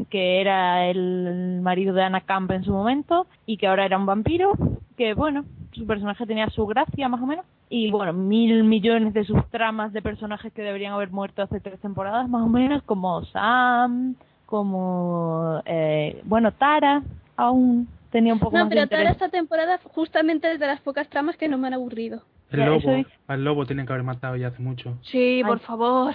que 0.09 0.39
era 0.41 0.85
el 0.87 1.59
marido 1.61 1.93
de 1.93 2.03
Anna 2.03 2.21
Camp 2.21 2.51
en 2.51 2.63
su 2.63 2.71
momento 2.71 3.25
y 3.45 3.57
que 3.57 3.67
ahora 3.67 3.85
era 3.85 3.97
un 3.97 4.05
vampiro, 4.05 4.51
que 4.97 5.13
bueno, 5.13 5.43
su 5.71 5.85
personaje 5.87 6.25
tenía 6.25 6.49
su 6.49 6.65
gracia 6.67 7.09
más 7.09 7.21
o 7.21 7.25
menos. 7.25 7.45
Y 7.69 7.89
bueno, 7.89 8.11
mil 8.13 8.63
millones 8.65 9.13
de 9.13 9.23
sus 9.23 9.43
tramas 9.49 9.93
de 9.93 10.01
personajes 10.01 10.51
que 10.53 10.61
deberían 10.61 10.93
haber 10.93 11.09
muerto 11.11 11.41
hace 11.41 11.59
tres 11.61 11.79
temporadas 11.79 12.27
más 12.29 12.41
o 12.43 12.47
menos, 12.49 12.83
como 12.83 13.23
Sam, 13.25 14.15
como, 14.45 15.61
eh, 15.65 16.21
bueno, 16.25 16.51
Tara, 16.51 17.01
aún 17.37 17.87
tenía 18.11 18.33
un 18.33 18.39
poco 18.39 18.57
No, 18.57 18.65
más 18.65 18.69
pero 18.69 18.81
de 18.81 18.85
interés. 18.85 19.11
esta 19.13 19.29
temporada 19.29 19.79
justamente 19.83 20.51
es 20.51 20.59
de 20.59 20.67
las 20.67 20.81
pocas 20.81 21.07
tramas 21.09 21.37
que 21.37 21.47
no 21.47 21.57
me 21.57 21.67
han 21.67 21.73
aburrido. 21.73 22.23
El 22.49 22.65
lobo, 22.65 22.91
es- 22.91 23.07
al 23.27 23.43
lobo 23.45 23.65
tienen 23.65 23.85
que 23.85 23.93
haber 23.93 24.03
matado 24.03 24.35
ya 24.35 24.49
hace 24.49 24.61
mucho. 24.61 24.97
Sí, 25.03 25.41
por 25.45 25.57
Ay. 25.59 25.63
favor. 25.65 26.13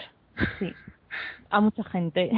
Sí, 0.58 0.70
a 1.48 1.60
mucha 1.62 1.82
gente. 1.84 2.30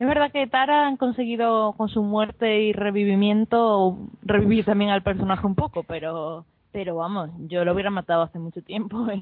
Es 0.00 0.06
verdad 0.06 0.32
que 0.32 0.46
Tara 0.46 0.86
han 0.88 0.96
conseguido 0.96 1.74
con 1.76 1.90
su 1.90 2.02
muerte 2.02 2.62
y 2.62 2.72
revivimiento 2.72 3.98
revivir 4.22 4.64
también 4.64 4.90
al 4.90 5.02
personaje 5.02 5.46
un 5.46 5.54
poco, 5.54 5.82
pero 5.82 6.46
pero 6.72 6.96
vamos, 6.96 7.30
yo 7.48 7.64
lo 7.64 7.74
hubiera 7.74 7.90
matado 7.90 8.22
hace 8.22 8.38
mucho 8.38 8.62
tiempo. 8.62 9.06
¿eh? 9.12 9.20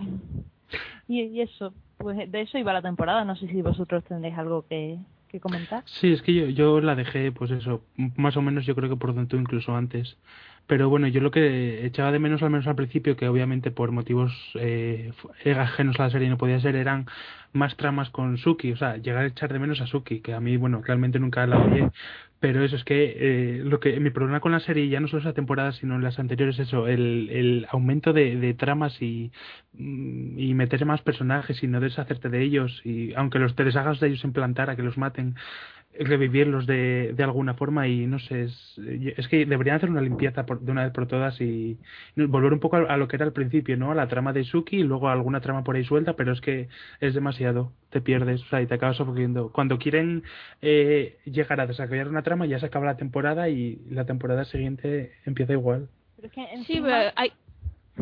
Y, 1.08 1.22
y 1.22 1.40
eso, 1.40 1.72
pues 1.96 2.30
de 2.30 2.40
eso 2.42 2.58
iba 2.58 2.72
la 2.72 2.82
temporada. 2.82 3.24
No 3.24 3.34
sé 3.34 3.48
si 3.48 3.60
vosotros 3.60 4.04
tendréis 4.04 4.38
algo 4.38 4.66
que, 4.68 4.98
que 5.28 5.40
comentar. 5.40 5.82
Sí, 5.86 6.12
es 6.12 6.22
que 6.22 6.32
yo, 6.32 6.46
yo 6.46 6.80
la 6.80 6.94
dejé, 6.94 7.32
pues 7.32 7.50
eso, 7.50 7.82
más 7.96 8.36
o 8.36 8.42
menos 8.42 8.64
yo 8.64 8.74
creo 8.74 8.88
que 8.88 8.96
por 8.96 9.14
tanto 9.14 9.36
incluso 9.36 9.74
antes. 9.74 10.16
Pero 10.68 10.90
bueno, 10.90 11.08
yo 11.08 11.20
lo 11.22 11.30
que 11.32 11.86
echaba 11.86 12.12
de 12.12 12.20
menos, 12.20 12.42
al 12.42 12.50
menos 12.50 12.66
al 12.68 12.76
principio, 12.76 13.16
que 13.16 13.26
obviamente 13.28 13.70
por 13.72 13.90
motivos 13.90 14.32
eh, 14.56 15.12
fu- 15.16 15.30
ajenos 15.58 15.98
a 15.98 16.04
la 16.04 16.10
serie 16.10 16.28
no 16.28 16.38
podía 16.38 16.60
ser, 16.60 16.76
eran 16.76 17.06
más 17.52 17.76
tramas 17.76 18.10
con 18.10 18.36
Suki, 18.38 18.72
o 18.72 18.76
sea, 18.76 18.98
llegar 18.98 19.24
a 19.24 19.28
echar 19.28 19.52
de 19.52 19.58
menos 19.58 19.80
a 19.80 19.86
Suki, 19.86 20.20
que 20.20 20.34
a 20.34 20.40
mí, 20.40 20.58
bueno, 20.58 20.82
realmente 20.84 21.18
nunca 21.18 21.46
la 21.46 21.58
odié, 21.58 21.90
pero 22.40 22.62
eso 22.62 22.76
es 22.76 22.84
que 22.84 23.16
eh, 23.18 23.62
lo 23.64 23.80
que 23.80 23.98
mi 23.98 24.10
problema 24.10 24.40
con 24.40 24.52
la 24.52 24.60
serie 24.60 24.88
ya 24.88 25.00
no 25.00 25.08
solo 25.08 25.22
esa 25.22 25.32
temporada, 25.32 25.72
sino 25.72 25.96
en 25.96 26.02
las 26.04 26.18
anteriores, 26.18 26.58
eso, 26.58 26.86
el, 26.86 27.30
el 27.30 27.66
aumento 27.70 28.12
de, 28.12 28.36
de 28.36 28.54
tramas 28.54 29.00
y, 29.02 29.32
mm, 29.72 30.38
y 30.38 30.54
meter 30.54 30.84
más 30.86 31.02
personajes 31.02 31.62
y 31.62 31.66
no 31.66 31.80
deshacerte 31.80 32.28
de 32.28 32.42
ellos, 32.42 32.82
y 32.84 33.14
aunque 33.14 33.38
los 33.40 33.54
te 33.56 33.64
deshagas 33.64 34.00
de 34.00 34.08
ellos 34.08 34.24
en 34.24 34.32
plantar 34.34 34.70
a 34.70 34.76
que 34.76 34.82
los 34.82 34.98
maten, 34.98 35.34
revivirlos 35.98 36.66
de, 36.66 37.12
de 37.16 37.22
alguna 37.24 37.54
forma 37.54 37.88
y 37.88 38.06
no 38.06 38.18
sé, 38.18 38.44
es, 38.44 38.78
es 39.16 39.28
que 39.28 39.44
deberían 39.46 39.76
hacer 39.76 39.90
una 39.90 40.00
limpieza 40.00 40.46
por- 40.46 40.60
de 40.60 40.70
una 40.72 40.84
vez 40.84 40.92
por 40.92 41.06
todas 41.06 41.40
y 41.40 41.76
volver 42.16 42.52
un 42.52 42.60
poco 42.60 42.76
a, 42.76 42.80
a 42.82 42.96
lo 42.96 43.08
que 43.08 43.16
era 43.16 43.24
al 43.26 43.32
principio, 43.32 43.76
¿no? 43.76 43.90
A 43.90 43.94
la 43.94 44.08
trama 44.08 44.32
de 44.32 44.44
Suki 44.44 44.76
y 44.78 44.82
luego 44.84 45.08
alguna 45.08 45.40
trama 45.40 45.64
por 45.64 45.76
ahí 45.76 45.84
suelta, 45.84 46.14
pero 46.14 46.32
es 46.32 46.40
que 46.40 46.68
es 47.00 47.14
demasiado, 47.14 47.72
te 47.90 48.00
pierdes, 48.00 48.42
o 48.42 48.46
sea, 48.48 48.62
y 48.62 48.66
te 48.66 48.74
acabas 48.74 48.96
sufriendo. 48.96 49.50
Cuando 49.52 49.78
quieren 49.78 50.22
eh, 50.62 51.18
llegar 51.24 51.60
a 51.60 51.66
desarrollar 51.66 52.08
una 52.08 52.22
trama 52.22 52.46
ya 52.46 52.58
se 52.60 52.66
acaba 52.66 52.86
la 52.86 52.96
temporada 52.96 53.48
y 53.48 53.80
la 53.90 54.04
temporada 54.06 54.44
siguiente 54.44 55.12
empieza 55.26 55.52
igual. 55.52 55.88
Pero 56.16 56.28
es 56.28 56.32
que 56.34 56.64
Sí, 56.66 56.80
pero 56.80 57.12
hay, 57.16 57.32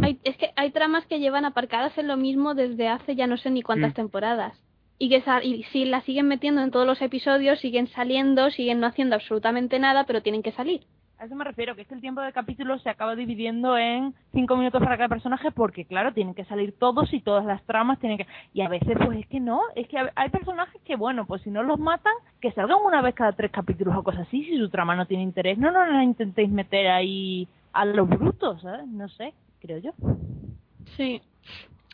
hay, 0.02 0.18
es 0.24 0.36
que 0.36 0.50
hay 0.56 0.70
tramas 0.70 1.06
que 1.06 1.18
llevan 1.20 1.44
aparcadas 1.44 1.96
en 1.98 2.08
lo 2.08 2.16
mismo 2.16 2.54
desde 2.54 2.88
hace 2.88 3.14
ya 3.16 3.26
no 3.26 3.36
sé 3.36 3.50
ni 3.50 3.62
cuántas 3.62 3.92
Mm. 3.92 3.96
temporadas. 3.96 4.54
Y 4.98 5.08
que 5.10 5.22
y 5.42 5.62
si 5.64 5.84
las 5.84 6.04
siguen 6.04 6.28
metiendo 6.28 6.62
en 6.62 6.70
todos 6.70 6.86
los 6.86 7.02
episodios, 7.02 7.60
siguen 7.60 7.86
saliendo, 7.88 8.50
siguen 8.50 8.80
no 8.80 8.86
haciendo 8.86 9.14
absolutamente 9.16 9.78
nada, 9.78 10.04
pero 10.04 10.22
tienen 10.22 10.42
que 10.42 10.52
salir. 10.52 10.82
A 11.18 11.24
eso 11.24 11.34
me 11.34 11.44
refiero, 11.44 11.74
que 11.74 11.82
es 11.82 11.88
que 11.88 11.94
el 11.94 12.02
tiempo 12.02 12.20
de 12.20 12.32
capítulo 12.32 12.78
se 12.78 12.90
acaba 12.90 13.16
dividiendo 13.16 13.78
en 13.78 14.14
cinco 14.32 14.54
minutos 14.54 14.82
para 14.82 14.98
cada 14.98 15.08
personaje 15.08 15.50
porque, 15.50 15.86
claro, 15.86 16.12
tienen 16.12 16.34
que 16.34 16.44
salir 16.44 16.74
todos 16.78 17.10
y 17.14 17.20
todas 17.20 17.46
las 17.46 17.62
tramas 17.64 17.98
tienen 18.00 18.18
que... 18.18 18.26
Y 18.52 18.60
a 18.60 18.68
veces, 18.68 18.98
pues 19.02 19.20
es 19.20 19.26
que 19.26 19.40
no, 19.40 19.62
es 19.74 19.88
que 19.88 19.96
hay 20.14 20.28
personajes 20.28 20.78
que, 20.82 20.94
bueno, 20.96 21.24
pues 21.26 21.40
si 21.40 21.50
no 21.50 21.62
los 21.62 21.78
matan, 21.78 22.12
que 22.38 22.52
salgan 22.52 22.78
una 22.84 23.00
vez 23.00 23.14
cada 23.14 23.32
tres 23.32 23.50
capítulos 23.50 23.96
o 23.96 24.02
cosas 24.02 24.26
así, 24.28 24.44
si 24.44 24.58
su 24.58 24.68
trama 24.68 24.94
no 24.94 25.06
tiene 25.06 25.22
interés. 25.22 25.56
No, 25.56 25.70
no, 25.70 25.86
no 25.86 26.02
intentéis 26.02 26.50
meter 26.50 26.88
ahí 26.88 27.48
a 27.72 27.86
los 27.86 28.06
brutos, 28.08 28.60
¿sabes? 28.60 28.86
No 28.86 29.08
sé, 29.08 29.32
creo 29.60 29.78
yo. 29.78 29.92
Sí. 30.98 31.22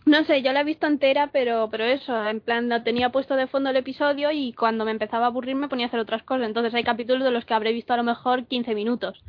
No 0.04 0.24
sé, 0.24 0.42
yo 0.42 0.52
la 0.52 0.62
he 0.62 0.64
visto 0.64 0.86
entera, 0.86 1.28
pero 1.32 1.68
pero 1.70 1.84
eso, 1.84 2.26
en 2.26 2.40
plan, 2.40 2.68
lo 2.68 2.82
tenía 2.82 3.10
puesto 3.10 3.36
de 3.36 3.46
fondo 3.46 3.70
el 3.70 3.76
episodio 3.76 4.30
y 4.32 4.52
cuando 4.52 4.84
me 4.84 4.90
empezaba 4.90 5.26
a 5.26 5.28
aburrir 5.28 5.54
me 5.54 5.68
ponía 5.68 5.86
a 5.86 5.88
hacer 5.88 6.00
otras 6.00 6.22
cosas. 6.24 6.46
Entonces 6.46 6.74
hay 6.74 6.82
capítulos 6.82 7.24
de 7.24 7.30
los 7.30 7.44
que 7.44 7.54
habré 7.54 7.72
visto 7.72 7.92
a 7.92 7.96
lo 7.96 8.02
mejor 8.02 8.46
15 8.46 8.74
minutos. 8.74 9.22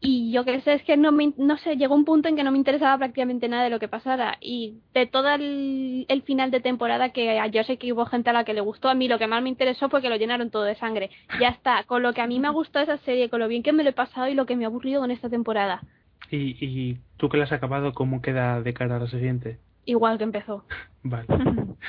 Y 0.00 0.30
yo 0.30 0.44
qué 0.44 0.60
sé, 0.60 0.74
es 0.74 0.82
que 0.84 0.96
no 0.96 1.10
me, 1.10 1.32
no 1.38 1.58
sé, 1.58 1.76
llegó 1.76 1.94
un 1.94 2.04
punto 2.04 2.28
en 2.28 2.36
que 2.36 2.44
no 2.44 2.52
me 2.52 2.58
interesaba 2.58 2.98
prácticamente 2.98 3.48
nada 3.48 3.64
de 3.64 3.70
lo 3.70 3.80
que 3.80 3.88
pasara. 3.88 4.38
Y 4.40 4.74
de 4.94 5.06
todo 5.06 5.28
el, 5.30 6.06
final 6.24 6.50
de 6.50 6.60
temporada, 6.60 7.08
que 7.08 7.40
yo 7.52 7.64
sé 7.64 7.78
que 7.78 7.92
hubo 7.92 8.06
gente 8.06 8.30
a 8.30 8.32
la 8.32 8.44
que 8.44 8.54
le 8.54 8.60
gustó, 8.60 8.88
a 8.88 8.94
mí 8.94 9.08
lo 9.08 9.18
que 9.18 9.26
más 9.26 9.42
me 9.42 9.48
interesó 9.48 9.88
fue 9.88 10.00
que 10.00 10.08
lo 10.08 10.16
llenaron 10.16 10.50
todo 10.50 10.62
de 10.62 10.76
sangre. 10.76 11.10
Ya 11.40 11.48
está, 11.48 11.82
con 11.84 12.02
lo 12.02 12.12
que 12.12 12.20
a 12.20 12.28
mí 12.28 12.38
me 12.38 12.50
gustó 12.50 12.78
esa 12.78 12.98
serie, 12.98 13.28
con 13.28 13.40
lo 13.40 13.48
bien 13.48 13.62
que 13.62 13.72
me 13.72 13.82
lo 13.82 13.90
he 13.90 13.94
pasado 13.94 14.28
y 14.28 14.34
lo 14.34 14.46
que 14.46 14.54
me 14.54 14.64
ha 14.64 14.68
aburrido 14.68 15.00
con 15.00 15.10
esta 15.10 15.28
temporada. 15.28 15.82
Y, 16.30 16.64
y 16.64 16.98
tú 17.16 17.28
que 17.28 17.38
la 17.38 17.44
has 17.44 17.52
acabado, 17.52 17.92
¿cómo 17.92 18.22
queda 18.22 18.60
de 18.62 18.74
cara 18.74 18.96
a 18.96 19.00
la 19.00 19.08
siguiente? 19.08 19.58
Igual 19.88 20.18
que 20.18 20.24
empezó. 20.24 20.64
Vale. 21.02 21.26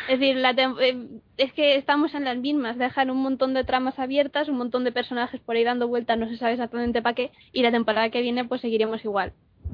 Es 0.08 0.20
decir, 0.20 0.38
la 0.38 0.54
tem- 0.54 0.78
eh, 0.80 1.20
es 1.38 1.52
que 1.54 1.76
estamos 1.76 2.14
en 2.14 2.24
las 2.24 2.38
mismas, 2.38 2.78
dejan 2.78 3.10
un 3.10 3.22
montón 3.22 3.54
de 3.54 3.64
tramas 3.64 4.00
abiertas, 4.00 4.48
un 4.48 4.58
montón 4.58 4.84
de 4.84 4.92
personajes 4.92 5.42
por 5.42 5.56
ahí 5.56 5.64
dando 5.64 5.88
vueltas, 5.88 6.18
no 6.18 6.28
se 6.30 6.38
sabe 6.38 6.54
exactamente 6.54 7.02
para 7.02 7.16
qué, 7.16 7.32
y 7.52 7.62
la 7.64 7.72
temporada 7.72 8.10
que 8.10 8.22
viene 8.22 8.46
pues 8.46 8.62
seguiremos 8.62 9.04
igual. 9.04 9.34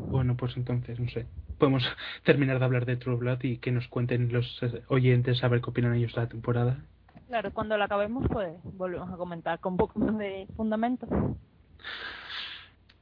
Bueno, 0.10 0.36
pues 0.36 0.56
entonces, 0.58 1.00
no 1.00 1.08
sé. 1.10 1.28
Podemos 1.60 1.84
terminar 2.24 2.58
de 2.60 2.66
hablar 2.66 2.86
de 2.86 2.96
True 2.96 3.18
Blood 3.18 3.44
y 3.44 3.58
que 3.58 3.72
nos 3.72 3.88
cuenten 3.88 4.32
los 4.34 4.64
eh, 4.64 4.82
oyentes 4.88 5.44
a 5.44 5.48
ver 5.48 5.62
qué 5.62 5.70
opinan 5.70 5.94
ellos 5.94 6.16
de 6.16 6.22
la 6.22 6.28
temporada. 6.30 6.80
Claro, 7.28 7.52
cuando 7.54 7.78
la 7.78 7.86
acabemos, 7.86 8.26
pues 8.32 8.50
volvemos 8.64 9.12
a 9.14 9.18
comentar 9.18 9.60
con 9.60 9.74
un 9.74 9.78
poco 9.78 10.00
más 10.00 10.18
de 10.18 10.48
fundamento. 10.56 11.08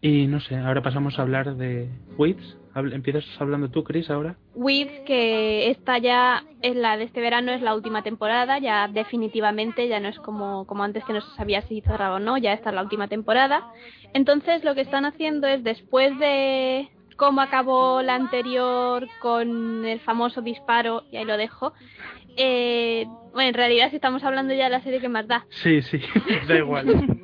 Y 0.02 0.28
no 0.28 0.40
sé, 0.42 0.58
ahora 0.58 0.82
pasamos 0.82 1.18
a 1.18 1.22
hablar 1.22 1.56
de 1.56 1.90
Weeds. 2.18 2.58
¿Empiezas 2.76 3.24
hablando 3.40 3.70
tú, 3.70 3.84
Chris, 3.84 4.10
ahora? 4.10 4.36
With, 4.56 5.04
que 5.06 5.70
esta 5.70 6.00
ya 6.00 6.44
es 6.62 6.76
la 6.76 6.98
de 6.98 7.04
este 7.04 7.22
verano, 7.22 7.52
es 7.52 7.62
la 7.62 7.76
última 7.76 8.02
temporada, 8.02 8.58
ya 8.58 8.88
definitivamente, 8.88 9.88
ya 9.88 10.00
no 10.00 10.08
es 10.08 10.18
como, 10.20 10.66
como 10.66 10.84
antes 10.84 11.04
que 11.06 11.14
no 11.14 11.22
se 11.22 11.36
sabía 11.36 11.62
si 11.64 11.82
cerraba 11.82 12.16
o 12.16 12.20
no, 12.20 12.38
ya 12.38 12.54
esta 12.54 12.70
es 12.70 12.76
la 12.76 12.82
última 12.82 13.08
temporada. 13.08 13.72
Entonces 14.14 14.64
lo 14.64 14.74
que 14.74 14.82
están 14.82 15.06
haciendo 15.06 15.48
es, 15.48 15.64
después 15.64 16.18
de 16.18 16.90
cómo 17.16 17.42
acabó 17.42 18.02
la 18.02 18.16
anterior 18.16 19.08
con 19.22 19.86
el 19.86 20.00
famoso 20.00 20.42
disparo, 20.42 21.04
y 21.12 21.18
ahí 21.18 21.26
lo 21.26 21.38
dejo, 21.38 21.74
eh, 22.38 23.06
bueno, 23.34 23.50
en 23.50 23.54
realidad 23.54 23.92
si 23.92 23.98
estamos 23.98 24.24
hablando 24.24 24.54
ya 24.56 24.66
de 24.66 24.72
la 24.72 24.82
serie 24.82 25.00
que 25.00 25.10
más 25.10 25.28
da. 25.28 25.46
Sí, 25.62 25.84
sí, 25.84 26.00
da 26.48 26.58
igual. 26.58 27.20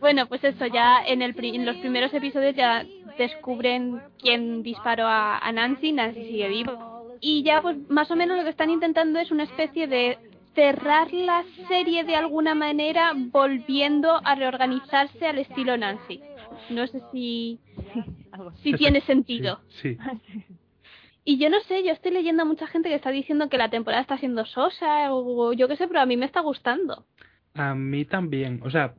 Bueno, 0.00 0.26
pues 0.26 0.44
eso, 0.44 0.66
ya 0.66 1.02
en, 1.06 1.22
el 1.22 1.34
en 1.42 1.64
los 1.64 1.76
primeros 1.76 2.12
episodios 2.12 2.54
ya 2.54 2.84
descubren 3.18 4.00
quién 4.18 4.62
disparó 4.62 5.06
a, 5.06 5.38
a 5.38 5.52
Nancy, 5.52 5.92
Nancy 5.92 6.24
sigue 6.24 6.48
vivo. 6.48 7.16
Y 7.20 7.42
ya 7.42 7.62
pues 7.62 7.76
más 7.88 8.10
o 8.10 8.16
menos 8.16 8.36
lo 8.36 8.44
que 8.44 8.50
están 8.50 8.70
intentando 8.70 9.18
es 9.18 9.30
una 9.30 9.44
especie 9.44 9.86
de 9.86 10.18
cerrar 10.54 11.12
la 11.12 11.44
serie 11.68 12.04
de 12.04 12.16
alguna 12.16 12.54
manera 12.54 13.12
volviendo 13.16 14.20
a 14.24 14.34
reorganizarse 14.34 15.26
al 15.26 15.38
estilo 15.38 15.76
Nancy. 15.76 16.20
No 16.70 16.86
sé 16.86 17.00
si, 17.12 17.58
si 18.62 18.72
tiene 18.74 19.00
sentido. 19.02 19.60
Sí. 19.82 19.98
Y 21.26 21.38
yo 21.38 21.48
no 21.48 21.58
sé, 21.60 21.82
yo 21.82 21.92
estoy 21.92 22.12
leyendo 22.12 22.42
a 22.42 22.46
mucha 22.46 22.66
gente 22.66 22.90
que 22.90 22.94
está 22.96 23.10
diciendo 23.10 23.48
que 23.48 23.56
la 23.56 23.70
temporada 23.70 24.02
está 24.02 24.18
siendo 24.18 24.44
sosa 24.44 25.12
o 25.14 25.54
yo 25.54 25.68
qué 25.68 25.76
sé, 25.76 25.88
pero 25.88 26.00
a 26.00 26.06
mí 26.06 26.18
me 26.18 26.26
está 26.26 26.40
gustando. 26.40 27.06
A 27.54 27.74
mí 27.74 28.04
también. 28.04 28.60
O 28.62 28.70
sea, 28.70 28.94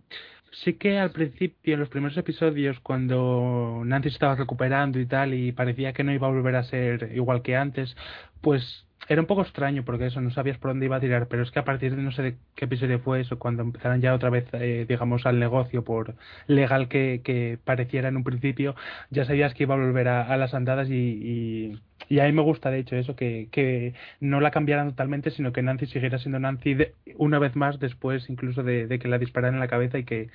sí 0.52 0.74
que 0.74 1.00
al 1.00 1.12
principio, 1.12 1.74
en 1.74 1.80
los 1.80 1.90
primeros 1.90 2.18
episodios, 2.18 2.80
cuando 2.80 3.82
Nancy 3.86 4.10
se 4.10 4.16
estaba 4.16 4.36
recuperando 4.36 5.00
y 5.00 5.06
tal, 5.06 5.34
y 5.34 5.52
parecía 5.52 5.94
que 5.94 6.04
no 6.04 6.14
iba 6.14 6.28
a 6.28 6.32
volver 6.32 6.56
a 6.56 6.64
ser 6.64 7.12
igual 7.14 7.42
que 7.42 7.56
antes, 7.56 7.96
pues 8.42 8.86
era 9.08 9.22
un 9.22 9.28
poco 9.28 9.42
extraño 9.42 9.84
porque 9.86 10.08
eso, 10.08 10.22
no 10.22 10.32
sabías 10.32 10.58
por 10.58 10.72
dónde 10.72 10.86
iba 10.86 10.96
a 10.98 11.00
tirar, 11.00 11.28
pero 11.28 11.44
es 11.44 11.52
que 11.52 11.60
a 11.60 11.66
partir 11.66 11.96
de 11.96 12.02
no 12.02 12.12
sé 12.12 12.22
de 12.24 12.36
qué 12.56 12.66
episodio 12.66 13.00
fue 13.00 13.22
eso, 13.22 13.38
cuando 13.40 13.64
empezaron 13.64 14.02
ya 14.02 14.14
otra 14.14 14.30
vez, 14.30 14.48
eh, 14.54 14.86
digamos, 14.88 15.26
al 15.26 15.40
negocio, 15.40 15.84
por 15.84 16.16
legal 16.48 16.88
que, 16.88 17.60
pareciera 17.64 18.10
en 18.10 18.18
un 18.18 18.24
principio, 18.24 18.76
ya 19.12 19.26
sabías 19.26 19.54
que 19.54 19.64
iba 19.64 19.76
a 19.76 19.78
volver 19.78 20.08
a, 20.08 20.36
las 20.38 20.54
andadas 20.54 20.90
y, 20.90 21.80
y, 22.10 22.20
a 22.20 22.26
mí 22.26 22.32
me 22.32 22.42
gusta, 22.42 22.72
de 22.72 22.80
hecho, 22.80 22.96
eso, 22.96 23.16
que, 23.16 23.48
que 23.52 23.94
no 24.20 24.42
la 24.42 24.52
cambiaran 24.52 24.90
totalmente, 24.90 25.32
sino 25.32 25.54
que 25.54 25.62
Nancy 25.62 25.88
siguiera 25.88 26.20
siendo 26.20 26.40
Nancy 26.40 26.78
una 27.18 27.40
vez 27.40 27.56
más 27.56 27.80
después 27.80 28.30
incluso 28.30 28.64
de, 28.64 28.88
de 28.88 29.00
que 29.00 29.08
la 29.08 29.18
dispararan 29.18 29.56
en 29.56 29.60
la 29.60 29.68
cabeza 29.68 29.98
y 29.98 30.04
que 30.06 30.30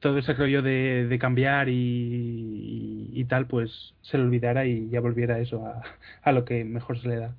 todo 0.00 0.18
ese 0.18 0.34
rollo 0.34 0.62
de, 0.62 1.06
de 1.08 1.18
cambiar 1.18 1.68
y, 1.68 1.74
y, 1.74 3.20
y 3.20 3.24
tal, 3.26 3.46
pues 3.46 3.94
se 4.02 4.18
le 4.18 4.24
olvidara 4.24 4.66
y 4.66 4.88
ya 4.90 5.00
volviera 5.00 5.38
eso 5.40 5.66
a, 5.66 5.82
a 6.22 6.32
lo 6.32 6.44
que 6.44 6.64
mejor 6.64 7.00
se 7.00 7.08
le 7.08 7.16
da. 7.16 7.34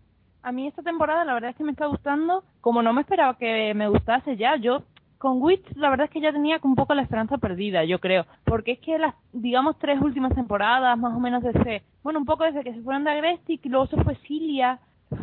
A 0.50 0.52
mí 0.52 0.66
esta 0.66 0.82
temporada 0.82 1.26
la 1.26 1.36
verdad 1.36 1.52
es 1.52 1.56
que 1.58 1.64
me 1.64 1.74
está 1.74 1.86
gustando, 1.86 2.44
como 2.60 2.82
no 2.82 2.92
me 2.92 3.02
esperaba 3.02 3.38
que 3.38 3.72
me 3.76 3.88
gustase 3.88 4.36
ya, 4.36 4.56
yo 4.56 4.82
con 5.20 5.40
Witch 5.44 5.64
la 5.76 5.92
verdad 5.92 6.06
es 6.06 6.12
que 6.12 6.22
ya 6.22 6.32
tenía 6.32 6.60
un 6.64 6.74
poco 6.74 6.96
la 6.96 7.04
esperanza 7.04 7.38
perdida, 7.38 7.84
yo 7.84 8.00
creo, 8.00 8.26
porque 8.46 8.72
es 8.72 8.80
que 8.80 8.98
las, 8.98 9.14
digamos, 9.32 9.78
tres 9.78 10.02
últimas 10.02 10.34
temporadas, 10.34 10.98
más 10.98 11.16
o 11.16 11.20
menos 11.20 11.44
desde, 11.44 11.84
bueno, 12.02 12.18
un 12.18 12.26
poco 12.26 12.46
desde 12.46 12.64
que 12.64 12.74
se 12.74 12.82
fueron 12.82 13.04
de 13.04 13.12
Agrestic 13.12 13.64
y 13.64 13.70
luego 13.70 13.86
se 13.86 14.04
fue 14.04 14.16
Cilia, 14.26 14.80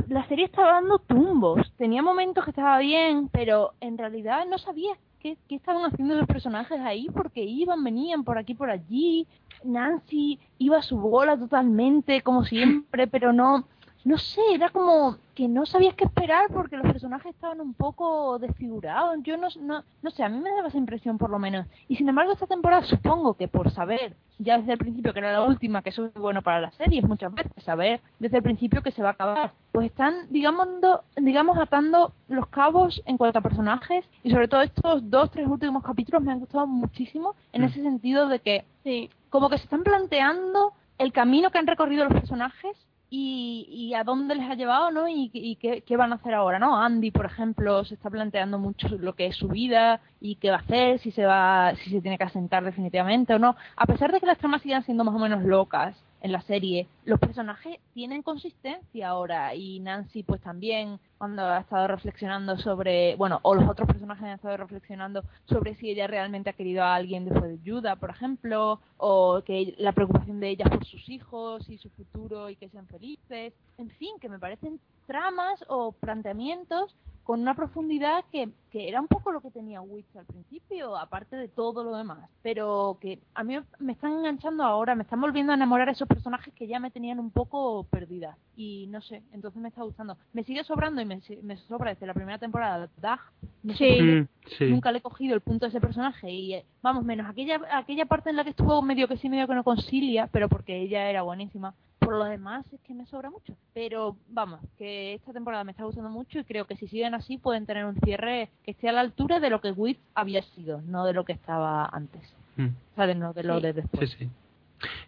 la 0.07 0.25
serie 0.29 0.45
estaba 0.45 0.75
dando 0.75 1.01
tumbos, 1.01 1.73
tenía 1.77 2.03
momentos 2.03 2.45
que 2.45 2.51
estaba 2.51 2.79
bien, 2.79 3.29
pero 3.33 3.73
en 3.81 3.99
realidad 3.99 4.47
no 4.49 4.59
sabía 4.59 4.93
qué, 5.19 5.37
qué 5.49 5.57
estaban 5.57 5.85
haciendo 5.87 6.15
los 6.15 6.29
personajes 6.29 6.79
ahí, 6.83 7.09
porque 7.13 7.43
iban, 7.43 7.83
venían 7.83 8.23
por 8.23 8.39
aquí, 8.39 8.55
por 8.55 8.71
allí, 8.71 9.27
Nancy 9.65 10.39
iba 10.59 10.79
a 10.79 10.83
su 10.83 10.97
bola 10.99 11.37
totalmente, 11.37 12.23
como 12.23 12.45
siempre, 12.45 13.09
pero 13.09 13.33
no, 13.33 13.65
no 14.07 14.19
sé, 14.19 14.41
era 14.55 14.71
como 14.71 15.17
que 15.35 15.49
no 15.49 15.67
sabías 15.67 15.95
qué 15.97 16.05
esperar 16.05 16.47
porque 16.55 16.77
los 16.77 16.87
personajes 16.87 17.35
estaban 17.35 17.61
un 17.61 17.75
poco 17.75 18.39
desfigurados. 18.39 19.17
Yo 19.25 19.37
no, 19.37 19.49
no, 19.61 19.83
no 20.01 20.11
sé, 20.13 20.23
a 20.23 20.29
mí 20.29 20.39
me 20.39 20.51
daba 20.55 20.69
esa 20.69 20.79
impresión 20.79 21.19
por 21.19 21.29
lo 21.29 21.41
menos. 21.41 21.67
Y 21.89 21.97
sin 21.97 22.09
embargo, 22.09 22.33
esta 22.33 22.47
temporada 22.47 22.83
supongo 22.85 23.35
que 23.35 23.49
por 23.49 23.69
saber 23.73 24.15
ya 24.39 24.59
desde 24.59 24.73
el 24.75 24.79
principio 24.79 25.13
que 25.13 25.19
era 25.19 25.33
la 25.33 25.43
última, 25.43 25.83
que 25.83 25.89
eso 25.91 26.07
es 26.07 26.15
bueno 26.15 26.41
para 26.43 26.61
las 26.61 26.75
series 26.77 27.03
muchas 27.05 27.35
veces, 27.35 27.51
saber 27.65 28.01
desde 28.21 28.37
el 28.37 28.43
principio 28.45 28.81
que 28.81 28.93
se 28.93 29.03
va 29.03 29.09
a 29.09 29.13
acabar, 29.13 29.53
pues 29.73 29.87
están, 29.87 30.15
digamos, 30.31 30.69
do- 30.81 31.03
digamos 31.17 31.59
atando 31.59 32.13
los 32.29 32.47
cabos 32.47 33.03
en 33.07 33.17
cuanto 33.19 33.41
a 33.41 33.43
personajes 33.43 34.05
y 34.23 34.31
sobre 34.31 34.47
todo 34.47 34.61
estos 34.63 35.11
dos, 35.11 35.33
tres 35.33 35.49
últimos 35.49 35.83
capítulos 35.83 36.23
me 36.23 36.31
han 36.31 36.39
gustado 36.39 36.67
muchísimo 36.69 37.35
en 37.53 37.63
Mm. 37.63 37.65
ese 37.65 37.83
sentido 37.83 38.29
de 38.29 38.39
que 38.39 38.65
Sí. 38.85 39.11
como 39.31 39.49
que 39.51 39.59
se 39.59 39.65
están 39.65 39.83
planteando 39.83 40.73
el 40.99 41.13
camino 41.13 41.51
que 41.51 41.59
han 41.59 41.67
recorrido 41.67 42.05
los 42.05 42.13
personajes 42.13 42.77
y, 43.11 43.67
y 43.71 43.95
a 43.95 44.05
dónde 44.05 44.35
les 44.35 44.51
ha 44.51 44.55
llevado, 44.55 44.91
¿no? 44.91 45.09
Y, 45.09 45.31
y 45.33 45.57
qué, 45.57 45.83
qué 45.83 45.97
van 45.97 46.13
a 46.13 46.17
hacer 46.17 46.35
ahora, 46.35 46.59
¿no? 46.59 46.77
Andy, 46.81 47.11
por 47.11 47.27
ejemplo, 47.27 47.85
se 47.85 47.95
está 47.95 48.11
planteando 48.11 48.59
mucho 48.59 48.89
lo 48.89 49.15
que 49.15 49.27
es 49.27 49.37
su 49.37 49.49
vida 49.49 50.01
y 50.21 50.37
qué 50.37 50.51
va 50.51 50.57
a 50.57 50.61
hacer, 50.61 50.99
si 51.01 51.11
se 51.13 51.25
va, 51.25 51.75
si 51.85 51.91
se 51.91 52.01
tiene 52.01 52.19
que 52.19 52.25
asentar 52.25 52.65
definitivamente 52.65 53.35
o 53.35 53.39
no. 53.39 53.57
A 53.77 53.87
pesar 53.87 54.13
de 54.13 54.21
que 54.21 54.27
las 54.27 54.39
tramas 54.39 54.63
sigan 54.63 54.85
siendo 54.85 55.05
más 55.05 55.15
o 55.15 55.19
menos 55.19 55.43
locas 55.43 55.97
en 56.21 56.33
la 56.33 56.41
serie, 56.43 56.89
los 57.05 57.21
personajes 57.21 57.79
tienen 57.95 58.23
consistencia 58.23 59.09
ahora 59.09 59.55
y 59.55 59.81
Nancy 59.81 60.23
pues 60.23 60.41
también 60.41 60.99
cuando 61.19 61.43
ha 61.43 61.61
estado 61.61 61.89
reflexionando 61.89 62.59
sobre, 62.59 63.17
bueno, 63.17 63.39
o 63.43 63.55
los 63.55 63.69
otros 63.69 63.87
personajes 63.87 64.25
han 64.25 64.31
estado 64.31 64.57
reflexionando 64.57 65.23
sobre 65.47 65.75
si 65.77 65.91
ella 65.91 66.07
realmente 66.07 66.51
ha 66.51 66.55
querido 66.55 66.83
a 66.83 66.95
alguien 66.95 67.25
después 67.25 67.51
de 67.51 67.71
Judah, 67.71 67.97
por 67.97 68.11
ejemplo, 68.11 68.81
o 68.97 69.43
que 69.45 69.75
la 69.79 69.93
preocupación 69.93 70.41
de 70.41 70.51
ella 70.51 70.67
por 70.67 70.85
sus 70.85 71.09
hijos 71.09 71.69
y 71.69 71.79
su 71.79 71.91
futuro 71.91 72.51
y 72.51 72.57
que 72.57 72.69
sean 72.69 72.87
felices, 72.87 73.55
en 73.79 73.91
fin, 73.91 74.19
que 74.21 74.29
me 74.29 74.39
parecen 74.39 74.81
tramas 75.07 75.65
o 75.69 75.93
planteamientos 75.93 76.95
con 77.27 77.41
una 77.41 77.55
profundidad 77.57 78.25
que, 78.31 78.51
que 78.71 78.89
era 78.89 79.01
un 79.01 79.09
poco 79.09 79.33
lo 79.33 79.41
que 79.41 79.51
tenía 79.51 79.81
Witch 79.81 80.15
al 80.17 80.27
principio, 80.27 80.97
aparte 80.97 81.35
de 81.35 81.49
todo 81.49 81.83
lo 81.83 81.97
demás, 81.97 82.31
pero 82.41 82.99
que 83.01 83.19
a 83.35 83.43
mí 83.43 83.57
me 83.81 83.93
están 83.95 84.13
enganchando 84.13 84.63
ahora, 84.63 84.95
me 84.95 85.03
están 85.03 85.21
volviendo 85.21 85.51
a 85.51 85.57
enamorar 85.57 85.89
esos 85.89 86.07
personajes 86.07 86.55
que 86.55 86.69
ya 86.69 86.79
me 86.79 86.93
tenían 86.93 87.19
un 87.19 87.33
poco 87.33 87.83
perdida 87.91 88.39
y 88.57 88.87
no 88.91 89.01
sé, 89.01 89.25
entonces 89.33 89.61
me 89.61 89.71
está 89.71 89.83
gustando. 89.83 90.17
Me 90.35 90.45
sigue 90.45 90.63
sobrando 90.63 91.03
y 91.03 91.05
me, 91.05 91.21
me 91.43 91.57
sobra 91.67 91.91
desde 91.95 92.07
la 92.07 92.15
primera 92.15 92.39
temporada 92.39 92.89
Dag, 92.99 93.19
no 93.65 93.75
sé 93.75 94.01
Mm, 94.01 94.29
sí. 94.59 94.65
nunca 94.67 94.93
le 94.93 94.99
he 94.99 95.03
cogido 95.03 95.35
el 95.35 95.41
punto 95.41 95.67
de 95.67 95.71
ese 95.71 95.81
personaje 95.81 96.31
y 96.31 96.55
eh, 96.55 96.65
vamos 96.81 97.05
menos 97.05 97.29
aquella 97.29 97.61
aquella 97.73 98.07
parte 98.07 98.31
en 98.31 98.37
la 98.37 98.45
que 98.45 98.51
estuvo 98.51 98.81
medio 98.83 99.09
que 99.09 99.17
sí 99.17 99.29
medio 99.29 99.49
que 99.49 99.55
no 99.57 99.65
concilia 99.65 100.29
pero 100.31 100.49
porque 100.49 100.77
ella 100.81 101.11
era 101.11 101.23
buenísima 101.23 101.75
por 101.99 102.13
lo 102.15 102.25
demás 102.25 102.65
es 102.73 102.81
que 102.83 102.95
me 102.95 103.07
sobra 103.07 103.31
mucho 103.31 103.55
pero 103.75 104.17
vamos 104.29 104.61
que 104.79 105.15
esta 105.15 105.33
temporada 105.33 105.65
me 105.65 105.73
está 105.73 105.85
gustando 105.85 106.11
mucho 106.11 106.39
y 106.39 106.45
creo 106.45 106.67
que 106.67 106.77
si 106.77 106.87
siguen 106.89 107.15
así 107.15 107.39
pueden 107.39 107.67
tener 107.67 107.85
un 107.85 107.97
cierre 108.01 108.51
que 108.65 108.71
esté 108.73 108.89
a 108.89 108.93
la 108.93 109.01
altura 109.01 109.41
de 109.41 109.51
lo 109.51 109.61
que 109.61 109.73
Wit 109.73 109.99
había 110.15 110.43
sido 110.43 110.81
no 110.83 111.05
de 111.05 111.13
lo 111.15 111.25
que 111.25 111.33
estaba 111.33 111.87
antes 111.87 112.33
Mm, 112.59 112.69
o 112.69 112.95
sea 112.95 113.07
de 113.07 113.15
no 113.15 113.33
de 113.35 113.43
lo 113.45 113.57
Sí. 113.57 113.63
de 113.63 113.73
sí, 113.73 113.81
después 113.83 114.11
sí. 114.19 114.29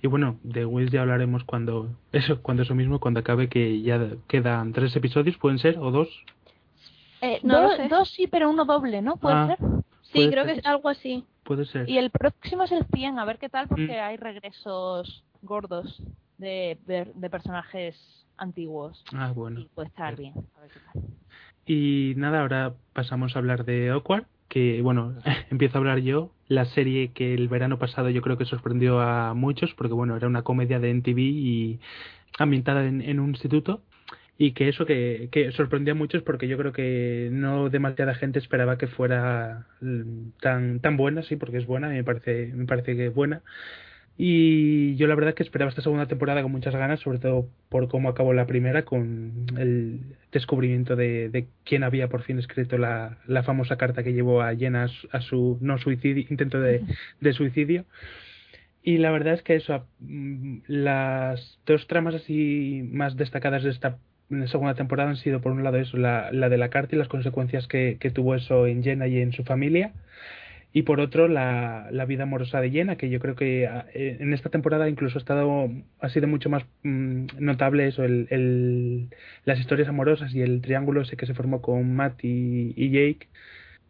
Y 0.02 0.06
bueno, 0.06 0.39
de 0.43 0.65
Wills 0.66 0.90
ya 0.93 1.01
hablaremos 1.02 1.44
cuando 1.44 1.89
eso, 2.12 2.43
cuando 2.43 2.62
eso 2.62 2.74
mismo, 2.74 3.01
cuando 3.01 3.20
acabe 3.20 3.48
que 3.48 3.81
ya 3.82 3.98
quedan 4.27 4.73
tres 4.74 4.94
episodios, 4.97 5.36
pueden 5.39 5.59
ser 5.59 5.78
o 5.78 5.90
dos. 5.90 6.09
Eh, 7.20 7.40
No 7.43 7.60
dos, 7.62 7.77
sé. 7.77 7.89
dos 7.89 8.10
sí 8.10 8.27
pero 8.27 8.48
uno 8.51 8.65
doble 8.66 9.01
no 9.02 9.16
puede 9.16 9.35
Ah. 9.36 9.47
ser 9.47 9.59
Sí, 10.02 10.12
Puede 10.15 10.31
creo 10.31 10.44
ser. 10.44 10.55
que 10.55 10.60
es 10.60 10.66
algo 10.66 10.89
así. 10.89 11.24
Puede 11.44 11.65
ser. 11.66 11.89
y 11.89 11.97
el 11.98 12.10
próximo 12.10 12.65
es 12.65 12.73
el 12.73 12.85
100 12.94 13.19
a 13.19 13.24
ver 13.24 13.39
qué 13.39 13.48
tal 13.48 13.66
porque 13.69 13.86
Mm. 13.98 14.05
hay 14.05 14.16
regresos 14.19 15.23
gordos 15.43 16.02
de, 16.39 16.78
de, 16.86 17.10
de 17.15 17.31
personajes 17.31 17.97
antiguos 18.36 19.05
Ah, 19.12 19.32
bueno. 19.35 19.60
y 19.60 19.69
puede 19.74 19.89
estar 19.89 20.16
bien. 20.16 20.35
A 20.56 20.60
ver 20.60 20.70
qué 20.70 20.81
tal. 20.93 21.02
Y 21.66 22.15
nada, 22.16 22.40
ahora 22.40 22.74
pasamos 22.94 23.35
a 23.36 23.40
hablar 23.40 23.65
de 23.65 23.90
Awkward, 23.90 24.24
que 24.48 24.81
bueno, 24.82 25.15
empiezo 25.51 25.77
a 25.77 25.81
hablar 25.81 25.98
yo. 25.98 26.32
La 26.48 26.65
serie 26.65 27.12
que 27.12 27.35
el 27.35 27.48
verano 27.48 27.78
pasado 27.78 28.09
yo 28.09 28.23
creo 28.23 28.39
que 28.39 28.47
sorprendió 28.47 29.01
a 29.01 29.35
muchos, 29.35 29.74
porque 29.74 29.93
bueno, 29.93 30.16
era 30.16 30.27
una 30.27 30.43
comedia 30.43 30.78
de 30.81 30.90
NTV 30.90 31.19
y 31.20 31.81
ambientada 32.39 32.85
en, 32.86 33.02
en 33.02 33.20
un 33.20 33.31
instituto. 33.31 33.82
Y 34.40 34.52
que 34.52 34.69
eso 34.69 34.86
que, 34.86 35.28
que 35.32 35.51
sorprendió 35.51 35.94
a 35.94 35.97
muchos 35.97 36.23
porque 36.23 36.47
yo 36.47 36.56
creo 36.56 36.73
que 36.73 37.28
no 37.32 37.70
demasiada 37.70 38.15
gente 38.15 38.39
esperaba 38.39 38.78
que 38.78 38.86
fuera 38.86 39.66
mm, 39.81 40.31
tan, 40.40 40.78
tan 40.81 40.97
buena, 40.97 41.23
sí, 41.24 41.35
porque 41.35 41.59
es 41.59 41.66
buena, 41.66 41.89
me 41.89 42.05
parece, 42.05 42.52
me 42.55 42.65
parece 42.65 42.94
que 42.97 43.06
es 43.09 43.15
buena. 43.15 43.43
Y 44.20 44.97
yo 44.97 45.07
la 45.07 45.15
verdad 45.15 45.35
que 45.35 45.45
esperaba 45.45 45.69
esta 45.69 45.81
segunda 45.81 46.07
temporada 46.07 46.43
con 46.43 46.51
muchas 46.51 46.74
ganas, 46.74 46.99
sobre 46.99 47.20
todo 47.20 47.49
por 47.69 47.86
cómo 47.86 48.09
acabó 48.09 48.32
la 48.32 48.49
primera, 48.49 48.82
con 48.82 49.47
el 49.57 50.01
descubrimiento 50.32 50.97
de, 50.97 51.28
de 51.28 51.47
quién 51.65 51.85
había 51.85 52.09
por 52.09 52.23
fin 52.23 52.40
escrito 52.40 52.78
la, 52.78 53.19
la 53.28 53.45
famosa 53.45 53.77
carta 53.77 54.03
que 54.03 54.12
llevó 54.12 54.43
a 54.43 54.57
Jenna 54.57 54.85
a 54.85 54.89
su, 54.89 55.09
a 55.12 55.20
su 55.20 55.59
no 55.61 55.78
suicidio, 55.78 56.27
intento 56.28 56.61
de, 56.61 56.82
de 57.20 57.32
suicidio. 57.32 57.85
Y 58.82 58.99
la 58.99 59.12
verdad 59.12 59.35
es 59.35 59.43
que 59.43 59.55
eso, 59.55 59.86
mm, 60.01 60.59
las 60.66 61.61
dos 61.65 61.86
tramas 61.86 62.16
así 62.16 62.89
más 62.90 63.16
destacadas 63.16 63.62
de 63.62 63.70
esta 63.70 63.99
segunda 64.47 64.74
temporada 64.74 65.11
han 65.11 65.16
sido 65.16 65.40
por 65.40 65.53
un 65.53 65.62
lado 65.62 65.77
eso, 65.77 65.97
la, 65.97 66.32
la 66.32 66.49
de 66.49 66.59
la 66.59 66.70
carta 66.70 66.97
y 66.97 66.99
las 66.99 67.09
consecuencias 67.09 67.69
que, 67.69 67.99
que 68.01 68.11
tuvo 68.11 68.35
eso 68.35 68.66
en 68.66 68.82
Jenna 68.82 69.07
y 69.07 69.19
en 69.19 69.32
su 69.32 69.45
familia. 69.45 69.93
Y 70.73 70.82
por 70.82 71.01
otro, 71.01 71.28
la, 71.28 71.89
la 71.90 72.05
vida 72.05 72.24
amorosa 72.24 72.61
de 72.61 72.70
Jenna, 72.70 72.97
que 72.97 73.09
yo 73.11 73.20
creo 73.20 73.35
que 73.36 73.66
ah, 73.66 73.86
eh, 73.95 74.19
en 74.20 74.32
esta 74.35 74.51
temporada 74.51 74.89
incluso 74.89 75.19
ha 75.19 75.20
estado 75.20 75.70
ha 76.01 76.09
sido 76.11 76.28
mucho 76.28 76.51
más 76.51 76.65
mm, 76.82 77.27
notable 77.39 77.89
eso, 77.89 78.05
el, 78.05 79.09
las 79.45 79.59
historias 79.61 79.89
amorosas 79.89 80.35
y 80.35 80.43
el 80.43 80.61
triángulo 80.61 81.03
ese 81.03 81.16
que 81.16 81.27
se 81.27 81.35
formó 81.35 81.62
con 81.62 81.95
Matt 81.97 82.20
y 82.23 82.90
Jake, 82.90 83.28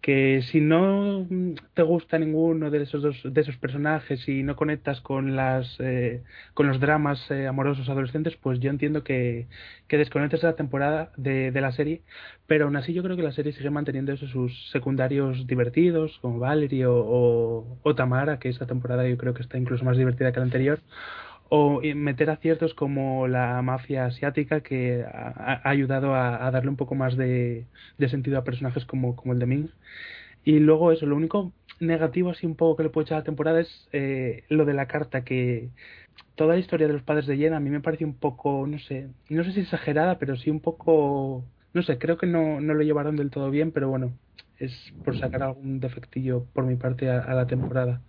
que 0.00 0.42
si 0.42 0.60
no 0.60 1.26
te 1.74 1.82
gusta 1.82 2.18
ninguno 2.18 2.70
de 2.70 2.82
esos 2.82 3.02
dos 3.02 3.20
de 3.24 3.40
esos 3.40 3.56
personajes 3.56 4.28
y 4.28 4.42
no 4.42 4.54
conectas 4.56 5.00
con 5.00 5.34
las 5.34 5.76
eh, 5.80 6.22
con 6.54 6.68
los 6.68 6.80
dramas 6.80 7.30
eh, 7.30 7.46
amorosos 7.48 7.88
adolescentes, 7.88 8.36
pues 8.36 8.60
yo 8.60 8.70
entiendo 8.70 9.02
que, 9.02 9.48
que 9.88 9.98
desconectes 9.98 10.42
la 10.42 10.54
temporada 10.54 11.12
de, 11.16 11.50
de 11.50 11.60
la 11.60 11.72
serie, 11.72 12.02
pero 12.46 12.66
aún 12.66 12.76
así 12.76 12.92
yo 12.92 13.02
creo 13.02 13.16
que 13.16 13.22
la 13.22 13.32
serie 13.32 13.52
sigue 13.52 13.70
manteniendo 13.70 14.12
esos 14.12 14.30
sus 14.30 14.70
secundarios 14.70 15.46
divertidos, 15.46 16.18
como 16.20 16.38
Valerie 16.38 16.86
o, 16.86 16.94
o, 16.96 17.78
o 17.82 17.94
Tamara, 17.94 18.38
que 18.38 18.48
esta 18.48 18.66
temporada 18.66 19.08
yo 19.08 19.16
creo 19.18 19.34
que 19.34 19.42
está 19.42 19.58
incluso 19.58 19.84
más 19.84 19.96
divertida 19.96 20.32
que 20.32 20.40
la 20.40 20.44
anterior, 20.44 20.80
o 21.48 21.80
eh, 21.82 21.94
meter 21.94 22.30
aciertos 22.30 22.74
como 22.74 23.26
la 23.28 23.60
mafia 23.62 24.06
asiática 24.06 24.60
que 24.60 25.04
ha, 25.04 25.60
ayudado 25.68 26.14
a, 26.14 26.50
darle 26.50 26.70
un 26.70 26.76
poco 26.76 26.94
más 26.94 27.16
de, 27.16 27.66
sentido 28.08 28.38
a 28.38 28.44
personajes 28.44 28.84
como, 28.84 29.16
el 29.32 29.38
de 29.38 29.46
Ming. 29.46 29.70
Y 30.44 30.58
luego 30.60 30.92
eso, 30.92 31.06
lo 31.06 31.16
único 31.16 31.52
negativo 31.80 32.30
así 32.30 32.46
un 32.46 32.56
poco 32.56 32.76
que 32.76 32.82
le 32.84 32.90
puedo 32.90 33.04
echar 33.04 33.16
a 33.16 33.20
la 33.20 33.24
temporada 33.24 33.60
es 33.60 33.88
eh, 33.92 34.44
lo 34.48 34.64
de 34.64 34.74
la 34.74 34.86
carta 34.86 35.24
que 35.24 35.70
toda 36.34 36.54
la 36.54 36.60
historia 36.60 36.86
de 36.86 36.92
los 36.94 37.02
padres 37.02 37.26
de 37.26 37.36
Jen 37.36 37.54
a 37.54 37.60
mí 37.60 37.70
me 37.70 37.80
parece 37.80 38.04
un 38.04 38.14
poco, 38.14 38.66
no 38.66 38.78
sé, 38.78 39.08
no 39.28 39.44
sé 39.44 39.52
si 39.52 39.60
exagerada, 39.60 40.18
pero 40.18 40.36
sí 40.36 40.50
un 40.50 40.60
poco, 40.60 41.44
no 41.74 41.82
sé, 41.82 41.98
creo 41.98 42.18
que 42.18 42.26
no, 42.26 42.60
no 42.60 42.74
lo 42.74 42.82
llevaron 42.82 43.16
del 43.16 43.30
todo 43.30 43.50
bien, 43.50 43.72
pero 43.72 43.88
bueno, 43.88 44.12
es 44.58 44.72
por 45.04 45.18
sacar 45.18 45.42
algún 45.42 45.80
defectillo 45.80 46.44
por 46.52 46.64
mi 46.64 46.76
parte 46.76 47.10
a 47.10 47.34
la 47.34 47.46
temporada. 47.46 48.00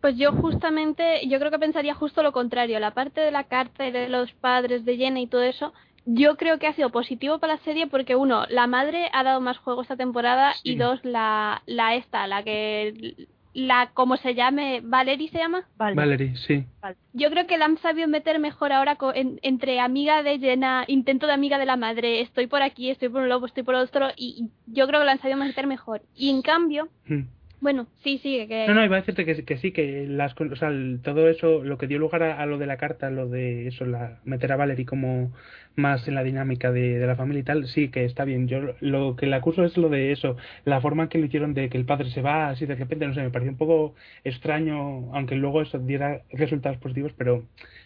Pues 0.00 0.16
yo 0.16 0.32
justamente, 0.32 1.26
yo 1.28 1.38
creo 1.38 1.50
que 1.50 1.58
pensaría 1.58 1.94
justo 1.94 2.22
lo 2.22 2.32
contrario. 2.32 2.78
La 2.80 2.92
parte 2.92 3.20
de 3.20 3.30
la 3.30 3.44
carta 3.44 3.86
y 3.86 3.90
de 3.90 4.08
los 4.08 4.32
padres 4.32 4.84
de 4.84 4.96
Jenna 4.96 5.20
y 5.20 5.26
todo 5.26 5.42
eso, 5.42 5.72
yo 6.06 6.36
creo 6.36 6.58
que 6.58 6.66
ha 6.66 6.72
sido 6.74 6.90
positivo 6.90 7.38
para 7.38 7.54
la 7.56 7.60
serie 7.64 7.86
porque 7.86 8.16
uno, 8.16 8.46
la 8.48 8.66
madre 8.66 9.10
ha 9.12 9.22
dado 9.22 9.40
más 9.40 9.58
juego 9.58 9.82
esta 9.82 9.96
temporada 9.96 10.54
Sí. 10.54 10.72
y 10.72 10.76
dos, 10.76 11.04
la, 11.04 11.62
la 11.66 11.94
esta, 11.96 12.26
la 12.26 12.42
que, 12.42 13.26
la, 13.52 13.90
como 13.92 14.16
se 14.16 14.34
llame, 14.34 14.80
Valerie 14.82 15.28
se 15.28 15.38
llama. 15.38 15.64
Vale. 15.76 15.96
Valerie, 15.96 16.34
sí. 16.36 16.64
Yo 17.12 17.28
creo 17.30 17.46
que 17.46 17.58
la 17.58 17.66
han 17.66 17.76
sabido 17.78 18.08
meter 18.08 18.38
mejor 18.38 18.72
ahora 18.72 18.96
co- 18.96 19.12
en- 19.12 19.38
entre 19.42 19.80
amiga 19.80 20.22
de 20.22 20.38
Jenna, 20.38 20.84
intento 20.86 21.26
de 21.26 21.32
amiga 21.34 21.58
de 21.58 21.66
la 21.66 21.76
madre, 21.76 22.20
estoy 22.22 22.46
por 22.46 22.62
aquí, 22.62 22.88
estoy 22.90 23.08
por 23.10 23.20
un 23.22 23.28
lado, 23.28 23.44
estoy 23.44 23.64
por 23.64 23.74
otro, 23.74 24.08
y 24.16 24.46
y 24.66 24.72
yo 24.72 24.86
creo 24.86 25.00
que 25.00 25.06
la 25.06 25.12
han 25.12 25.20
sabido 25.20 25.38
meter 25.38 25.66
mejor. 25.66 26.00
Y 26.16 26.30
en 26.30 26.40
cambio, 26.42 26.88
Mm. 27.06 27.22
Bueno, 27.60 27.86
sí, 28.02 28.18
sí, 28.22 28.46
que... 28.48 28.66
No, 28.66 28.74
no, 28.74 28.84
iba 28.84 28.96
a 28.96 29.00
decirte 29.00 29.26
que, 29.26 29.44
que 29.44 29.58
sí, 29.58 29.70
que 29.72 30.06
las, 30.08 30.34
o 30.40 30.56
sea, 30.56 30.70
todo 31.02 31.28
eso, 31.28 31.62
lo 31.62 31.76
que 31.76 31.86
dio 31.86 31.98
lugar 31.98 32.22
a, 32.22 32.40
a 32.40 32.46
lo 32.46 32.56
de 32.56 32.66
la 32.66 32.78
carta, 32.78 33.10
lo 33.10 33.28
de 33.28 33.68
eso, 33.68 33.84
la 33.84 34.18
meter 34.24 34.52
a 34.52 34.56
Valerie 34.56 34.86
como 34.86 35.30
más 35.76 36.08
en 36.08 36.14
la 36.14 36.22
dinámica 36.22 36.72
de, 36.72 36.98
de 36.98 37.06
la 37.06 37.16
familia 37.16 37.40
y 37.40 37.44
tal, 37.44 37.66
sí, 37.66 37.90
que 37.90 38.04
está 38.06 38.24
bien. 38.24 38.48
Yo 38.48 38.74
lo 38.80 39.14
que 39.14 39.26
le 39.26 39.36
acuso 39.36 39.64
es 39.64 39.76
lo 39.76 39.90
de 39.90 40.12
eso, 40.12 40.36
la 40.64 40.80
forma 40.80 41.04
en 41.04 41.08
que 41.10 41.18
lo 41.18 41.26
hicieron 41.26 41.52
de 41.52 41.68
que 41.68 41.76
el 41.78 41.84
padre 41.84 42.10
se 42.10 42.22
va 42.22 42.48
así 42.48 42.64
de 42.66 42.76
repente, 42.76 43.06
no 43.06 43.14
sé, 43.14 43.22
me 43.22 43.30
pareció 43.30 43.52
un 43.52 43.58
poco 43.58 43.94
extraño, 44.24 45.14
aunque 45.14 45.36
luego 45.36 45.60
eso 45.60 45.78
diera 45.78 46.22
resultados 46.32 46.78
positivos, 46.78 47.12
pero 47.16 47.44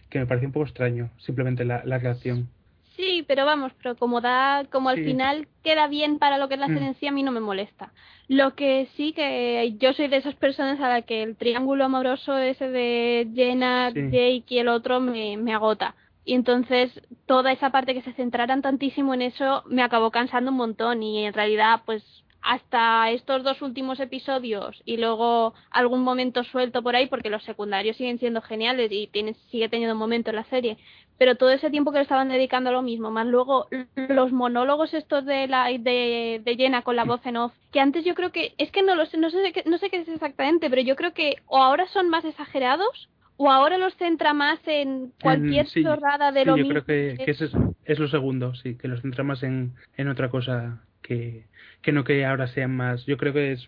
que 0.09 0.21
me 0.21 0.27
pareció 0.27 0.49
un 0.49 0.53
poco 0.53 0.67
extraño, 0.67 1.11
simplemente 1.19 1.65
la, 1.65 1.83
la 1.85 1.99
reacción. 1.99 2.49
Sí, 2.97 3.25
pero 3.27 3.45
vamos, 3.45 3.73
pero 3.83 3.97
como 3.97 4.21
da, 4.21 4.65
como 4.71 4.89
al 4.89 5.03
final 5.05 5.49
queda 5.65 5.89
bien 5.89 6.19
para 6.19 6.39
lo 6.39 6.47
que 6.49 6.55
es 6.55 6.61
la 6.61 6.69
Mm. 6.69 6.95
sí, 7.01 7.07
a 7.09 7.13
mí 7.13 7.23
no 7.25 7.33
me 7.33 7.41
molesta. 7.41 7.93
Lo 8.29 8.55
que 8.55 8.89
sí 8.97 9.13
que 9.13 9.75
yo 9.79 9.93
soy 9.93 10.09
de 10.09 10.19
esas 10.19 10.35
personas 10.37 10.81
a 10.81 10.89
la 10.89 11.03
que 11.03 11.23
el 11.23 11.37
triángulo 11.37 11.85
amoroso 11.85 12.39
ese 12.39 12.69
de 12.69 13.29
Jenna, 13.35 13.91
Sí. 13.93 14.01
Jake 14.11 14.45
y 14.49 14.59
el 14.59 14.69
otro 14.69 15.01
me, 15.01 15.37
me 15.37 15.53
agota. 15.53 15.95
Y 16.25 16.35
entonces 16.35 16.91
toda 17.27 17.53
esa 17.53 17.71
parte 17.71 17.95
que 17.95 18.03
se 18.03 18.13
centraran 18.15 18.63
tantísimo 18.63 19.13
en 19.13 19.23
eso 19.23 19.63
me 19.67 19.83
acabó 19.83 20.11
cansando 20.11 20.53
un 20.53 20.57
montón 20.57 21.03
y 21.03 21.27
en 21.27 21.35
realidad 21.35 21.83
pues 21.85 22.03
hasta 22.41 23.11
estos 23.11 23.43
dos 23.43 23.63
últimos 23.63 23.99
episodios 24.01 24.83
y 24.85 24.99
luego 24.99 25.55
algún 25.71 26.03
momento 26.03 26.45
suelto 26.45 26.83
por 26.83 26.95
ahí 26.95 27.07
porque 27.07 27.31
los 27.31 27.43
secundarios 27.43 27.97
siguen 27.97 28.19
siendo 28.19 28.43
geniales 28.43 28.93
y 28.93 29.07
tiene, 29.07 29.35
sigue 29.51 29.71
teniendo 29.71 29.95
un 29.95 29.99
momento 29.99 30.29
en 30.31 30.37
la 30.37 30.45
serie 30.45 30.77
pero 31.19 31.37
todo 31.37 31.51
ese 31.51 31.71
tiempo 31.71 31.93
que 31.93 31.99
le 31.99 32.03
estaban 32.03 32.29
dedicando 32.29 32.71
a 32.71 32.73
lo 32.73 32.83
mismo, 32.83 33.11
más 33.11 33.27
luego 33.27 33.69
los 33.97 34.33
monólogos 34.33 34.95
estos 34.95 35.25
de 35.25 35.47
la 35.47 35.67
de, 35.67 36.41
de 36.45 36.57
Jenna 36.57 36.83
con 36.83 36.97
la 36.97 37.05
voz 37.05 37.25
en 37.27 37.37
off, 37.37 37.53
que 37.73 37.81
antes 37.81 38.05
yo 38.05 38.15
creo 38.15 38.33
que 38.33 38.55
es 38.59 38.71
que 38.71 38.83
no 38.83 38.95
lo 38.95 39.07
sé, 39.07 39.19
no 39.19 39.31
sé 39.31 39.53
qué, 39.53 39.63
no 39.67 39.79
sé 39.79 39.91
qué 39.91 39.99
es 40.01 40.09
exactamente, 40.09 40.69
pero 40.71 40.83
yo 40.83 40.97
creo 40.97 41.13
que 41.13 41.37
o 41.47 41.59
ahora 41.59 41.87
son 41.89 42.09
más 42.09 42.25
exagerados 42.25 43.09
o 43.37 43.51
ahora 43.51 43.79
los 43.79 43.95
centra 43.97 44.33
más 44.33 44.61
en 44.67 45.13
cualquier 45.21 45.67
Mm, 45.67 45.69
sí, 45.69 45.83
chorrada 45.83 46.33
de 46.33 46.41
sí, 46.41 46.47
lo 46.47 46.57
yo 46.57 46.65
mismo. 46.65 46.81
creo 46.83 46.85
que, 46.85 47.31
es, 47.31 47.41
es 47.85 47.99
lo 47.99 48.09
segundo, 48.09 48.55
sí, 48.55 48.77
que 48.77 48.89
los 48.89 49.01
centra 49.03 49.25
más 49.25 49.43
en, 49.43 49.73
en 49.97 50.09
otra 50.09 50.29
cosa 50.31 50.83
que, 51.03 51.45
que 51.83 51.93
no 51.93 52.05
que 52.05 52.25
ahora 52.25 52.47
sean 52.49 52.77
más. 52.77 53.05
Yo 53.07 53.17
creo 53.17 53.33
que 53.33 53.53
es 53.53 53.67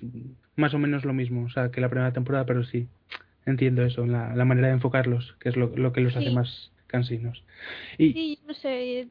más 0.56 0.72
o 0.74 0.78
menos 0.78 1.04
lo 1.04 1.12
mismo, 1.12 1.44
o 1.44 1.50
sea, 1.50 1.70
que 1.70 1.80
la 1.80 1.88
primera 1.88 2.12
temporada, 2.12 2.44
pero 2.44 2.64
sí, 2.64 2.86
entiendo 3.44 3.82
eso, 3.82 4.06
la, 4.06 4.34
la 4.34 4.44
manera 4.44 4.68
de 4.68 4.74
enfocarlos, 4.74 5.34
que 5.40 5.48
es 5.48 5.56
lo, 5.56 5.68
lo 5.76 5.92
que 5.92 6.00
los 6.00 6.16
hace 6.16 6.30
más 6.30 6.70
cansinos. 6.86 7.44
Y 7.98 8.12
Sí, 8.12 8.38
no 8.46 8.54
sé, 8.54 9.08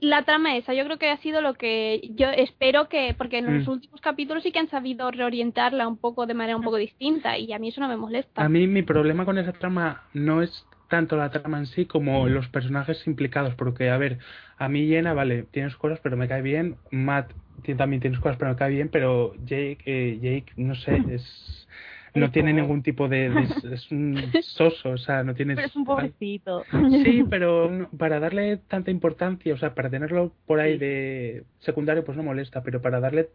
la 0.00 0.24
trama 0.24 0.56
esa, 0.56 0.74
yo 0.74 0.84
creo 0.84 0.98
que 0.98 1.10
ha 1.10 1.16
sido 1.18 1.40
lo 1.40 1.54
que 1.54 2.00
yo 2.14 2.28
espero 2.30 2.88
que, 2.88 3.14
porque 3.16 3.38
en 3.38 3.46
los 3.46 3.66
Mm. 3.66 3.70
últimos 3.70 4.00
capítulos 4.00 4.42
sí 4.42 4.52
que 4.52 4.58
han 4.58 4.68
sabido 4.70 5.10
reorientarla 5.10 5.86
un 5.88 5.98
poco 5.98 6.26
de 6.26 6.34
manera 6.34 6.56
un 6.56 6.64
poco 6.64 6.76
distinta 6.76 7.38
y 7.38 7.52
a 7.52 7.58
mí 7.58 7.68
eso 7.68 7.80
no 7.80 7.88
me 7.88 7.96
molesta. 7.96 8.42
a 8.42 8.48
mí 8.48 8.66
mi 8.66 8.82
problema 8.82 9.24
con 9.24 9.38
esa 9.38 9.52
trama 9.52 10.02
no 10.12 10.42
es 10.42 10.66
tanto 10.88 11.16
la 11.16 11.30
trama 11.30 11.58
en 11.58 11.66
sí 11.66 11.86
como 11.86 12.28
los 12.28 12.48
personajes 12.48 13.06
implicados, 13.06 13.54
porque, 13.54 13.90
a 13.90 13.96
ver, 13.98 14.18
a 14.58 14.68
mí 14.68 14.86
Jenna, 14.88 15.14
vale, 15.14 15.44
tiene 15.44 15.70
sus 15.70 15.78
cosas, 15.78 16.00
pero 16.02 16.16
me 16.16 16.28
cae 16.28 16.42
bien, 16.42 16.78
Matt 16.90 17.32
también 17.78 18.00
tiene 18.00 18.16
sus 18.16 18.22
cosas, 18.22 18.36
pero 18.38 18.50
me 18.50 18.56
cae 18.56 18.70
bien, 18.70 18.88
pero 18.90 19.32
Jake, 19.36 19.78
eh, 19.86 20.18
Jake 20.20 20.52
no 20.56 20.74
sé, 20.74 21.04
es... 21.08 21.68
No 22.14 22.30
tiene 22.30 22.52
ningún 22.52 22.82
tipo 22.82 23.08
de... 23.08 23.28
de- 23.30 23.42
es, 23.74 23.90
un 23.90 24.16
soso, 24.42 24.90
o 24.90 24.98
sea, 24.98 25.24
no 25.24 25.34
tiene... 25.34 25.56
Pero 25.56 25.66
es 25.66 25.76
un 25.76 25.84
pobrecito. 25.84 26.64
Sí, 27.02 27.24
pero 27.30 27.88
para 27.98 28.20
darle 28.20 28.58
tanta 28.68 28.90
importancia, 28.90 29.52
o 29.52 29.56
sea, 29.56 29.74
para 29.74 29.90
tenerlo 29.90 30.32
por 30.46 30.60
ahí 30.60 30.78
de 30.78 31.44
secundario, 31.58 32.04
pues 32.04 32.16
no 32.16 32.22
molesta, 32.22 32.62
pero 32.62 32.80
para 32.80 33.00
darle 33.00 33.30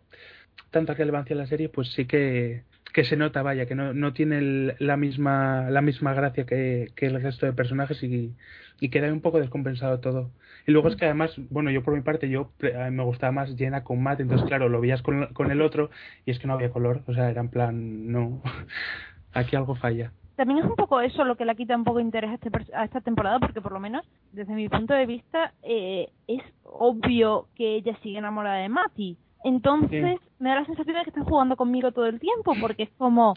tanta 0.71 0.93
relevancia 0.93 1.35
a 1.35 1.39
la 1.39 1.47
serie, 1.47 1.67
pues 1.69 1.89
sí 1.93 2.05
que, 2.05 2.63
que 2.93 3.03
se 3.03 3.17
nota, 3.17 3.41
vaya, 3.41 3.65
que 3.65 3.75
no, 3.75 3.93
no 3.93 4.13
tiene 4.13 4.37
el- 4.37 4.75
la 4.79 4.97
misma 4.97 5.69
la 5.69 5.81
misma 5.81 6.13
gracia 6.13 6.45
que, 6.45 6.91
que 6.95 7.07
el 7.07 7.21
resto 7.21 7.45
de 7.45 7.53
personajes 7.53 8.01
y, 8.03 8.33
y 8.79 8.89
queda 8.89 9.11
un 9.11 9.21
poco 9.21 9.39
descompensado 9.39 9.99
todo. 9.99 10.31
Y 10.69 10.71
luego 10.71 10.89
es 10.89 10.95
que 10.97 11.05
además, 11.05 11.33
bueno, 11.49 11.71
yo 11.71 11.81
por 11.81 11.95
mi 11.95 12.01
parte, 12.01 12.29
yo 12.29 12.51
mí 12.59 12.91
me 12.91 13.03
gustaba 13.03 13.31
más 13.31 13.55
llena 13.55 13.83
con 13.83 14.03
Matt, 14.03 14.19
entonces 14.19 14.47
claro, 14.47 14.69
lo 14.69 14.79
veías 14.79 15.01
con, 15.01 15.25
con 15.33 15.49
el 15.49 15.63
otro 15.63 15.89
y 16.27 16.29
es 16.29 16.37
que 16.37 16.45
no 16.45 16.53
había 16.53 16.69
color, 16.69 17.01
o 17.07 17.13
sea, 17.15 17.27
era 17.31 17.41
en 17.41 17.49
plan, 17.49 18.11
no, 18.11 18.39
aquí 19.33 19.55
algo 19.55 19.73
falla. 19.73 20.11
También 20.35 20.59
es 20.59 20.65
un 20.65 20.75
poco 20.75 21.01
eso 21.01 21.23
lo 21.23 21.37
que 21.37 21.45
le 21.45 21.55
quita 21.55 21.75
un 21.75 21.83
poco 21.83 21.97
de 21.97 22.03
interés 22.03 22.29
a, 22.29 22.33
este 22.35 22.51
a 22.75 22.83
esta 22.83 23.01
temporada, 23.01 23.39
porque 23.39 23.61
por 23.61 23.71
lo 23.71 23.79
menos, 23.79 24.05
desde 24.31 24.53
mi 24.53 24.69
punto 24.69 24.93
de 24.93 25.07
vista, 25.07 25.53
eh, 25.63 26.11
es 26.27 26.43
obvio 26.63 27.47
que 27.55 27.77
ella 27.77 27.97
sigue 28.03 28.19
enamorada 28.19 28.57
de 28.57 28.69
Mati. 28.69 29.17
Entonces, 29.43 30.19
me 30.37 30.49
da 30.49 30.59
la 30.59 30.65
sensación 30.67 30.95
de 30.97 31.03
que 31.03 31.09
están 31.09 31.25
jugando 31.25 31.55
conmigo 31.55 31.91
todo 31.93 32.05
el 32.05 32.19
tiempo, 32.19 32.53
porque 32.61 32.83
es 32.83 32.91
como, 32.99 33.33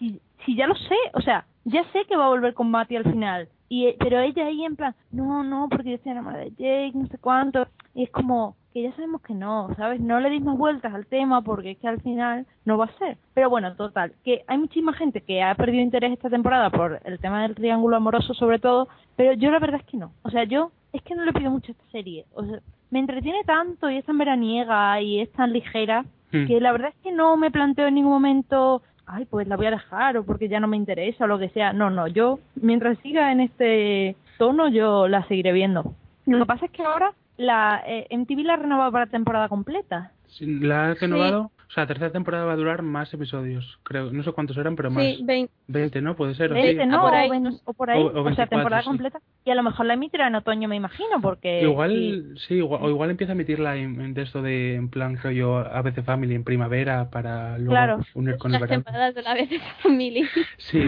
si, 0.00 0.20
si 0.44 0.56
ya 0.56 0.66
lo 0.66 0.74
sé, 0.74 0.96
o 1.14 1.20
sea, 1.20 1.46
ya 1.64 1.84
sé 1.92 2.06
que 2.08 2.16
va 2.16 2.24
a 2.24 2.30
volver 2.30 2.54
con 2.54 2.72
Mati 2.72 2.96
al 2.96 3.04
final, 3.04 3.48
y 3.72 3.86
eh, 3.86 3.96
pero 3.98 4.20
ella 4.20 4.44
ahí 4.44 4.66
en 4.66 4.76
plan, 4.76 4.94
no, 5.12 5.42
no, 5.42 5.66
porque 5.70 5.88
yo 5.88 5.94
estoy 5.94 6.12
enamorada 6.12 6.44
de 6.44 6.50
Jake, 6.50 6.92
no 6.92 7.06
sé 7.06 7.16
cuánto, 7.16 7.66
y 7.94 8.02
es 8.02 8.10
como 8.10 8.54
que 8.74 8.82
ya 8.82 8.92
sabemos 8.92 9.22
que 9.22 9.32
no, 9.32 9.74
¿sabes? 9.76 9.98
No 9.98 10.20
le 10.20 10.28
deis 10.28 10.42
más 10.42 10.58
vueltas 10.58 10.92
al 10.92 11.06
tema 11.06 11.40
porque 11.40 11.70
es 11.70 11.78
que 11.78 11.88
al 11.88 11.98
final 12.02 12.46
no 12.66 12.76
va 12.76 12.84
a 12.84 12.98
ser. 12.98 13.16
Pero 13.32 13.48
bueno, 13.48 13.74
total, 13.74 14.12
que 14.24 14.44
hay 14.46 14.58
muchísima 14.58 14.92
gente 14.92 15.22
que 15.22 15.42
ha 15.42 15.54
perdido 15.54 15.82
interés 15.82 16.12
esta 16.12 16.28
temporada 16.28 16.68
por 16.68 17.00
el 17.02 17.18
tema 17.18 17.40
del 17.42 17.54
triángulo 17.54 17.96
amoroso 17.96 18.34
sobre 18.34 18.58
todo, 18.58 18.88
pero 19.16 19.32
yo 19.32 19.50
la 19.50 19.58
verdad 19.58 19.80
es 19.80 19.86
que 19.86 19.96
no. 19.96 20.12
O 20.20 20.28
sea, 20.28 20.44
yo 20.44 20.70
es 20.92 21.00
que 21.00 21.14
no 21.14 21.24
le 21.24 21.32
pido 21.32 21.50
mucho 21.50 21.72
a 21.72 21.74
esta 21.74 21.90
serie. 21.92 22.26
O 22.34 22.44
sea, 22.44 22.60
me 22.90 22.98
entretiene 22.98 23.42
tanto 23.44 23.88
y 23.88 23.96
es 23.96 24.04
tan 24.04 24.18
veraniega 24.18 25.00
y 25.00 25.20
es 25.20 25.32
tan 25.32 25.50
ligera 25.50 26.04
Hmm. 26.32 26.46
que 26.46 26.60
la 26.60 26.72
verdad 26.72 26.92
es 26.96 27.02
que 27.02 27.12
no 27.12 27.36
me 27.36 27.50
planteo 27.50 27.86
en 27.86 27.94
ningún 27.94 28.12
momento, 28.12 28.82
ay, 29.06 29.26
pues 29.26 29.46
la 29.48 29.56
voy 29.56 29.66
a 29.66 29.72
dejar 29.72 30.16
o 30.16 30.24
porque 30.24 30.48
ya 30.48 30.60
no 30.60 30.68
me 30.68 30.76
interesa 30.76 31.24
o 31.24 31.28
lo 31.28 31.38
que 31.38 31.48
sea. 31.50 31.72
No, 31.72 31.90
no, 31.90 32.06
yo 32.06 32.38
mientras 32.54 32.98
siga 32.98 33.32
en 33.32 33.40
este 33.40 34.16
tono 34.38 34.68
yo 34.68 35.08
la 35.08 35.26
seguiré 35.28 35.52
viendo. 35.52 35.94
Lo 36.26 36.38
que 36.38 36.46
pasa 36.46 36.66
es 36.66 36.72
que 36.72 36.82
ahora 36.82 37.12
la 37.36 37.82
eh, 37.86 38.06
MTV 38.10 38.44
la 38.44 38.54
ha 38.54 38.56
renovado 38.56 38.92
para 38.92 39.06
temporada 39.06 39.48
completa. 39.48 40.12
Sí, 40.28 40.46
La 40.46 40.90
ha 40.90 40.94
renovado, 40.94 41.50
o 41.72 41.74
sea, 41.74 41.84
la 41.84 41.88
tercera 41.88 42.12
temporada 42.12 42.44
va 42.44 42.52
a 42.52 42.56
durar 42.56 42.82
más 42.82 43.14
episodios, 43.14 43.78
creo, 43.82 44.12
no 44.12 44.22
sé 44.22 44.32
cuántos 44.32 44.58
eran, 44.58 44.76
pero 44.76 44.90
más. 44.90 45.02
Sí, 45.02 45.22
vein- 45.24 45.48
20, 45.68 46.02
¿no? 46.02 46.14
Puede 46.14 46.34
ser, 46.34 46.50
o 46.52 46.54
Veinte, 46.54 46.82
sí. 46.82 46.86
¿no? 46.88 47.00
por 47.00 47.14
ahí, 47.14 47.30
o, 47.30 47.60
o 47.64 47.72
por 47.72 47.90
ahí, 47.90 47.98
O- 48.02 48.08
o 48.08 48.08
o, 48.08 48.12
sea, 48.12 48.44
24, 48.44 48.48
temporada 48.50 48.82
sí. 48.82 48.88
completa. 48.88 49.20
Y 49.46 49.50
a 49.50 49.54
lo 49.54 49.62
mejor 49.62 49.86
la 49.86 49.94
emitirá 49.94 50.26
en 50.28 50.34
otoño, 50.34 50.68
me 50.68 50.76
imagino, 50.76 51.18
porque... 51.22 51.62
Igual, 51.62 52.34
sí. 52.36 52.44
sí, 52.46 52.54
igual, 52.56 52.82
o 52.84 52.90
igual 52.90 53.08
empieza 53.10 53.32
a 53.32 53.36
emitirla 53.36 53.76
en, 53.76 53.98
en 54.02 54.12
de 54.12 54.20
esto 54.20 54.42
de, 54.42 54.74
en 54.74 54.90
plan 54.90 55.16
rollo 55.22 55.56
ABC 55.60 56.04
Family 56.04 56.34
en 56.34 56.44
primavera 56.44 57.08
para 57.08 57.56
luego 57.56 57.70
Claro. 57.72 58.00
unir 58.12 58.36
con 58.36 58.50
el 58.54 58.60
las 58.60 58.68
verano. 58.68 58.82
temporadas 58.84 59.14
de 59.14 59.22
la 59.22 59.34
de 59.34 59.60
Family. 59.82 60.28
Sí, 60.58 60.82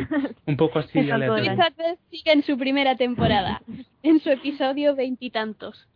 un 0.46 0.56
poco 0.58 0.80
así. 0.80 0.98
Elizabeth 0.98 1.98
sigue 2.10 2.30
en 2.32 2.42
su 2.42 2.58
primera 2.58 2.94
temporada, 2.94 3.62
en 4.02 4.20
su 4.20 4.28
episodio 4.28 4.94
veintitantos. 4.94 5.88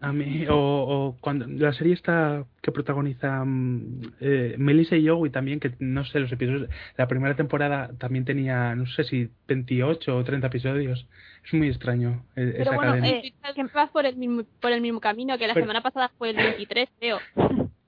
A 0.00 0.12
mí, 0.12 0.46
o, 0.48 0.54
o 0.56 1.16
cuando 1.20 1.46
la 1.48 1.72
serie 1.72 1.92
está 1.92 2.44
que 2.62 2.70
protagoniza 2.70 3.44
mm, 3.44 4.00
eh, 4.20 4.54
Melissa 4.56 4.94
y 4.96 5.08
Joey 5.08 5.30
también, 5.32 5.58
que 5.58 5.72
no 5.80 6.04
sé, 6.04 6.20
los 6.20 6.30
episodios, 6.30 6.68
la 6.96 7.08
primera 7.08 7.34
temporada 7.34 7.90
también 7.98 8.24
tenía, 8.24 8.76
no 8.76 8.86
sé 8.86 9.02
si 9.02 9.28
28 9.48 10.16
o 10.16 10.22
30 10.24 10.46
episodios. 10.46 11.06
Es 11.44 11.52
muy 11.52 11.68
extraño 11.68 12.22
eh, 12.36 12.50
Pero 12.52 12.62
esa 12.62 12.74
bueno, 12.76 12.92
cadena. 12.92 13.08
eh, 13.08 13.34
que 13.54 13.62
vas 13.74 13.90
por 13.90 14.06
el 14.06 14.16
mismo 14.16 14.42
por 14.60 14.70
el 14.70 14.80
mismo 14.80 15.00
camino 15.00 15.36
que 15.36 15.48
la 15.48 15.54
Pero- 15.54 15.64
semana 15.66 15.82
pasada 15.82 16.10
fue 16.16 16.30
el 16.30 16.36
23, 16.36 16.88
creo. 17.00 17.18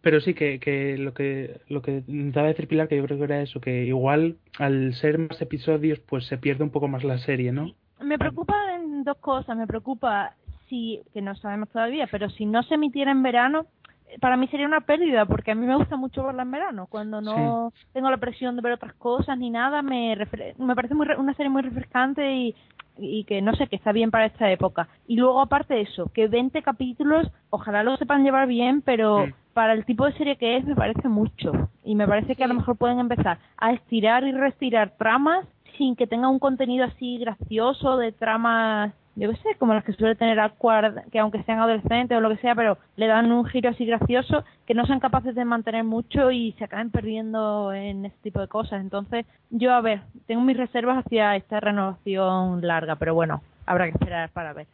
Pero 0.02 0.20
sí 0.22 0.32
que, 0.34 0.58
que 0.60 0.96
lo 0.98 1.12
que 1.14 1.60
lo 1.68 1.82
que 1.82 2.02
intentaba 2.08 2.48
decir 2.48 2.66
Pilar 2.66 2.88
que 2.88 2.96
yo 2.96 3.04
creo 3.04 3.18
que 3.18 3.24
era 3.24 3.42
eso, 3.42 3.60
que 3.60 3.84
igual 3.84 4.36
al 4.58 4.94
ser 4.94 5.18
más 5.18 5.40
episodios 5.42 6.00
pues 6.00 6.24
se 6.26 6.38
pierde 6.38 6.64
un 6.64 6.70
poco 6.70 6.88
más 6.88 7.04
la 7.04 7.18
serie, 7.18 7.52
¿no? 7.52 7.74
Me 8.02 8.18
preocupan 8.18 9.04
dos 9.04 9.18
cosas. 9.18 9.54
Me 9.58 9.66
preocupa 9.66 10.34
si, 10.70 11.02
que 11.12 11.20
no 11.20 11.34
sabemos 11.34 11.68
todavía, 11.68 12.06
pero 12.10 12.30
si 12.30 12.47
no 12.47 12.62
se 12.62 12.76
emitiera 12.76 13.10
en 13.10 13.22
verano, 13.22 13.66
eh, 14.09 14.16
para 14.20 14.38
mí 14.38 14.48
sería 14.48 14.66
una 14.66 14.80
pérdida, 14.80 15.26
porque 15.26 15.51
a 15.51 15.55
mí 15.55 15.66
me 15.66 15.76
gusta 15.76 15.97
mucho 15.97 16.24
verla 16.24 16.42
en 16.44 16.51
verano. 16.51 16.86
Cuando 16.88 17.20
no 17.20 17.72
tengo 17.92 18.10
la 18.10 18.16
presión 18.16 18.56
de 18.56 18.62
ver 18.62 18.72
otras 18.72 18.94
cosas 18.94 19.36
ni 19.36 19.51
nada, 19.51 19.82
me, 19.82 20.16
me 20.59 20.74
parece 20.74 20.94
muy 20.94 21.05
re- 21.06 21.18
una 21.18 21.34
serie 21.34 21.51
muy 21.51 21.60
refrescante 21.62 22.32
y, 22.34 22.55
y 22.97 23.24
que 23.24 23.42
no 23.42 23.55
sé, 23.55 23.66
que 23.66 23.76
está 23.76 23.92
bien 23.92 24.10
para 24.10 24.26
esta 24.26 24.51
época. 24.51 24.88
Y 25.06 25.16
luego, 25.16 25.40
aparte 25.42 25.74
de 25.74 25.82
eso, 25.82 26.10
que 26.14 26.28
20 26.28 26.62
capítulos, 26.62 27.30
ojalá 27.51 27.82
lo 27.82 27.97
sepan 27.98 28.24
llevar 28.24 28.47
bien, 28.48 28.80
pero 28.82 29.24
para 29.52 29.72
el 29.72 29.84
tipo 29.84 30.05
de 30.06 30.12
serie 30.12 30.36
que 30.36 30.56
es, 30.56 30.64
me 30.64 30.76
parece 30.76 31.09
mucho. 31.09 31.52
Y 31.84 31.94
me 31.97 32.06
parece 32.06 32.36
que 32.36 32.44
a 32.44 32.48
lo 32.48 32.55
mejor 32.55 32.76
pueden 32.76 33.01
empezar 33.01 33.38
a 33.59 33.72
estirar 33.72 34.24
y 34.24 34.32
restirar 34.32 34.92
tramas 34.97 35.44
sin 35.76 35.97
que 35.97 36.06
tenga 36.06 36.28
un 36.28 36.38
contenido 36.38 36.84
así 36.84 37.18
gracioso 37.18 37.97
de 37.97 38.12
tramas, 38.12 38.92
yo 39.16 39.30
qué 39.30 39.36
sé, 39.36 39.54
como 39.58 39.74
las 39.74 39.84
que 39.84 39.92
suele 39.92 40.14
tener 40.14 40.38
Aquard, 40.40 41.10
que 41.10 41.18
aunque 41.18 41.42
sean 41.42 41.58
adolescentes 41.58 42.16
o 42.16 42.20
lo 42.20 42.30
que 42.30 42.38
sea, 42.38 42.54
pero 42.54 42.78
le 42.96 43.06
dan 43.06 43.30
un 43.32 43.44
giro 43.44 43.70
así 43.70 43.84
gracioso, 43.84 44.44
que 44.66 44.74
no 44.74 44.86
sean 44.86 45.00
capaces 45.00 45.34
de 45.34 45.44
mantener 45.44 45.84
mucho 45.84 46.30
y 46.30 46.52
se 46.52 46.64
acaben 46.64 46.90
perdiendo 46.90 47.72
en 47.72 48.06
este 48.06 48.18
tipo 48.22 48.40
de 48.40 48.48
cosas. 48.48 48.80
Entonces, 48.80 49.26
yo, 49.50 49.74
a 49.74 49.80
ver, 49.80 50.02
tengo 50.26 50.42
mis 50.42 50.56
reservas 50.56 51.04
hacia 51.04 51.36
esta 51.36 51.60
renovación 51.60 52.66
larga, 52.66 52.96
pero 52.96 53.14
bueno, 53.14 53.42
habrá 53.66 53.86
que 53.86 53.92
esperar 53.92 54.30
para 54.30 54.52
ver. 54.52 54.66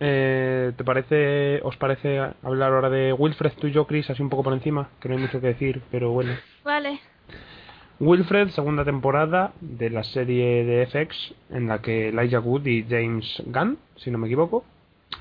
Eh, 0.00 0.72
¿Te 0.76 0.82
parece, 0.82 1.60
os 1.62 1.76
parece 1.76 2.18
hablar 2.42 2.72
ahora 2.72 2.90
de 2.90 3.12
Wilfred, 3.12 3.52
tú 3.60 3.68
y 3.68 3.72
yo, 3.72 3.86
Chris, 3.86 4.10
así 4.10 4.20
un 4.20 4.30
poco 4.30 4.42
por 4.42 4.52
encima? 4.52 4.88
Que 5.00 5.08
no 5.08 5.14
hay 5.14 5.20
mucho 5.20 5.40
que 5.40 5.48
decir, 5.48 5.82
pero 5.92 6.10
bueno. 6.10 6.32
Vale. 6.64 6.98
Wilfred, 8.02 8.48
segunda 8.48 8.84
temporada 8.84 9.52
de 9.60 9.88
la 9.88 10.02
serie 10.02 10.64
de 10.64 10.86
FX, 10.86 11.34
en 11.50 11.68
la 11.68 11.80
que 11.80 12.08
Elijah 12.08 12.40
Wood 12.40 12.66
y 12.66 12.82
James 12.82 13.40
Gunn, 13.46 13.78
si 13.94 14.10
no 14.10 14.18
me 14.18 14.26
equivoco, 14.26 14.64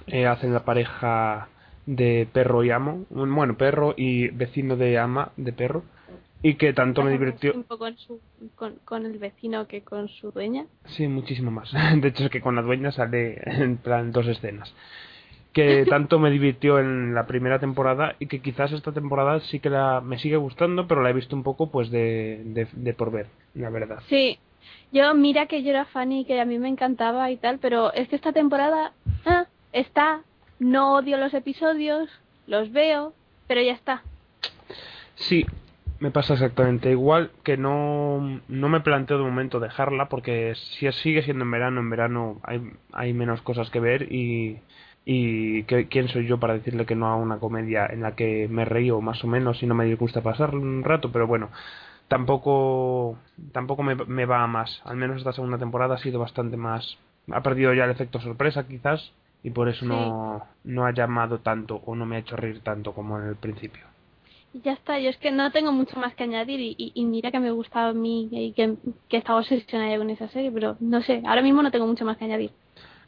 eh, 0.07 0.25
hacen 0.25 0.51
la 0.51 0.65
pareja 0.65 1.47
de 1.85 2.27
perro 2.33 2.63
y 2.63 2.71
amo, 2.71 3.05
bueno, 3.11 3.55
perro 3.55 3.93
y 3.95 4.29
vecino 4.29 4.77
de 4.77 4.97
ama 4.97 5.31
de 5.37 5.53
perro, 5.53 5.83
y 6.41 6.55
que 6.55 6.73
tanto 6.73 7.03
me 7.03 7.11
divirtió. 7.11 7.53
con, 7.67 7.95
su, 7.99 8.19
con, 8.55 8.77
con 8.83 9.05
el 9.05 9.19
vecino 9.19 9.67
que 9.67 9.83
con 9.83 10.09
su 10.09 10.31
dueña. 10.31 10.65
Sí, 10.85 11.07
muchísimo 11.07 11.51
más. 11.51 11.71
De 12.01 12.07
hecho, 12.07 12.23
es 12.23 12.31
que 12.31 12.41
con 12.41 12.55
la 12.55 12.63
dueña 12.63 12.91
sale 12.91 13.39
en 13.45 13.77
plan 13.77 14.11
dos 14.11 14.25
escenas. 14.25 14.73
Que 15.53 15.86
tanto 15.86 16.18
me 16.18 16.32
divirtió 16.32 16.80
en 16.80 17.14
la 17.14 17.28
primera 17.28 17.60
temporada 17.60 18.15
y 18.19 18.28
que 18.28 18.40
quizás 18.40 18.72
esta 18.72 18.94
temporada 18.94 19.41
sí 19.41 19.60
que 19.60 19.69
la, 19.69 19.99
me 19.99 20.18
sigue 20.18 20.38
gustando, 20.38 20.88
pero 20.88 21.02
la 21.02 21.10
he 21.10 21.14
visto 21.14 21.36
un 21.36 21.44
poco 21.44 21.69
pues 21.69 21.91
de, 21.91 22.41
de, 22.45 22.68
de 22.72 22.94
por 22.94 23.11
ver, 23.11 23.28
la 23.53 23.69
verdad. 23.69 23.99
Sí, 24.07 24.40
yo 24.91 25.14
mira 25.14 25.48
que 25.48 25.64
yo 25.64 25.72
era 25.72 25.86
fan 25.86 26.11
y 26.11 26.26
que 26.26 26.40
a 26.40 26.45
mí 26.45 26.57
me 26.57 26.69
encantaba 26.69 27.32
y 27.32 27.38
tal, 27.38 27.60
pero 27.60 27.94
es 27.94 28.07
que 28.07 28.15
esta 28.15 28.32
temporada 28.32 28.94
ah, 29.26 29.45
está, 29.73 30.22
no 30.60 30.95
odio 30.95 31.18
los 31.18 31.34
episodios, 31.34 32.10
los 32.48 32.72
veo, 32.72 33.14
pero 33.48 33.61
ya 33.61 33.73
está. 33.73 34.03
Sí, 35.15 35.45
me 35.99 36.11
pasa 36.11 36.34
exactamente 36.34 36.91
igual 36.91 37.32
que 37.44 37.57
no, 37.57 38.41
no 38.48 38.69
me 38.69 38.82
planteo 38.82 39.18
de 39.18 39.23
momento 39.23 39.60
dejarla 39.60 40.10
porque 40.10 40.56
si 40.56 40.91
sigue 40.91 41.23
siendo 41.23 41.45
en 41.45 41.52
verano, 41.52 41.80
en 41.80 41.90
verano 41.90 42.41
hay, 42.44 42.61
hay 42.91 43.14
menos 43.14 43.41
cosas 43.41 43.69
que 43.69 43.80
ver 43.80 44.11
y, 44.11 44.57
y 45.06 45.64
que, 45.64 45.88
quién 45.88 46.07
soy 46.10 46.28
yo 46.28 46.40
para 46.40 46.53
decirle 46.53 46.86
que 46.86 46.95
no 46.95 47.07
a 47.07 47.15
una 47.15 47.40
comedia 47.40 47.88
en 47.88 48.02
la 48.02 48.15
que 48.15 48.48
me 48.49 48.65
río 48.65 49.02
más 49.02 49.23
o 49.23 49.28
menos 49.28 49.61
y 49.64 49.65
no 49.65 49.76
me 49.76 49.94
gusta 49.95 50.22
pasar 50.22 50.56
un 50.56 50.84
rato, 50.84 51.11
pero 51.11 51.28
bueno, 51.28 51.49
tampoco 52.07 53.18
tampoco 53.52 53.84
me, 53.84 53.95
me 53.95 54.26
va 54.26 54.44
a 54.44 54.48
más. 54.48 54.82
Al 54.86 54.98
menos 54.98 55.18
esta 55.18 55.34
segunda 55.34 55.57
temporada 55.57 55.95
ha 55.95 55.99
sido 55.99 56.19
bastante 56.19 56.57
más, 56.57 56.98
ha 57.32 57.41
perdido 57.41 57.73
ya 57.73 57.86
el 57.86 57.91
efecto 57.91 58.19
sorpresa 58.19 58.68
quizás 58.68 59.11
y 59.44 59.49
por 59.49 59.69
eso 59.69 59.86
no, 59.86 60.45
no 60.64 60.86
ha 60.86 60.94
llamado 60.94 61.40
tanto 61.40 61.82
o 61.86 61.95
no 61.95 62.06
me 62.06 62.18
ha 62.18 62.19
hecho 62.19 62.36
reír 62.36 62.61
tanto 62.61 62.94
como 62.94 63.19
en 63.19 63.28
el 63.28 63.36
principio. 63.36 63.84
Ya 64.53 64.73
está, 64.73 64.99
yo 64.99 65.10
es 65.10 65.18
que 65.18 65.32
no 65.32 65.49
tengo 65.52 65.72
mucho 65.72 65.98
más 65.98 66.14
que 66.14 66.23
añadir 66.23 66.60
y, 66.60 66.76
y, 66.78 66.91
y 66.94 67.06
mira 67.06 67.32
que 67.32 67.40
me 67.40 67.52
gustaba 67.52 67.90
a 67.90 67.94
mí 67.94 68.28
y 68.32 68.52
que, 68.52 68.76
que 69.07 69.18
estaba 69.18 69.40
obsesionada 69.40 69.98
con 69.98 70.10
esa 70.10 70.28
serie, 70.28 70.52
pero 70.52 70.76
no 70.82 71.02
sé, 71.02 71.23
ahora 71.26 71.41
mismo 71.41 71.64
no 71.64 71.72
tengo 71.72 71.88
mucho 71.88 72.03
más 72.03 72.18
que 72.18 72.26
añadir. 72.26 72.52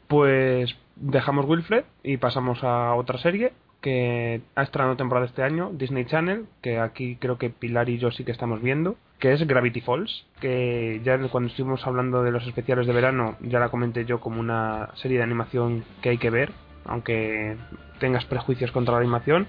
Pues 0.08 0.76
dejamos 0.96 1.46
Wilfred 1.46 1.84
y 2.02 2.16
pasamos 2.18 2.62
a 2.62 2.94
otra 2.94 3.18
serie 3.18 3.52
que 3.84 4.40
ha 4.54 4.62
estrenado 4.62 4.96
temporada 4.96 5.26
este 5.26 5.42
año, 5.42 5.70
Disney 5.74 6.06
Channel, 6.06 6.46
que 6.62 6.78
aquí 6.78 7.16
creo 7.16 7.36
que 7.36 7.50
Pilar 7.50 7.90
y 7.90 7.98
yo 7.98 8.10
sí 8.12 8.24
que 8.24 8.32
estamos 8.32 8.62
viendo, 8.62 8.96
que 9.18 9.34
es 9.34 9.46
Gravity 9.46 9.82
Falls, 9.82 10.24
que 10.40 11.02
ya 11.04 11.18
cuando 11.28 11.50
estuvimos 11.50 11.86
hablando 11.86 12.22
de 12.22 12.30
los 12.30 12.46
especiales 12.46 12.86
de 12.86 12.94
verano 12.94 13.36
ya 13.42 13.58
la 13.58 13.68
comenté 13.68 14.06
yo 14.06 14.20
como 14.20 14.40
una 14.40 14.88
serie 14.94 15.18
de 15.18 15.24
animación 15.24 15.84
que 16.00 16.08
hay 16.08 16.16
que 16.16 16.30
ver, 16.30 16.52
aunque 16.86 17.58
tengas 17.98 18.24
prejuicios 18.24 18.72
contra 18.72 18.94
la 18.94 19.00
animación. 19.00 19.48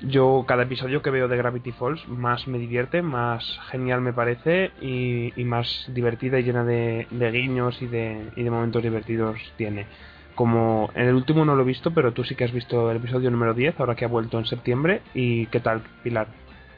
Yo 0.00 0.44
cada 0.46 0.62
episodio 0.62 1.02
que 1.02 1.10
veo 1.10 1.26
de 1.26 1.36
Gravity 1.36 1.72
Falls 1.72 2.06
más 2.08 2.46
me 2.46 2.58
divierte, 2.58 3.02
más 3.02 3.58
genial 3.70 4.00
me 4.00 4.12
parece 4.12 4.70
y, 4.80 5.32
más 5.44 5.86
divertida 5.88 6.38
y 6.38 6.44
llena 6.44 6.64
de, 6.64 7.08
guiños 7.10 7.82
y 7.82 7.86
de, 7.86 8.30
y 8.36 8.42
de 8.44 8.50
momentos 8.50 8.82
divertidos 8.82 9.40
tiene. 9.56 9.86
Como 10.36 10.88
en 10.94 11.08
el 11.08 11.16
último 11.16 11.44
no 11.44 11.56
lo 11.56 11.62
he 11.62 11.66
visto, 11.66 11.90
pero 11.90 12.12
tú 12.12 12.22
sí 12.22 12.36
que 12.36 12.44
has 12.44 12.52
visto 12.52 12.92
el 12.92 12.98
episodio 12.98 13.28
número 13.28 13.54
10, 13.54 13.80
ahora 13.80 13.96
que 13.96 14.04
ha 14.04 14.08
vuelto 14.08 14.38
en 14.38 14.46
septiembre. 14.46 15.02
¿Y 15.14 15.46
qué 15.46 15.58
tal, 15.58 15.82
Pilar? 16.04 16.28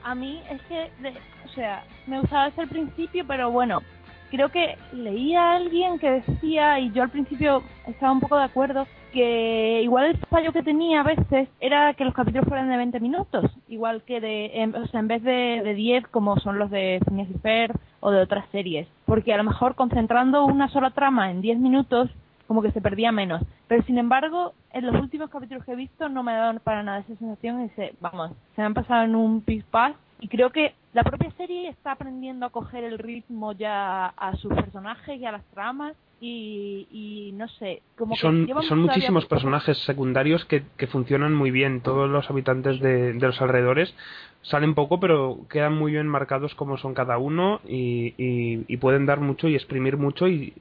A 0.02 0.14
mí 0.14 0.42
es 0.50 0.62
que, 0.62 0.90
de- 1.02 1.18
o 1.44 1.48
sea, 1.54 1.84
me 2.06 2.20
gustaba 2.20 2.46
desde 2.46 2.62
el 2.62 2.68
principio, 2.70 3.26
pero 3.26 3.50
bueno, 3.50 3.82
creo 4.30 4.48
que 4.48 4.78
leía 4.92 5.42
a 5.42 5.56
alguien 5.56 5.98
que 5.98 6.22
decía, 6.26 6.80
y 6.80 6.90
yo 6.92 7.02
al 7.02 7.10
principio 7.10 7.62
estaba 7.86 8.12
un 8.12 8.20
poco 8.20 8.38
de 8.38 8.44
acuerdo, 8.44 8.86
que 9.10 9.82
igual 9.82 10.06
el 10.06 10.18
fallo 10.26 10.52
que 10.52 10.62
tenía 10.62 11.00
a 11.00 11.04
veces 11.04 11.48
era 11.60 11.94
que 11.94 12.04
los 12.04 12.14
capítulos 12.14 12.48
fueran 12.48 12.68
de 12.68 12.76
20 12.76 13.00
minutos, 13.00 13.50
igual 13.68 14.02
que 14.02 14.20
de, 14.20 14.62
en, 14.62 14.74
o 14.74 14.86
sea, 14.88 15.00
en 15.00 15.08
vez 15.08 15.22
de, 15.22 15.62
de 15.64 15.74
10 15.74 16.08
como 16.08 16.38
son 16.38 16.58
los 16.58 16.70
de 16.70 17.00
Phineas 17.06 17.28
y 17.30 17.38
Ferb 17.38 17.76
o 18.00 18.10
de 18.10 18.22
otras 18.22 18.48
series, 18.50 18.88
porque 19.06 19.34
a 19.34 19.36
lo 19.36 19.44
mejor 19.44 19.74
concentrando 19.74 20.44
una 20.44 20.68
sola 20.68 20.90
trama 20.90 21.30
en 21.30 21.40
10 21.40 21.58
minutos 21.58 22.10
como 22.46 22.62
que 22.62 22.72
se 22.72 22.80
perdía 22.80 23.12
menos. 23.12 23.42
Pero 23.68 23.84
sin 23.84 23.96
embargo, 23.96 24.54
en 24.72 24.84
los 24.84 25.00
últimos 25.00 25.30
capítulos 25.30 25.64
que 25.64 25.70
he 25.70 25.76
visto 25.76 26.08
no 26.08 26.24
me 26.24 26.32
ha 26.32 26.38
dado 26.38 26.58
para 26.58 26.82
nada 26.82 26.98
esa 26.98 27.14
sensación 27.14 27.64
y 27.64 27.68
se, 27.70 27.94
vamos, 28.00 28.32
se 28.56 28.62
me 28.62 28.66
han 28.66 28.74
pasado 28.74 29.04
en 29.04 29.14
un 29.14 29.42
pis 29.42 29.62
pas 29.64 29.94
y 30.18 30.26
creo 30.26 30.50
que 30.50 30.74
la 30.92 31.04
propia 31.04 31.30
serie 31.36 31.68
está 31.68 31.92
aprendiendo 31.92 32.44
a 32.44 32.50
coger 32.50 32.82
el 32.82 32.98
ritmo 32.98 33.52
ya 33.52 34.06
a 34.06 34.34
sus 34.36 34.52
personajes 34.52 35.20
y 35.20 35.24
a 35.24 35.32
las 35.32 35.44
tramas 35.54 35.94
y, 36.20 36.86
y 36.90 37.32
no 37.32 37.48
sé, 37.48 37.82
como 37.96 38.14
que 38.14 38.20
Son, 38.20 38.46
llevan 38.46 38.64
son 38.64 38.80
muchísimos 38.80 39.24
personajes 39.26 39.78
secundarios 39.78 40.44
que, 40.44 40.64
que 40.76 40.86
funcionan 40.86 41.34
muy 41.34 41.50
bien. 41.50 41.80
Todos 41.80 42.10
los 42.10 42.28
habitantes 42.28 42.78
de, 42.80 43.14
de 43.14 43.26
los 43.26 43.40
alrededores 43.40 43.94
salen 44.42 44.74
poco, 44.74 45.00
pero 45.00 45.38
quedan 45.48 45.76
muy 45.76 45.92
bien 45.92 46.06
marcados 46.06 46.54
como 46.54 46.76
son 46.76 46.94
cada 46.94 47.18
uno 47.18 47.60
y, 47.66 48.14
y, 48.18 48.64
y 48.68 48.76
pueden 48.76 49.06
dar 49.06 49.20
mucho 49.20 49.48
y 49.48 49.54
exprimir 49.54 49.96
mucho 49.96 50.28
y, 50.28 50.52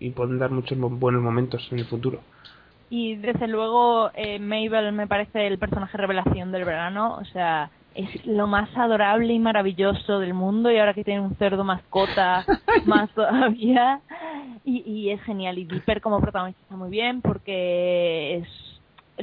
y 0.00 0.10
pueden 0.10 0.38
dar 0.38 0.50
muchos 0.50 0.76
buenos 0.78 1.22
momentos 1.22 1.68
en 1.70 1.78
el 1.78 1.84
futuro. 1.86 2.20
Y 2.90 3.16
desde 3.16 3.48
luego 3.48 4.10
eh, 4.14 4.38
Mabel 4.38 4.92
me 4.92 5.06
parece 5.06 5.46
el 5.46 5.58
personaje 5.58 5.98
revelación 5.98 6.52
del 6.52 6.64
verano, 6.64 7.18
o 7.20 7.24
sea, 7.26 7.70
es 7.98 8.26
lo 8.26 8.46
más 8.46 8.68
adorable 8.76 9.32
y 9.32 9.40
maravilloso 9.40 10.20
del 10.20 10.32
mundo 10.32 10.70
y 10.70 10.78
ahora 10.78 10.94
que 10.94 11.02
tiene 11.02 11.20
un 11.20 11.34
cerdo 11.36 11.64
mascota 11.64 12.46
más 12.86 13.10
todavía 13.10 14.00
y, 14.64 14.82
y 14.88 15.10
es 15.10 15.20
genial 15.22 15.58
y 15.58 15.64
Dipper 15.64 16.00
como 16.00 16.20
protagonista 16.20 16.62
está 16.62 16.76
muy 16.76 16.90
bien 16.90 17.20
porque 17.20 18.36
es 18.36 18.67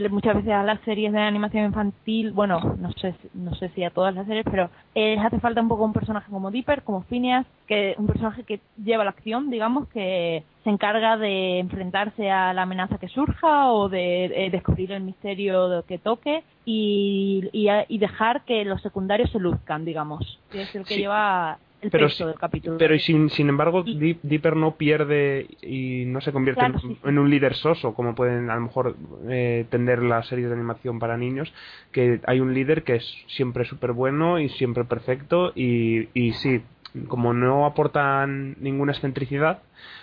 muchas 0.09 0.35
veces 0.35 0.51
a 0.51 0.63
las 0.63 0.79
series 0.81 1.11
de 1.13 1.19
animación 1.19 1.65
infantil, 1.65 2.31
bueno, 2.31 2.75
no 2.79 2.91
sé, 2.93 3.13
si- 3.21 3.29
no 3.33 3.53
sé 3.55 3.69
si 3.69 3.83
a 3.83 3.89
todas 3.91 4.13
las 4.13 4.27
series, 4.27 4.45
pero 4.49 4.69
eh, 4.93 5.15
les 5.15 5.25
hace 5.25 5.39
falta 5.39 5.61
un 5.61 5.67
poco 5.67 5.85
un 5.85 5.93
personaje 5.93 6.29
como 6.31 6.51
Dipper, 6.51 6.83
como 6.83 7.03
Phineas, 7.03 7.45
que 7.67 7.95
un 7.97 8.07
personaje 8.07 8.43
que 8.43 8.59
lleva 8.83 9.03
la 9.03 9.11
acción, 9.11 9.49
digamos, 9.49 9.87
que 9.89 10.43
se 10.63 10.69
encarga 10.69 11.17
de 11.17 11.59
enfrentarse 11.59 12.29
a 12.31 12.53
la 12.53 12.63
amenaza 12.63 12.97
que 12.97 13.07
surja 13.07 13.71
o 13.71 13.87
de 13.89 14.25
eh, 14.25 14.49
descubrir 14.49 14.91
el 14.91 15.03
misterio 15.03 15.83
que 15.87 15.97
toque 15.97 16.43
y, 16.65 17.47
y, 17.53 17.67
y 17.87 17.97
dejar 17.97 18.43
que 18.45 18.65
los 18.65 18.81
secundarios 18.81 19.31
se 19.31 19.39
luzcan, 19.39 19.85
digamos, 19.85 20.39
es 20.53 20.73
el 20.75 20.85
que 20.85 20.95
Sí. 20.95 21.01
lleva 21.01 21.57
el 21.85 21.91
Pero 21.91 22.07
peso 22.07 22.17
sí- 22.17 22.25
del 22.25 22.39
capítulo. 22.39 22.77
Pero 22.77 22.95
y 22.95 22.99
sin, 22.99 23.29
sin 23.29 23.49
embargo, 23.49 23.83
Y- 23.85 24.17
Dipper 24.23 24.55
no 24.55 24.75
pierde 24.75 25.47
y 25.61 26.05
no 26.07 26.21
se 26.21 26.31
convierte 26.31 26.59
Claro, 26.59 26.75
en, 26.75 26.81
sí, 26.81 26.87
sí. 26.95 26.99
en 27.09 27.17
un 27.19 27.29
líder 27.29 27.55
soso, 27.55 27.93
como 27.93 28.15
pueden 28.15 28.49
a 28.49 28.55
lo 28.55 28.61
mejor 28.61 28.95
eh, 29.29 29.65
tender 29.69 30.03
las 30.03 30.27
series 30.27 30.47
de 30.49 30.55
animación 30.55 30.99
para 30.99 31.17
niños, 31.17 31.53
que 31.91 32.19
hay 32.27 32.39
un 32.39 32.53
líder 32.53 32.83
que 32.83 32.95
es 32.95 33.05
siempre 33.27 33.65
súper 33.65 33.91
bueno 33.93 34.39
y 34.39 34.49
siempre 34.49 34.83
perfecto 34.83 35.51
y, 35.55 36.09
y 36.13 36.33
sí, 36.33 36.61
como 37.07 37.33
no 37.33 37.65
aportan 37.65 38.55
ninguna 38.59 38.93
excentricidad, 38.93 39.59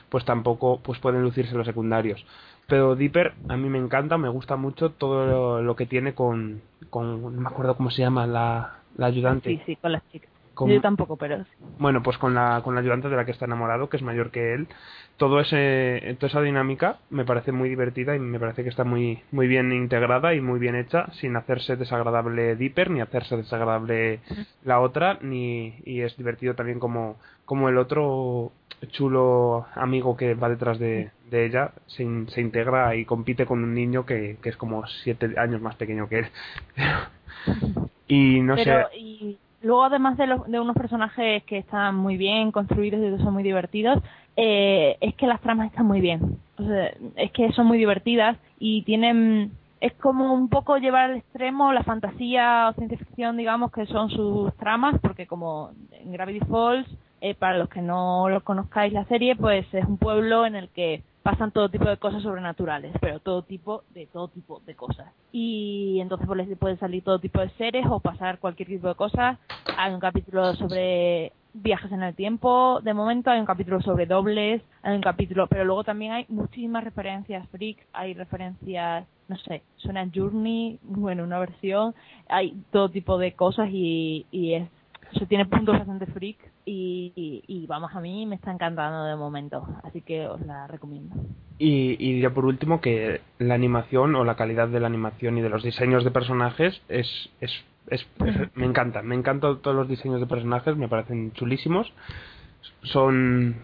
pues 0.09 0.25
tampoco 0.25 0.81
pues 0.83 0.99
pueden 0.99 1.23
lucirse 1.23 1.55
los 1.55 1.67
secundarios. 1.67 2.25
Pero 2.69 2.95
Dipper 2.95 3.33
a 3.49 3.57
mí 3.57 3.69
me 3.69 3.79
encanta, 3.79 4.19
me 4.19 4.29
gusta 4.29 4.57
mucho 4.57 4.91
todo 4.91 5.27
lo, 5.27 5.63
lo 5.63 5.75
que 5.77 5.87
tiene 5.87 6.15
con, 6.15 6.61
con, 6.91 7.21
no 7.23 7.31
me 7.31 7.49
acuerdo 7.49 7.77
cómo 7.77 7.91
se 7.91 8.03
llama, 8.03 8.27
la, 8.27 8.77
la 8.97 9.07
ayudante. 9.07 9.51
Sí, 9.51 9.61
sí, 9.67 9.77
con 9.77 9.93
las 9.93 10.03
chicas. 10.11 10.31
Con- 10.63 10.71
Yo 10.71 10.81
tampoco, 10.81 11.17
pero 11.17 11.45
bueno, 11.79 12.03
pues 12.03 12.17
con 12.19 12.35
la, 12.35 12.61
con 12.63 12.75
la 12.75 12.81
ayudante 12.81 13.09
de 13.09 13.17
la 13.17 13.25
que 13.25 13.33
está 13.33 13.47
enamorado, 13.47 13.89
que 13.89 13.97
es 13.97 14.03
mayor 14.03 14.31
que 14.31 14.55
él, 14.55 14.69
todo 15.17 15.41
ese, 15.41 16.17
toda 16.21 16.29
esa 16.29 16.41
dinámica 16.43 16.99
me 17.11 17.25
parece 17.25 17.51
muy 17.51 17.69
divertida 17.69 18.15
y 18.15 18.21
me 18.21 18.39
parece 18.39 18.63
que 18.63 18.69
está 18.69 18.85
muy, 18.85 19.21
muy 19.33 19.49
bien 19.49 19.73
integrada 19.73 20.35
y 20.35 20.41
muy 20.41 20.61
bien 20.61 20.77
hecha, 20.77 21.07
sin 21.15 21.35
hacerse 21.37 21.77
desagradable 21.77 22.57
Dipper, 22.57 22.91
ni 22.91 23.01
hacerse 23.01 23.37
desagradable 23.37 24.21
la 24.65 24.81
otra, 24.81 25.19
ni, 25.23 25.75
y 25.85 26.03
es 26.03 26.17
divertido 26.17 26.55
también 26.55 26.79
como, 26.79 27.17
como 27.45 27.69
el 27.69 27.79
otro 27.79 28.53
chulo 28.91 29.67
amigo 29.75 30.17
que 30.17 30.35
va 30.35 30.49
detrás 30.49 30.79
de, 30.79 31.11
de 31.31 31.47
ella 31.47 31.73
se, 31.87 32.03
in- 32.03 32.29
se 32.29 32.41
integra 32.41 32.95
y 32.97 33.05
compite 33.05 33.47
con 33.47 33.63
un 33.63 33.75
niño 33.75 34.05
que, 34.07 34.37
que 34.43 34.49
es 34.51 34.57
como 34.57 34.87
siete 34.87 35.35
años 35.37 35.61
más 35.61 35.77
pequeño 35.77 36.09
que 36.09 36.21
él. 36.21 36.27
y 38.09 38.41
no 38.41 38.57
pero 38.57 38.89
sé, 38.91 38.99
y 38.99 39.39
luego 39.63 39.85
además 39.85 40.17
de, 40.17 40.27
los, 40.27 40.47
de 40.51 40.61
unos 40.61 40.77
personajes 40.77 41.43
que 41.45 41.59
están 41.59 41.97
muy 41.97 42.17
bien 42.17 42.53
construidos 42.53 43.01
y 43.01 43.17
que 43.17 43.23
son 43.23 43.35
muy 43.35 43.43
divertidos 43.43 44.03
eh, 44.37 44.97
es 45.01 45.15
que 45.15 45.27
las 45.27 45.41
tramas 45.41 45.69
están 45.69 45.87
muy 45.87 46.01
bien. 46.01 46.39
O 46.59 46.65
sea, 46.65 46.93
es 47.17 47.33
que 47.33 47.53
son 47.53 47.67
muy 47.67 47.79
divertidas 47.79 48.37
y 48.59 48.83
tienen 48.83 49.53
es 49.81 49.93
como 49.95 50.33
un 50.33 50.49
poco 50.49 50.77
llevar 50.77 51.11
al 51.11 51.17
extremo 51.17 51.73
la 51.73 51.83
fantasía 51.83 52.69
o 52.69 52.73
ciencia 52.75 52.97
ficción 52.99 53.37
digamos 53.37 53.73
que 53.73 53.85
son 53.87 54.11
sus 54.11 54.55
tramas 54.57 54.95
porque 55.01 55.27
como 55.27 55.73
en 55.91 56.13
Gravity 56.13 56.39
Falls 56.47 56.87
eh, 57.21 57.35
para 57.35 57.59
los 57.59 57.69
que 57.69 57.83
no 57.83 58.29
lo 58.29 58.45
conozcáis 58.45 58.93
la 58.93 59.05
serie 59.07 59.35
pues 59.35 59.67
es 59.75 59.85
un 59.85 59.99
pueblo 59.99 60.47
en 60.47 60.55
el 60.55 60.69
que 60.69 61.03
pasan 61.23 61.53
todo 61.53 61.69
tipo 61.69 61.89
de 61.89 61.97
cosas 61.97 62.23
sobrenaturales, 62.23 62.93
pero 63.01 63.21
todo 63.21 63.43
tipo 63.43 63.85
de 63.91 64.07
todo 64.07 64.29
tipo 64.29 64.61
de 64.67 64.75
cosas. 64.75 65.13
Y 65.31 65.99
entonces 66.01 66.27
pues 66.27 66.47
les 66.47 66.59
puede 66.59 66.77
salir 66.77 67.05
todo 67.05 67.19
tipo 67.19 67.41
de 67.41 67.51
seres 67.51 67.87
o 67.89 68.01
pasar 68.01 68.39
cualquier 68.39 68.69
tipo 68.69 68.89
de 68.89 68.95
cosas. 68.95 69.39
Hay 69.77 69.95
un 69.95 70.01
capítulo 70.01 70.55
sobre 70.55 71.33
viajes 71.55 71.93
en 71.93 72.03
el 72.03 72.15
tiempo. 72.15 72.81
De 72.83 72.95
momento 72.95 73.31
hay 73.31 73.41
un 73.41 73.47
capítulo 73.47 73.81
sobre 73.83 74.07
dobles, 74.07 74.63
hay 74.83 74.97
un 74.97 75.03
capítulo, 75.03 75.47
pero 75.47 75.65
luego 75.65 75.85
también 75.85 76.13
hay 76.13 76.27
muchísimas 76.29 76.85
referencias 76.85 77.49
freaks, 77.51 77.85
hay 77.93 78.15
referencias, 78.15 79.07
no 79.29 79.37
sé, 79.39 79.63
suena 79.77 80.09
Journey, 80.13 80.79
bueno, 80.83 81.25
una 81.25 81.39
versión, 81.39 81.95
hay 82.29 82.57
todo 82.71 82.89
tipo 82.89 83.19
de 83.19 83.33
cosas 83.35 83.69
y, 83.71 84.27
y 84.31 84.55
es, 84.55 84.69
eso 85.13 85.27
tiene 85.27 85.47
puntos 85.47 85.79
bastante 85.79 86.07
freak 86.07 86.52
y, 86.65 87.13
y, 87.17 87.45
y 87.47 87.67
vamos, 87.67 87.91
a 87.95 88.01
mí 88.01 88.27
me 88.27 88.37
está 88.37 88.53
encantando 88.53 89.05
de 89.05 89.17
momento, 89.17 89.67
así 89.83 90.01
que 90.03 90.27
os 90.27 90.41
la 90.47 90.67
recomiendo. 90.67 91.15
Y, 91.59 91.97
y 91.99 92.21
ya 92.21 92.31
por 92.31 92.45
último 92.45 92.81
que 92.81 93.21
la 93.39 93.55
animación 93.55 94.15
o 94.17 94.25
la 94.25 94.37
calidad 94.37 94.69
de 94.69 94.81
la 94.81 94.87
animación 94.89 95.39
y 95.39 95.43
de 95.43 95.49
los 95.49 95.63
diseños 95.63 96.03
de 96.05 96.11
personajes 96.11 96.81
es, 96.89 97.31
es, 97.41 97.51
es, 97.91 98.07
es- 98.25 98.57
me 98.57 98.67
encanta, 98.67 99.03
me 99.03 99.15
encantan 99.15 99.59
todos 99.61 99.77
los 99.77 99.89
diseños 99.89 100.21
de 100.21 100.27
personajes, 100.27 100.77
me 100.77 100.89
parecen 100.89 101.33
chulísimos. 101.33 101.93
Son 102.85 103.57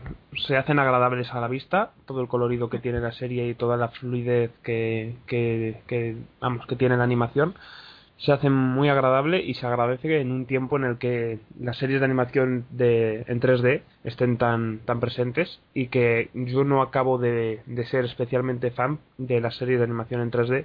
se 0.47 0.57
hacen 0.57 0.79
agradables 0.79 1.33
a 1.33 1.41
la 1.41 1.49
vista, 1.49 1.93
todo 2.07 2.21
el 2.21 2.29
colorido 2.29 2.69
que 2.69 2.79
tiene 2.79 3.01
la 3.01 3.13
serie 3.13 3.49
y 3.49 3.55
toda 3.55 3.77
la 3.77 3.89
fluidez 3.89 4.51
que, 4.63 5.17
que, 5.27 5.83
que 5.87 6.17
vamos, 6.41 6.67
que 6.67 6.77
tiene 6.77 6.97
la 6.97 7.05
animación 7.05 7.55
se 8.19 8.33
hace 8.33 8.51
muy 8.51 8.89
agradable 8.89 9.41
y 9.43 9.55
se 9.55 9.67
agradece 9.67 10.09
que 10.09 10.21
en 10.21 10.33
un 10.33 10.47
tiempo 10.47 10.77
en 10.77 10.85
el 10.85 10.99
que 10.99 11.39
las 11.61 11.79
series 11.79 12.01
de 12.01 12.05
animación 12.05 12.65
de, 12.71 13.25
en 13.29 13.41
3D 13.41 13.83
estén 14.03 14.39
tan, 14.39 14.81
tan 14.81 14.99
presentes 14.99 15.61
y 15.73 15.87
que 15.87 16.31
yo 16.35 16.65
no 16.65 16.83
acabo 16.83 17.19
de, 17.19 17.61
de 17.67 17.87
ser 17.87 18.05
especialmente 18.05 18.73
fan 18.73 18.99
de 19.19 19.41
las 19.41 19.57
series 19.57 19.79
de 19.79 19.85
animación 19.85 20.21
en 20.21 20.33
3D 20.33 20.65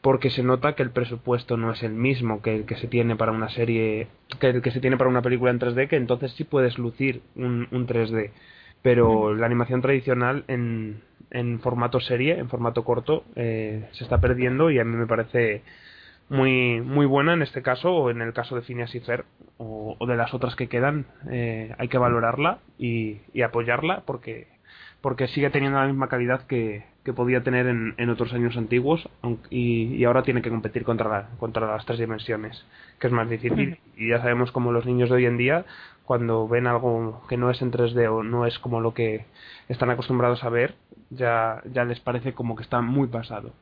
porque 0.00 0.30
se 0.30 0.42
nota 0.42 0.74
que 0.74 0.82
el 0.82 0.90
presupuesto 0.90 1.58
no 1.58 1.72
es 1.72 1.82
el 1.82 1.92
mismo 1.92 2.40
que 2.40 2.56
el 2.56 2.64
que 2.64 2.76
se 2.76 2.88
tiene 2.88 3.16
para 3.16 3.32
una 3.32 3.50
serie 3.50 4.08
que 4.40 4.48
el 4.48 4.62
que 4.62 4.70
se 4.70 4.80
tiene 4.80 4.96
para 4.96 5.10
una 5.10 5.22
película 5.22 5.50
en 5.50 5.60
3D 5.60 5.88
que 5.88 5.96
entonces 5.96 6.32
sí 6.32 6.44
puedes 6.44 6.78
lucir 6.78 7.20
un, 7.36 7.68
un 7.70 7.86
3D 7.86 8.30
pero 8.80 9.34
la 9.34 9.46
animación 9.46 9.80
tradicional 9.80 10.44
en, 10.46 11.00
en 11.30 11.58
formato 11.60 12.00
serie, 12.00 12.38
en 12.38 12.50
formato 12.50 12.84
corto, 12.84 13.24
eh, 13.34 13.88
se 13.92 14.04
está 14.04 14.20
perdiendo 14.20 14.70
y 14.70 14.78
a 14.78 14.84
mí 14.84 14.94
me 14.94 15.06
parece 15.06 15.62
muy 16.28 16.80
muy 16.80 17.06
buena 17.06 17.34
en 17.34 17.42
este 17.42 17.62
caso 17.62 17.92
o 17.94 18.10
en 18.10 18.20
el 18.22 18.32
caso 18.32 18.56
de 18.56 18.62
Phineas 18.62 18.94
y 18.94 19.00
Fer 19.00 19.24
o, 19.58 19.96
o 19.98 20.06
de 20.06 20.16
las 20.16 20.32
otras 20.34 20.56
que 20.56 20.68
quedan 20.68 21.06
eh, 21.30 21.74
hay 21.78 21.88
que 21.88 21.98
valorarla 21.98 22.58
y, 22.78 23.18
y 23.32 23.42
apoyarla 23.42 24.02
porque 24.06 24.48
porque 25.00 25.28
sigue 25.28 25.50
teniendo 25.50 25.78
la 25.78 25.86
misma 25.86 26.08
calidad 26.08 26.46
que, 26.46 26.84
que 27.04 27.12
podía 27.12 27.42
tener 27.42 27.66
en, 27.66 27.94
en 27.98 28.08
otros 28.08 28.32
años 28.32 28.56
antiguos 28.56 29.06
aunque- 29.20 29.48
y, 29.54 29.94
y 29.96 30.04
ahora 30.04 30.22
tiene 30.22 30.40
que 30.40 30.48
competir 30.50 30.84
contra 30.84 31.08
la- 31.10 31.28
contra 31.38 31.66
las 31.66 31.84
tres 31.84 31.98
dimensiones 31.98 32.64
que 32.98 33.08
es 33.08 33.12
más 33.12 33.28
difícil. 33.28 33.78
Y 33.96 34.08
ya 34.08 34.18
sabemos 34.20 34.50
como 34.50 34.72
los 34.72 34.86
niños 34.86 35.10
de 35.10 35.16
hoy 35.16 35.26
en 35.26 35.36
día 35.36 35.66
cuando 36.06 36.48
ven 36.48 36.66
algo 36.66 37.22
que 37.28 37.36
no 37.36 37.50
es 37.50 37.60
en 37.62 37.70
3D 37.70 38.08
o 38.10 38.22
no 38.22 38.46
es 38.46 38.58
como 38.58 38.80
lo 38.80 38.94
que 38.94 39.26
están 39.68 39.90
acostumbrados 39.90 40.42
a 40.44 40.48
ver 40.48 40.74
ya 41.10 41.60
ya 41.70 41.84
les 41.84 42.00
parece 42.00 42.32
como 42.32 42.56
que 42.56 42.62
está 42.62 42.80
muy 42.80 43.06
pasado 43.08 43.52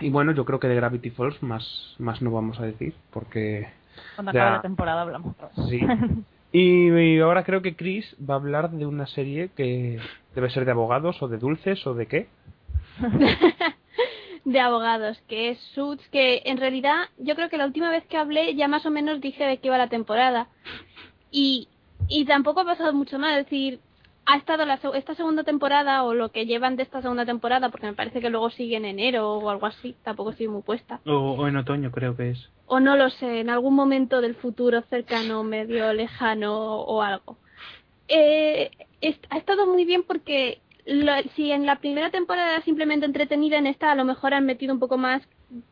y 0.00 0.10
bueno, 0.10 0.32
yo 0.32 0.44
creo 0.44 0.60
que 0.60 0.68
de 0.68 0.74
Gravity 0.76 1.10
Falls 1.10 1.42
más, 1.42 1.94
más 1.98 2.20
no 2.22 2.30
vamos 2.30 2.58
a 2.60 2.64
decir, 2.64 2.94
porque 3.10 3.68
Cuando 4.14 4.32
Ya. 4.32 4.40
acabe 4.42 4.56
la 4.56 4.62
temporada 4.62 5.02
hablamos 5.02 5.34
sí. 5.68 5.80
Y, 6.52 6.90
y 6.90 7.18
ahora 7.20 7.44
creo 7.44 7.60
que 7.60 7.76
Chris 7.76 8.16
va 8.18 8.34
a 8.34 8.36
hablar 8.38 8.70
de 8.70 8.86
una 8.86 9.06
serie 9.06 9.50
que 9.56 9.98
debe 10.34 10.48
ser 10.48 10.64
de 10.64 10.70
abogados 10.70 11.20
o 11.22 11.28
de 11.28 11.36
dulces 11.38 11.86
o 11.86 11.92
de 11.94 12.06
qué. 12.06 12.28
de 14.44 14.60
abogados, 14.60 15.20
que 15.28 15.50
es 15.50 15.58
Suits, 15.74 16.08
que 16.08 16.42
en 16.46 16.56
realidad 16.56 17.06
yo 17.18 17.34
creo 17.34 17.48
que 17.50 17.58
la 17.58 17.66
última 17.66 17.90
vez 17.90 18.04
que 18.06 18.16
hablé 18.16 18.54
ya 18.54 18.68
más 18.68 18.86
o 18.86 18.90
menos 18.90 19.20
dije 19.20 19.44
de 19.44 19.58
qué 19.58 19.68
iba 19.68 19.76
la 19.76 19.88
temporada. 19.88 20.46
Y, 21.30 21.68
y 22.08 22.24
tampoco 22.24 22.60
ha 22.60 22.64
pasado 22.64 22.92
mucho 22.94 23.18
más, 23.18 23.36
es 23.38 23.44
decir, 23.46 23.80
ha 24.26 24.36
estado 24.36 24.64
la, 24.66 24.78
esta 24.94 25.14
segunda 25.14 25.44
temporada 25.44 26.02
o 26.04 26.12
lo 26.14 26.30
que 26.30 26.46
llevan 26.46 26.76
de 26.76 26.82
esta 26.82 27.00
segunda 27.00 27.24
temporada, 27.24 27.68
porque 27.70 27.86
me 27.86 27.92
parece 27.94 28.20
que 28.20 28.28
luego 28.30 28.50
sigue 28.50 28.76
en 28.76 28.84
enero 28.84 29.34
o 29.34 29.50
algo 29.50 29.66
así, 29.66 29.94
tampoco 30.02 30.30
estoy 30.30 30.48
muy 30.48 30.62
puesta. 30.62 31.00
O, 31.06 31.12
o 31.12 31.46
en 31.48 31.56
otoño 31.56 31.90
creo 31.92 32.16
que 32.16 32.30
es. 32.30 32.50
O 32.66 32.80
no 32.80 32.96
lo 32.96 33.08
sé, 33.10 33.40
en 33.40 33.50
algún 33.50 33.74
momento 33.74 34.20
del 34.20 34.34
futuro 34.34 34.82
cercano, 34.90 35.44
medio 35.44 35.92
lejano 35.92 36.76
o 36.80 37.02
algo. 37.02 37.38
Eh, 38.08 38.70
es- 39.00 39.18
ha 39.30 39.38
estado 39.38 39.66
muy 39.66 39.84
bien 39.84 40.02
porque 40.02 40.60
lo- 40.84 41.12
si 41.34 41.52
en 41.52 41.66
la 41.66 41.76
primera 41.76 42.10
temporada 42.10 42.54
era 42.54 42.64
simplemente 42.64 43.06
entretenida, 43.06 43.58
en 43.58 43.66
esta 43.66 43.92
a 43.92 43.94
lo 43.96 44.04
mejor 44.04 44.34
han 44.34 44.46
metido 44.46 44.72
un 44.72 44.80
poco 44.80 44.96
más 44.98 45.22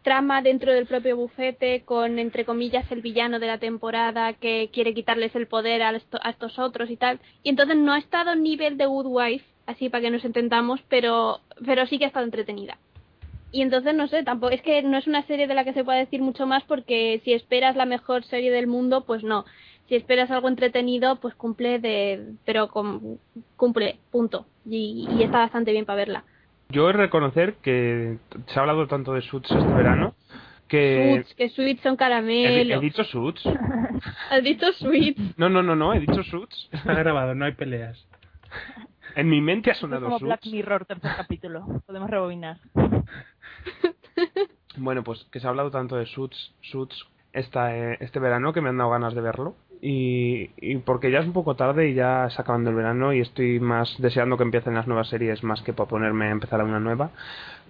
trama 0.03 0.43
dentro 0.43 0.73
del 0.73 0.87
propio 0.87 1.17
bufete 1.17 1.83
con, 1.85 2.19
entre 2.19 2.45
comillas, 2.45 2.91
el 2.93 3.03
villano 3.03 3.39
de 3.39 3.47
la 3.47 3.59
temporada 3.59 4.33
que 4.35 4.71
quiere 4.73 4.95
quitarles 4.95 5.35
el 5.35 5.47
poder 5.47 5.83
a, 5.83 5.91
a 5.91 6.31
estos 6.31 6.59
otros 6.59 6.91
y 6.91 6.97
tal. 6.97 7.21
Y 7.43 7.51
entonces 7.51 7.77
no 7.77 7.93
ha 7.93 7.99
estado 7.99 8.37
nivel 8.37 8.77
de 8.77 8.87
Good 8.87 9.07
Wife, 9.07 9.45
así 9.67 9.89
para 9.89 10.03
que 10.03 10.11
nos 10.11 10.25
entendamos, 10.25 10.81
pero, 10.89 11.41
pero 11.65 11.87
sí 11.87 11.99
que 11.99 12.05
ha 12.05 12.09
estado 12.09 12.25
entretenida. 12.25 12.79
Y 13.51 13.63
entonces 13.63 13.95
no 13.95 14.09
sé, 14.09 14.25
tampoco 14.25 14.53
es 14.53 14.63
que 14.63 14.83
no 14.83 14.99
es 14.99 15.07
una 15.07 15.25
serie 15.27 15.47
de 15.47 15.55
la 15.55 15.65
que 15.65 15.73
se 15.73 15.85
pueda 15.85 15.99
decir 15.99 16.21
mucho 16.21 16.47
más 16.47 16.65
porque 16.65 17.21
si 17.25 17.33
esperas 17.33 17.77
la 17.77 17.87
mejor 17.87 18.25
serie 18.25 18.51
del 18.51 18.67
mundo, 18.67 19.05
pues 19.05 19.23
no. 19.23 19.45
Si 19.89 19.95
esperas 19.95 20.31
algo 20.31 20.49
entretenido, 20.49 21.17
pues 21.17 21.35
cumple 21.35 21.79
de 21.79 22.33
pero 22.45 22.71
cumple, 23.57 23.99
punto. 24.11 24.47
Y 24.69 25.07
está 25.21 25.39
bastante 25.39 25.73
bien 25.73 25.85
para 25.85 25.97
verla. 25.97 26.25
Yo 26.69 26.89
he 26.89 26.93
de 26.93 26.99
reconocer 26.99 27.55
que 27.57 28.19
se 28.47 28.59
ha 28.59 28.63
hablado 28.63 28.87
tanto 28.87 29.13
de 29.13 29.23
Suits 29.23 29.51
este 29.51 29.73
verano 29.73 30.15
que 30.69 31.15
Suits, 31.15 31.35
que 31.35 31.49
sweets 31.51 31.83
son 31.83 31.95
he, 31.95 31.97
caramelos. 31.97 32.79
he 32.79 32.81
dicho 32.81 33.05
Suits. 33.05 33.43
Has 34.31 34.43
dicho 34.43 34.73
sweets. 34.73 35.21
No, 35.37 35.49
no, 35.49 35.63
no, 35.63 35.77
no, 35.77 35.95
he 35.95 36.01
dicho 36.01 36.23
Suits. 36.25 36.69
Está 36.73 36.95
grabado, 36.95 37.35
no 37.35 37.45
hay 37.45 37.53
peleas. 37.53 38.07
En 39.15 39.29
mi 39.29 39.41
mente 39.41 39.71
ha 39.71 39.75
Esto 39.75 39.87
es 39.87 39.91
sonado 39.91 40.07
como 40.07 40.19
Black 40.27 40.43
Suits. 40.43 40.55
Mirror, 40.55 40.85
tercer 40.87 41.13
capítulo. 41.17 41.83
Podemos 41.87 42.11
rebobinar. 42.11 42.59
Bueno, 44.77 45.05
pues 45.05 45.25
que 45.31 45.39
se 45.39 45.47
ha 45.47 45.51
hablado 45.51 45.71
tanto 45.71 45.97
de 45.97 46.07
Suits, 46.07 46.53
Suits 46.63 47.07
esta, 47.33 47.77
eh, 47.77 47.97
este 48.01 48.19
verano 48.19 48.53
que 48.53 48.61
me 48.61 48.71
han 48.71 48.79
dado 48.79 48.91
ganas 48.91 49.15
de 49.15 49.21
verlo. 49.21 49.57
Y, 49.81 50.51
y 50.57 50.77
porque 50.79 51.11
ya 51.11 51.21
es 51.21 51.27
un 51.27 51.33
poco 51.33 51.57
tarde 51.57 51.89
y 51.89 51.95
ya 51.95 52.27
está 52.27 52.43
acabando 52.43 52.71
el 52.71 52.77
verano 52.77 53.13
y 53.13 53.21
estoy 53.21 53.61
más 53.61 53.95
deseando 53.99 54.37
que 54.37 54.43
empiecen 54.43 54.75
las 54.75 54.87
nuevas 54.87 55.09
series 55.09 55.43
más 55.43 55.63
que 55.63 55.73
para 55.73 55.89
ponerme 55.89 56.27
a 56.27 56.31
empezar 56.31 56.61
a 56.61 56.65
una 56.65 56.81
nueva. 56.81 57.11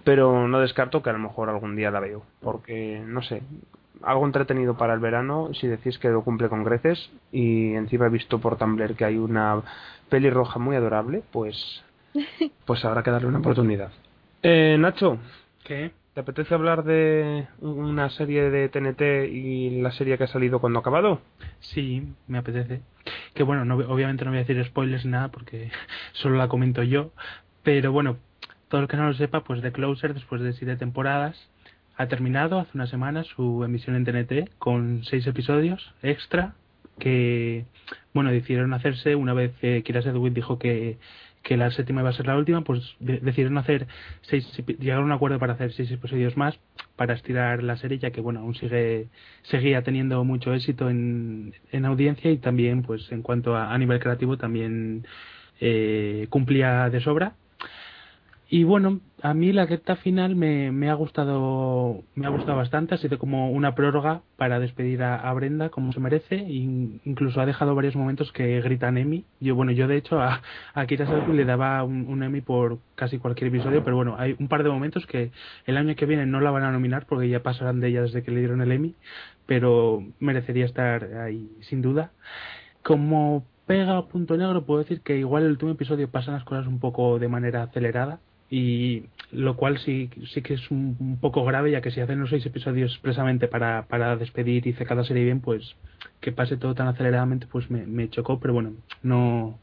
Pero 0.03 0.47
no 0.47 0.59
descarto 0.59 1.01
que 1.01 1.09
a 1.09 1.13
lo 1.13 1.19
mejor 1.19 1.49
algún 1.49 1.75
día 1.75 1.91
la 1.91 1.99
veo. 1.99 2.23
Porque, 2.41 3.01
no 3.05 3.21
sé, 3.21 3.41
algo 4.03 4.25
entretenido 4.25 4.77
para 4.77 4.93
el 4.93 4.99
verano 4.99 5.49
si 5.53 5.67
decís 5.67 5.97
que 5.97 6.09
lo 6.09 6.23
cumple 6.23 6.49
con 6.49 6.63
creces. 6.63 7.09
Y 7.31 7.73
encima 7.73 8.05
he 8.05 8.09
visto 8.09 8.39
por 8.39 8.57
Tumblr 8.57 8.95
que 8.95 9.05
hay 9.05 9.17
una 9.17 9.61
peli 10.09 10.29
roja 10.29 10.59
muy 10.59 10.75
adorable, 10.75 11.23
pues, 11.31 11.83
pues 12.65 12.85
habrá 12.85 13.03
que 13.03 13.11
darle 13.11 13.27
una 13.27 13.39
oportunidad. 13.39 13.91
Eh, 14.43 14.77
Nacho, 14.79 15.17
¿Qué? 15.65 15.91
¿Te 16.15 16.21
apetece 16.21 16.53
hablar 16.53 16.85
de 16.85 17.45
una 17.59 18.09
serie 18.09 18.49
de 18.49 18.69
TNT 18.69 19.29
y 19.29 19.81
la 19.81 19.91
serie 19.91 20.17
que 20.17 20.23
ha 20.23 20.27
salido 20.27 20.61
cuando 20.61 20.79
ha 20.79 20.81
acabado? 20.81 21.19
Sí, 21.59 22.07
me 22.29 22.37
apetece. 22.37 22.79
Que 23.33 23.43
bueno, 23.43 23.65
no, 23.65 23.75
obviamente 23.75 24.23
no 24.23 24.31
voy 24.31 24.37
a 24.37 24.45
decir 24.45 24.63
spoilers 24.63 25.03
ni 25.03 25.11
nada 25.11 25.27
porque 25.27 25.71
solo 26.13 26.37
la 26.37 26.47
comento 26.47 26.83
yo. 26.83 27.11
Pero 27.63 27.91
bueno, 27.91 28.15
todo 28.69 28.79
el 28.79 28.87
que 28.87 28.95
no 28.95 29.07
lo 29.07 29.13
sepa, 29.13 29.43
pues 29.43 29.61
The 29.61 29.73
Closer, 29.73 30.13
después 30.13 30.41
de 30.41 30.53
siete 30.53 30.77
temporadas, 30.77 31.49
ha 31.97 32.07
terminado 32.07 32.59
hace 32.59 32.71
una 32.75 32.87
semana 32.87 33.25
su 33.25 33.65
emisión 33.65 33.97
en 33.97 34.05
TNT 34.05 34.57
con 34.57 35.03
seis 35.03 35.27
episodios 35.27 35.93
extra 36.01 36.55
que, 36.97 37.65
bueno, 38.13 38.31
decidieron 38.31 38.73
hacerse 38.73 39.15
una 39.15 39.33
vez 39.33 39.51
que 39.59 39.83
Kira 39.83 40.01
Sedgwick 40.01 40.33
dijo 40.33 40.59
que, 40.59 40.97
que 41.45 41.57
la 41.57 41.69
séptima 41.71 42.01
iba 42.01 42.09
a 42.09 42.13
ser 42.13 42.25
la 42.27 42.37
última, 42.37 42.63
pues 42.63 42.81
de- 42.99 43.19
decidieron 43.19 43.57
hacer 43.59 43.87
seis, 44.23 44.45
llegaron 44.79 45.03
a 45.03 45.05
un 45.07 45.11
acuerdo 45.13 45.37
para 45.39 45.53
hacer 45.53 45.71
seis 45.73 45.91
episodios 45.91 46.35
más 46.37 46.59
para 46.95 47.13
estirar 47.13 47.61
la 47.63 47.77
serie, 47.77 47.99
ya 47.99 48.11
que, 48.11 48.19
bueno, 48.21 48.39
aún 48.41 48.55
sigue, 48.55 49.09
seguía 49.43 49.83
teniendo 49.83 50.23
mucho 50.23 50.53
éxito 50.53 50.89
en, 50.89 51.53
en 51.71 51.85
audiencia 51.85 52.31
y 52.31 52.37
también, 52.39 52.81
pues, 52.83 53.11
en 53.11 53.21
cuanto 53.21 53.55
a, 53.55 53.73
a 53.73 53.77
nivel 53.77 53.99
creativo, 53.99 54.37
también 54.37 55.05
eh, 55.61 56.27
cumplía 56.29 56.89
de 56.89 56.99
sobra. 57.01 57.35
Y 58.47 58.63
bueno, 58.63 59.01
a 59.23 59.33
mí 59.33 59.51
la 59.51 59.65
recta 59.65 59.95
final 59.95 60.35
me, 60.35 60.71
me 60.71 60.91
ha 60.91 60.93
gustado 60.93 62.03
me 62.13 62.27
ha 62.27 62.29
gustado 62.29 62.55
bastante, 62.57 62.93
ha 62.93 62.97
sido 62.99 63.17
como 63.17 63.49
una 63.49 63.73
prórroga 63.73 64.21
para 64.37 64.59
despedir 64.59 65.01
a, 65.01 65.33
Brenda 65.33 65.69
como 65.69 65.91
se 65.93 65.99
merece, 65.99 66.35
e 66.35 66.53
incluso 66.53 67.41
ha 67.41 67.47
dejado 67.47 67.73
varios 67.73 67.95
momentos 67.95 68.31
que 68.31 68.61
gritan 68.61 68.99
Emmy. 68.99 69.25
Yo 69.39 69.55
bueno, 69.55 69.71
yo 69.71 69.87
de 69.87 69.97
hecho 69.97 70.21
a, 70.21 70.43
a 70.75 70.85
Kira 70.85 71.07
Sedgwick 71.07 71.35
le 71.35 71.45
daba 71.45 71.83
un, 71.83 72.05
un 72.07 72.21
Emmy 72.21 72.41
por 72.41 72.77
casi 72.93 73.17
cualquier 73.17 73.47
episodio, 73.47 73.83
pero 73.83 73.95
bueno, 73.95 74.15
hay 74.19 74.35
un 74.39 74.47
par 74.47 74.63
de 74.63 74.69
momentos 74.69 75.07
que 75.07 75.31
el 75.65 75.77
año 75.77 75.95
que 75.95 76.05
viene 76.05 76.27
no 76.27 76.39
la 76.39 76.51
van 76.51 76.63
a 76.63 76.71
nominar 76.71 77.07
porque 77.07 77.27
ya 77.29 77.41
pasarán 77.41 77.79
de 77.79 77.87
ella 77.87 78.03
desde 78.03 78.21
que 78.21 78.31
le 78.31 78.39
dieron 78.41 78.61
el 78.61 78.71
Emmy, 78.71 78.93
pero 79.47 80.03
merecería 80.19 80.65
estar 80.65 81.03
ahí 81.15 81.49
sin 81.61 81.81
duda. 81.81 82.11
Como 82.83 83.43
pega 83.65 83.97
a 83.97 84.05
punto 84.05 84.37
negro 84.37 84.65
puedo 84.65 84.81
decir 84.81 85.01
que 85.01 85.17
igual 85.17 85.43
el 85.43 85.51
último 85.51 85.71
episodio 85.71 86.09
pasan 86.11 86.35
las 86.35 86.43
cosas 86.43 86.67
un 86.67 86.79
poco 86.79 87.17
de 87.17 87.27
manera 87.27 87.63
acelerada 87.63 88.19
y 88.49 89.03
lo 89.31 89.55
cual 89.55 89.79
sí, 89.79 90.09
sí 90.33 90.41
que 90.41 90.53
es 90.53 90.71
un, 90.71 91.17
poco 91.19 91.43
grave 91.45 91.71
ya 91.71 91.81
que 91.81 91.91
si 91.91 92.01
hacen 92.01 92.19
los 92.19 92.29
seis 92.29 92.45
episodios 92.45 92.91
expresamente 92.91 93.47
para, 93.47 93.87
para 93.87 94.15
despedir 94.15 94.67
y 94.67 94.73
cada 94.73 95.03
serie 95.03 95.23
bien 95.23 95.41
pues 95.41 95.75
que 96.21 96.31
pase 96.31 96.57
todo 96.57 96.75
tan 96.75 96.87
aceleradamente 96.87 97.47
pues 97.47 97.69
me, 97.69 97.85
me 97.85 98.09
chocó, 98.09 98.39
pero 98.39 98.53
bueno, 98.53 98.73
no 99.03 99.59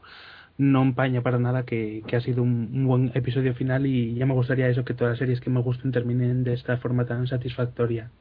no 0.57 0.83
empaña 0.83 1.21
para 1.21 1.39
nada 1.39 1.63
que, 1.63 2.03
que 2.07 2.15
ha 2.15 2.21
sido 2.21 2.43
un, 2.43 2.69
un 2.73 2.85
buen 2.87 3.11
episodio 3.15 3.55
final 3.55 3.87
y 3.87 4.13
ya 4.13 4.25
me 4.25 4.33
gustaría 4.33 4.69
eso 4.69 4.85
que 4.85 4.93
todas 4.93 5.13
las 5.13 5.19
series 5.19 5.41
que 5.41 5.49
me 5.49 5.61
gusten 5.61 5.91
terminen 5.91 6.43
de 6.43 6.53
esta 6.53 6.77
forma 6.77 7.05
tan 7.05 7.25
satisfactoria. 7.27 8.11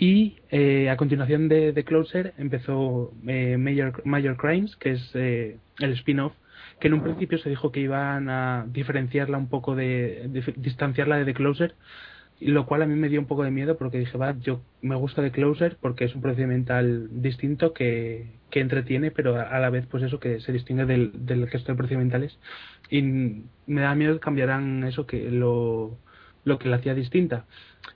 Y 0.00 0.36
eh, 0.50 0.90
a 0.90 0.96
continuación 0.96 1.48
de, 1.48 1.72
de 1.72 1.84
Closer 1.84 2.32
empezó 2.38 3.12
eh, 3.26 3.56
Major, 3.56 4.00
Major 4.06 4.36
Crimes, 4.36 4.76
que 4.76 4.92
es 4.92 5.10
eh, 5.14 5.58
el 5.80 5.92
spin-off, 5.94 6.32
que 6.80 6.88
en 6.88 6.94
un 6.94 7.02
principio 7.02 7.38
se 7.38 7.48
dijo 7.50 7.72
que 7.72 7.80
iban 7.80 8.28
a 8.30 8.66
diferenciarla 8.68 9.38
un 9.38 9.48
poco 9.48 9.74
de, 9.74 10.26
de- 10.28 10.54
distanciarla 10.56 11.16
de 11.16 11.24
The 11.24 11.34
Closer, 11.34 11.74
lo 12.40 12.66
cual 12.66 12.82
a 12.82 12.86
mí 12.86 12.94
me 12.94 13.08
dio 13.08 13.20
un 13.20 13.26
poco 13.26 13.42
de 13.44 13.50
miedo 13.50 13.76
porque 13.78 13.98
dije, 13.98 14.16
va, 14.16 14.36
yo 14.38 14.62
me 14.80 14.94
gusta 14.94 15.22
The 15.22 15.32
Closer 15.32 15.76
porque 15.80 16.04
es 16.04 16.14
un 16.14 16.22
procedimental 16.22 17.08
distinto 17.22 17.72
que, 17.72 18.30
que 18.50 18.60
entretiene, 18.60 19.10
pero 19.10 19.36
a, 19.40 19.58
la 19.58 19.70
vez 19.70 19.86
pues 19.86 20.04
eso 20.04 20.20
que 20.20 20.40
se 20.40 20.52
distingue 20.52 20.86
del, 20.86 21.26
del 21.26 21.50
resto 21.50 21.72
de 21.72 21.76
procedimentales 21.76 22.38
y 22.90 23.02
me 23.02 23.80
da 23.82 23.94
miedo 23.96 24.14
que 24.14 24.20
cambiarán 24.20 24.84
eso 24.84 25.06
que 25.06 25.30
lo, 25.30 25.98
lo 26.44 26.58
que 26.58 26.68
la 26.68 26.76
hacía 26.76 26.94
distinta. 26.94 27.46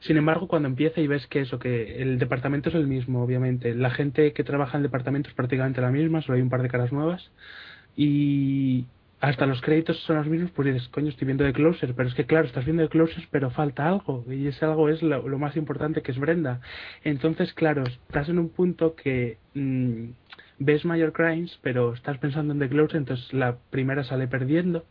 Sin 0.01 0.17
embargo, 0.17 0.49
cuando 0.49 0.69
empieza 0.69 1.01
y 1.01 1.07
ves 1.07 1.27
que 1.29 1.41
eso, 1.43 1.59
que 1.59 2.03
el 2.03 2.19
departamento 2.19 2.69
es 2.69 2.75
el 2.75 2.87
mismo, 2.89 3.23
obviamente, 3.23 3.75
la 3.75 3.91
gente 3.91 4.33
que 4.33 4.45
trabaja 4.45 4.77
en 4.77 4.81
el 4.85 4.89
departamento 4.91 5.29
es 5.29 5.35
prácticamente 5.37 5.81
la 5.81 5.91
misma, 5.91 6.23
solo 6.23 6.37
hay 6.37 6.43
un 6.43 6.51
par 6.51 6.63
de 6.63 6.69
caras 6.69 6.93
nuevas, 6.93 7.31
y 7.97 8.87
hasta 9.21 9.47
los 9.47 9.61
créditos 9.61 9.99
son 10.01 10.17
los 10.17 10.27
mismos, 10.27 10.51
pues 10.51 10.75
dices, 10.75 10.89
coño, 10.89 11.09
estoy 11.09 11.27
viendo 11.27 11.45
de 11.45 11.53
Closer, 11.53 11.95
pero 11.95 12.09
es 12.09 12.15
que 12.15 12.27
claro, 12.27 12.47
estás 12.47 12.65
viendo 12.65 12.83
de 12.83 12.89
Closer, 12.89 13.29
pero 13.31 13.51
falta 13.51 13.89
algo, 13.89 14.25
y 14.29 14.49
ese 14.49 14.65
algo 14.65 14.89
es 14.89 15.01
lo, 15.01 15.29
lo 15.29 15.39
más 15.39 15.57
importante 15.57 16.03
que 16.03 16.11
es 16.11 16.19
Brenda. 16.19 16.61
Entonces, 17.05 17.53
claro, 17.55 17.85
estás 17.85 18.29
en 18.29 18.41
un 18.41 18.49
punto 18.49 18.97
que 18.97 19.39
mm, 19.55 20.07
ves 20.59 20.85
Major 20.85 21.13
Crimes, 21.13 21.57
pero 21.63 21.93
estás 21.93 22.19
pensando 22.19 22.53
en 22.53 22.59
The 22.59 22.69
Closer, 22.69 22.97
entonces 22.97 23.33
la 23.33 23.59
primera 23.71 24.03
sale 24.03 24.27
perdiendo. 24.27 24.85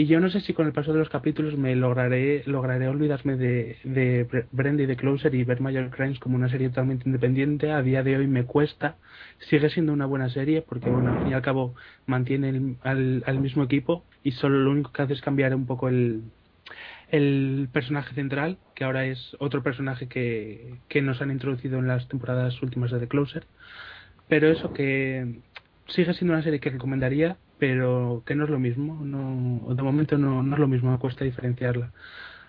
Y 0.00 0.06
yo 0.06 0.18
no 0.18 0.30
sé 0.30 0.40
si 0.40 0.54
con 0.54 0.66
el 0.66 0.72
paso 0.72 0.94
de 0.94 0.98
los 0.98 1.10
capítulos 1.10 1.58
me 1.58 1.76
lograré 1.76 2.42
lograré 2.46 2.88
olvidarme 2.88 3.36
de, 3.36 3.76
de 3.84 4.26
Bre- 4.26 4.46
Brenda 4.50 4.82
y 4.82 4.86
de 4.86 4.96
Closer 4.96 5.34
y 5.34 5.44
ver 5.44 5.60
Major 5.60 5.90
Crimes 5.90 6.18
como 6.18 6.36
una 6.36 6.48
serie 6.48 6.70
totalmente 6.70 7.06
independiente. 7.06 7.70
A 7.70 7.82
día 7.82 8.02
de 8.02 8.16
hoy 8.16 8.26
me 8.26 8.46
cuesta. 8.46 8.96
Sigue 9.50 9.68
siendo 9.68 9.92
una 9.92 10.06
buena 10.06 10.30
serie 10.30 10.62
porque, 10.62 10.88
bueno, 10.88 11.10
al 11.12 11.18
fin 11.18 11.32
y 11.32 11.34
al 11.34 11.42
cabo 11.42 11.74
mantiene 12.06 12.48
el- 12.48 12.76
al, 12.82 13.22
al 13.26 13.40
mismo 13.40 13.62
equipo 13.64 14.06
y 14.22 14.32
solo 14.32 14.58
lo 14.60 14.70
único 14.70 14.90
que 14.92 15.02
hace 15.02 15.12
es 15.12 15.20
cambiar 15.20 15.54
un 15.54 15.66
poco 15.66 15.88
el, 15.88 16.22
el 17.10 17.68
personaje 17.72 18.14
central, 18.14 18.58
que 18.74 18.84
ahora 18.84 19.04
es 19.06 19.36
otro 19.40 19.62
personaje 19.62 20.08
que, 20.08 20.80
que 20.88 21.02
nos 21.02 21.20
han 21.20 21.30
introducido 21.30 21.78
en 21.78 21.88
las 21.88 22.08
temporadas 22.08 22.62
últimas 22.62 22.90
de 22.90 23.00
The 23.00 23.08
Closer. 23.08 23.46
Pero 24.28 24.48
eso 24.48 24.72
que 24.72 25.40
sigue 25.88 26.14
siendo 26.14 26.34
una 26.34 26.42
serie 26.42 26.60
que 26.60 26.70
recomendaría, 26.70 27.36
pero 27.60 28.22
que 28.26 28.34
no 28.34 28.44
es 28.44 28.50
lo 28.50 28.58
mismo. 28.58 29.04
No, 29.04 29.74
de 29.74 29.82
momento 29.82 30.18
no, 30.18 30.42
no 30.42 30.54
es 30.56 30.60
lo 30.60 30.68
mismo, 30.68 30.90
me 30.92 30.98
cuesta 30.98 31.24
diferenciarla. 31.24 31.92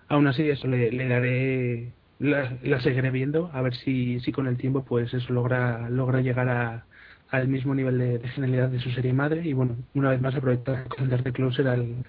Aún 0.09 0.27
así, 0.27 0.49
eso 0.49 0.67
le, 0.67 0.91
le 0.91 1.07
daré, 1.07 1.93
la, 2.19 2.57
la 2.63 2.81
seguiré 2.81 3.11
viendo, 3.11 3.51
a 3.53 3.61
ver 3.61 3.75
si, 3.75 4.19
si 4.21 4.31
con 4.31 4.47
el 4.47 4.57
tiempo 4.57 4.83
pues 4.85 5.13
eso 5.13 5.33
logra, 5.33 5.89
logra 5.89 6.21
llegar 6.21 6.49
a, 6.49 6.85
al 7.29 7.47
mismo 7.47 7.75
nivel 7.75 7.97
de, 7.99 8.19
de 8.19 8.27
genialidad 8.29 8.69
de 8.69 8.79
su 8.81 8.91
serie 8.91 9.13
madre. 9.13 9.41
Y 9.47 9.53
bueno, 9.53 9.75
una 9.93 10.11
vez 10.11 10.21
más 10.21 10.35
aprovechar 10.35 10.83
recomendar 10.85 11.23
The 11.23 11.33
Closer 11.33 11.67
al, 11.67 12.05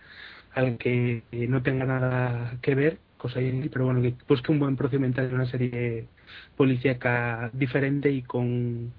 al 0.54 0.78
que 0.78 1.22
no 1.48 1.62
tenga 1.62 1.84
nada 1.86 2.58
que 2.62 2.74
ver, 2.74 2.98
cosa 3.18 3.38
ahí, 3.40 3.68
pero 3.72 3.86
bueno, 3.86 4.02
que 4.02 4.14
busque 4.28 4.52
un 4.52 4.58
buen 4.60 4.76
procedimental 4.76 5.28
de 5.28 5.34
una 5.34 5.46
serie 5.46 6.06
policíaca 6.56 7.50
diferente 7.52 8.10
y 8.10 8.22
con, 8.22 8.92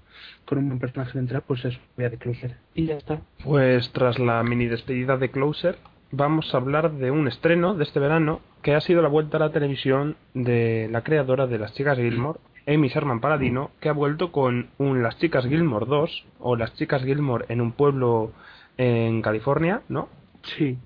con 0.44 0.58
un 0.58 0.68
buen 0.68 0.78
personaje 0.78 1.12
central, 1.12 1.42
pues 1.46 1.64
eso, 1.64 1.78
voy 1.96 2.06
a 2.06 2.10
The 2.10 2.18
Closer. 2.18 2.56
Y 2.74 2.86
ya 2.86 2.96
está. 2.96 3.20
Pues 3.42 3.90
tras 3.92 4.18
la 4.18 4.42
mini 4.42 4.66
despedida 4.66 5.16
de 5.16 5.30
Closer, 5.30 5.76
vamos 6.10 6.54
a 6.54 6.58
hablar 6.58 6.92
de 6.92 7.10
un 7.10 7.28
estreno 7.28 7.74
de 7.74 7.84
este 7.84 8.00
verano 8.00 8.40
que 8.62 8.74
ha 8.74 8.80
sido 8.80 9.02
la 9.02 9.08
vuelta 9.08 9.36
a 9.36 9.40
la 9.40 9.52
televisión 9.52 10.16
de 10.32 10.88
la 10.90 11.02
creadora 11.02 11.46
de 11.46 11.58
Las 11.58 11.74
Chicas 11.74 11.98
Gilmore, 11.98 12.38
Amy 12.66 12.88
Sherman 12.88 13.20
Paladino, 13.20 13.70
que 13.80 13.90
ha 13.90 13.92
vuelto 13.92 14.32
con 14.32 14.68
un 14.78 15.02
Las 15.02 15.18
Chicas 15.18 15.46
Gilmore 15.46 15.86
2 15.86 16.24
o 16.40 16.56
Las 16.56 16.74
Chicas 16.74 17.04
Gilmore 17.04 17.44
en 17.48 17.60
un 17.60 17.72
pueblo 17.72 18.32
en 18.78 19.22
California, 19.22 19.82
¿no? 19.88 20.08
Sí. 20.56 20.78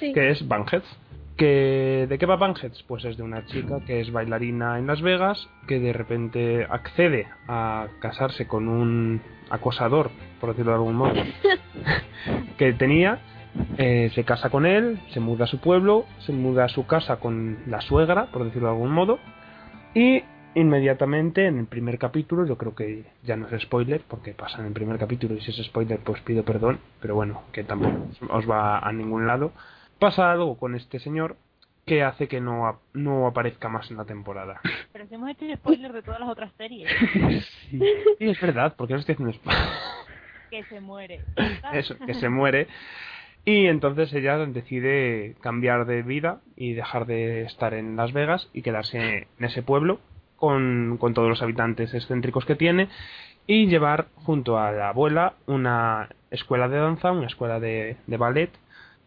Sí. 0.00 0.12
que 0.12 0.30
es 0.30 0.46
Banheads. 0.46 0.98
Que, 1.36 2.06
¿De 2.08 2.18
qué 2.18 2.24
va 2.24 2.36
Banheads? 2.36 2.82
Pues 2.84 3.04
es 3.04 3.18
de 3.18 3.22
una 3.22 3.44
chica 3.46 3.80
que 3.86 4.00
es 4.00 4.10
bailarina 4.10 4.78
en 4.78 4.86
Las 4.86 5.02
Vegas, 5.02 5.48
que 5.68 5.78
de 5.78 5.92
repente 5.92 6.66
accede 6.68 7.26
a 7.46 7.88
casarse 8.00 8.46
con 8.46 8.68
un 8.68 9.20
acosador, 9.50 10.10
por 10.40 10.50
decirlo 10.50 10.72
de 10.72 10.76
algún 10.78 10.96
modo, 10.96 11.14
que 12.58 12.72
tenía, 12.72 13.20
eh, 13.76 14.10
se 14.14 14.24
casa 14.24 14.48
con 14.48 14.64
él, 14.64 14.98
se 15.10 15.20
muda 15.20 15.44
a 15.44 15.48
su 15.48 15.60
pueblo, 15.60 16.06
se 16.20 16.32
muda 16.32 16.64
a 16.64 16.68
su 16.68 16.86
casa 16.86 17.16
con 17.16 17.58
la 17.66 17.82
suegra, 17.82 18.26
por 18.32 18.44
decirlo 18.44 18.68
de 18.68 18.74
algún 18.74 18.92
modo, 18.92 19.18
y 19.94 20.22
inmediatamente 20.54 21.46
en 21.46 21.58
el 21.58 21.66
primer 21.66 21.98
capítulo, 21.98 22.46
yo 22.46 22.56
creo 22.56 22.74
que 22.74 23.04
ya 23.24 23.36
no 23.36 23.46
es 23.46 23.62
spoiler, 23.62 24.00
porque 24.08 24.32
pasa 24.32 24.60
en 24.60 24.66
el 24.66 24.72
primer 24.72 24.98
capítulo 24.98 25.34
y 25.34 25.42
si 25.42 25.50
es 25.50 25.66
spoiler 25.66 26.00
pues 26.00 26.22
pido 26.22 26.44
perdón, 26.44 26.80
pero 27.00 27.14
bueno, 27.14 27.42
que 27.52 27.62
tampoco 27.62 28.08
os 28.30 28.50
va 28.50 28.78
a 28.78 28.90
ningún 28.90 29.26
lado, 29.26 29.52
pasa 29.98 30.30
algo 30.30 30.56
con 30.58 30.74
este 30.74 30.98
señor 30.98 31.36
que 31.84 32.02
hace 32.02 32.26
que 32.26 32.40
no, 32.40 32.80
no 32.94 33.26
aparezca 33.28 33.68
más 33.68 33.90
en 33.90 33.96
la 33.96 34.04
temporada. 34.04 34.60
Pero 34.92 35.06
si 35.06 35.14
hemos 35.14 35.30
hecho 35.30 35.44
spoiler 35.56 35.92
de 35.92 36.02
todas 36.02 36.20
las 36.20 36.28
otras 36.28 36.52
series, 36.56 36.90
Sí, 37.70 37.80
es 38.18 38.40
verdad, 38.40 38.74
porque 38.76 38.94
no 38.94 39.00
estoy 39.00 39.14
haciendo 39.14 39.32
spoiler. 39.34 39.62
que 40.50 40.64
se 40.64 40.80
muere. 40.80 41.20
eso, 41.72 41.96
que 42.04 42.14
se 42.14 42.28
muere. 42.28 42.66
Y 43.44 43.66
entonces 43.66 44.12
ella 44.12 44.38
decide 44.38 45.36
cambiar 45.40 45.86
de 45.86 46.02
vida 46.02 46.40
y 46.56 46.72
dejar 46.72 47.06
de 47.06 47.42
estar 47.42 47.74
en 47.74 47.94
Las 47.94 48.12
Vegas 48.12 48.50
y 48.52 48.62
quedarse 48.62 49.28
en 49.38 49.44
ese 49.44 49.62
pueblo 49.62 50.00
con, 50.34 50.96
con 50.98 51.14
todos 51.14 51.28
los 51.28 51.42
habitantes 51.42 51.94
excéntricos 51.94 52.44
que 52.44 52.56
tiene 52.56 52.88
y 53.46 53.66
llevar 53.68 54.06
junto 54.16 54.58
a 54.58 54.72
la 54.72 54.88
abuela 54.88 55.34
una 55.46 56.08
escuela 56.32 56.68
de 56.68 56.78
danza, 56.78 57.12
una 57.12 57.28
escuela 57.28 57.60
de, 57.60 57.96
de 58.08 58.16
ballet 58.16 58.50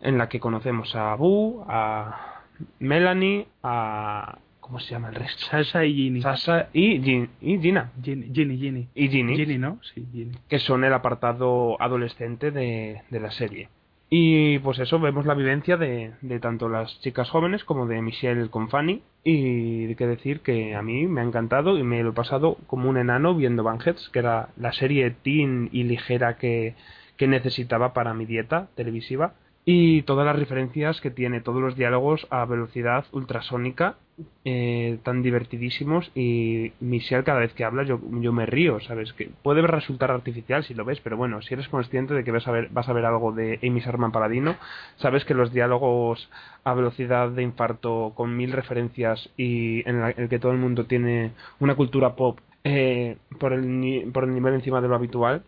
en 0.01 0.17
la 0.17 0.29
que 0.29 0.39
conocemos 0.39 0.95
a 0.95 1.15
Boo, 1.15 1.65
a 1.67 2.41
Melanie, 2.79 3.47
a... 3.63 4.39
¿Cómo 4.59 4.79
se 4.79 4.91
llama 4.91 5.09
el 5.09 5.15
resto? 5.15 5.45
Sasha 5.47 5.83
y 5.83 5.95
Ginny. 5.95 6.21
Sasha 6.21 6.69
y, 6.73 6.99
Gin- 7.01 7.29
y 7.41 7.57
Gina. 7.57 7.91
Ginny, 8.03 8.29
Ginny, 8.31 8.57
Ginny. 8.57 8.87
Y 8.93 9.07
Ginny 9.09 9.35
Ginny, 9.35 9.57
¿no? 9.57 9.79
Sí, 9.81 10.05
Ginny. 10.13 10.31
que 10.47 10.59
son 10.59 10.83
el 10.83 10.93
apartado 10.93 11.81
adolescente 11.81 12.51
de, 12.51 13.01
de 13.09 13.19
la 13.19 13.31
serie. 13.31 13.69
Y 14.11 14.59
pues 14.59 14.77
eso, 14.77 14.99
vemos 14.99 15.25
la 15.25 15.33
vivencia 15.33 15.75
de, 15.75 16.11
de 16.21 16.39
tanto 16.39 16.69
las 16.69 16.99
chicas 17.01 17.29
jóvenes 17.31 17.63
como 17.63 17.87
de 17.87 17.99
Michelle 18.03 18.49
con 18.51 18.69
Fanny. 18.69 19.01
Y 19.23 19.85
hay 19.87 19.95
que 19.95 20.05
decir 20.05 20.41
que 20.41 20.75
a 20.75 20.83
mí 20.83 21.07
me 21.07 21.21
ha 21.21 21.23
encantado 21.23 21.75
y 21.79 21.81
me 21.83 22.03
lo 22.03 22.11
he 22.11 22.13
pasado 22.13 22.57
como 22.67 22.89
un 22.89 22.97
enano 22.97 23.33
viendo 23.33 23.63
Banheads, 23.63 24.09
que 24.09 24.19
era 24.19 24.49
la 24.55 24.71
serie 24.71 25.09
teen 25.23 25.69
y 25.71 25.83
ligera 25.83 26.37
que, 26.37 26.75
que 27.17 27.27
necesitaba 27.27 27.93
para 27.93 28.13
mi 28.13 28.25
dieta 28.27 28.67
televisiva. 28.75 29.33
Y 29.71 30.01
todas 30.01 30.25
las 30.25 30.35
referencias 30.35 30.99
que 30.99 31.11
tiene, 31.11 31.41
todos 31.41 31.61
los 31.61 31.75
diálogos 31.75 32.25
a 32.31 32.43
velocidad 32.45 33.05
ultrasónica, 33.11 33.97
eh, 34.43 34.97
tan 35.03 35.21
divertidísimos. 35.21 36.09
Y 36.15 36.71
Michelle, 36.79 37.23
cada 37.23 37.41
vez 37.41 37.53
que 37.53 37.63
habla, 37.65 37.83
yo, 37.83 37.99
yo 38.19 38.33
me 38.33 38.47
río, 38.47 38.79
¿sabes? 38.79 39.13
Que 39.13 39.29
puede 39.43 39.61
resultar 39.61 40.09
artificial 40.09 40.63
si 40.63 40.73
lo 40.73 40.85
ves, 40.85 40.99
pero 41.01 41.17
bueno, 41.17 41.43
si 41.43 41.53
eres 41.53 41.67
consciente 41.67 42.15
de 42.15 42.23
que 42.23 42.31
vas 42.31 42.47
a 42.47 42.51
ver, 42.51 42.69
vas 42.71 42.89
a 42.89 42.93
ver 42.93 43.05
algo 43.05 43.31
de 43.31 43.59
Amy 43.61 43.79
Sherman 43.81 44.11
Paladino, 44.11 44.55
sabes 44.97 45.23
que 45.23 45.35
los 45.35 45.53
diálogos 45.53 46.31
a 46.63 46.73
velocidad 46.73 47.29
de 47.29 47.43
infarto, 47.43 48.13
con 48.15 48.35
mil 48.35 48.51
referencias 48.51 49.29
y 49.37 49.87
en 49.87 49.99
la- 50.01 50.09
el 50.09 50.29
que 50.29 50.39
todo 50.39 50.51
el 50.51 50.57
mundo 50.57 50.85
tiene 50.87 51.33
una 51.59 51.75
cultura 51.75 52.15
pop 52.15 52.39
eh, 52.63 53.17
por, 53.39 53.53
el, 53.53 54.09
por 54.11 54.23
el 54.23 54.33
nivel 54.33 54.55
encima 54.55 54.81
de 54.81 54.87
lo 54.87 54.95
habitual, 54.95 55.43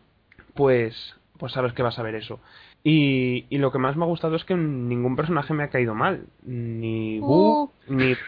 pues, 0.53 1.15
pues 1.39 1.53
sabes 1.53 1.73
que 1.73 1.81
vas 1.81 1.97
a 1.97 2.03
ver 2.03 2.13
eso. 2.15 2.39
Y, 2.83 3.45
y 3.49 3.57
lo 3.59 3.71
que 3.71 3.77
más 3.77 3.95
me 3.95 4.03
ha 4.03 4.07
gustado 4.07 4.35
es 4.35 4.43
que 4.43 4.55
ningún 4.55 5.15
personaje 5.15 5.53
me 5.53 5.63
ha 5.63 5.69
caído 5.69 5.93
mal. 5.93 6.25
Ni 6.43 7.19
Boo, 7.19 7.63
Uh. 7.87 7.93
ni... 7.93 8.15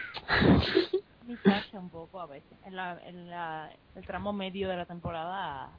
Un 1.72 1.90
poco 1.90 2.20
a 2.20 2.26
veces. 2.26 2.56
En, 2.64 2.76
la, 2.76 2.98
en 3.06 3.28
la, 3.28 3.70
el 3.96 4.06
tramo 4.06 4.32
medio 4.32 4.68
de 4.68 4.76
la 4.76 4.86
temporada 4.86 5.70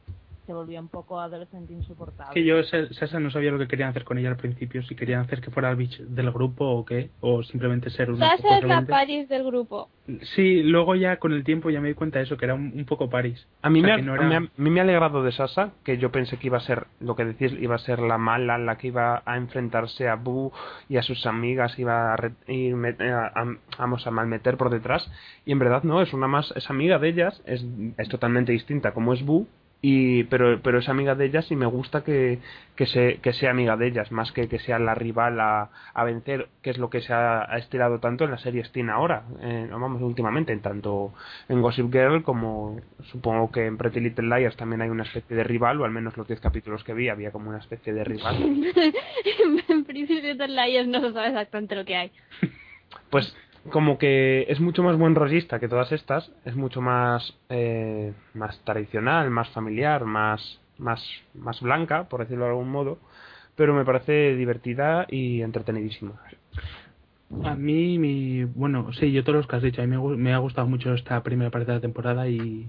se 0.46 0.54
volvió 0.54 0.80
un 0.80 0.88
poco 0.90 1.20
adolescente 1.20 1.74
insoportable. 1.74 2.34
Que 2.34 2.44
yo, 2.46 2.62
Sa- 2.64 2.92
Sasha, 2.94 3.20
no 3.20 3.32
sabía 3.32 3.52
lo 3.52 3.58
que 3.60 3.68
querían 3.68 3.90
hacer 3.90 4.04
con 4.04 4.18
ella 4.18 4.30
al 4.30 4.38
principio, 4.38 4.84
si 4.84 4.96
querían 4.96 5.22
hacer 5.22 5.42
que 5.42 5.52
fuera 5.52 5.70
el 5.72 5.76
bitch 5.76 6.00
del 6.02 6.32
grupo 6.32 6.66
o 6.66 6.86
qué, 6.86 7.10
o 7.22 7.42
simplemente 7.44 7.90
ser 7.90 8.12
una 8.12 8.36
poco 8.38 8.54
es 8.56 8.64
la. 8.64 8.82
Paris 8.86 9.28
del 9.30 9.44
grupo. 9.44 9.90
Sí, 10.36 10.62
luego 10.62 10.94
ya 10.96 11.18
con 11.18 11.34
el 11.34 11.44
tiempo 11.44 11.72
ya 11.72 11.82
me 11.82 11.88
di 11.88 11.96
cuenta 11.96 12.20
de 12.20 12.26
eso, 12.26 12.38
que 12.38 12.46
era 12.46 12.54
un, 12.54 12.72
un 12.76 12.86
poco 12.86 13.10
Paris. 13.10 13.48
A 13.64 13.72
mí, 13.72 13.82
O 13.82 13.86
sea, 13.86 13.98
me 13.98 14.04
no 14.04 14.14
era- 14.16 14.28
me 14.28 14.36
a 14.36 14.40
mí 14.42 14.70
me 14.70 14.80
ha 14.80 14.84
alegrado 14.84 15.24
de 15.24 15.32
Sasa, 15.32 15.72
que 15.84 15.98
yo 15.98 16.12
pensé 16.12 16.38
que 16.38 16.46
iba 16.48 16.58
a 16.58 16.62
ser, 16.62 16.86
lo 17.00 17.16
que 17.16 17.26
decís, 17.26 17.52
iba 17.60 17.74
a 17.74 17.80
ser 17.80 18.00
la 18.00 18.20
mala, 18.20 18.60
la 18.60 18.78
que 18.78 18.88
iba 18.88 19.24
a 19.26 19.38
enfrentarse 19.38 20.08
a 20.08 20.16
Boo 20.16 20.52
y 20.90 20.98
a 20.98 21.02
sus 21.02 21.26
amigas, 21.26 21.80
iba 21.80 22.14
a, 22.14 22.18
re- 22.18 22.34
y 22.48 22.72
me- 22.74 22.96
a- 23.00 23.32
a- 23.36 23.58
vamos 23.80 24.06
a 24.06 24.12
malmeter 24.12 24.58
por 24.58 24.70
detrás, 24.70 25.10
y 25.44 25.52
en 25.52 25.60
verdad 25.60 25.82
no, 25.84 26.02
es 26.04 26.14
una 26.14 26.28
más, 26.28 26.54
es 26.56 26.70
amiga 26.70 27.00
de 27.00 27.10
ellas, 27.10 27.42
es, 27.48 27.66
es 27.98 28.08
totalmente 28.10 28.52
distinta 28.52 28.94
como 28.94 29.12
es 29.14 29.26
Boo, 29.26 29.48
y 29.88 30.24
pero 30.24 30.60
pero 30.64 30.80
es 30.80 30.90
amiga 30.90 31.14
de 31.14 31.26
ellas 31.26 31.52
y 31.52 31.56
me 31.56 31.68
gusta 31.68 32.04
que, 32.04 32.40
que, 32.76 32.88
se, 32.88 33.20
que 33.22 33.34
sea 33.34 33.52
amiga 33.52 33.78
de 33.78 33.86
ellas 33.86 34.12
más 34.12 34.32
que 34.32 34.48
que 34.48 34.58
sea 34.58 34.80
la 34.80 34.96
rival 34.96 35.40
a, 35.40 35.70
a 35.94 36.04
vencer 36.04 36.48
que 36.64 36.72
es 36.72 36.80
lo 36.80 36.90
que 36.90 37.02
se 37.02 37.14
ha, 37.14 37.44
ha 37.44 37.58
estirado 37.60 38.00
tanto 38.00 38.24
en 38.24 38.32
la 38.32 38.40
serie 38.40 38.64
Steam 38.64 38.90
ahora 38.90 39.26
eh, 39.42 39.68
vamos 39.70 40.02
últimamente 40.02 40.54
en 40.54 40.62
tanto 40.62 41.14
en 41.50 41.62
Gossip 41.62 41.94
Girl 41.94 42.24
como 42.24 42.82
supongo 43.12 43.52
que 43.52 43.68
en 43.68 43.78
Pretty 43.78 44.00
Little 44.00 44.28
Liars 44.28 44.58
también 44.58 44.82
hay 44.82 44.90
una 44.90 45.04
especie 45.04 45.38
de 45.38 45.44
rival 45.44 45.80
o 45.80 45.86
al 45.86 45.92
menos 45.92 46.18
los 46.18 46.28
10 46.28 46.40
capítulos 46.40 46.84
que 46.84 46.96
vi 46.96 47.10
había 47.10 47.30
como 47.30 47.50
una 47.50 47.60
especie 47.60 47.94
de 47.94 48.04
rival 48.04 48.38
en 49.70 49.86
Principio 49.86 50.36
de 50.36 50.48
Liars 50.48 50.88
no 50.88 51.00
se 51.02 51.14
sabe 51.14 51.28
exactamente 51.28 51.76
lo 51.76 51.86
que 51.86 51.96
hay. 51.96 52.12
pues 53.12 53.38
como 53.72 53.98
que 53.98 54.46
es 54.50 54.60
mucho 54.60 54.84
más 54.84 54.98
buen 54.98 55.16
rollista 55.16 55.60
que 55.60 55.68
todas 55.68 55.92
estas, 55.92 56.32
es 56.46 56.56
mucho 56.56 56.82
más 56.82 57.36
eh, 57.50 58.14
más 58.34 58.60
tradicional, 58.64 59.30
más 59.30 59.50
familiar, 59.50 60.06
más 60.06 60.60
más 60.78 61.04
más 61.34 61.62
blanca, 61.62 62.10
por 62.10 62.22
decirlo 62.22 62.46
de 62.46 62.52
algún 62.52 62.70
modo, 62.70 63.00
pero 63.56 63.74
me 63.74 63.86
parece 63.86 64.36
divertida 64.36 65.06
y 65.10 65.42
entretenidísima. 65.42 66.14
A 67.44 67.56
mí, 67.56 67.98
mi, 67.98 68.44
bueno, 68.44 68.94
sí, 68.94 69.12
yo 69.12 69.24
todos 69.24 69.38
los 69.38 69.48
que 69.48 69.56
has 69.56 69.64
dicho, 69.64 69.82
a 69.82 69.86
mí 69.86 69.98
me, 69.98 70.18
me 70.18 70.34
ha 70.34 70.38
gustado 70.38 70.68
mucho 70.68 70.94
esta 70.94 71.22
primera 71.24 71.50
parte 71.50 71.68
de 71.72 71.78
la 71.78 71.82
temporada 71.82 72.28
y 72.28 72.68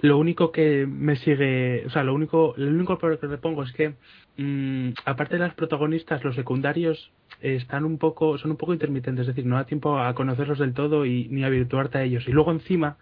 lo 0.00 0.18
único 0.18 0.52
que 0.52 0.86
me 0.86 1.16
sigue, 1.16 1.84
o 1.86 1.90
sea, 1.90 2.02
lo 2.02 2.14
único, 2.14 2.54
el 2.56 2.68
único 2.68 2.98
que 2.98 3.26
le 3.26 3.38
pongo 3.38 3.62
es 3.62 3.72
que, 3.72 3.94
mm, 4.36 4.94
aparte 5.04 5.34
de 5.34 5.40
las 5.40 5.54
protagonistas, 5.54 6.24
los 6.24 6.34
secundarios 6.34 7.10
están 7.40 7.84
un 7.84 7.98
poco, 7.98 8.38
son 8.38 8.52
un 8.52 8.56
poco 8.56 8.72
intermitentes, 8.72 9.22
es 9.22 9.34
decir, 9.34 9.46
no 9.46 9.56
da 9.56 9.64
tiempo 9.64 9.98
a 9.98 10.14
conocerlos 10.14 10.58
del 10.58 10.74
todo 10.74 11.06
y 11.06 11.28
ni 11.28 11.44
a 11.44 11.48
virtuarte 11.48 11.98
a 11.98 12.02
ellos. 12.02 12.26
Y 12.28 12.32
luego 12.32 12.52
encima, 12.52 12.96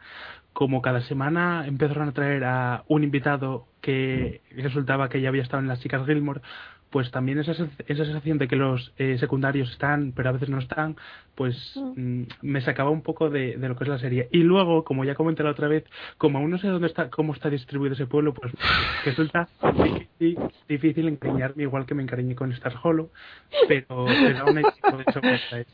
como 0.52 0.82
cada 0.82 1.02
semana 1.02 1.66
empezaron 1.66 2.08
a 2.08 2.12
traer 2.12 2.44
a 2.44 2.84
un 2.88 3.04
invitado 3.04 3.66
que 3.80 4.40
resultaba 4.56 5.08
que 5.08 5.20
ya 5.20 5.28
había 5.28 5.42
estado 5.42 5.62
en 5.62 5.68
las 5.68 5.80
chicas 5.80 6.06
Gilmore, 6.06 6.40
pues 6.90 7.10
también 7.10 7.38
esa, 7.38 7.52
esa 7.52 8.04
sensación 8.04 8.38
de 8.38 8.48
que 8.48 8.56
los 8.56 8.92
eh, 8.98 9.16
secundarios 9.18 9.70
están, 9.70 10.12
pero 10.14 10.28
a 10.28 10.32
veces 10.32 10.48
no 10.48 10.58
están, 10.58 10.96
pues 11.36 11.56
mm, 11.76 12.22
me 12.42 12.60
sacaba 12.60 12.90
un 12.90 13.02
poco 13.02 13.30
de, 13.30 13.56
de 13.56 13.68
lo 13.68 13.76
que 13.76 13.84
es 13.84 13.90
la 13.90 13.98
serie. 13.98 14.28
Y 14.32 14.38
luego, 14.38 14.84
como 14.84 15.04
ya 15.04 15.14
comenté 15.14 15.42
la 15.42 15.50
otra 15.50 15.68
vez, 15.68 15.84
como 16.18 16.38
aún 16.38 16.50
no 16.50 16.58
sé 16.58 16.66
dónde 16.68 16.88
está, 16.88 17.08
cómo 17.08 17.32
está 17.32 17.48
distribuido 17.48 17.94
ese 17.94 18.06
pueblo, 18.06 18.34
pues 18.34 18.52
resulta 19.04 19.48
difícil, 19.72 20.38
difícil 20.68 21.08
encariñarme 21.08 21.62
igual 21.62 21.86
que 21.86 21.94
me 21.94 22.02
encariñé 22.02 22.34
con 22.34 22.52
Star 22.52 22.74
Hollow, 22.82 23.10
pero, 23.68 24.06
pero 24.06 24.38
aún 24.40 24.58
hay 24.58 24.64
de 24.64 25.04
eso. 25.06 25.70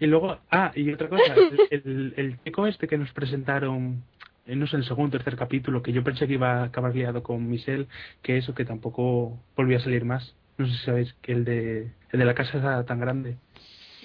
Y 0.00 0.06
luego, 0.06 0.38
ah, 0.50 0.72
y 0.74 0.90
otra 0.92 1.08
cosa, 1.08 1.34
el, 1.34 1.80
el, 1.84 2.14
el 2.16 2.42
chico 2.42 2.66
este 2.66 2.88
que 2.88 2.98
nos 2.98 3.12
presentaron, 3.12 4.02
no 4.46 4.66
sé, 4.66 4.76
el 4.76 4.84
segundo 4.84 5.16
o 5.16 5.18
tercer 5.18 5.36
capítulo, 5.36 5.82
que 5.82 5.92
yo 5.92 6.02
pensé 6.02 6.26
que 6.26 6.34
iba 6.34 6.60
a 6.60 6.64
acabar 6.64 6.94
liado 6.94 7.22
con 7.22 7.48
Michelle, 7.48 7.86
que 8.22 8.38
eso, 8.38 8.54
que 8.54 8.64
tampoco 8.64 9.38
volvió 9.56 9.78
a 9.78 9.80
salir 9.80 10.04
más. 10.04 10.34
No 10.58 10.66
sé 10.66 10.72
si 10.72 10.84
sabéis 10.84 11.14
que 11.22 11.32
el 11.32 11.44
de, 11.44 11.92
el 12.10 12.18
de 12.18 12.24
la 12.24 12.34
casa 12.34 12.58
era 12.58 12.84
tan 12.84 13.00
grande. 13.00 13.36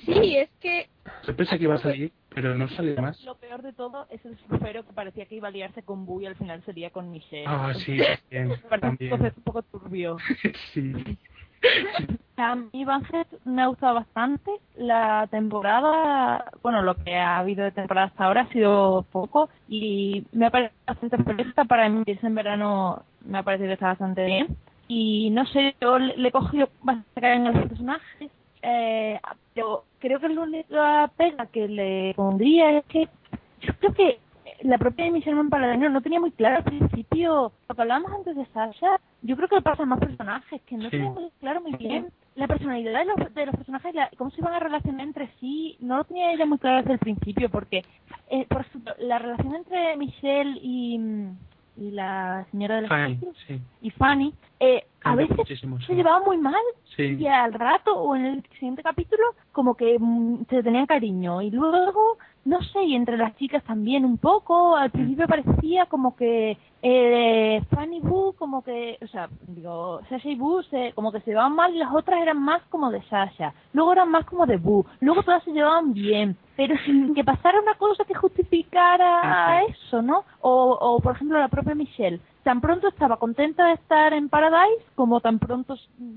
Sí, 0.06 0.38
es 0.38 0.50
que 0.62 0.88
Yo 1.26 1.36
pensé 1.36 1.58
que 1.58 1.64
iba 1.64 1.76
a 1.76 1.80
salir, 1.80 2.12
pero 2.30 2.56
no 2.56 2.70
salió 2.70 3.02
más. 3.02 3.22
Lo 3.24 3.36
peor 3.36 3.62
de 3.62 3.74
todo 3.74 4.08
es 4.10 4.24
el 4.26 4.38
surfero 4.38 4.86
que 4.86 4.94
parecía 4.94 5.26
que 5.26 5.36
iba 5.36 5.48
a 5.48 5.52
liarse 5.52 5.84
con 5.84 6.06
Boo 6.06 6.22
y 6.22 6.28
al 6.28 6.36
final 6.36 6.64
sería 6.64 6.92
con 6.92 7.12
Michelle. 7.12 7.46
Ah, 7.48 7.74
sí, 7.74 7.98
también. 8.30 8.60
También. 8.82 9.14
un 9.14 9.44
poco 9.44 9.64
turbio. 9.64 10.18
Sí. 10.74 10.94
A 12.40 12.56
mí 12.56 12.86
Banhead 12.86 13.26
me 13.46 13.64
ha 13.64 13.68
gustado 13.68 13.96
bastante. 13.96 14.52
La 14.76 15.26
temporada, 15.32 16.46
bueno, 16.62 16.84
lo 16.84 16.94
que 16.96 17.16
ha 17.16 17.40
habido 17.40 17.64
de 17.64 17.72
temporada 17.72 18.08
hasta 18.08 18.26
ahora 18.26 18.42
ha 18.42 18.50
sido 18.50 19.06
poco 19.12 19.50
y 19.68 20.24
me 20.34 20.46
ha 20.46 20.52
parecido 20.52 20.80
bastante 20.86 21.18
fresca 21.24 21.66
para 21.66 21.88
emitirse 21.88 22.28
en 22.28 22.36
verano. 22.36 23.02
Me 23.26 23.40
ha 23.40 23.44
parecido 23.44 23.70
que 23.70 23.74
está 23.74 23.88
bastante 23.88 24.24
bien. 24.26 24.56
Y 24.88 25.32
no 25.32 25.46
sé, 25.48 25.76
yo 25.82 25.98
le 25.98 26.28
he 26.28 26.32
cogido 26.32 26.70
bastante 26.84 27.22
cariño 27.22 27.50
a 27.50 27.54
los 27.54 27.68
personajes. 27.70 28.32
Eh, 28.62 29.20
pero 29.56 29.86
creo 29.98 30.20
que 30.20 30.30
la 30.30 30.42
única 30.42 31.12
pega 31.18 31.48
que 31.48 31.68
le 31.68 32.14
pondría 32.16 32.78
es 32.78 32.86
que 32.86 33.08
yo 33.62 33.74
creo 33.80 33.94
que 33.94 34.20
la 34.62 34.78
propia 34.78 35.12
Michelle 35.12 35.36
Monpaladino 35.36 35.90
no 35.90 36.02
tenía 36.02 36.20
muy 36.20 36.32
claro 36.32 36.58
al 36.58 36.64
principio 36.64 37.52
lo 37.68 37.76
que 37.76 37.82
hablábamos 37.82 38.12
antes 38.14 38.36
de 38.36 38.46
Sasha. 38.48 39.00
Yo 39.24 39.36
creo 39.36 39.48
que 39.48 39.56
le 39.56 39.62
pasa 39.64 39.84
a 39.84 39.86
más 39.88 40.00
personajes 40.00 40.62
que 40.68 40.78
no 40.78 40.84
Sí. 40.86 40.92
tenía 40.92 41.10
muy 41.10 41.32
claro 41.40 41.62
muy 41.62 41.74
bien 41.74 42.08
la 42.38 42.48
personalidad 42.48 43.00
de 43.00 43.06
los, 43.06 43.34
de 43.34 43.46
los 43.48 43.56
personajes, 43.56 43.94
la- 43.96 44.10
cómo 44.18 44.32
se 44.32 44.40
iban 44.42 44.54
a 44.54 44.60
relacionar 44.60 45.06
entre 45.06 45.28
sí. 45.40 45.76
No 45.80 45.98
lo 45.98 46.04
tenía 46.06 46.32
ella 46.32 46.46
muy 46.46 46.58
claro 46.60 46.78
desde 46.78 46.94
el 46.94 47.00
principio 47.00 47.50
porque, 47.50 47.84
eh, 48.30 48.46
por 48.48 48.62
ejemplo, 48.62 48.94
la 49.00 49.20
relación 49.20 49.56
entre 49.56 49.98
Michelle 49.98 50.58
y, 50.62 50.98
mm, 51.00 51.38
y 51.78 51.92
la 51.92 52.46
señora 52.52 52.76
de 52.76 52.82
los 52.82 52.90
Fanny, 52.90 53.14
capítulos, 53.16 53.38
sí. 53.48 53.60
y 53.82 53.90
Fanny, 53.92 54.34
eh, 54.60 54.86
a 55.12 55.16
veces 55.16 55.38
muchísimo, 55.38 55.80
se 55.82 55.94
llevaba 55.96 56.24
muy 56.26 56.38
mal 56.38 56.56
Sí. 56.96 57.16
y 57.20 57.28
al 57.28 57.54
rato 57.54 57.96
o 57.96 58.16
en 58.16 58.26
el 58.26 58.44
siguiente 58.54 58.82
capítulo 58.82 59.24
como 59.52 59.76
que 59.76 59.98
mm, 60.00 60.46
se 60.50 60.64
tenían 60.64 60.86
cariño. 60.88 61.42
Y 61.42 61.52
luego 61.52 62.18
no 62.46 62.62
sé 62.62 62.84
y 62.84 62.96
entre 62.96 63.18
las 63.18 63.36
chicas 63.36 63.64
también 63.66 64.06
un 64.06 64.18
poco 64.18 64.76
al 64.76 64.90
principio 64.90 65.28
parecía 65.28 65.86
como 65.86 66.16
que 66.16 66.58
eh, 66.82 67.62
Fanny 67.70 68.00
Boo 68.00 68.34
como 68.34 68.64
que 68.64 68.98
o 69.04 69.08
sea 69.08 69.28
digo 69.48 70.00
Sasha 70.10 70.30
y 70.30 70.36
Boo 70.36 70.64
se, 70.64 70.94
como 70.94 71.12
que 71.12 71.20
se 71.22 71.32
llevaban 71.32 71.56
mal 71.56 71.76
y 71.76 71.80
las 71.80 71.94
otras 71.94 72.22
eran 72.22 72.42
más 72.42 72.62
como 72.70 72.90
de 72.90 73.02
Sasha. 73.04 73.54
Luego 73.74 73.92
eran 73.94 74.10
más 74.10 74.26
como 74.26 74.46
de 74.46 74.58
Boo. 74.58 74.86
Luego 75.02 75.24
todas 75.24 75.44
se 75.44 75.52
llevaban 75.52 75.94
bien. 75.94 76.36
Pero 76.56 76.76
sin 76.86 77.14
que 77.14 77.24
pasara 77.24 77.62
una 77.62 77.76
cosa 77.76 78.04
que 78.06 78.16
justificara 78.16 79.62
eso 79.66 80.02
no 80.02 80.24
o, 80.42 80.78
o 80.80 81.00
por 81.00 81.16
ejemplo 81.16 81.38
la 81.40 81.48
propia 81.50 81.76
Michelle 81.76 82.20
tan 82.48 82.62
pronto 82.62 82.88
estaba 82.88 83.18
contenta 83.18 83.66
de 83.68 83.74
estar 83.74 84.14
en 84.14 84.30
Paradise 84.30 84.86
como 84.96 85.20
tan 85.20 85.38
pronto 85.38 85.76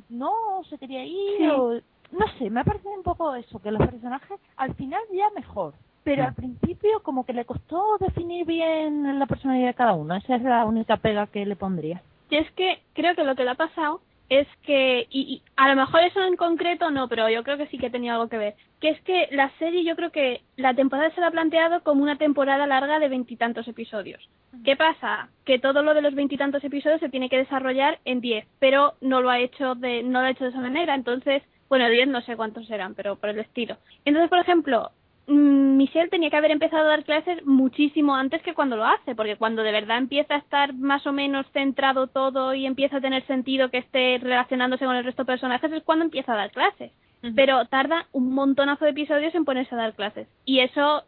no 0.08 0.30
se 0.68 0.78
quería 0.78 1.04
ir 1.04 1.38
Sí. 1.38 1.46
o 1.48 1.72
no 2.12 2.26
sé 2.38 2.50
me 2.50 2.60
ha 2.60 2.64
parecido 2.64 2.92
un 2.92 3.02
poco 3.02 3.34
eso 3.34 3.60
que 3.60 3.72
los 3.72 3.84
personajes 3.84 4.38
al 4.56 4.74
final 4.74 5.02
ya 5.12 5.28
mejor 5.34 5.74
pero 6.04 6.22
Mm. 6.22 6.26
al 6.26 6.34
principio 6.34 7.02
como 7.02 7.24
que 7.26 7.32
le 7.32 7.44
costó 7.44 7.98
definir 7.98 8.46
bien 8.46 9.18
la 9.18 9.26
personalidad 9.26 9.68
de 9.68 9.74
cada 9.74 9.92
uno 9.94 10.14
esa 10.14 10.36
es 10.36 10.42
la 10.42 10.64
única 10.64 10.96
pega 10.98 11.26
que 11.26 11.44
le 11.44 11.56
pondría 11.56 12.00
Y 12.30 12.36
es 12.36 12.48
que 12.52 12.80
creo 12.94 13.16
que 13.16 13.24
lo 13.24 13.34
que 13.34 13.42
le 13.44 13.50
ha 13.50 13.56
pasado 13.56 14.00
es 14.30 14.48
que, 14.62 15.06
y, 15.10 15.20
y 15.20 15.42
a 15.56 15.68
lo 15.68 15.76
mejor 15.76 16.02
eso 16.02 16.22
en 16.24 16.36
concreto 16.36 16.90
no, 16.90 17.08
pero 17.08 17.28
yo 17.28 17.42
creo 17.42 17.58
que 17.58 17.66
sí 17.66 17.76
que 17.76 17.90
tenía 17.90 18.14
algo 18.14 18.28
que 18.28 18.38
ver, 18.38 18.54
que 18.80 18.88
es 18.90 19.00
que 19.02 19.28
la 19.32 19.50
serie 19.58 19.84
yo 19.84 19.96
creo 19.96 20.10
que 20.10 20.40
la 20.56 20.72
temporada 20.72 21.10
se 21.10 21.20
la 21.20 21.26
ha 21.26 21.30
planteado 21.32 21.82
como 21.82 22.02
una 22.02 22.16
temporada 22.16 22.66
larga 22.66 22.98
de 22.98 23.08
veintitantos 23.08 23.68
episodios. 23.68 24.26
¿Qué 24.64 24.76
pasa? 24.76 25.28
Que 25.44 25.58
todo 25.58 25.82
lo 25.82 25.94
de 25.94 26.02
los 26.02 26.14
veintitantos 26.14 26.64
episodios 26.64 27.00
se 27.00 27.08
tiene 27.08 27.28
que 27.28 27.38
desarrollar 27.38 27.98
en 28.04 28.20
diez, 28.20 28.46
pero 28.58 28.94
no 29.00 29.20
lo 29.20 29.30
ha 29.30 29.40
hecho 29.40 29.74
de, 29.74 30.02
no 30.02 30.20
lo 30.20 30.26
ha 30.26 30.30
hecho 30.30 30.44
de 30.44 30.50
esa 30.50 30.60
manera, 30.60 30.94
entonces, 30.94 31.42
bueno, 31.68 31.88
diez 31.88 32.08
no 32.08 32.20
sé 32.22 32.36
cuántos 32.36 32.70
eran, 32.70 32.94
pero 32.94 33.16
por 33.16 33.30
el 33.30 33.40
estilo. 33.40 33.76
Entonces, 34.04 34.30
por 34.30 34.38
ejemplo, 34.38 34.92
Michelle 35.30 36.08
tenía 36.08 36.28
que 36.28 36.36
haber 36.36 36.50
empezado 36.50 36.84
a 36.84 36.90
dar 36.90 37.04
clases 37.04 37.44
muchísimo 37.46 38.14
antes 38.14 38.42
que 38.42 38.54
cuando 38.54 38.76
lo 38.76 38.84
hace, 38.84 39.14
porque 39.14 39.36
cuando 39.36 39.62
de 39.62 39.72
verdad 39.72 39.98
empieza 39.98 40.34
a 40.34 40.38
estar 40.38 40.74
más 40.74 41.06
o 41.06 41.12
menos 41.12 41.46
centrado 41.52 42.08
todo 42.08 42.52
y 42.54 42.66
empieza 42.66 42.96
a 42.96 43.00
tener 43.00 43.24
sentido 43.26 43.70
que 43.70 43.78
esté 43.78 44.18
relacionándose 44.18 44.84
con 44.84 44.96
el 44.96 45.04
resto 45.04 45.22
de 45.22 45.26
personajes 45.26 45.72
es 45.72 45.82
cuando 45.84 46.04
empieza 46.04 46.32
a 46.32 46.36
dar 46.36 46.50
clases. 46.50 46.92
Pero 47.36 47.66
tarda 47.66 48.06
un 48.12 48.32
montonazo 48.32 48.86
de 48.86 48.92
episodios 48.92 49.34
en 49.34 49.44
ponerse 49.44 49.74
a 49.74 49.78
dar 49.78 49.94
clases. 49.94 50.26
Y 50.46 50.60
eso, 50.60 51.04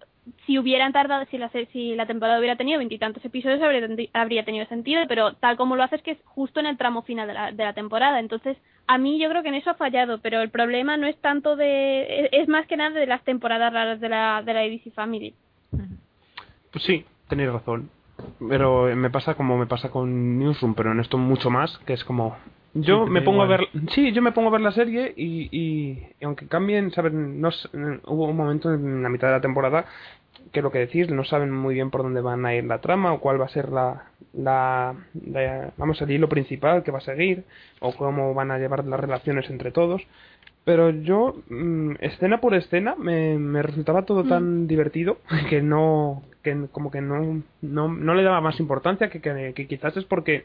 si 0.46 0.58
hubieran 0.58 0.92
tardado, 0.92 1.24
si 1.26 1.38
la, 1.38 1.50
si 1.72 1.94
la 1.96 2.06
temporada 2.06 2.38
hubiera 2.38 2.56
tenido 2.56 2.78
veintitantos 2.78 3.24
episodios, 3.24 3.60
habría, 3.62 3.88
habría 4.12 4.44
tenido 4.44 4.66
sentido, 4.66 5.02
pero 5.08 5.34
tal 5.34 5.56
como 5.56 5.74
lo 5.76 5.82
hace 5.82 5.96
es 5.96 6.02
que 6.02 6.12
es 6.12 6.18
justo 6.24 6.60
en 6.60 6.66
el 6.66 6.76
tramo 6.76 7.02
final 7.02 7.26
de 7.26 7.34
la, 7.34 7.52
de 7.52 7.64
la 7.64 7.72
temporada. 7.72 8.20
Entonces, 8.20 8.56
a 8.86 8.98
mí 8.98 9.18
yo 9.18 9.28
creo 9.28 9.42
que 9.42 9.48
en 9.48 9.54
eso 9.56 9.70
ha 9.70 9.74
fallado, 9.74 10.18
pero 10.20 10.40
el 10.40 10.50
problema 10.50 10.96
no 10.96 11.06
es 11.06 11.16
tanto 11.20 11.56
de. 11.56 12.24
es- 12.26 12.28
Es 12.32 12.48
más 12.48 12.66
que 12.66 12.76
nada 12.76 12.90
de 12.98 13.06
las 13.06 13.22
temporadas 13.24 13.72
raras 13.72 14.00
de 14.00 14.08
la, 14.08 14.42
de 14.42 14.54
la 14.54 14.60
ABC 14.60 14.92
Family. 14.94 15.34
Pues 16.70 16.84
sí, 16.84 17.04
tenéis 17.28 17.50
razón. 17.52 17.90
Pero 18.48 18.94
me 18.94 19.10
pasa 19.10 19.34
como 19.34 19.56
me 19.58 19.66
pasa 19.66 19.90
con 19.90 20.38
Newsroom, 20.38 20.74
pero 20.74 20.92
en 20.92 21.00
esto 21.00 21.18
mucho 21.18 21.50
más, 21.50 21.78
que 21.86 21.94
es 21.94 22.04
como... 22.04 22.36
Yo 22.74 23.04
Sí, 23.04 23.10
me 23.10 23.22
pongo 23.22 23.42
a 23.42 23.46
ver... 23.46 23.60
Sí, 23.94 24.12
yo 24.12 24.22
me 24.22 24.32
pongo 24.32 24.48
a 24.48 24.52
ver 24.52 24.60
la 24.62 24.72
serie 24.72 25.12
y, 25.16 25.48
y, 25.50 26.06
y 26.20 26.24
aunque 26.24 26.46
cambien, 26.46 26.90
saben, 26.92 27.40
no, 27.40 27.50
hubo 28.06 28.26
un 28.26 28.36
momento 28.36 28.72
en 28.72 29.02
la 29.02 29.08
mitad 29.08 29.28
de 29.28 29.34
la 29.34 29.40
temporada 29.40 29.84
que 30.52 30.62
lo 30.62 30.70
que 30.72 30.78
decís, 30.80 31.08
no 31.10 31.24
saben 31.24 31.50
muy 31.52 31.74
bien 31.74 31.90
por 31.90 32.02
dónde 32.02 32.20
van 32.20 32.44
a 32.46 32.54
ir 32.54 32.64
la 32.64 32.80
trama 32.80 33.12
o 33.12 33.20
cuál 33.20 33.40
va 33.40 33.44
a 33.46 33.50
ser 33.50 33.68
la, 33.70 34.04
la, 34.32 34.94
la- 35.26 35.70
vamos, 35.76 36.00
el 36.02 36.10
hilo 36.10 36.28
principal 36.28 36.82
que 36.82 36.90
va 36.90 36.98
a 36.98 37.02
seguir 37.02 37.44
o 37.80 37.92
cómo 37.94 38.34
van 38.34 38.50
a 38.50 38.58
llevar 38.58 38.84
las 38.86 38.98
relaciones 39.00 39.48
entre 39.50 39.70
todos. 39.70 40.02
Pero 40.64 40.90
yo, 40.90 41.36
mm, 41.48 41.92
escena 42.00 42.40
por 42.40 42.54
escena, 42.54 42.94
me, 42.96 43.36
me 43.38 43.62
resultaba 43.62 44.02
todo 44.04 44.24
tan 44.24 44.66
divertido 44.66 45.18
que 45.50 45.60
no, 45.62 46.22
que 46.42 46.66
como 46.72 46.90
que 46.90 47.00
no, 47.00 47.42
no, 47.60 47.88
no 47.88 48.14
le 48.14 48.22
daba 48.22 48.40
más 48.40 48.60
importancia, 48.60 49.10
que, 49.10 49.20
que, 49.20 49.52
que 49.54 49.66
quizás 49.66 49.96
es 49.96 50.04
porque 50.04 50.44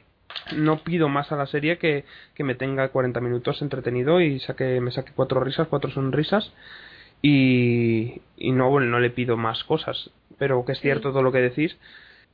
no 0.56 0.80
pido 0.84 1.10
más 1.10 1.32
a 1.32 1.36
la 1.36 1.48
serie 1.48 1.78
que, 1.78 2.06
que 2.36 2.44
me 2.44 2.56
tenga 2.56 2.90
40 2.90 3.20
minutos 3.22 3.62
entretenido 3.62 4.22
y 4.22 4.40
saque, 4.40 4.80
me 4.82 4.92
saque 4.92 5.12
cuatro 5.16 5.40
risas, 5.42 5.68
cuatro 5.68 5.92
sonrisas 5.92 6.52
y, 7.22 8.22
y 8.38 8.52
no, 8.52 8.70
bueno, 8.70 8.88
no 8.88 9.00
le 9.00 9.10
pido 9.10 9.38
más 9.38 9.64
cosas. 9.64 10.12
Pero 10.38 10.64
que 10.66 10.74
es 10.74 10.80
cierto 10.80 11.12
todo 11.12 11.24
lo 11.24 11.32
que 11.32 11.40
decís. 11.40 11.78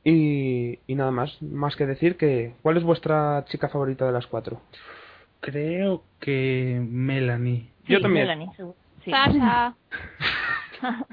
Y, 0.04 0.78
y 0.86 0.94
nada 0.94 1.10
más, 1.10 1.40
más 1.40 1.76
que 1.76 1.86
decir 1.86 2.16
que 2.16 2.54
¿cuál 2.60 2.76
es 2.76 2.82
vuestra 2.82 3.44
chica 3.48 3.70
favorita 3.70 4.04
de 4.04 4.12
las 4.12 4.26
cuatro? 4.26 4.60
Creo 5.40 6.02
que 6.20 6.80
Melanie. 6.86 7.70
Yo 7.86 8.00
también. 8.00 8.26
Melanie. 8.26 8.50
Sí. 9.04 9.10
Sasha. 9.10 9.74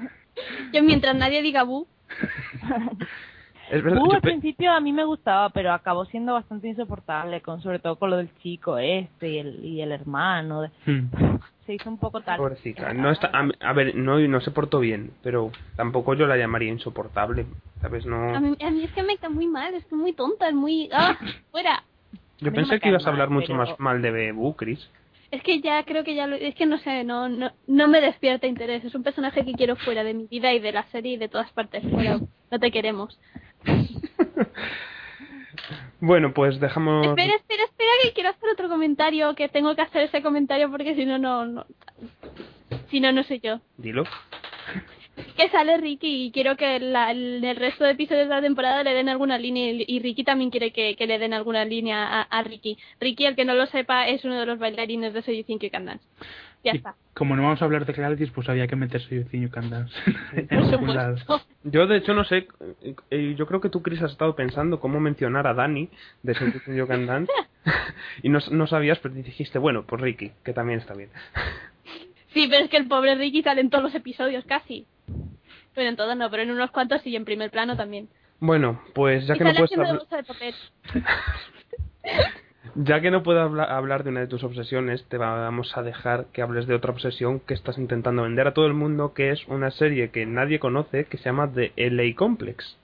Yo 0.72 0.82
mientras 0.82 1.16
nadie 1.16 1.42
diga 1.42 1.62
bu, 1.62 1.86
Es 3.72 3.82
verdad, 3.82 4.02
Uh, 4.02 4.12
al 4.12 4.20
principio 4.20 4.70
a 4.70 4.80
mí 4.80 4.92
me 4.92 5.04
gustaba, 5.04 5.48
pero 5.50 5.72
acabó 5.72 6.04
siendo 6.04 6.34
bastante 6.34 6.68
insoportable, 6.68 7.40
con 7.40 7.62
sobre 7.62 7.78
todo 7.78 7.96
con 7.96 8.10
lo 8.10 8.18
del 8.18 8.28
chico 8.42 8.76
este 8.78 9.28
y 9.30 9.38
el, 9.38 9.64
y 9.64 9.80
el 9.80 9.92
hermano. 9.92 10.62
de- 10.62 10.70
Hmm. 10.86 11.08
Se 11.66 11.74
hizo 11.74 11.88
un 11.88 11.96
poco 11.98 12.20
tal. 12.20 12.38
Pobrecita, 12.38 12.92
no 12.92 13.10
está, 13.10 13.30
a, 13.32 13.48
a 13.60 13.72
ver, 13.72 13.94
no, 13.94 14.18
no 14.18 14.40
se 14.40 14.50
portó 14.50 14.80
bien, 14.80 15.12
pero 15.22 15.52
tampoco 15.76 16.12
yo 16.14 16.26
la 16.26 16.36
llamaría 16.36 16.68
insoportable, 16.72 17.46
¿sabes? 17.80 18.04
a 18.04 18.08
No, 18.08 18.40
mí, 18.40 18.56
a 18.60 18.70
mí 18.70 18.82
es 18.84 18.90
que 18.92 19.02
me 19.04 19.16
cae 19.16 19.30
muy 19.30 19.46
mal, 19.46 19.72
es 19.74 19.90
muy 19.92 20.12
tonta, 20.12 20.48
es 20.48 20.54
muy... 20.54 20.88
¡Ah! 20.92 21.16
¡Fuera! 21.52 21.84
yo 22.40 22.50
no 22.50 22.52
pensé 22.56 22.80
que 22.80 22.88
ibas 22.88 23.04
a 23.04 23.06
mal, 23.06 23.12
hablar 23.14 23.30
mucho 23.30 23.46
pero- 23.52 23.58
más 23.58 23.78
mal 23.80 24.02
de 24.02 24.10
Bebu, 24.10 24.54
Chris. 24.56 24.90
Es 25.30 25.42
que 25.44 25.60
ya 25.62 25.82
creo 25.84 26.04
que 26.04 26.14
ya 26.14 26.26
lo... 26.26 26.36
Es 26.36 26.54
que 26.56 26.66
no 26.66 26.76
sé, 26.78 27.04
no, 27.04 27.26
no, 27.28 27.52
no 27.66 27.88
me 27.88 28.02
despierta 28.02 28.46
interés. 28.46 28.84
Es 28.84 28.94
un 28.94 29.02
personaje 29.02 29.46
que 29.46 29.52
quiero 29.54 29.76
fuera 29.76 30.04
de 30.04 30.12
mi 30.12 30.26
vida 30.26 30.52
y 30.52 30.58
de 30.58 30.72
la 30.72 30.82
serie 30.88 31.12
y 31.14 31.16
de 31.16 31.28
todas 31.30 31.50
partes. 31.52 31.82
Fuera. 31.90 32.18
No 32.50 32.58
te 32.58 32.70
queremos. 32.70 33.18
Bueno, 36.00 36.32
pues 36.34 36.58
dejamos... 36.58 37.06
Espera, 37.06 37.34
espera, 37.36 37.62
espera, 37.64 37.90
que 38.02 38.12
quiero 38.12 38.30
hacer 38.30 38.48
otro 38.50 38.68
comentario. 38.68 39.34
Que 39.36 39.48
tengo 39.48 39.76
que 39.76 39.82
hacer 39.82 40.02
ese 40.02 40.20
comentario 40.20 40.68
porque 40.68 40.96
si 40.96 41.04
no, 41.04 41.16
no... 41.18 41.64
si 42.90 42.98
no, 42.98 43.12
no 43.12 43.22
soy 43.22 43.38
yo. 43.40 43.60
Dilo. 43.76 44.02
Que 45.36 45.48
sale 45.50 45.76
Ricky 45.76 46.24
y 46.26 46.32
quiero 46.32 46.56
que 46.56 46.80
la- 46.80 47.12
el, 47.12 47.44
el 47.44 47.54
resto 47.56 47.84
de 47.84 47.92
episodios 47.92 48.28
de 48.28 48.34
la 48.34 48.40
temporada 48.40 48.82
le 48.82 48.94
den 48.94 49.08
alguna 49.08 49.38
línea 49.38 49.70
y, 49.70 49.84
y 49.86 50.00
Ricky 50.00 50.24
también 50.24 50.50
quiere 50.50 50.72
que, 50.72 50.96
que 50.96 51.06
le 51.06 51.18
den 51.20 51.34
alguna 51.34 51.64
línea 51.64 52.04
a, 52.04 52.22
a 52.22 52.42
Ricky. 52.42 52.78
Ricky, 52.98 53.26
el 53.26 53.36
que 53.36 53.44
no 53.44 53.54
lo 53.54 53.66
sepa, 53.66 54.08
es 54.08 54.24
uno 54.24 54.40
de 54.40 54.46
los 54.46 54.58
bailarines 54.58 55.12
de 55.14 55.22
So 55.22 55.30
You 55.30 55.44
Think 55.44 55.62
You 55.62 55.70
Can 55.70 55.84
Dance. 55.86 56.04
Ya 56.64 56.72
Y 56.74 56.76
está. 56.76 56.94
como 57.14 57.34
no 57.34 57.42
vamos 57.42 57.60
a 57.60 57.64
hablar 57.64 57.84
de 57.86 57.92
realities, 57.92 58.30
pues 58.30 58.48
había 58.48 58.66
que 58.68 58.76
meterse 58.76 59.26
yo 59.30 59.50
Can 59.50 59.68
Dance 59.70 59.94
en 60.32 60.46
Por 60.48 60.58
algún 60.74 60.94
lado. 60.94 61.18
supuesto. 61.18 61.46
Yo, 61.64 61.86
de 61.86 61.96
hecho, 61.96 62.14
no 62.14 62.24
sé, 62.24 62.48
eh, 62.82 62.94
eh, 63.10 63.34
yo 63.36 63.46
creo 63.46 63.60
que 63.60 63.68
tú, 63.68 63.82
Chris, 63.82 64.00
has 64.02 64.12
estado 64.12 64.34
pensando 64.36 64.78
cómo 64.80 65.00
mencionar 65.00 65.46
a 65.46 65.54
Dani 65.54 65.88
de 66.22 66.34
Can 66.86 67.06
Dance 67.06 67.32
y 68.22 68.28
no, 68.28 68.38
no 68.50 68.66
sabías, 68.66 68.98
pero 69.00 69.14
dijiste, 69.14 69.58
bueno, 69.58 69.84
pues 69.84 70.00
Ricky, 70.00 70.32
que 70.44 70.52
también 70.52 70.78
está 70.80 70.94
bien. 70.94 71.10
Sí, 72.28 72.46
pero 72.48 72.64
es 72.64 72.70
que 72.70 72.76
el 72.78 72.86
pobre 72.88 73.14
Ricky 73.14 73.42
sale 73.42 73.60
en 73.60 73.70
todos 73.70 73.84
los 73.84 73.94
episodios 73.94 74.44
casi. 74.44 74.86
Bueno, 75.74 75.90
en 75.90 75.96
todos 75.96 76.16
no, 76.16 76.30
pero 76.30 76.42
en 76.42 76.50
unos 76.50 76.70
cuantos 76.70 77.06
y 77.06 77.14
en 77.16 77.24
primer 77.24 77.50
plano 77.50 77.76
también. 77.76 78.08
Bueno, 78.40 78.80
pues 78.94 79.26
ya 79.26 79.34
y 79.34 79.38
que 79.38 79.44
no 79.44 79.54
puedes 79.54 79.72
hablar... 79.78 80.00
Ya 82.74 83.00
que 83.00 83.10
no 83.10 83.22
puedo 83.22 83.40
habla- 83.40 83.64
hablar 83.64 84.04
de 84.04 84.10
una 84.10 84.20
de 84.20 84.28
tus 84.28 84.44
obsesiones, 84.44 85.04
te 85.08 85.18
vamos 85.18 85.76
a 85.76 85.82
dejar 85.82 86.26
que 86.32 86.42
hables 86.42 86.66
de 86.66 86.74
otra 86.74 86.92
obsesión 86.92 87.40
que 87.40 87.54
estás 87.54 87.76
intentando 87.76 88.22
vender 88.22 88.46
a 88.46 88.54
todo 88.54 88.66
el 88.66 88.74
mundo, 88.74 89.12
que 89.14 89.30
es 89.30 89.46
una 89.48 89.70
serie 89.70 90.10
que 90.10 90.26
nadie 90.26 90.58
conoce, 90.60 91.04
que 91.06 91.18
se 91.18 91.24
llama 91.24 91.50
The 91.52 91.72
LA 91.76 92.14
Complex. 92.14 92.76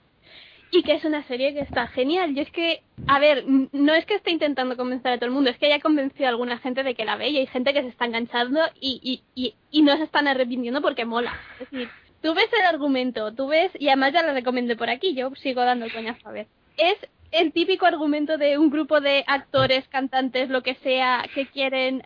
Y 0.71 0.83
que 0.83 0.93
es 0.93 1.05
una 1.05 1.23
serie 1.23 1.53
que 1.53 1.61
está 1.61 1.87
genial. 1.87 2.35
Yo 2.35 2.43
es 2.43 2.51
que, 2.51 2.81
a 3.07 3.17
ver, 3.19 3.43
no 3.71 3.95
es 3.95 4.05
que 4.05 4.13
esté 4.15 4.29
intentando 4.31 4.77
convencer 4.77 5.13
a 5.13 5.17
todo 5.17 5.25
el 5.25 5.31
mundo, 5.31 5.49
es 5.49 5.57
que 5.57 5.65
haya 5.65 5.79
convencido 5.79 6.27
a 6.27 6.29
alguna 6.29 6.59
gente 6.59 6.83
de 6.83 6.93
que 6.93 7.05
la 7.05 7.15
ve 7.15 7.29
y 7.29 7.37
hay 7.37 7.47
gente 7.47 7.73
que 7.73 7.81
se 7.81 7.87
está 7.87 8.05
enganchando 8.05 8.59
y, 8.79 8.99
y, 9.01 9.23
y, 9.33 9.55
y 9.71 9.81
no 9.81 9.97
se 9.97 10.03
están 10.03 10.27
arrepintiendo 10.27 10.81
porque 10.81 11.05
mola. 11.05 11.33
Es 11.59 11.71
decir, 11.71 11.89
tú 12.21 12.35
ves 12.35 12.49
el 12.53 12.65
argumento, 12.67 13.33
tú 13.33 13.47
ves, 13.47 13.71
y 13.79 13.87
además 13.87 14.13
ya 14.13 14.21
lo 14.21 14.33
recomendé 14.33 14.75
por 14.75 14.89
aquí, 14.91 15.15
yo 15.15 15.31
sigo 15.37 15.61
dando 15.61 15.85
el 15.85 15.91
coñazo 15.93 16.27
a 16.29 16.33
ver. 16.33 16.47
Es 16.77 16.97
el 17.31 17.51
típico 17.51 17.85
argumento 17.85 18.37
de 18.37 18.57
un 18.57 18.69
grupo 18.69 19.01
de 19.01 19.23
actores, 19.27 19.87
cantantes, 19.89 20.49
lo 20.49 20.63
que 20.63 20.75
sea, 20.75 21.25
que 21.33 21.47
quieren 21.47 22.03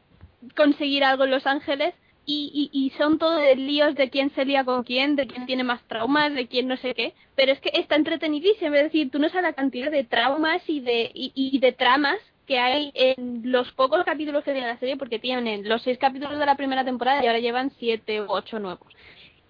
conseguir 0.56 1.04
algo 1.04 1.24
en 1.24 1.32
Los 1.32 1.48
Ángeles 1.48 1.94
y, 2.26 2.70
y, 2.72 2.86
y 2.86 2.90
son 2.92 3.20
todos 3.20 3.42
líos 3.58 3.96
de 3.96 4.10
quién 4.10 4.30
se 4.32 4.46
lía 4.46 4.64
con 4.64 4.84
quién, 4.84 5.16
de 5.16 5.28
quién 5.28 5.46
tiene 5.46 5.64
más 5.64 5.82
traumas, 5.88 6.34
de 6.34 6.48
quién 6.48 6.68
no 6.68 6.78
sé 6.78 6.94
qué, 6.94 7.14
pero 7.36 7.52
es 7.52 7.60
que 7.60 7.72
está 7.74 7.96
entretenidísimo, 7.96 8.76
es 8.76 8.84
decir, 8.84 9.12
tú 9.12 9.20
no 9.20 9.30
sabes 9.30 9.44
la 9.44 9.54
cantidad 9.54 9.92
de 9.92 10.04
traumas 10.04 10.62
y 10.68 10.80
de, 10.80 11.12
y, 11.14 11.32
y 11.36 11.60
de 11.60 11.72
tramas 11.74 12.20
que 12.46 12.60
hay 12.60 12.92
en 12.94 13.52
los 13.52 13.72
pocos 13.72 14.04
capítulos 14.04 14.44
que 14.44 14.52
tiene 14.52 14.68
la 14.68 14.78
serie, 14.78 14.98
porque 14.98 15.20
tienen 15.20 15.68
los 15.68 15.82
seis 15.82 15.98
capítulos 15.98 16.40
de 16.40 16.46
la 16.46 16.56
primera 16.56 16.84
temporada 16.84 17.24
y 17.24 17.28
ahora 17.28 17.40
llevan 17.40 17.72
siete 17.80 18.22
u 18.22 18.26
ocho 18.28 18.60
nuevos. 18.60 18.88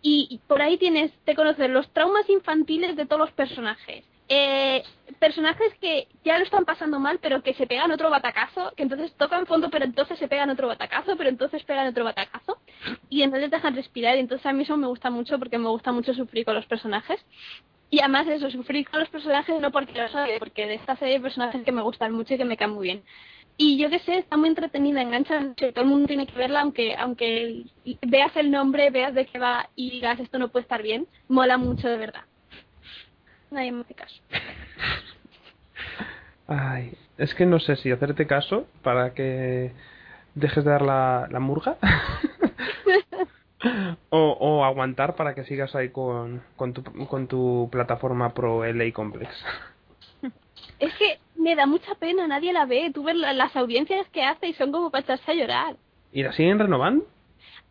Y, 0.06 0.42
por 0.48 0.62
ahí 0.62 0.78
tienes, 0.78 1.12
te 1.24 1.34
conoces 1.34 1.70
los 1.70 1.90
traumas 1.94 2.30
infantiles 2.30 2.98
de 2.98 3.06
todos 3.06 3.22
los 3.22 3.32
personajes. 3.32 4.04
Eh, 4.30 4.84
personajes 5.20 5.74
que 5.80 6.08
ya 6.24 6.38
lo 6.38 6.44
están 6.44 6.66
pasando 6.66 7.00
mal, 7.00 7.20
pero 7.22 7.44
que 7.44 7.54
se 7.54 7.68
pegan 7.68 7.92
otro 7.92 8.10
batacazo, 8.10 8.74
que 8.76 8.84
entonces 8.84 9.14
tocan 9.16 9.46
fondo, 9.46 9.70
pero 9.70 9.86
entonces 9.86 10.18
se 10.20 10.28
pegan 10.28 10.50
otro 10.50 10.68
batacazo, 10.68 11.16
pero 11.18 11.30
entonces 11.30 11.64
pegan 11.64 11.88
otro 11.88 12.04
batacazo, 12.04 12.58
y 13.10 13.22
entonces 13.22 13.52
dejan 13.52 13.76
respirar. 13.76 14.18
Y 14.18 14.20
entonces 14.20 14.46
a 14.46 14.54
mí 14.54 14.64
eso 14.64 14.78
me 14.78 14.88
gusta 14.88 15.10
mucho 15.10 15.40
porque 15.40 15.58
me 15.58 15.70
gusta 15.70 15.92
mucho 15.92 16.14
sufrir 16.14 16.46
con 16.46 16.56
los 16.56 16.66
personajes. 16.66 17.24
Y 17.90 18.00
además 18.00 18.28
eso, 18.28 18.50
sufrir 18.50 18.90
con 18.90 19.00
los 19.02 19.10
personajes 19.10 19.60
no 19.62 19.72
porque 19.72 19.94
los 20.02 20.14
odie, 20.16 20.40
porque 20.40 20.66
de 20.66 20.76
esta 20.76 20.96
serie 20.96 21.16
hay 21.16 21.22
personajes 21.22 21.64
que 21.64 21.72
me 21.72 21.84
gustan 21.84 22.12
mucho 22.12 22.34
y 22.34 22.38
que 22.38 22.46
me 22.46 22.58
caen 22.58 22.72
muy 22.72 22.88
bien. 22.88 23.04
Y 23.56 23.78
yo 23.78 23.90
qué 23.90 24.00
sé, 24.00 24.18
está 24.18 24.36
muy 24.36 24.50
entretenida, 24.50 25.02
engancha 25.02 25.54
todo 25.56 25.82
el 25.82 25.86
mundo 25.86 26.08
tiene 26.08 26.26
que 26.26 26.34
verla, 26.34 26.62
aunque 26.62 26.96
aunque 26.96 27.66
veas 28.02 28.36
el 28.36 28.50
nombre, 28.50 28.90
veas 28.90 29.14
de 29.14 29.28
qué 29.28 29.38
va 29.38 29.70
y 29.76 29.92
digas 29.92 30.20
esto 30.20 30.40
no 30.40 30.50
puede 30.50 30.64
estar 30.64 30.82
bien, 30.82 31.08
mola 31.28 31.58
mucho 31.58 31.88
de 31.88 31.98
verdad. 31.98 32.24
Nadie 33.54 33.72
me 33.72 33.82
hace 33.82 33.94
caso. 33.94 34.22
Ay, 36.48 36.94
es 37.18 37.34
que 37.36 37.46
no 37.46 37.60
sé 37.60 37.76
si 37.78 37.92
hacerte 37.92 38.28
caso 38.28 38.68
para 38.82 39.14
que 39.14 39.72
dejes 40.36 40.64
de 40.66 40.72
dar 40.72 40.82
la, 40.82 41.28
la 41.32 41.40
murga 41.40 41.78
o, 44.10 44.38
o 44.40 44.66
aguantar 44.66 45.16
para 45.16 45.34
que 45.36 45.46
sigas 45.46 45.74
ahí 45.76 45.90
con, 45.90 46.42
con, 46.56 46.74
tu, 46.74 46.84
con 47.08 47.28
tu 47.28 47.70
plataforma 47.72 48.34
pro 48.34 48.66
LA 48.66 48.92
Complex. 48.92 49.30
Es 50.80 50.94
que 50.96 51.20
me 51.38 51.56
da 51.56 51.66
mucha 51.66 51.96
pena, 51.96 52.28
nadie 52.28 52.52
la 52.52 52.66
ve. 52.66 52.92
Tú 52.94 53.04
ves 53.04 53.16
la- 53.16 53.34
las 53.34 53.56
audiencias 53.56 54.08
que 54.10 54.24
hace 54.24 54.48
y 54.48 54.54
son 54.54 54.72
como 54.72 54.92
para 54.92 55.04
echarse 55.04 55.32
a 55.32 55.36
llorar. 55.36 55.76
¿Y 56.12 56.24
la 56.24 56.34
siguen 56.34 56.60
renovando? 56.60 57.06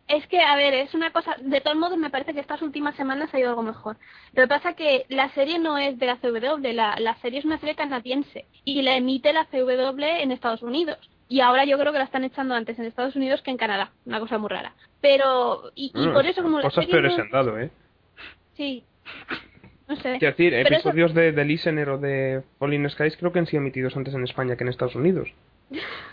Es 0.07 0.27
que, 0.27 0.41
a 0.41 0.55
ver, 0.57 0.73
es 0.73 0.93
una 0.93 1.11
cosa. 1.11 1.35
De 1.39 1.61
todos 1.61 1.77
modos, 1.77 1.97
me 1.97 2.09
parece 2.09 2.33
que 2.33 2.41
estas 2.41 2.61
últimas 2.61 2.95
semanas 2.95 3.33
ha 3.33 3.39
ido 3.39 3.49
algo 3.49 3.63
mejor. 3.63 3.95
Lo 4.33 4.43
que 4.43 4.47
pasa 4.47 4.73
que 4.73 5.05
la 5.09 5.29
serie 5.29 5.59
no 5.59 5.77
es 5.77 5.97
de 5.97 6.05
la 6.05 6.17
CW, 6.17 6.57
la, 6.73 6.95
la 6.99 7.15
serie 7.15 7.39
es 7.39 7.45
una 7.45 7.57
serie 7.57 7.75
canadiense 7.75 8.45
y 8.65 8.81
la 8.81 8.95
emite 8.97 9.31
la 9.31 9.45
CW 9.45 10.03
en 10.03 10.31
Estados 10.31 10.61
Unidos. 10.61 10.97
Y 11.29 11.39
ahora 11.39 11.63
yo 11.65 11.79
creo 11.79 11.93
que 11.93 11.99
la 11.99 12.03
están 12.03 12.25
echando 12.25 12.53
antes 12.53 12.77
en 12.77 12.85
Estados 12.85 13.15
Unidos 13.15 13.41
que 13.41 13.51
en 13.51 13.57
Canadá, 13.57 13.91
una 14.05 14.19
cosa 14.19 14.37
muy 14.37 14.49
rara. 14.49 14.73
Pero, 15.01 15.71
y, 15.73 15.89
por 15.91 16.25
eso, 16.25 16.43
como 16.43 16.61
Cosas 16.61 16.85
peores 16.85 17.11
no- 17.11 17.15
se 17.15 17.21
han 17.21 17.31
dado, 17.31 17.57
¿eh? 17.59 17.71
Sí. 18.55 18.83
No 19.87 19.95
sé. 19.95 20.17
Quiero 20.19 20.33
decir, 20.35 20.51
Pero 20.51 20.67
eso- 20.75 20.89
episodios 20.89 21.13
de 21.13 21.31
The 21.33 21.45
Listener 21.45 21.89
o 21.89 21.97
de 21.97 22.43
Falling 22.59 22.89
Skies 22.89 23.17
creo 23.17 23.31
que 23.31 23.39
han 23.39 23.47
sido 23.47 23.61
emitidos 23.61 23.95
antes 23.97 24.13
en 24.13 24.23
España 24.25 24.55
que 24.57 24.63
en 24.63 24.69
Estados 24.69 24.95
Unidos. 24.95 25.29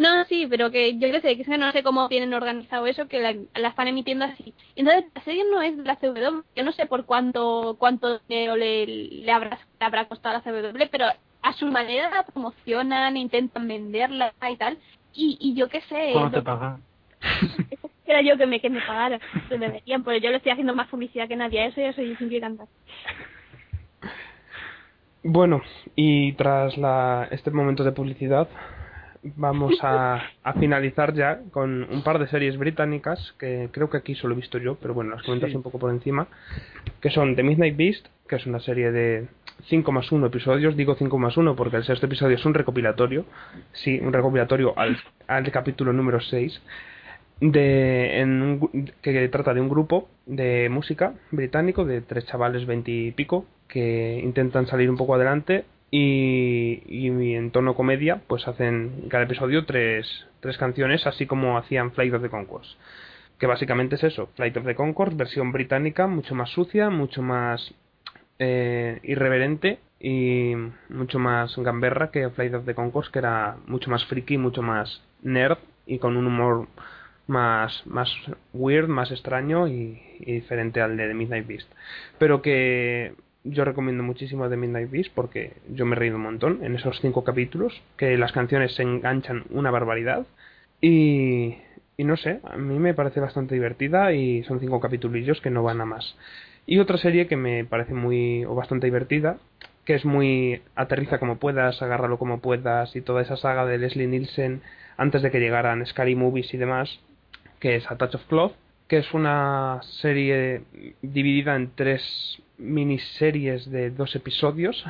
No, 0.00 0.24
sí, 0.24 0.46
pero 0.48 0.70
que 0.70 0.98
yo 0.98 1.10
qué 1.12 1.20
sé, 1.20 1.36
que 1.36 1.44
que 1.44 1.58
no 1.58 1.70
sé 1.72 1.82
cómo 1.82 2.08
tienen 2.08 2.32
organizado 2.32 2.86
eso, 2.86 3.06
que 3.06 3.20
la, 3.20 3.34
la 3.54 3.68
están 3.68 3.86
emitiendo 3.86 4.24
así. 4.24 4.54
Entonces, 4.74 5.04
la 5.14 5.22
serie 5.24 5.44
no 5.44 5.60
es 5.60 5.76
de 5.76 5.82
la 5.82 5.96
CW, 5.96 6.40
yo 6.56 6.64
no 6.64 6.72
sé 6.72 6.86
por 6.86 7.04
cuánto 7.04 7.76
cuánto 7.78 8.18
dinero 8.20 8.56
le, 8.56 8.86
le, 8.86 9.30
habrá, 9.30 9.58
le 9.78 9.86
habrá 9.86 10.08
costado 10.08 10.36
a 10.36 10.38
la 10.38 10.72
CW, 10.72 10.88
pero 10.90 11.04
a 11.42 11.52
su 11.52 11.66
manera 11.66 12.08
la 12.08 12.22
promocionan, 12.22 13.18
intentan 13.18 13.68
venderla 13.68 14.32
y 14.50 14.56
tal. 14.56 14.78
Y, 15.12 15.36
y 15.38 15.54
yo 15.54 15.68
qué 15.68 15.82
sé, 15.82 16.12
¿Cómo 16.14 16.30
te 16.30 16.40
pagan? 16.40 16.82
era 18.06 18.22
yo 18.22 18.38
que 18.38 18.46
me, 18.46 18.58
que 18.58 18.70
me 18.70 18.80
pagaran, 18.80 19.20
que 19.50 19.58
deberían, 19.58 20.02
pero 20.02 20.16
yo 20.16 20.30
le 20.30 20.38
estoy 20.38 20.52
haciendo 20.52 20.74
más 20.74 20.88
publicidad 20.88 21.28
que 21.28 21.36
nadie 21.36 21.60
a 21.60 21.66
eso 21.66 21.78
y 21.82 21.84
eso 21.84 22.00
yo 22.00 22.16
sin 22.16 22.40
cantar. 22.40 22.68
Bueno, 25.22 25.60
y 25.94 26.32
tras 26.32 26.78
la, 26.78 27.28
este 27.30 27.50
momento 27.50 27.84
de 27.84 27.92
publicidad, 27.92 28.48
vamos 29.22 29.78
a, 29.82 30.22
a 30.42 30.52
finalizar 30.54 31.12
ya 31.14 31.40
con 31.50 31.82
un 31.90 32.02
par 32.02 32.18
de 32.18 32.26
series 32.28 32.56
británicas 32.56 33.34
que 33.38 33.68
creo 33.70 33.90
que 33.90 33.98
aquí 33.98 34.14
solo 34.14 34.34
he 34.34 34.36
visto 34.36 34.58
yo, 34.58 34.76
pero 34.76 34.94
bueno, 34.94 35.10
las 35.10 35.22
comentas 35.22 35.50
Sí. 35.50 35.56
un 35.56 35.62
poco 35.62 35.78
por 35.78 35.90
encima, 35.90 36.26
que 37.00 37.10
son 37.10 37.36
The 37.36 37.42
Midnight 37.42 37.76
Beast, 37.76 38.06
que 38.28 38.36
es 38.36 38.46
una 38.46 38.60
serie 38.60 38.90
de 38.92 39.26
5 39.64 39.92
más 39.92 40.10
1 40.10 40.26
episodios, 40.26 40.76
digo 40.76 40.94
5 40.94 41.18
más 41.18 41.36
1 41.36 41.54
porque 41.54 41.76
el 41.76 41.84
sexto 41.84 42.06
episodio 42.06 42.36
es 42.36 42.44
un 42.46 42.54
recopilatorio, 42.54 43.26
sí, 43.72 44.00
un 44.02 44.12
recopilatorio 44.12 44.72
al, 44.78 44.96
al 45.26 45.50
capítulo 45.52 45.92
número 45.92 46.20
6, 46.20 46.62
de, 47.40 48.20
en 48.20 48.90
que 49.02 49.28
trata 49.28 49.54
de 49.54 49.60
un 49.60 49.68
grupo 49.68 50.08
de 50.26 50.68
música 50.70 51.14
británico 51.30 51.84
de 51.84 52.00
tres 52.02 52.26
chavales 52.26 52.66
veintipico 52.66 53.46
que 53.68 54.20
intentan 54.22 54.66
salir 54.66 54.90
un 54.90 54.96
poco 54.96 55.14
adelante 55.14 55.64
y, 55.90 56.82
y 56.86 57.34
en 57.34 57.50
tono 57.50 57.74
comedia 57.74 58.22
pues 58.26 58.46
hacen 58.46 59.06
cada 59.08 59.24
episodio 59.24 59.66
tres, 59.66 60.26
tres 60.40 60.56
canciones 60.58 61.06
así 61.06 61.26
como 61.26 61.58
hacían 61.58 61.92
Flight 61.92 62.14
of 62.14 62.22
the 62.22 62.30
Conchords 62.30 62.76
que 63.38 63.46
básicamente 63.46 63.96
es 63.96 64.04
eso 64.04 64.28
Flight 64.36 64.56
of 64.56 64.66
the 64.66 64.74
Conchords 64.74 65.16
versión 65.16 65.52
británica 65.52 66.06
mucho 66.06 66.34
más 66.34 66.50
sucia 66.50 66.90
mucho 66.90 67.22
más 67.22 67.74
eh, 68.38 69.00
irreverente 69.02 69.80
y 70.00 70.54
mucho 70.88 71.18
más 71.18 71.54
gamberra 71.58 72.10
que 72.10 72.30
Flight 72.30 72.54
of 72.54 72.64
the 72.64 72.74
Conchords, 72.74 73.10
que 73.10 73.18
era 73.18 73.58
mucho 73.66 73.90
más 73.90 74.04
friki, 74.06 74.38
mucho 74.38 74.62
más 74.62 75.02
nerd 75.20 75.58
y 75.84 75.98
con 75.98 76.16
un 76.16 76.26
humor 76.26 76.66
más, 77.26 77.86
más 77.86 78.10
weird, 78.54 78.88
más 78.88 79.10
extraño 79.10 79.68
y, 79.68 80.00
y 80.20 80.32
diferente 80.32 80.80
al 80.80 80.96
de 80.96 81.08
The 81.08 81.14
Midnight 81.14 81.46
Beast. 81.46 81.70
Pero 82.18 82.40
que 82.40 83.12
yo 83.44 83.64
recomiendo 83.64 84.02
muchísimo 84.02 84.48
The 84.48 84.56
Midnight 84.56 84.90
Beast 84.90 85.12
porque 85.14 85.54
yo 85.68 85.86
me 85.86 85.96
he 85.96 85.98
reído 85.98 86.16
un 86.16 86.22
montón 86.22 86.64
en 86.64 86.74
esos 86.74 87.00
cinco 87.00 87.24
capítulos, 87.24 87.80
que 87.96 88.16
las 88.16 88.32
canciones 88.32 88.74
se 88.74 88.82
enganchan 88.82 89.44
una 89.50 89.70
barbaridad 89.70 90.26
y, 90.80 91.56
y 91.96 92.04
no 92.04 92.16
sé, 92.16 92.40
a 92.44 92.56
mí 92.56 92.78
me 92.78 92.94
parece 92.94 93.20
bastante 93.20 93.54
divertida 93.54 94.12
y 94.12 94.42
son 94.44 94.60
cinco 94.60 94.80
capitulillos 94.80 95.40
que 95.40 95.50
no 95.50 95.62
van 95.62 95.80
a 95.80 95.86
más. 95.86 96.16
Y 96.66 96.78
otra 96.78 96.98
serie 96.98 97.26
que 97.26 97.36
me 97.36 97.64
parece 97.64 97.94
muy 97.94 98.44
o 98.44 98.54
bastante 98.54 98.86
divertida, 98.86 99.38
que 99.84 99.94
es 99.94 100.04
muy 100.04 100.62
aterriza 100.76 101.18
como 101.18 101.36
puedas, 101.36 101.82
agárralo 101.82 102.18
como 102.18 102.40
puedas 102.40 102.94
y 102.94 103.00
toda 103.00 103.22
esa 103.22 103.36
saga 103.36 103.64
de 103.66 103.78
Leslie 103.78 104.06
Nielsen 104.06 104.62
antes 104.96 105.22
de 105.22 105.30
que 105.30 105.40
llegaran 105.40 105.84
Scary 105.86 106.14
Movies 106.14 106.52
y 106.52 106.58
demás, 106.58 107.00
que 107.58 107.76
es 107.76 107.90
A 107.90 107.96
Touch 107.96 108.14
of 108.14 108.24
Cloth, 108.26 108.52
que 108.90 108.98
es 108.98 109.14
una 109.14 109.78
serie 110.00 110.62
dividida 111.00 111.54
en 111.54 111.70
tres 111.76 112.42
miniseries 112.58 113.70
de 113.70 113.90
dos 113.90 114.16
episodios 114.16 114.84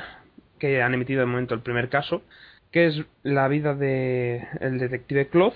que 0.58 0.80
han 0.80 0.94
emitido 0.94 1.20
de 1.20 1.26
momento 1.26 1.52
el 1.52 1.60
primer 1.60 1.90
caso, 1.90 2.22
que 2.70 2.86
es 2.86 3.02
la 3.22 3.46
vida 3.48 3.74
de 3.74 4.48
el 4.60 4.78
detective 4.78 5.28
Cloth 5.28 5.52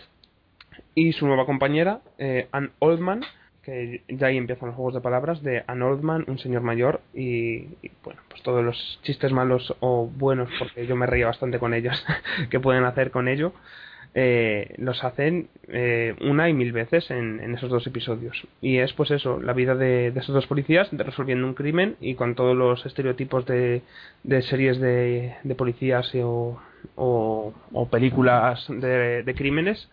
y 0.94 1.14
su 1.14 1.26
nueva 1.26 1.46
compañera, 1.46 2.02
eh, 2.18 2.48
Ann 2.52 2.72
Oldman, 2.80 3.22
que 3.62 4.02
ya 4.08 4.26
ahí 4.26 4.36
empiezan 4.36 4.66
los 4.68 4.76
juegos 4.76 4.92
de 4.92 5.00
palabras 5.00 5.42
de 5.42 5.64
Ann 5.66 5.80
Oldman, 5.80 6.26
un 6.28 6.38
señor 6.38 6.60
mayor 6.60 7.00
y, 7.14 7.54
y, 7.80 7.90
bueno, 8.04 8.20
pues 8.28 8.42
todos 8.42 8.62
los 8.62 9.00
chistes 9.04 9.32
malos 9.32 9.74
o 9.80 10.06
buenos, 10.06 10.50
porque 10.58 10.86
yo 10.86 10.96
me 10.96 11.06
reía 11.06 11.28
bastante 11.28 11.58
con 11.58 11.72
ellos, 11.72 12.04
que 12.50 12.60
pueden 12.60 12.84
hacer 12.84 13.10
con 13.10 13.26
ello, 13.26 13.54
eh, 14.16 14.74
los 14.78 15.02
hacen 15.02 15.48
eh, 15.66 16.14
una 16.20 16.48
y 16.48 16.52
mil 16.52 16.72
veces 16.72 17.10
en, 17.10 17.40
en, 17.40 17.54
esos 17.54 17.68
dos 17.68 17.84
episodios. 17.86 18.46
Y 18.60 18.78
es 18.78 18.92
pues 18.92 19.10
eso, 19.10 19.40
la 19.40 19.52
vida 19.52 19.74
de, 19.74 20.08
esos 20.08 20.34
dos 20.34 20.46
policías 20.46 20.88
resolviendo 20.92 21.46
un 21.46 21.54
crimen 21.54 21.96
y 22.00 22.14
con 22.14 22.36
todos 22.36 22.56
los 22.56 22.86
estereotipos 22.86 23.44
de, 23.46 23.82
de 24.22 24.42
series 24.42 24.78
de, 24.78 25.34
de 25.42 25.54
policías 25.56 26.12
o, 26.14 26.60
o, 26.94 27.88
películas 27.90 28.64
de, 28.68 29.24
de 29.24 29.34
crímenes 29.34 29.90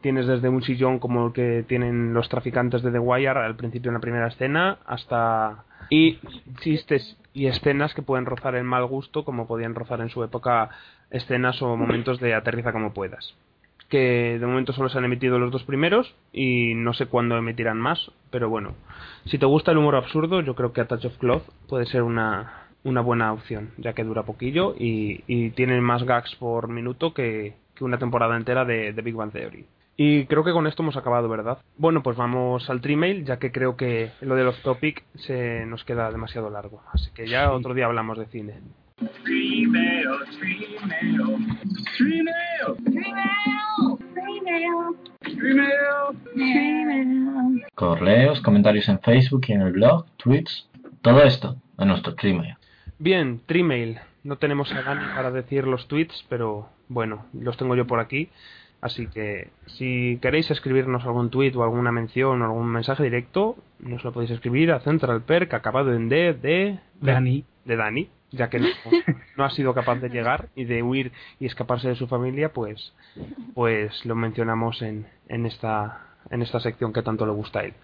tienes 0.00 0.26
desde 0.26 0.48
un 0.48 0.62
sillón 0.62 0.98
como 0.98 1.26
el 1.26 1.32
que 1.32 1.64
tienen 1.68 2.14
los 2.14 2.28
traficantes 2.28 2.82
de 2.82 2.90
The 2.90 2.98
Wire 2.98 3.28
al 3.28 3.54
principio 3.54 3.90
en 3.90 3.94
la 3.94 4.00
primera 4.00 4.28
escena 4.28 4.78
hasta 4.86 5.64
y 5.90 6.18
chistes 6.60 7.18
y 7.34 7.46
escenas 7.46 7.94
que 7.94 8.02
pueden 8.02 8.24
rozar 8.24 8.54
el 8.54 8.64
mal 8.64 8.86
gusto 8.86 9.24
como 9.24 9.46
podían 9.46 9.74
rozar 9.74 10.00
en 10.00 10.08
su 10.08 10.24
época 10.24 10.70
escenas 11.10 11.60
o 11.60 11.76
momentos 11.76 12.18
de 12.18 12.34
aterriza 12.34 12.72
como 12.72 12.94
puedas 12.94 13.34
que 13.90 14.38
de 14.38 14.46
momento 14.46 14.72
solo 14.72 14.88
se 14.88 14.96
han 14.96 15.04
emitido 15.04 15.38
los 15.38 15.52
dos 15.52 15.64
primeros 15.64 16.14
y 16.32 16.74
no 16.74 16.94
sé 16.94 17.06
cuándo 17.06 17.36
emitirán 17.36 17.78
más 17.78 18.10
pero 18.30 18.48
bueno 18.48 18.74
si 19.26 19.36
te 19.36 19.46
gusta 19.46 19.72
el 19.72 19.78
humor 19.78 19.96
absurdo 19.96 20.40
yo 20.40 20.54
creo 20.54 20.72
que 20.72 20.80
A 20.80 20.86
Touch 20.86 21.04
of 21.04 21.18
Cloth 21.18 21.42
puede 21.68 21.84
ser 21.86 22.02
una 22.02 22.68
una 22.84 23.02
buena 23.02 23.32
opción 23.32 23.72
ya 23.76 23.92
que 23.92 24.04
dura 24.04 24.22
poquillo 24.22 24.74
y, 24.78 25.22
y 25.26 25.50
tiene 25.50 25.80
más 25.82 26.04
gags 26.04 26.34
por 26.36 26.68
minuto 26.68 27.12
que, 27.12 27.54
que 27.74 27.84
una 27.84 27.98
temporada 27.98 28.36
entera 28.36 28.64
de, 28.64 28.94
de 28.94 29.02
Big 29.02 29.14
Bang 29.14 29.32
Theory 29.32 29.66
y 30.02 30.24
creo 30.24 30.42
que 30.42 30.52
con 30.52 30.66
esto 30.66 30.82
hemos 30.82 30.96
acabado, 30.96 31.28
¿verdad? 31.28 31.58
Bueno, 31.76 32.02
pues 32.02 32.16
vamos 32.16 32.70
al 32.70 32.80
Trimail, 32.80 33.26
ya 33.26 33.38
que 33.38 33.52
creo 33.52 33.76
que 33.76 34.10
lo 34.22 34.34
del 34.34 34.46
off 34.46 34.62
topic 34.62 35.04
se 35.14 35.66
nos 35.66 35.84
queda 35.84 36.10
demasiado 36.10 36.48
largo. 36.48 36.82
Así 36.90 37.10
que 37.10 37.26
ya 37.26 37.52
otro 37.52 37.74
día 37.74 37.84
hablamos 37.84 38.16
de 38.16 38.24
cine. 38.24 38.60
Correos, 47.74 48.40
comentarios 48.40 48.88
en 48.88 49.00
Facebook 49.00 49.44
y 49.48 49.52
en 49.52 49.62
el 49.62 49.72
blog, 49.72 50.06
tweets, 50.16 50.68
todo 51.02 51.22
esto 51.22 51.56
en 51.78 51.88
nuestro 51.88 52.14
Trimail. 52.14 52.56
Bien, 52.98 53.40
Trimail. 53.46 53.98
No 54.22 54.36
tenemos 54.36 54.70
a 54.72 54.82
Dani 54.82 55.14
para 55.14 55.30
decir 55.30 55.66
los 55.66 55.88
tweets, 55.88 56.26
pero 56.28 56.68
bueno, 56.88 57.24
los 57.32 57.56
tengo 57.56 57.74
yo 57.74 57.86
por 57.86 58.00
aquí. 58.00 58.28
Así 58.82 59.06
que 59.06 59.48
si 59.66 60.18
queréis 60.20 60.50
escribirnos 60.50 61.04
algún 61.04 61.30
tweet 61.30 61.54
o 61.54 61.62
alguna 61.62 61.92
mención 61.92 62.40
o 62.40 62.44
algún 62.44 62.66
mensaje 62.66 63.02
directo, 63.02 63.56
nos 63.78 64.04
lo 64.04 64.12
podéis 64.12 64.32
escribir 64.32 64.72
a 64.72 64.80
centralperk 64.80 65.52
acabado 65.54 65.94
en 65.94 66.08
D 66.08 66.34
de 66.34 66.78
Dani. 67.00 67.44
De 67.64 67.76
Dani, 67.76 68.08
ya 68.32 68.48
que 68.48 68.58
no, 68.58 68.68
no, 69.36 69.44
ha 69.44 69.50
sido 69.50 69.74
capaz 69.74 69.96
de 69.96 70.08
llegar 70.08 70.48
y 70.54 70.64
de 70.64 70.82
huir 70.82 71.12
y 71.38 71.46
escaparse 71.46 71.88
de 71.88 71.96
su 71.96 72.06
familia, 72.06 72.52
pues 72.52 72.92
pues 73.54 74.04
lo 74.04 74.14
mencionamos 74.14 74.82
en, 74.82 75.06
en 75.28 75.46
esta 75.46 76.06
en 76.30 76.42
esta 76.42 76.60
sección 76.60 76.92
que 76.92 77.02
tanto 77.02 77.26
le 77.26 77.32
gusta 77.32 77.60
a 77.60 77.64
él. 77.64 77.74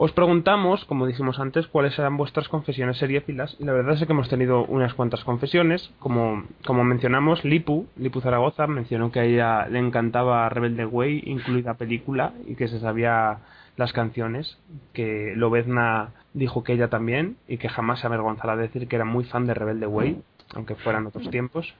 Os 0.00 0.12
preguntamos, 0.12 0.84
como 0.84 1.08
dijimos 1.08 1.40
antes, 1.40 1.66
cuáles 1.66 1.98
eran 1.98 2.16
vuestras 2.16 2.48
confesiones 2.48 2.98
seriéfilas 2.98 3.56
y 3.58 3.64
la 3.64 3.72
verdad 3.72 3.94
es 3.94 4.06
que 4.06 4.12
hemos 4.12 4.28
tenido 4.28 4.64
unas 4.64 4.94
cuantas 4.94 5.24
confesiones. 5.24 5.90
Como, 5.98 6.44
como 6.64 6.84
mencionamos, 6.84 7.44
Lipu, 7.44 7.88
Lipu 7.96 8.20
Zaragoza, 8.20 8.68
mencionó 8.68 9.10
que 9.10 9.18
a 9.18 9.24
ella 9.24 9.66
le 9.66 9.80
encantaba 9.80 10.48
Rebelde 10.50 10.86
Way, 10.86 11.24
incluida 11.26 11.74
película, 11.74 12.32
y 12.46 12.54
que 12.54 12.68
se 12.68 12.78
sabía 12.78 13.38
las 13.78 13.92
canciones, 13.92 14.58
que 14.92 15.32
Lobezna 15.36 16.10
dijo 16.34 16.64
que 16.64 16.72
ella 16.72 16.88
también 16.88 17.36
y 17.46 17.58
que 17.58 17.68
jamás 17.68 18.00
se 18.00 18.08
avergonzará 18.08 18.56
de 18.56 18.62
decir 18.62 18.88
que 18.88 18.96
era 18.96 19.04
muy 19.04 19.24
fan 19.24 19.46
de 19.46 19.54
Rebelde 19.54 19.86
Way, 19.86 20.20
aunque 20.54 20.74
fueran 20.74 21.06
otros 21.06 21.30
tiempos. 21.30 21.72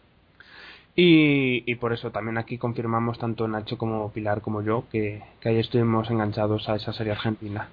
Y, 0.94 1.64
y, 1.70 1.74
por 1.76 1.92
eso 1.92 2.10
también 2.10 2.38
aquí 2.38 2.56
confirmamos 2.56 3.18
tanto 3.18 3.46
Nacho 3.46 3.78
como 3.78 4.10
Pilar 4.12 4.40
como 4.40 4.62
yo 4.62 4.84
que, 4.90 5.22
que 5.40 5.48
ahí 5.48 5.58
estuvimos 5.58 6.10
enganchados 6.10 6.68
a 6.68 6.76
esa 6.76 6.92
serie 6.92 7.12
argentina. 7.12 7.68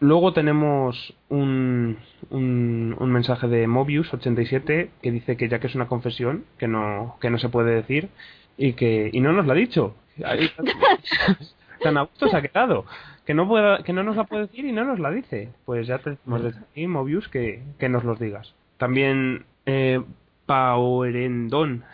Luego 0.00 0.34
tenemos 0.34 1.14
un, 1.30 1.96
un, 2.30 2.96
un, 2.98 3.10
mensaje 3.10 3.48
de 3.48 3.66
Mobius87 3.66 4.90
que 5.02 5.10
dice 5.10 5.38
que 5.38 5.48
ya 5.48 5.58
que 5.58 5.68
es 5.68 5.74
una 5.74 5.88
confesión, 5.88 6.44
que 6.58 6.68
no, 6.68 7.16
que 7.20 7.30
no 7.30 7.38
se 7.38 7.48
puede 7.48 7.74
decir 7.74 8.10
y 8.58 8.74
que 8.74 9.10
y 9.12 9.20
no 9.20 9.32
nos 9.32 9.46
la 9.46 9.54
ha 9.54 9.56
dicho. 9.56 9.94
Tan 11.82 11.96
a 11.98 12.02
gusto 12.02 12.28
se 12.28 12.36
ha 12.36 12.42
quedado. 12.42 12.84
Que 13.24 13.34
no, 13.34 13.48
pueda, 13.48 13.82
que 13.82 13.92
no 13.92 14.02
nos 14.02 14.16
la 14.16 14.24
puede 14.24 14.42
decir 14.42 14.64
y 14.64 14.72
no 14.72 14.84
nos 14.84 14.98
la 15.00 15.10
dice. 15.10 15.50
Pues 15.64 15.86
ya 15.86 15.98
te 15.98 16.10
decimos 16.10 16.42
desde 16.42 16.60
aquí, 16.60 16.86
Mobius, 16.86 17.28
que, 17.28 17.62
que 17.78 17.88
nos 17.88 18.04
los 18.04 18.18
digas. 18.20 18.54
También 18.78 19.46
eh, 19.66 20.00
Paurendón 20.46 21.84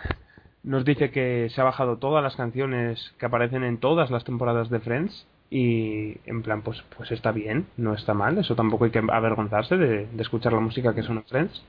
nos 0.63 0.85
dice 0.85 1.11
que 1.11 1.49
se 1.51 1.61
ha 1.61 1.65
bajado 1.65 1.97
todas 1.97 2.23
las 2.23 2.37
canciones 2.37 3.15
que 3.19 3.27
aparecen 3.27 3.65
en 3.65 3.79
todas 3.79 4.11
las 4.11 4.25
temporadas 4.25 4.71
de 4.71 4.81
Friends 4.81 5.27
y 5.51 6.19
en 6.25 6.43
plan 6.43 6.63
pues 6.63 6.83
pues 6.97 7.11
está 7.11 7.33
bien 7.33 7.67
no 7.77 7.95
está 7.95 8.15
mal 8.15 8.39
eso 8.39 8.55
tampoco 8.55 8.85
hay 8.85 8.91
que 8.91 9.03
avergonzarse 9.11 9.77
de, 9.77 10.07
de 10.07 10.23
escuchar 10.23 10.53
la 10.53 10.61
música 10.61 10.95
que 10.95 11.03
son 11.03 11.23
Friends 11.25 11.63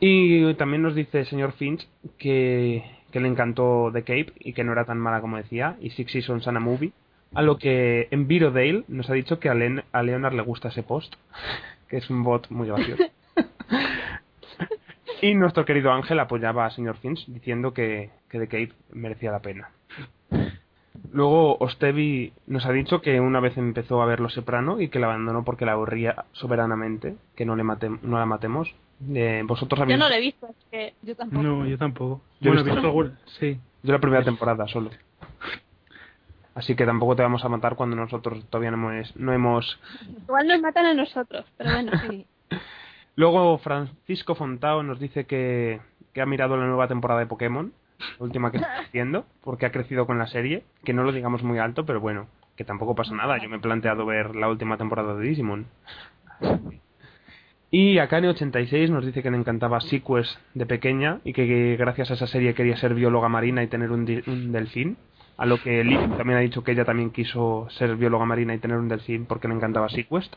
y 0.00 0.52
también 0.54 0.82
nos 0.82 0.94
dice 0.94 1.20
el 1.20 1.26
señor 1.26 1.52
Finch 1.52 1.88
que, 2.18 2.84
que 3.10 3.20
le 3.20 3.28
encantó 3.28 3.90
The 3.92 4.02
Cape 4.02 4.32
y 4.38 4.52
que 4.52 4.64
no 4.64 4.72
era 4.72 4.84
tan 4.84 4.98
mala 4.98 5.20
como 5.20 5.38
decía 5.38 5.76
y 5.80 5.90
Six 5.90 6.12
Seasons 6.12 6.46
and 6.46 6.58
a 6.58 6.60
Movie 6.60 6.92
a 7.34 7.42
lo 7.42 7.58
que 7.58 8.08
en 8.10 8.26
Virodale 8.26 8.84
nos 8.88 9.08
ha 9.10 9.14
dicho 9.14 9.38
que 9.38 9.48
a, 9.48 9.54
Len, 9.54 9.82
a 9.92 10.02
Leonard 10.02 10.34
le 10.34 10.42
gusta 10.42 10.68
ese 10.68 10.82
post 10.82 11.14
que 11.88 11.98
es 11.98 12.10
un 12.10 12.22
bot 12.22 12.50
muy 12.50 12.68
gracioso 12.68 13.04
y 15.22 15.34
nuestro 15.34 15.64
querido 15.64 15.92
Ángel 15.92 16.20
apoyaba 16.20 16.66
a 16.66 16.70
señor 16.70 16.96
Finch 16.96 17.26
diciendo 17.26 17.72
que, 17.72 18.10
que 18.28 18.38
The 18.38 18.48
Cape 18.48 18.72
merecía 18.92 19.32
la 19.32 19.40
pena 19.40 19.70
Luego 21.12 21.56
Ostevi 21.58 22.32
nos 22.46 22.66
ha 22.66 22.72
dicho 22.72 23.00
que 23.00 23.20
una 23.20 23.40
vez 23.40 23.56
empezó 23.56 24.00
a 24.02 24.06
ver 24.06 24.20
Los 24.20 24.34
Soprano 24.34 24.80
y 24.80 24.88
que 24.88 24.98
la 24.98 25.06
abandonó 25.06 25.44
porque 25.44 25.64
la 25.64 25.72
aburría 25.72 26.24
soberanamente, 26.32 27.16
que 27.34 27.44
no 27.44 27.56
le 27.56 27.64
mate, 27.64 27.90
no 28.02 28.18
la 28.18 28.26
matemos. 28.26 28.72
Eh, 29.12 29.42
vosotros 29.44 29.80
habéis... 29.80 29.98
Yo 29.98 30.04
no 30.04 30.08
la 30.08 30.18
he 30.18 30.20
visto, 30.20 30.46
es 30.46 30.56
que 30.70 30.94
yo 31.02 31.16
tampoco. 31.16 31.42
No, 31.42 31.66
yo 31.66 31.78
tampoco. 31.78 32.20
Yo 32.40 32.50
bueno, 32.50 32.60
he 32.60 32.64
visto, 32.64 32.86
algún... 32.86 33.18
sí. 33.38 33.58
Yo 33.82 33.92
la 33.92 33.98
primera 33.98 34.22
temporada 34.22 34.68
solo. 34.68 34.90
Así 36.54 36.74
que 36.74 36.86
tampoco 36.86 37.16
te 37.16 37.22
vamos 37.22 37.44
a 37.44 37.48
matar 37.48 37.76
cuando 37.76 37.96
nosotros 37.96 38.44
todavía 38.50 38.70
no 38.70 38.90
hemos... 38.90 39.16
No 39.16 39.32
hemos... 39.32 39.80
Igual 40.24 40.48
nos 40.48 40.60
matan 40.60 40.86
a 40.86 40.94
nosotros, 40.94 41.44
pero 41.56 41.72
bueno, 41.72 41.92
sí. 42.08 42.26
Luego 43.16 43.58
Francisco 43.58 44.34
Fontao 44.34 44.82
nos 44.82 44.98
dice 44.98 45.26
que, 45.26 45.80
que 46.12 46.22
ha 46.22 46.26
mirado 46.26 46.56
la 46.56 46.66
nueva 46.66 46.88
temporada 46.88 47.20
de 47.20 47.26
Pokémon 47.26 47.72
la 48.18 48.24
última 48.24 48.50
que 48.50 48.58
estoy 48.58 48.84
haciendo, 48.86 49.26
porque 49.42 49.66
ha 49.66 49.72
crecido 49.72 50.06
con 50.06 50.18
la 50.18 50.26
serie, 50.26 50.64
que 50.84 50.92
no 50.92 51.02
lo 51.02 51.12
digamos 51.12 51.42
muy 51.42 51.58
alto, 51.58 51.84
pero 51.84 52.00
bueno, 52.00 52.26
que 52.56 52.64
tampoco 52.64 52.94
pasa 52.94 53.14
nada. 53.14 53.38
Yo 53.38 53.48
me 53.48 53.56
he 53.56 53.60
planteado 53.60 54.06
ver 54.06 54.36
la 54.36 54.48
última 54.48 54.76
temporada 54.76 55.14
de 55.14 55.28
Digimon. 55.28 55.66
Y 57.70 57.96
Akane86 57.96 58.90
nos 58.90 59.06
dice 59.06 59.22
que 59.22 59.30
le 59.30 59.36
encantaba 59.36 59.80
Sequest 59.80 60.38
de 60.54 60.66
pequeña 60.66 61.20
y 61.24 61.32
que 61.32 61.76
gracias 61.78 62.10
a 62.10 62.14
esa 62.14 62.26
serie 62.26 62.54
quería 62.54 62.76
ser 62.76 62.94
bióloga 62.94 63.28
marina 63.28 63.62
y 63.62 63.68
tener 63.68 63.92
un, 63.92 64.00
un 64.26 64.52
delfín. 64.52 64.96
A 65.36 65.46
lo 65.46 65.58
que 65.58 65.82
Liv 65.84 65.98
también 66.16 66.38
ha 66.38 66.42
dicho 66.42 66.62
que 66.62 66.72
ella 66.72 66.84
también 66.84 67.10
quiso 67.10 67.66
ser 67.70 67.96
bióloga 67.96 68.26
marina 68.26 68.54
y 68.54 68.58
tener 68.58 68.76
un 68.76 68.88
delfín 68.88 69.24
porque 69.26 69.48
le 69.48 69.54
encantaba 69.54 69.88
Sequest. 69.88 70.34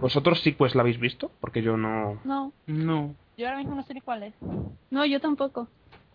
¿Vosotros 0.00 0.40
Sequest 0.42 0.74
la 0.74 0.82
habéis 0.82 0.98
visto? 0.98 1.30
Porque 1.40 1.62
yo 1.62 1.76
no. 1.76 2.18
No. 2.24 2.52
No. 2.66 3.14
Yo 3.38 3.46
ahora 3.46 3.58
mismo 3.58 3.74
no 3.76 3.82
sé 3.84 3.94
ni 3.94 4.00
cuál 4.00 4.24
es. 4.24 4.34
No, 4.90 5.04
yo 5.06 5.20
tampoco. 5.20 5.68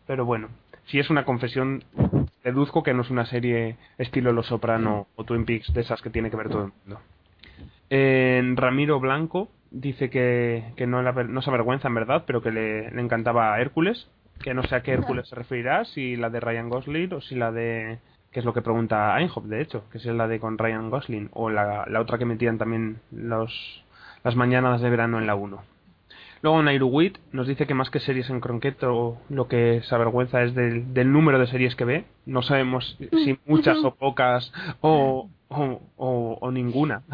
Pero 0.07 0.25
bueno, 0.25 0.49
si 0.87 0.99
es 0.99 1.09
una 1.09 1.23
confesión, 1.23 1.83
deduzco 2.43 2.83
que 2.83 2.93
no 2.93 3.01
es 3.03 3.09
una 3.09 3.25
serie 3.25 3.77
estilo 3.97 4.33
Los 4.33 4.47
Soprano 4.47 5.07
o 5.15 5.23
Twin 5.23 5.45
Peaks 5.45 5.73
de 5.73 5.81
esas 5.81 6.01
que 6.01 6.09
tiene 6.09 6.29
que 6.29 6.35
ver 6.37 6.49
todo 6.49 6.65
el 6.65 6.71
mundo. 6.83 6.99
En 7.89 8.57
Ramiro 8.57 8.99
Blanco 8.99 9.49
dice 9.69 10.09
que, 10.09 10.63
que 10.75 10.87
no, 10.87 11.01
la- 11.01 11.11
no 11.11 11.41
se 11.41 11.49
avergüenza 11.49 11.87
en 11.87 11.95
verdad, 11.95 12.23
pero 12.25 12.41
que 12.41 12.51
le, 12.51 12.91
le 12.91 13.01
encantaba 13.01 13.59
Hércules, 13.59 14.09
que 14.41 14.53
no 14.53 14.63
sé 14.63 14.75
a 14.75 14.83
qué 14.83 14.93
Hércules 14.93 15.27
se 15.27 15.35
referirá, 15.35 15.85
si 15.85 16.15
la 16.15 16.29
de 16.29 16.39
Ryan 16.39 16.69
Gosling 16.69 17.13
o 17.13 17.21
si 17.21 17.35
la 17.35 17.51
de... 17.51 17.99
que 18.31 18.39
es 18.39 18.45
lo 18.45 18.53
que 18.53 18.61
pregunta 18.61 19.19
Einhop, 19.19 19.45
de 19.45 19.61
hecho, 19.61 19.83
que 19.91 19.99
si 19.99 20.09
es 20.09 20.15
la 20.15 20.27
de 20.27 20.39
con 20.39 20.57
Ryan 20.57 20.89
Gosling, 20.89 21.29
o 21.33 21.49
la, 21.49 21.85
la 21.87 22.01
otra 22.01 22.17
que 22.17 22.25
metían 22.25 22.57
también 22.57 22.99
los, 23.11 23.83
las 24.23 24.35
mañanas 24.35 24.81
de 24.81 24.89
verano 24.89 25.19
en 25.19 25.27
la 25.27 25.35
1. 25.35 25.61
Luego 26.43 26.63
Nairu 26.63 26.87
Wit 26.87 27.19
nos 27.33 27.45
dice 27.45 27.67
que 27.67 27.75
más 27.75 27.91
que 27.91 27.99
series 27.99 28.29
en 28.31 28.39
croqueto, 28.39 29.17
lo 29.29 29.47
que 29.47 29.81
se 29.83 29.93
avergüenza 29.93 30.41
es 30.41 30.55
del, 30.55 30.91
del 30.93 31.11
número 31.11 31.37
de 31.37 31.45
series 31.45 31.75
que 31.75 31.85
ve. 31.85 32.05
No 32.25 32.41
sabemos 32.41 32.97
si 33.11 33.37
muchas 33.45 33.77
o 33.83 33.93
pocas 33.99 34.51
o, 34.81 35.29
o, 35.49 35.81
o- 35.97 36.37
o 36.41 36.51
ninguna. 36.51 37.03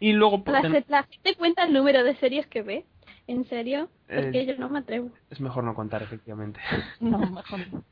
y 0.00 0.12
luego 0.12 0.42
La, 0.46 0.60
ten- 0.62 0.84
la 0.88 1.04
gente 1.04 1.36
cuenta 1.36 1.64
el 1.64 1.72
número 1.72 2.02
de 2.02 2.16
series 2.16 2.46
que 2.48 2.62
ve. 2.62 2.84
¿En 3.26 3.44
serio? 3.46 3.88
Eh, 4.08 4.20
Porque 4.22 4.46
yo 4.46 4.56
no 4.58 4.68
me 4.68 4.80
atrevo. 4.80 5.10
es 5.30 5.40
mejor 5.40 5.64
no 5.64 5.74
contar, 5.74 6.02
efectivamente. 6.02 6.60
No, 7.00 7.18
mejor 7.18 7.60
no. 7.72 7.82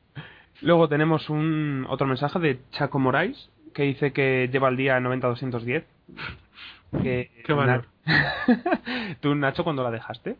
Luego 0.61 0.87
tenemos 0.87 1.29
un 1.29 1.85
otro 1.89 2.05
mensaje 2.07 2.39
de 2.39 2.59
Chaco 2.71 2.99
Morais 2.99 3.49
que 3.73 3.83
dice 3.83 4.13
que 4.13 4.47
lleva 4.51 4.69
el 4.69 4.77
día 4.77 4.99
90-210. 4.99 5.83
Que 7.01 7.31
Qué 7.45 7.53
valor. 7.53 7.87
¿Tú, 9.21 9.33
Nacho, 9.35 9.63
cuando 9.63 9.83
la 9.83 9.89
dejaste? 9.91 10.37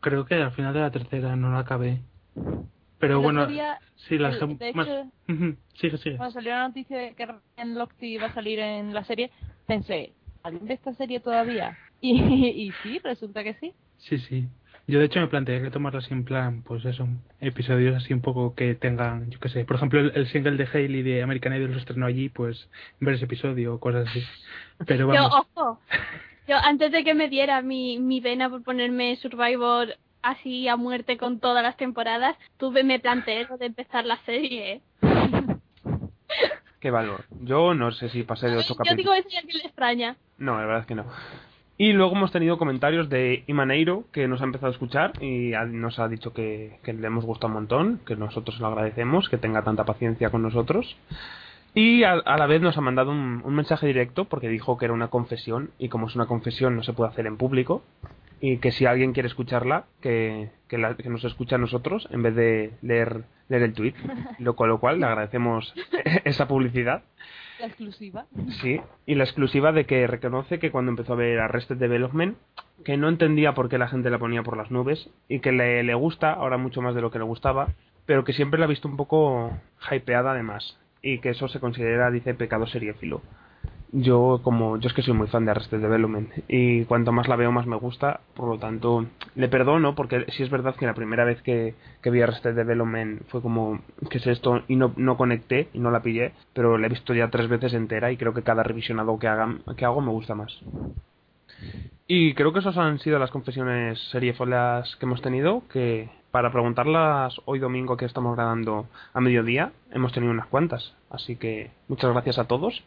Creo 0.00 0.26
que 0.26 0.34
al 0.34 0.52
final 0.52 0.74
de 0.74 0.80
la 0.80 0.90
tercera 0.90 1.34
no 1.36 1.50
la 1.52 1.60
acabé. 1.60 2.00
Pero 2.98 3.16
El 3.16 3.22
bueno, 3.22 3.46
día, 3.46 3.78
sí, 3.96 4.18
las 4.18 4.40
el- 4.40 4.58
de 4.58 4.72
más... 4.74 4.86
hecho, 4.86 5.10
Sigue, 5.74 5.96
sigue. 5.98 6.16
Cuando 6.18 6.34
salió 6.34 6.52
la 6.52 6.68
noticia 6.68 6.98
de 6.98 7.14
que 7.14 7.26
Ryan 7.26 7.74
Lochte 7.78 8.06
iba 8.06 8.26
a 8.26 8.34
salir 8.34 8.58
en 8.60 8.92
la 8.92 9.04
serie, 9.04 9.30
pensé, 9.66 10.12
¿alguien 10.42 10.66
ve 10.66 10.74
esta 10.74 10.92
serie 10.94 11.20
todavía? 11.20 11.76
Y, 12.00 12.20
y 12.22 12.72
sí, 12.82 13.00
resulta 13.02 13.42
que 13.42 13.54
sí. 13.54 13.72
Sí, 14.08 14.18
sí. 14.18 14.48
Yo 14.86 14.98
de 14.98 15.06
hecho 15.06 15.18
me 15.20 15.28
planteé 15.28 15.62
que 15.62 15.70
tomarla 15.70 16.00
así 16.00 16.12
en 16.12 16.24
plan, 16.24 16.62
pues 16.62 16.84
eso, 16.84 17.08
episodios 17.40 17.96
así 17.96 18.12
un 18.12 18.20
poco 18.20 18.54
que 18.54 18.74
tengan, 18.74 19.30
yo 19.30 19.40
qué 19.40 19.48
sé, 19.48 19.64
por 19.64 19.76
ejemplo 19.76 19.98
el, 19.98 20.12
el 20.14 20.26
single 20.28 20.58
de 20.58 20.68
Hailey 20.70 21.02
de 21.02 21.22
American 21.22 21.54
Idol 21.54 21.72
se 21.72 21.78
estrenó 21.78 22.04
allí, 22.04 22.28
pues 22.28 22.68
ver 23.00 23.14
ese 23.14 23.24
episodio 23.24 23.74
o 23.74 23.80
cosas 23.80 24.06
así. 24.08 24.22
Pero 24.86 25.06
Yo, 25.14 25.22
vamos, 25.22 25.46
ojo, 25.54 25.80
yo 26.46 26.56
antes 26.58 26.92
de 26.92 27.02
que 27.02 27.14
me 27.14 27.30
diera 27.30 27.62
mi, 27.62 27.98
mi 27.98 28.20
vena 28.20 28.50
por 28.50 28.62
ponerme 28.62 29.16
Survivor 29.16 29.96
así 30.20 30.68
a 30.68 30.76
muerte 30.76 31.16
con 31.16 31.40
todas 31.40 31.62
las 31.62 31.78
temporadas, 31.78 32.36
tuve, 32.58 32.84
me 32.84 33.00
planteé 33.00 33.46
lo 33.48 33.56
de 33.56 33.66
empezar 33.66 34.04
la 34.04 34.18
serie. 34.26 34.82
Qué 36.80 36.90
valor. 36.90 37.24
Yo 37.40 37.72
no 37.72 37.90
sé 37.92 38.10
si 38.10 38.22
pasé 38.24 38.48
de 38.48 38.58
8 38.58 38.68
Yo 38.68 38.74
capítulos. 38.76 38.96
digo 38.98 39.14
eso 39.14 39.28
y 39.30 39.36
a 39.36 39.38
alguien 39.38 39.58
le 39.58 39.64
extraña. 39.64 40.16
No, 40.36 40.58
la 40.60 40.66
verdad 40.66 40.80
es 40.82 40.86
que 40.86 40.94
no. 40.94 41.06
Y 41.76 41.92
luego 41.92 42.14
hemos 42.14 42.30
tenido 42.30 42.56
comentarios 42.56 43.08
de 43.08 43.42
Imaneiro, 43.48 44.04
que 44.12 44.28
nos 44.28 44.40
ha 44.40 44.44
empezado 44.44 44.68
a 44.68 44.72
escuchar 44.72 45.12
y 45.20 45.54
ha- 45.54 45.64
nos 45.64 45.98
ha 45.98 46.08
dicho 46.08 46.32
que, 46.32 46.78
que 46.84 46.92
le 46.92 47.06
hemos 47.06 47.24
gustado 47.24 47.48
un 47.48 47.54
montón, 47.54 48.00
que 48.06 48.14
nosotros 48.14 48.60
lo 48.60 48.68
agradecemos, 48.68 49.28
que 49.28 49.38
tenga 49.38 49.62
tanta 49.62 49.84
paciencia 49.84 50.30
con 50.30 50.42
nosotros. 50.42 50.96
Y 51.74 52.04
a, 52.04 52.12
a 52.12 52.38
la 52.38 52.46
vez 52.46 52.62
nos 52.62 52.78
ha 52.78 52.80
mandado 52.80 53.10
un, 53.10 53.42
un 53.44 53.54
mensaje 53.56 53.88
directo 53.88 54.26
porque 54.26 54.48
dijo 54.48 54.78
que 54.78 54.84
era 54.84 54.94
una 54.94 55.08
confesión 55.08 55.70
y 55.76 55.88
como 55.88 56.06
es 56.06 56.14
una 56.14 56.26
confesión 56.26 56.76
no 56.76 56.84
se 56.84 56.92
puede 56.92 57.10
hacer 57.10 57.26
en 57.26 57.36
público 57.36 57.82
y 58.40 58.58
que 58.58 58.70
si 58.70 58.86
alguien 58.86 59.12
quiere 59.12 59.26
escucharla, 59.26 59.86
que, 60.00 60.50
que, 60.68 60.78
la- 60.78 60.94
que 60.94 61.08
nos 61.08 61.24
escuche 61.24 61.56
a 61.56 61.58
nosotros 61.58 62.06
en 62.12 62.22
vez 62.22 62.36
de 62.36 62.70
leer, 62.82 63.24
leer 63.48 63.62
el 63.64 63.72
tweet, 63.72 63.94
lo, 64.38 64.54
con 64.54 64.68
lo 64.68 64.78
cual 64.78 65.00
le 65.00 65.06
agradecemos 65.06 65.74
esa 66.24 66.46
publicidad. 66.46 67.02
La 67.60 67.66
exclusiva. 67.66 68.26
Sí, 68.60 68.80
y 69.06 69.14
la 69.14 69.24
exclusiva 69.24 69.72
de 69.72 69.86
que 69.86 70.06
reconoce 70.06 70.58
que 70.58 70.70
cuando 70.70 70.90
empezó 70.90 71.12
a 71.12 71.16
ver 71.16 71.38
Arrested 71.38 71.76
Development, 71.76 72.36
que 72.84 72.96
no 72.96 73.08
entendía 73.08 73.54
por 73.54 73.68
qué 73.68 73.78
la 73.78 73.88
gente 73.88 74.10
la 74.10 74.18
ponía 74.18 74.42
por 74.42 74.56
las 74.56 74.70
nubes 74.70 75.08
y 75.28 75.40
que 75.40 75.52
le, 75.52 75.82
le 75.82 75.94
gusta, 75.94 76.32
ahora 76.32 76.56
mucho 76.56 76.82
más 76.82 76.94
de 76.94 77.00
lo 77.00 77.10
que 77.10 77.18
le 77.18 77.24
gustaba, 77.24 77.68
pero 78.06 78.24
que 78.24 78.32
siempre 78.32 78.58
la 78.58 78.66
ha 78.66 78.68
visto 78.68 78.88
un 78.88 78.96
poco 78.96 79.56
hypeada 79.90 80.32
además 80.32 80.78
y 81.00 81.18
que 81.18 81.30
eso 81.30 81.48
se 81.48 81.60
considera, 81.60 82.10
dice, 82.10 82.34
pecado 82.34 82.66
seriéfilo. 82.66 83.22
Yo 83.96 84.40
como 84.42 84.76
yo 84.78 84.88
es 84.88 84.92
que 84.92 85.02
soy 85.02 85.14
muy 85.14 85.28
fan 85.28 85.44
de 85.44 85.52
Arrested 85.52 85.80
Development 85.80 86.28
y 86.48 86.84
cuanto 86.84 87.12
más 87.12 87.28
la 87.28 87.36
veo 87.36 87.52
más 87.52 87.64
me 87.68 87.76
gusta, 87.76 88.22
por 88.34 88.48
lo 88.48 88.58
tanto 88.58 89.06
le 89.36 89.48
perdono 89.48 89.94
porque 89.94 90.26
sí 90.30 90.42
es 90.42 90.50
verdad 90.50 90.74
que 90.74 90.84
la 90.84 90.94
primera 90.94 91.24
vez 91.24 91.40
que, 91.42 91.76
que 92.02 92.10
vi 92.10 92.20
Arrested 92.20 92.56
Development 92.56 93.22
fue 93.28 93.40
como 93.40 93.82
¿qué 94.10 94.18
es 94.18 94.26
esto? 94.26 94.64
y 94.66 94.74
no, 94.74 94.92
no 94.96 95.16
conecté 95.16 95.68
y 95.72 95.78
no 95.78 95.92
la 95.92 96.02
pillé, 96.02 96.32
pero 96.54 96.76
la 96.76 96.88
he 96.88 96.90
visto 96.90 97.14
ya 97.14 97.30
tres 97.30 97.46
veces 97.48 97.72
entera 97.72 98.10
y 98.10 98.16
creo 98.16 98.34
que 98.34 98.42
cada 98.42 98.64
revisionado 98.64 99.16
que, 99.20 99.28
hagan, 99.28 99.60
que 99.76 99.84
hago 99.84 100.00
me 100.00 100.10
gusta 100.10 100.34
más. 100.34 100.58
Y 102.08 102.34
creo 102.34 102.52
que 102.52 102.58
esas 102.58 102.76
han 102.76 102.98
sido 102.98 103.20
las 103.20 103.30
confesiones 103.30 104.00
seriefolas 104.10 104.96
que 104.96 105.06
hemos 105.06 105.22
tenido, 105.22 105.62
que 105.72 106.08
para 106.32 106.50
preguntarlas 106.50 107.40
hoy 107.44 107.60
domingo 107.60 107.96
que 107.96 108.06
estamos 108.06 108.34
grabando 108.34 108.88
a 109.12 109.20
mediodía 109.20 109.70
hemos 109.92 110.12
tenido 110.12 110.32
unas 110.32 110.48
cuantas, 110.48 110.96
así 111.10 111.36
que 111.36 111.70
muchas 111.86 112.10
gracias 112.10 112.40
a 112.40 112.48
todos. 112.48 112.82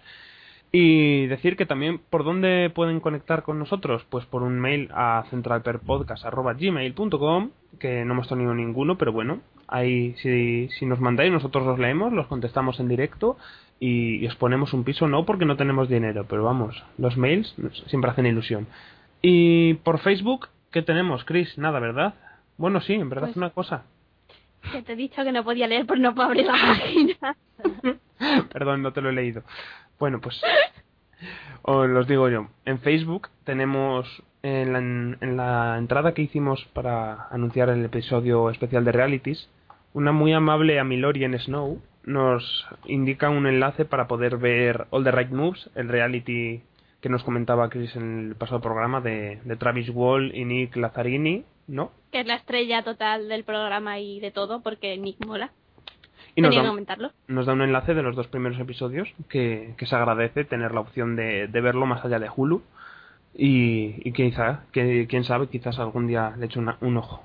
Y 0.71 1.27
decir 1.27 1.55
que 1.55 1.65
también 1.65 1.99
por 2.09 2.23
dónde 2.25 2.69
pueden 2.73 2.99
conectar 2.99 3.43
con 3.43 3.57
nosotros, 3.57 4.05
pues 4.09 4.25
por 4.25 4.43
un 4.43 4.59
mail 4.59 4.89
a 4.93 5.23
centralperpodcast.gmail.com, 5.29 7.49
que 7.79 8.05
no 8.05 8.13
hemos 8.13 8.27
tenido 8.27 8.53
ninguno, 8.53 8.97
pero 8.97 9.11
bueno, 9.11 9.39
ahí 9.67 10.13
si, 10.21 10.69
si 10.77 10.85
nos 10.85 10.99
mandáis 10.99 11.31
nosotros 11.31 11.65
los 11.65 11.79
leemos, 11.79 12.13
los 12.13 12.27
contestamos 12.27 12.79
en 12.79 12.87
directo 12.89 13.37
y, 13.79 14.15
y 14.17 14.27
os 14.27 14.35
ponemos 14.35 14.73
un 14.73 14.83
piso, 14.83 15.07
no 15.07 15.25
porque 15.25 15.45
no 15.45 15.55
tenemos 15.55 15.87
dinero, 15.89 16.25
pero 16.27 16.43
vamos, 16.43 16.83
los 16.97 17.17
mails 17.17 17.55
siempre 17.87 18.11
hacen 18.11 18.25
ilusión. 18.25 18.67
Y 19.21 19.75
por 19.75 19.99
Facebook, 19.99 20.49
¿qué 20.71 20.81
tenemos, 20.81 21.23
Chris? 21.25 21.57
Nada, 21.57 21.79
¿verdad? 21.79 22.15
Bueno, 22.57 22.81
sí, 22.81 22.93
en 22.93 23.09
verdad 23.09 23.27
Pues- 23.27 23.37
una 23.37 23.49
cosa. 23.51 23.83
Que 24.71 24.81
te 24.81 24.93
he 24.93 24.97
dicho 24.97 25.23
que 25.23 25.31
no 25.31 25.43
podía 25.43 25.67
leer 25.67 25.85
por 25.85 25.99
no 25.99 26.09
abrir 26.21 26.45
la 26.45 26.53
página. 26.67 27.37
Perdón, 28.51 28.81
no 28.81 28.91
te 28.91 29.01
lo 29.01 29.09
he 29.09 29.13
leído. 29.13 29.43
Bueno, 29.99 30.19
pues 30.21 30.41
os 31.61 31.89
los 31.89 32.07
digo 32.07 32.29
yo. 32.29 32.47
En 32.65 32.79
Facebook 32.79 33.29
tenemos 33.43 34.07
en 34.43 34.73
la, 34.73 34.79
en 35.73 35.79
entrada 35.79 36.13
que 36.13 36.21
hicimos 36.21 36.63
para 36.73 37.27
anunciar 37.29 37.69
el 37.69 37.83
episodio 37.83 38.49
especial 38.49 38.85
de 38.85 38.91
realities, 38.91 39.49
una 39.93 40.11
muy 40.11 40.33
amable 40.33 40.79
Amilorian 40.79 41.37
Snow 41.39 41.81
nos 42.03 42.65
indica 42.85 43.29
un 43.29 43.47
enlace 43.47 43.83
para 43.83 44.07
poder 44.07 44.37
ver 44.37 44.87
All 44.91 45.03
the 45.03 45.11
Right 45.11 45.31
Moves, 45.31 45.69
el 45.75 45.89
reality 45.89 46.61
que 47.01 47.09
nos 47.09 47.23
comentaba 47.23 47.69
Chris 47.69 47.95
en 47.95 48.29
el 48.29 48.35
pasado 48.35 48.61
programa 48.61 49.01
de, 49.01 49.39
de 49.43 49.55
Travis 49.57 49.89
Wall 49.89 50.33
y 50.33 50.45
Nick 50.45 50.75
Lazzarini, 50.77 51.43
¿no? 51.67 51.91
que 52.11 52.21
es 52.21 52.27
la 52.27 52.35
estrella 52.35 52.83
total 52.83 53.27
del 53.27 53.43
programa 53.43 53.99
y 53.99 54.19
de 54.19 54.31
todo, 54.31 54.61
porque 54.61 54.97
Nick 54.97 55.25
mola. 55.25 55.51
Y 56.37 56.41
nos 56.41 56.55
da, 56.55 56.67
comentarlo. 56.69 57.11
nos 57.27 57.45
da 57.45 57.53
un 57.53 57.61
enlace 57.61 57.93
de 57.93 58.03
los 58.03 58.15
dos 58.15 58.27
primeros 58.27 58.59
episodios 58.59 59.09
que, 59.27 59.73
que 59.77 59.85
se 59.85 59.95
agradece 59.95 60.45
tener 60.45 60.73
la 60.73 60.79
opción 60.81 61.15
de, 61.15 61.47
de 61.47 61.61
verlo 61.61 61.85
más 61.85 62.05
allá 62.05 62.19
de 62.19 62.29
Hulu 62.33 62.61
y, 63.35 63.95
y 64.07 64.11
quizá, 64.13 64.61
que, 64.71 65.07
quién 65.07 65.23
sabe, 65.23 65.47
quizás 65.47 65.77
algún 65.79 66.07
día 66.07 66.33
le 66.37 66.45
eche 66.45 66.59
una- 66.59 66.77
un 66.81 66.97
ojo. 66.97 67.23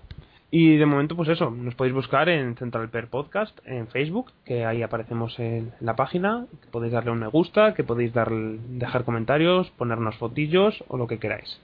Y 0.50 0.76
de 0.76 0.84
momento, 0.84 1.16
pues 1.16 1.30
eso, 1.30 1.50
nos 1.50 1.74
podéis 1.74 1.94
buscar 1.94 2.28
en 2.28 2.56
Central 2.56 2.90
Per 2.90 3.08
Podcast 3.08 3.58
en 3.64 3.86
Facebook, 3.88 4.32
que 4.44 4.66
ahí 4.66 4.82
aparecemos 4.82 5.38
en 5.38 5.72
la 5.80 5.96
página, 5.96 6.44
que 6.62 6.68
podéis 6.70 6.92
darle 6.92 7.10
un 7.10 7.20
me 7.20 7.26
gusta, 7.28 7.72
que 7.72 7.84
podéis 7.84 8.12
dar, 8.12 8.30
dejar 8.30 9.04
comentarios, 9.04 9.70
ponernos 9.78 10.16
fotillos 10.16 10.84
o 10.88 10.98
lo 10.98 11.06
que 11.06 11.18
queráis. 11.18 11.58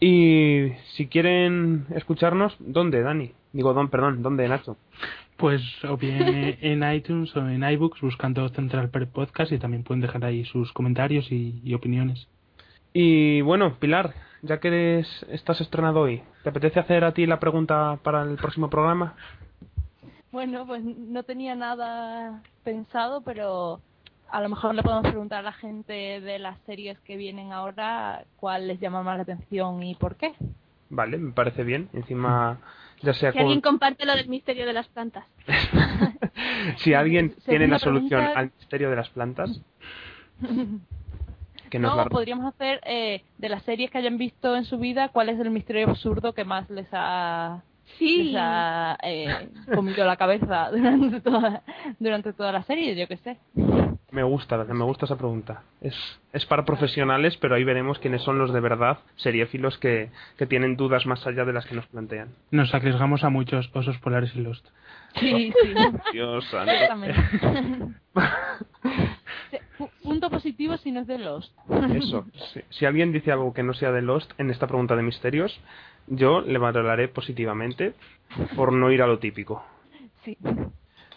Y 0.00 0.72
si 0.94 1.06
quieren 1.06 1.86
escucharnos, 1.94 2.54
¿dónde, 2.58 3.02
Dani? 3.02 3.32
Digo, 3.52 3.72
don, 3.72 3.88
perdón, 3.88 4.22
¿dónde, 4.22 4.46
Nacho? 4.48 4.76
Pues 5.36 5.62
o 5.84 5.96
bien 5.96 6.58
en 6.60 6.92
iTunes 6.92 7.34
o 7.36 7.48
en 7.48 7.62
iBooks 7.62 8.00
buscando 8.02 8.48
Central 8.50 8.90
Per 8.90 9.06
Podcast 9.08 9.52
y 9.52 9.58
también 9.58 9.84
pueden 9.84 10.02
dejar 10.02 10.24
ahí 10.24 10.44
sus 10.44 10.72
comentarios 10.72 11.30
y, 11.32 11.60
y 11.64 11.74
opiniones. 11.74 12.28
Y 12.92 13.40
bueno, 13.42 13.76
Pilar, 13.78 14.14
ya 14.42 14.60
que 14.60 14.68
eres- 14.68 15.26
estás 15.30 15.60
estrenado 15.60 16.00
hoy, 16.00 16.22
¿te 16.42 16.50
apetece 16.50 16.80
hacer 16.80 17.04
a 17.04 17.12
ti 17.12 17.26
la 17.26 17.40
pregunta 17.40 17.98
para 18.02 18.22
el 18.22 18.36
próximo 18.36 18.68
programa? 18.70 19.14
Bueno, 20.32 20.66
pues 20.66 20.82
no 20.84 21.22
tenía 21.22 21.54
nada 21.54 22.42
pensado, 22.64 23.22
pero 23.22 23.80
a 24.36 24.40
lo 24.42 24.48
mejor 24.50 24.74
le 24.74 24.82
podemos 24.82 25.04
preguntar 25.10 25.38
a 25.38 25.42
la 25.42 25.52
gente 25.52 26.20
de 26.20 26.38
las 26.38 26.58
series 26.66 26.98
que 27.00 27.16
vienen 27.16 27.52
ahora 27.52 28.24
cuál 28.36 28.68
les 28.68 28.78
llama 28.80 29.02
más 29.02 29.16
la 29.16 29.22
atención 29.22 29.82
y 29.82 29.94
por 29.94 30.16
qué. 30.16 30.34
Vale, 30.90 31.16
me 31.16 31.32
parece 31.32 31.64
bien. 31.64 31.88
Encima, 31.94 32.58
ya 33.02 33.14
sea 33.14 33.32
Si 33.32 33.38
alguien 33.38 33.60
comparte 33.62 34.04
lo 34.04 34.14
del 34.14 34.28
misterio 34.28 34.66
de 34.66 34.72
las 34.74 34.88
plantas. 34.88 35.24
si 36.78 36.92
alguien 36.94 37.34
tiene 37.46 37.66
la 37.66 37.78
solución 37.78 38.20
pregunta- 38.20 38.40
al 38.40 38.50
misterio 38.58 38.90
de 38.90 38.96
las 38.96 39.08
plantas, 39.08 39.60
que 41.70 41.78
nos 41.78 41.92
no, 41.92 41.96
la- 41.96 42.04
podríamos 42.10 42.44
hacer 42.46 42.80
eh, 42.84 43.22
de 43.38 43.48
las 43.48 43.62
series 43.62 43.90
que 43.90 43.98
hayan 43.98 44.18
visto 44.18 44.54
en 44.54 44.64
su 44.64 44.78
vida, 44.78 45.08
cuál 45.08 45.28
es 45.30 45.40
el 45.40 45.50
misterio 45.50 45.88
absurdo 45.88 46.32
que 46.34 46.44
más 46.44 46.68
les 46.70 46.88
ha, 46.92 47.62
Sí. 47.98 48.24
les 48.24 48.36
ha 48.38 48.98
eh, 49.02 49.48
comido 49.74 50.04
la 50.04 50.16
cabeza 50.16 50.70
durante 50.72 51.20
toda, 51.20 51.62
durante 51.98 52.32
toda 52.32 52.52
la 52.52 52.62
serie, 52.64 52.94
yo 52.94 53.08
qué 53.08 53.16
sé. 53.16 53.38
Me 54.12 54.22
gusta, 54.22 54.56
me 54.64 54.84
gusta 54.84 55.04
esa 55.06 55.16
pregunta. 55.16 55.62
Es, 55.80 55.94
es 56.32 56.46
para 56.46 56.64
profesionales, 56.64 57.36
pero 57.38 57.56
ahí 57.56 57.64
veremos 57.64 57.98
quiénes 57.98 58.22
son 58.22 58.38
los 58.38 58.52
de 58.52 58.60
verdad, 58.60 58.98
seriéfilos 59.16 59.78
que, 59.78 60.10
que 60.38 60.46
tienen 60.46 60.76
dudas 60.76 61.06
más 61.06 61.26
allá 61.26 61.44
de 61.44 61.52
las 61.52 61.66
que 61.66 61.74
nos 61.74 61.86
plantean. 61.86 62.28
Nos 62.52 62.72
arriesgamos 62.72 63.24
a 63.24 63.30
muchos 63.30 63.68
osos 63.74 63.98
polares 63.98 64.30
y 64.36 64.40
Lost. 64.40 64.64
Sí, 65.16 65.52
sí. 65.62 65.74
Dios 66.12 66.44
santo. 66.50 66.70
Exactamente. 66.72 67.20
Sí, 69.50 69.58
pu- 69.78 69.90
Punto 70.02 70.30
positivo 70.30 70.76
si 70.76 70.90
no 70.90 71.00
es 71.00 71.06
de 71.06 71.18
Lost. 71.18 71.52
Eso. 71.94 72.26
Si, 72.52 72.60
si 72.70 72.84
alguien 72.86 73.12
dice 73.12 73.30
algo 73.32 73.52
que 73.54 73.62
no 73.62 73.74
sea 73.74 73.92
de 73.92 74.02
Lost 74.02 74.32
en 74.38 74.50
esta 74.50 74.66
pregunta 74.66 74.96
de 74.96 75.02
misterios, 75.02 75.58
yo 76.06 76.40
le 76.40 76.58
valoraré 76.58 77.08
positivamente 77.08 77.94
por 78.56 78.72
no 78.72 78.90
ir 78.90 79.02
a 79.02 79.06
lo 79.06 79.18
típico. 79.18 79.64
Sí. 80.24 80.36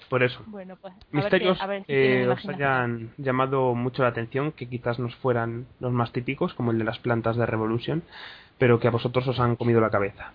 Por 0.10 0.24
eso. 0.24 0.42
Bueno, 0.48 0.76
pues. 0.82 0.94
a 0.94 0.98
ver 0.98 1.14
Misterios 1.24 1.58
si- 1.58 1.64
a 1.64 1.68
ver 1.68 1.82
si 1.82 1.88
que 1.88 2.02
tienen 2.02 2.30
os 2.30 2.46
hayan 2.50 3.10
llamado 3.18 3.76
mucho 3.76 4.02
la 4.04 4.10
atención, 4.10 4.52
que 4.52 4.68
quizás 4.68 4.98
nos 5.00 5.16
fueran 5.18 5.68
los 5.80 5.92
más 5.92 6.12
típicos, 6.12 6.54
como 6.56 6.72
el 6.72 6.80
de 6.80 6.84
las 6.84 7.00
plantas 7.00 7.38
de 7.38 7.46
Revolution, 7.46 8.02
pero 8.58 8.80
que 8.80 8.88
a 8.88 8.92
vosotros 8.92 9.28
os 9.28 9.40
han 9.40 9.56
comido 9.56 9.80
la 9.82 9.90
cabeza. 9.92 10.34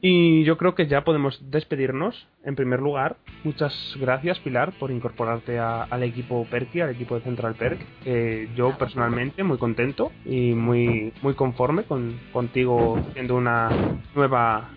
Y 0.00 0.44
yo 0.44 0.56
creo 0.56 0.74
que 0.74 0.86
ya 0.86 1.04
podemos 1.04 1.38
despedirnos. 1.50 2.26
En 2.42 2.56
primer 2.56 2.80
lugar, 2.80 3.16
muchas 3.44 3.74
gracias, 4.00 4.38
Pilar, 4.40 4.72
por 4.78 4.90
incorporarte 4.90 5.58
a- 5.58 5.82
al 5.82 6.02
equipo 6.02 6.46
Perky, 6.50 6.80
al 6.80 6.88
equipo 6.90 7.14
de 7.16 7.20
Central 7.20 7.54
Perk. 7.54 7.78
que 8.02 8.48
yo 8.56 8.76
personalmente 8.78 9.42
muy 9.44 9.58
contento 9.58 10.10
y 10.24 10.54
muy 10.54 11.12
muy 11.20 11.34
conforme 11.34 11.82
con 11.84 12.18
contigo 12.32 12.98
siendo 13.12 13.36
una 13.36 13.68
nueva 14.14 14.70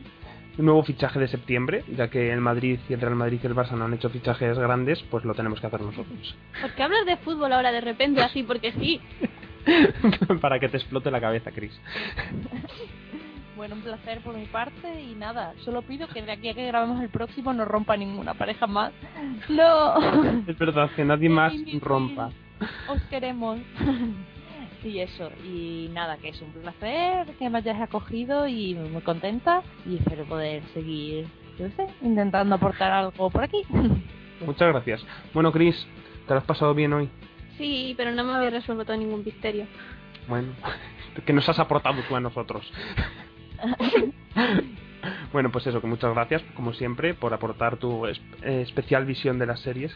nuevo 0.58 0.84
fichaje 0.84 1.20
de 1.20 1.28
septiembre, 1.28 1.84
ya 1.96 2.10
que 2.10 2.32
el 2.32 2.42
Madrid 2.42 2.80
y 2.90 2.94
el 2.94 3.02
Real 3.02 3.16
Madrid 3.16 3.40
y 3.44 3.48
el 3.48 3.56
Barça 3.56 3.72
no 3.72 3.86
han 3.86 3.94
hecho 3.94 4.10
fichajes 4.10 4.58
grandes, 4.58 5.02
pues 5.12 5.24
lo 5.26 5.34
tenemos 5.34 5.60
que 5.62 5.68
hacer 5.68 5.82
nosotros. 5.82 6.36
¿Por 6.62 6.72
qué 6.74 6.84
hablas 6.84 7.06
de 7.06 7.18
fútbol 7.18 7.54
ahora 7.54 7.72
de 7.72 7.82
repente 7.82 8.22
así? 8.22 8.44
Porque 8.44 8.72
sí. 8.74 9.00
Para 10.42 10.60
que 10.60 10.70
te 10.70 10.78
explote 10.78 11.12
la 11.12 11.20
cabeza, 11.22 11.52
Chris. 11.52 11.72
Bueno, 13.56 13.74
un 13.74 13.82
placer 13.82 14.20
por 14.22 14.36
mi 14.36 14.46
parte 14.46 15.02
y 15.02 15.16
nada, 15.16 15.54
solo 15.66 15.82
pido 15.82 16.08
que 16.10 16.22
de 16.22 16.32
aquí 16.32 16.48
a 16.50 16.54
que 16.54 16.68
grabemos 16.68 17.02
el 17.02 17.10
próximo 17.10 17.52
no 17.54 17.66
rompa 17.66 17.98
ninguna 17.98 18.36
pareja 18.36 18.68
más. 18.68 18.94
No, 19.50 19.96
Es 20.48 20.56
verdad 20.60 20.92
que 20.96 21.04
nadie 21.04 21.28
más 21.28 21.54
rompa. 21.82 22.30
os 22.88 23.02
queremos. 23.10 23.58
Sí, 24.88 25.02
eso. 25.02 25.30
Y 25.44 25.90
nada, 25.92 26.16
que 26.18 26.30
es 26.30 26.42
un 26.42 26.50
placer 26.54 27.28
que 27.38 27.50
me 27.50 27.58
hayáis 27.58 27.82
acogido 27.82 28.48
y 28.48 28.74
muy 28.74 29.02
contenta 29.02 29.62
y 29.86 29.98
espero 29.98 30.24
poder 30.24 30.64
seguir, 30.74 31.28
yo 31.60 31.68
sé, 31.72 31.88
intentando 32.02 32.56
aportar 32.56 32.94
algo 32.94 33.30
por 33.30 33.44
aquí. 33.44 33.64
Muchas 34.46 34.70
gracias. 34.70 35.06
Bueno, 35.34 35.52
Chris, 35.52 35.86
¿te 36.26 36.34
lo 36.34 36.40
has 36.40 36.46
pasado 36.46 36.74
bien 36.74 36.94
hoy? 36.94 37.10
Sí, 37.58 37.96
pero 37.98 38.12
no 38.14 38.24
me 38.24 38.34
había 38.34 38.50
resuelto 38.52 38.96
ningún 38.96 39.26
misterio. 39.26 39.66
Bueno, 40.30 40.54
que 41.26 41.34
nos 41.34 41.50
has 41.50 41.60
aportado 41.60 42.02
tú 42.08 42.16
a 42.16 42.20
nosotros. 42.22 42.72
Bueno, 45.32 45.52
pues 45.52 45.68
eso, 45.68 45.80
que 45.82 45.88
muchas 45.88 46.14
gracias, 46.14 46.42
como 46.56 46.74
siempre, 46.74 47.14
por 47.14 47.34
aportar 47.34 47.78
tu 47.78 48.08
es- 48.08 48.20
especial 48.42 49.06
visión 49.06 49.38
de 49.40 49.46
las 49.46 49.60
series, 49.60 49.96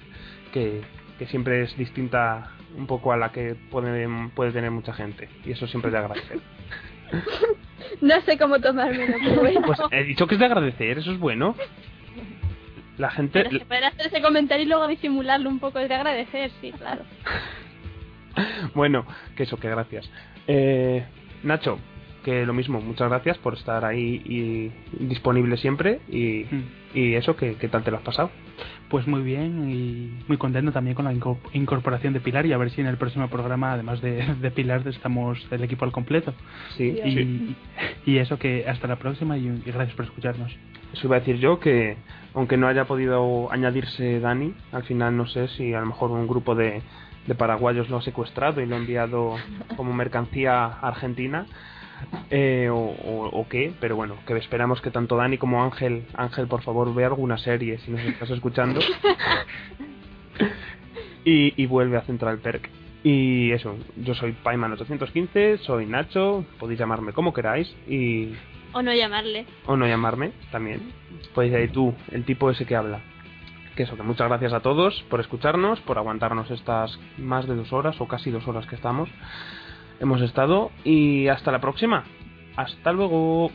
que, 0.53 0.81
que 1.17 1.25
siempre 1.27 1.63
es 1.63 1.75
distinta 1.77 2.51
un 2.77 2.87
poco 2.87 3.11
a 3.11 3.17
la 3.17 3.31
que 3.31 3.55
puede, 3.69 4.07
puede 4.35 4.51
tener 4.51 4.71
mucha 4.71 4.93
gente. 4.93 5.29
Y 5.45 5.51
eso 5.51 5.67
siempre 5.67 5.89
es 5.89 5.93
de 5.93 5.99
agradecer. 5.99 6.39
No 7.99 8.19
sé 8.21 8.37
cómo 8.37 8.59
tomármelo, 8.59 9.17
pero 9.21 9.41
bueno. 9.41 9.61
Pues 9.65 9.79
he 9.91 10.03
dicho 10.05 10.25
que 10.25 10.35
es 10.35 10.39
de 10.39 10.45
agradecer, 10.45 10.97
eso 10.97 11.11
es 11.11 11.19
bueno. 11.19 11.55
La 12.97 13.11
gente... 13.11 13.43
Pero 13.43 13.59
se 13.59 13.65
puede 13.65 13.85
hacer 13.85 14.07
ese 14.07 14.21
comentario 14.21 14.65
y 14.65 14.67
luego 14.67 14.87
disimularlo 14.87 15.49
un 15.49 15.59
poco 15.59 15.79
es 15.79 15.89
de 15.89 15.95
agradecer, 15.95 16.51
sí, 16.61 16.71
claro. 16.71 17.03
Bueno, 18.75 19.05
que 19.35 19.43
eso, 19.43 19.57
que 19.57 19.69
gracias. 19.69 20.09
Eh, 20.47 21.03
Nacho, 21.43 21.79
que 22.23 22.45
lo 22.45 22.53
mismo, 22.53 22.79
muchas 22.79 23.09
gracias 23.09 23.37
por 23.39 23.55
estar 23.55 23.83
ahí 23.83 24.21
y 24.25 24.71
disponible 25.05 25.57
siempre. 25.57 25.99
Y, 26.07 26.45
Mm. 26.49 26.63
y 26.93 27.13
eso, 27.15 27.35
que 27.35 27.55
¿qué 27.55 27.67
tal 27.67 27.83
te 27.83 27.91
lo 27.91 27.97
has 27.97 28.03
pasado? 28.03 28.31
Pues 28.91 29.07
muy 29.07 29.21
bien 29.21 29.69
y 29.71 30.11
muy 30.27 30.37
contento 30.37 30.73
también 30.73 30.95
con 30.95 31.05
la 31.05 31.13
inco- 31.13 31.39
incorporación 31.53 32.11
de 32.13 32.19
Pilar 32.19 32.45
y 32.45 32.51
a 32.51 32.57
ver 32.57 32.69
si 32.71 32.81
en 32.81 32.87
el 32.87 32.97
próximo 32.97 33.29
programa, 33.29 33.71
además 33.71 34.01
de, 34.01 34.35
de 34.35 34.51
Pilar, 34.51 34.85
estamos 34.85 35.39
el 35.49 35.63
equipo 35.63 35.85
al 35.85 35.93
completo. 35.93 36.33
Sí, 36.75 36.99
Y, 37.03 37.11
sí. 37.11 37.55
y 38.05 38.17
eso 38.17 38.37
que 38.37 38.65
hasta 38.67 38.87
la 38.87 38.97
próxima 38.97 39.37
y, 39.37 39.47
y 39.47 39.71
gracias 39.71 39.95
por 39.95 40.03
escucharnos. 40.05 40.53
Eso 40.93 41.07
iba 41.07 41.15
a 41.15 41.19
decir 41.19 41.37
yo 41.37 41.59
que, 41.61 41.95
aunque 42.33 42.57
no 42.57 42.67
haya 42.67 42.83
podido 42.83 43.49
añadirse 43.49 44.19
Dani, 44.19 44.53
al 44.73 44.83
final 44.83 45.15
no 45.15 45.25
sé 45.25 45.47
si 45.47 45.73
a 45.73 45.79
lo 45.79 45.85
mejor 45.85 46.11
un 46.11 46.27
grupo 46.27 46.53
de, 46.53 46.81
de 47.27 47.35
paraguayos 47.35 47.89
lo 47.89 47.95
ha 47.97 48.01
secuestrado 48.01 48.59
y 48.61 48.65
lo 48.65 48.75
ha 48.75 48.79
enviado 48.79 49.37
como 49.77 49.93
mercancía 49.93 50.65
a 50.65 50.87
Argentina. 50.89 51.45
Eh, 52.29 52.69
o, 52.71 52.77
o- 52.77 53.29
o 53.41 53.47
qué, 53.47 53.73
pero 53.79 53.95
bueno, 53.95 54.15
que 54.27 54.35
esperamos 54.37 54.81
que 54.81 54.91
tanto 54.91 55.15
Dani 55.17 55.37
como 55.37 55.63
Ángel, 55.63 56.03
Ángel, 56.15 56.47
por 56.47 56.61
favor, 56.63 56.93
ve 56.93 57.05
alguna 57.05 57.37
serie 57.37 57.77
si 57.79 57.91
nos 57.91 58.01
estás 58.01 58.29
escuchando. 58.29 58.79
y, 61.25 61.53
y 61.61 61.65
vuelve 61.65 61.97
a 61.97 62.01
Central 62.01 62.39
Perk. 62.39 62.69
Y 63.03 63.51
eso, 63.51 63.75
yo 63.97 64.13
soy 64.13 64.35
Paiman815, 64.43 65.57
soy 65.59 65.85
Nacho, 65.87 66.45
podéis 66.59 66.79
llamarme 66.79 67.13
como 67.13 67.33
queráis 67.33 67.73
y 67.87 68.33
O 68.73 68.81
no 68.83 68.93
llamarle. 68.93 69.45
o 69.65 69.75
no 69.75 69.87
llamarme 69.87 70.31
también. 70.51 70.91
Podéis 71.33 71.53
decir 71.53 71.71
tú, 71.71 71.95
el 72.11 72.23
tipo 72.25 72.51
ese 72.51 72.65
que 72.65 72.75
habla. 72.75 72.99
Que 73.75 73.83
eso, 73.83 73.95
que 73.95 74.03
muchas 74.03 74.27
gracias 74.27 74.53
a 74.53 74.59
todos 74.59 75.01
por 75.09 75.19
escucharnos, 75.19 75.79
por 75.81 75.97
aguantarnos 75.97 76.51
estas 76.51 76.99
más 77.17 77.47
de 77.47 77.55
dos 77.55 77.73
horas 77.73 77.99
o 78.01 78.07
casi 78.07 78.29
dos 78.29 78.47
horas 78.47 78.67
que 78.67 78.75
estamos. 78.75 79.09
Hemos 80.01 80.21
estado 80.21 80.71
y 80.83 81.27
hasta 81.27 81.51
la 81.51 81.61
próxima. 81.61 82.03
Hasta 82.55 82.91
luego. 82.91 83.51